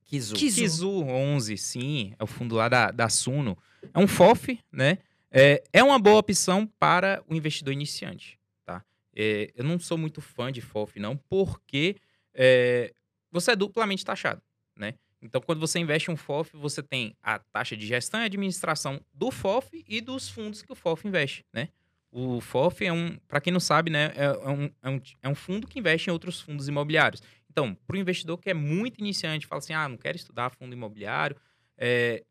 Kizu. 0.05 0.35
Kizu. 0.35 0.61
Kizu 0.61 1.03
11, 1.03 1.57
sim. 1.57 2.13
É 2.17 2.23
o 2.23 2.27
fundo 2.27 2.55
lá 2.55 2.67
da, 2.67 2.91
da 2.91 3.09
Suno. 3.09 3.57
É 3.93 3.99
um 3.99 4.07
FOF, 4.07 4.59
né? 4.71 4.97
É, 5.29 5.63
é 5.71 5.83
uma 5.83 5.99
boa 5.99 6.19
opção 6.19 6.65
para 6.79 7.21
o 7.27 7.35
investidor 7.35 7.73
iniciante, 7.73 8.39
tá? 8.65 8.83
É, 9.15 9.51
eu 9.55 9.63
não 9.63 9.77
sou 9.77 9.97
muito 9.97 10.21
fã 10.21 10.51
de 10.51 10.61
FOF, 10.61 10.99
não, 10.99 11.17
porque 11.17 11.97
é, 12.33 12.93
você 13.39 13.51
é 13.51 13.55
duplamente 13.55 14.03
taxado, 14.05 14.41
né? 14.75 14.93
Então, 15.21 15.41
quando 15.41 15.59
você 15.59 15.79
investe 15.79 16.11
um 16.11 16.15
FOF, 16.17 16.55
você 16.55 16.83
tem 16.83 17.15
a 17.23 17.39
taxa 17.39 17.75
de 17.75 17.85
gestão 17.85 18.21
e 18.21 18.25
administração 18.25 19.01
do 19.13 19.31
FOF 19.31 19.83
e 19.87 19.99
dos 19.99 20.29
fundos 20.29 20.61
que 20.61 20.71
o 20.71 20.75
FOF 20.75 21.07
investe, 21.07 21.43
né? 21.51 21.69
O 22.11 22.39
FOF 22.39 22.85
é 22.85 22.93
um, 22.93 23.17
para 23.27 23.41
quem 23.41 23.51
não 23.51 23.59
sabe, 23.59 23.89
né, 23.91 24.13
é, 24.15 24.25
é 24.25 24.49
um, 24.49 24.69
é, 24.81 24.89
um, 24.89 25.01
é 25.23 25.29
um 25.29 25.35
fundo 25.35 25.67
que 25.67 25.79
investe 25.79 26.09
em 26.09 26.13
outros 26.13 26.39
fundos 26.39 26.67
imobiliários. 26.67 27.21
Então, 27.49 27.75
para 27.87 27.95
o 27.95 27.99
investidor 27.99 28.37
que 28.37 28.49
é 28.49 28.53
muito 28.53 28.99
iniciante, 28.99 29.47
fala 29.47 29.59
assim, 29.59 29.73
ah, 29.73 29.89
não 29.89 29.97
quero 29.97 30.15
estudar 30.15 30.51
fundo 30.51 30.73
imobiliário, 30.73 31.35
é, 31.77 32.23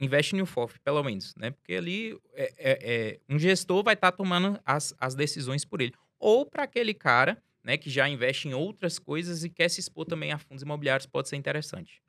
investe 0.00 0.34
no 0.34 0.44
FOF, 0.44 0.78
pelo 0.80 1.02
menos, 1.02 1.34
né? 1.36 1.52
Porque 1.52 1.74
ali 1.74 2.18
é, 2.34 2.52
é- 2.58 2.78
é- 2.82 3.20
um 3.28 3.38
gestor 3.38 3.82
vai 3.82 3.94
estar 3.94 4.12
tomando 4.12 4.60
as, 4.66 4.94
as 4.98 5.14
decisões 5.14 5.64
por 5.64 5.80
ele. 5.80 5.94
Ou 6.18 6.44
para 6.44 6.64
aquele 6.64 6.92
cara, 6.92 7.40
né, 7.62 7.76
que 7.76 7.90
já 7.90 8.08
investe 8.08 8.48
em 8.48 8.54
outras 8.54 8.98
coisas 8.98 9.44
e 9.44 9.50
quer 9.50 9.68
se 9.68 9.80
expor 9.80 10.06
também 10.06 10.32
a 10.32 10.38
fundos 10.38 10.62
imobiliários, 10.62 11.06
pode 11.06 11.28
ser 11.28 11.36
interessante. 11.36 12.02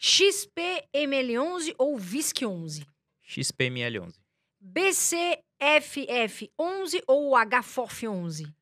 XPML11 0.00 1.74
ou 1.78 1.96
VISC11? 1.98 2.84
XPML11. 3.26 4.14
BCFF11 4.62 7.02
ou 7.06 7.32
HFOF11? 7.32 8.52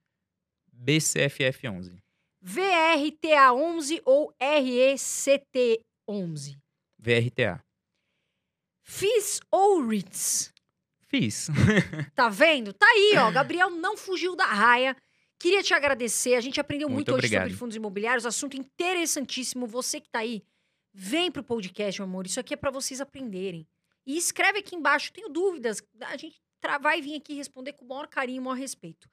BCFF11. 0.74 1.99
VRTA11 2.44 4.03
ou 4.05 4.34
RECT11? 4.40 6.57
VRTA. 6.99 7.64
FIS 8.82 9.40
ou 9.51 9.86
REITs? 9.86 10.53
Fiz. 11.09 11.49
Tá 12.14 12.28
vendo? 12.28 12.72
Tá 12.72 12.86
aí, 12.86 13.14
ó. 13.18 13.30
Gabriel 13.32 13.70
não 13.70 13.97
fugiu 13.97 14.36
da 14.36 14.47
raia. 14.47 14.97
Queria 15.39 15.62
te 15.62 15.74
agradecer. 15.74 16.34
A 16.34 16.41
gente 16.41 16.59
aprendeu 16.61 16.89
muito, 16.89 17.11
Muito 17.12 17.24
hoje 17.24 17.34
sobre 17.34 17.53
fundos 17.55 17.76
imobiliários. 17.76 18.24
Assunto 18.26 18.57
interessantíssimo. 18.57 19.66
Você 19.66 20.01
que 20.01 20.09
tá 20.09 20.20
aí, 20.20 20.43
vem 20.93 21.30
pro 21.30 21.43
podcast, 21.43 22.01
meu 22.01 22.09
amor. 22.09 22.26
Isso 22.26 22.41
aqui 22.41 22.55
é 22.55 22.57
pra 22.57 22.70
vocês 22.70 23.01
aprenderem. 23.01 23.66
E 24.07 24.16
escreve 24.16 24.61
aqui 24.61 24.74
embaixo. 24.76 25.12
Tenho 25.12 25.28
dúvidas. 25.28 25.82
A 26.03 26.16
gente 26.16 26.41
vai 26.80 27.01
vir 27.03 27.16
aqui 27.16 27.34
responder 27.34 27.72
com 27.74 27.84
o 27.84 27.89
maior 27.89 28.07
carinho 28.07 28.37
e 28.37 28.41
o 28.41 28.43
maior 28.43 28.57
respeito. 28.57 29.09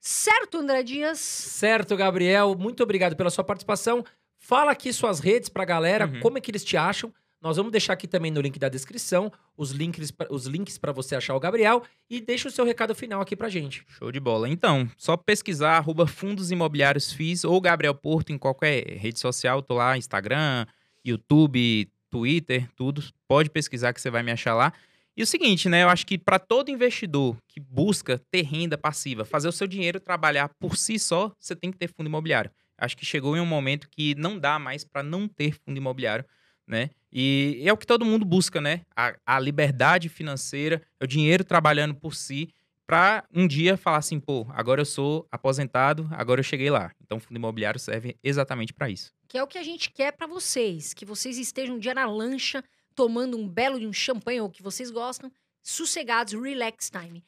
Certo, 0.00 0.58
André 0.58 0.82
Dias? 0.82 1.18
Certo, 1.18 1.96
Gabriel. 1.96 2.54
Muito 2.58 2.82
obrigado 2.82 3.14
pela 3.14 3.30
sua 3.30 3.44
participação. 3.44 4.04
Fala 4.38 4.72
aqui 4.72 4.92
suas 4.92 5.20
redes 5.20 5.48
pra 5.50 5.64
galera, 5.64 6.06
Uhum. 6.06 6.20
como 6.20 6.38
é 6.38 6.40
que 6.40 6.50
eles 6.50 6.64
te 6.64 6.76
acham. 6.76 7.12
Nós 7.40 7.56
vamos 7.56 7.72
deixar 7.72 7.94
aqui 7.94 8.06
também 8.06 8.30
no 8.30 8.40
link 8.40 8.58
da 8.58 8.68
descrição 8.68 9.32
os 9.56 9.70
links, 9.70 10.12
os 10.28 10.44
links 10.44 10.76
para 10.76 10.92
você 10.92 11.16
achar 11.16 11.34
o 11.34 11.40
Gabriel 11.40 11.82
e 12.08 12.20
deixa 12.20 12.48
o 12.48 12.50
seu 12.50 12.66
recado 12.66 12.94
final 12.94 13.22
aqui 13.22 13.34
pra 13.34 13.48
gente. 13.48 13.82
Show 13.88 14.12
de 14.12 14.20
bola. 14.20 14.46
Então, 14.46 14.86
só 14.98 15.16
pesquisar 15.16 15.78
arroba 15.78 16.06
fundos 16.06 16.50
imobiliários 16.50 17.12
FIS 17.12 17.44
ou 17.44 17.58
Gabriel 17.58 17.94
Porto 17.94 18.30
em 18.30 18.36
qualquer 18.36 18.86
rede 18.98 19.18
social. 19.18 19.62
Tô 19.62 19.74
lá, 19.74 19.96
Instagram, 19.96 20.66
YouTube, 21.02 21.90
Twitter, 22.10 22.68
tudo. 22.76 23.02
Pode 23.26 23.48
pesquisar 23.48 23.94
que 23.94 24.00
você 24.02 24.10
vai 24.10 24.22
me 24.22 24.32
achar 24.32 24.54
lá. 24.54 24.72
E 25.16 25.22
o 25.22 25.26
seguinte, 25.26 25.68
né? 25.68 25.82
Eu 25.82 25.88
acho 25.88 26.06
que 26.06 26.18
para 26.18 26.38
todo 26.38 26.70
investidor 26.70 27.36
que 27.48 27.58
busca 27.58 28.18
ter 28.30 28.42
renda 28.42 28.76
passiva, 28.76 29.24
fazer 29.24 29.48
o 29.48 29.52
seu 29.52 29.66
dinheiro 29.66 29.98
trabalhar 29.98 30.50
por 30.58 30.76
si 30.76 30.98
só, 30.98 31.34
você 31.38 31.56
tem 31.56 31.70
que 31.70 31.78
ter 31.78 31.88
fundo 31.88 32.06
imobiliário. 32.06 32.50
Acho 32.76 32.96
que 32.96 33.04
chegou 33.04 33.36
em 33.36 33.40
um 33.40 33.46
momento 33.46 33.88
que 33.90 34.14
não 34.14 34.38
dá 34.38 34.58
mais 34.58 34.84
para 34.84 35.02
não 35.02 35.26
ter 35.26 35.54
fundo 35.64 35.78
imobiliário, 35.78 36.24
né? 36.66 36.90
E 37.12 37.62
é 37.64 37.72
o 37.72 37.76
que 37.76 37.86
todo 37.86 38.04
mundo 38.04 38.24
busca, 38.24 38.60
né? 38.60 38.82
A, 38.96 39.14
a 39.26 39.40
liberdade 39.40 40.08
financeira, 40.08 40.82
é 40.98 41.04
o 41.04 41.06
dinheiro 41.06 41.42
trabalhando 41.44 41.94
por 41.94 42.14
si 42.14 42.52
para 42.86 43.24
um 43.32 43.46
dia 43.46 43.76
falar 43.76 43.98
assim, 43.98 44.18
pô, 44.18 44.46
agora 44.50 44.80
eu 44.80 44.84
sou 44.84 45.24
aposentado, 45.30 46.08
agora 46.10 46.40
eu 46.40 46.44
cheguei 46.44 46.70
lá. 46.70 46.92
Então, 47.00 47.18
o 47.18 47.20
fundo 47.20 47.36
imobiliário 47.36 47.78
serve 47.78 48.16
exatamente 48.20 48.72
para 48.72 48.90
isso. 48.90 49.12
Que 49.28 49.38
é 49.38 49.42
o 49.44 49.46
que 49.46 49.58
a 49.58 49.62
gente 49.62 49.90
quer 49.90 50.10
pra 50.10 50.26
vocês. 50.26 50.92
Que 50.92 51.04
vocês 51.04 51.38
estejam 51.38 51.76
um 51.76 51.78
dia 51.78 51.94
na 51.94 52.04
lancha, 52.06 52.64
tomando 52.96 53.38
um 53.38 53.48
belo 53.48 53.78
de 53.78 53.86
um 53.86 53.92
champanhe 53.92 54.40
ou 54.40 54.48
o 54.48 54.50
que 54.50 54.60
vocês 54.60 54.90
gostam, 54.90 55.30
sossegados, 55.62 56.32
relax 56.32 56.90
time. 56.90 57.22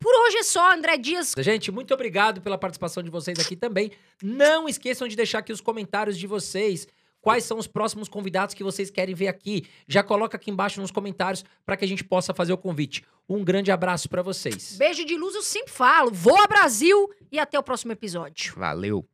Por 0.00 0.12
hoje 0.26 0.38
é 0.38 0.42
só, 0.42 0.74
André 0.74 0.98
Dias. 0.98 1.34
Gente, 1.38 1.70
muito 1.70 1.94
obrigado 1.94 2.40
pela 2.42 2.58
participação 2.58 3.02
de 3.02 3.10
vocês 3.10 3.38
aqui 3.38 3.54
também. 3.54 3.92
Não 4.22 4.68
esqueçam 4.68 5.06
de 5.06 5.14
deixar 5.14 5.38
aqui 5.38 5.52
os 5.52 5.60
comentários 5.60 6.18
de 6.18 6.26
vocês. 6.26 6.86
Quais 7.24 7.44
são 7.44 7.56
os 7.56 7.66
próximos 7.66 8.06
convidados 8.06 8.54
que 8.54 8.62
vocês 8.62 8.90
querem 8.90 9.14
ver 9.14 9.28
aqui? 9.28 9.64
Já 9.88 10.02
coloca 10.02 10.36
aqui 10.36 10.50
embaixo 10.50 10.78
nos 10.78 10.90
comentários 10.90 11.42
para 11.64 11.74
que 11.74 11.82
a 11.82 11.88
gente 11.88 12.04
possa 12.04 12.34
fazer 12.34 12.52
o 12.52 12.58
convite. 12.58 13.02
Um 13.26 13.42
grande 13.42 13.72
abraço 13.72 14.10
para 14.10 14.20
vocês. 14.20 14.76
Beijo 14.76 15.06
de 15.06 15.16
luz, 15.16 15.34
eu 15.34 15.42
sempre 15.42 15.72
falo. 15.72 16.10
Voa 16.10 16.46
Brasil 16.46 17.10
e 17.32 17.38
até 17.38 17.58
o 17.58 17.62
próximo 17.62 17.92
episódio. 17.92 18.54
Valeu! 18.58 19.13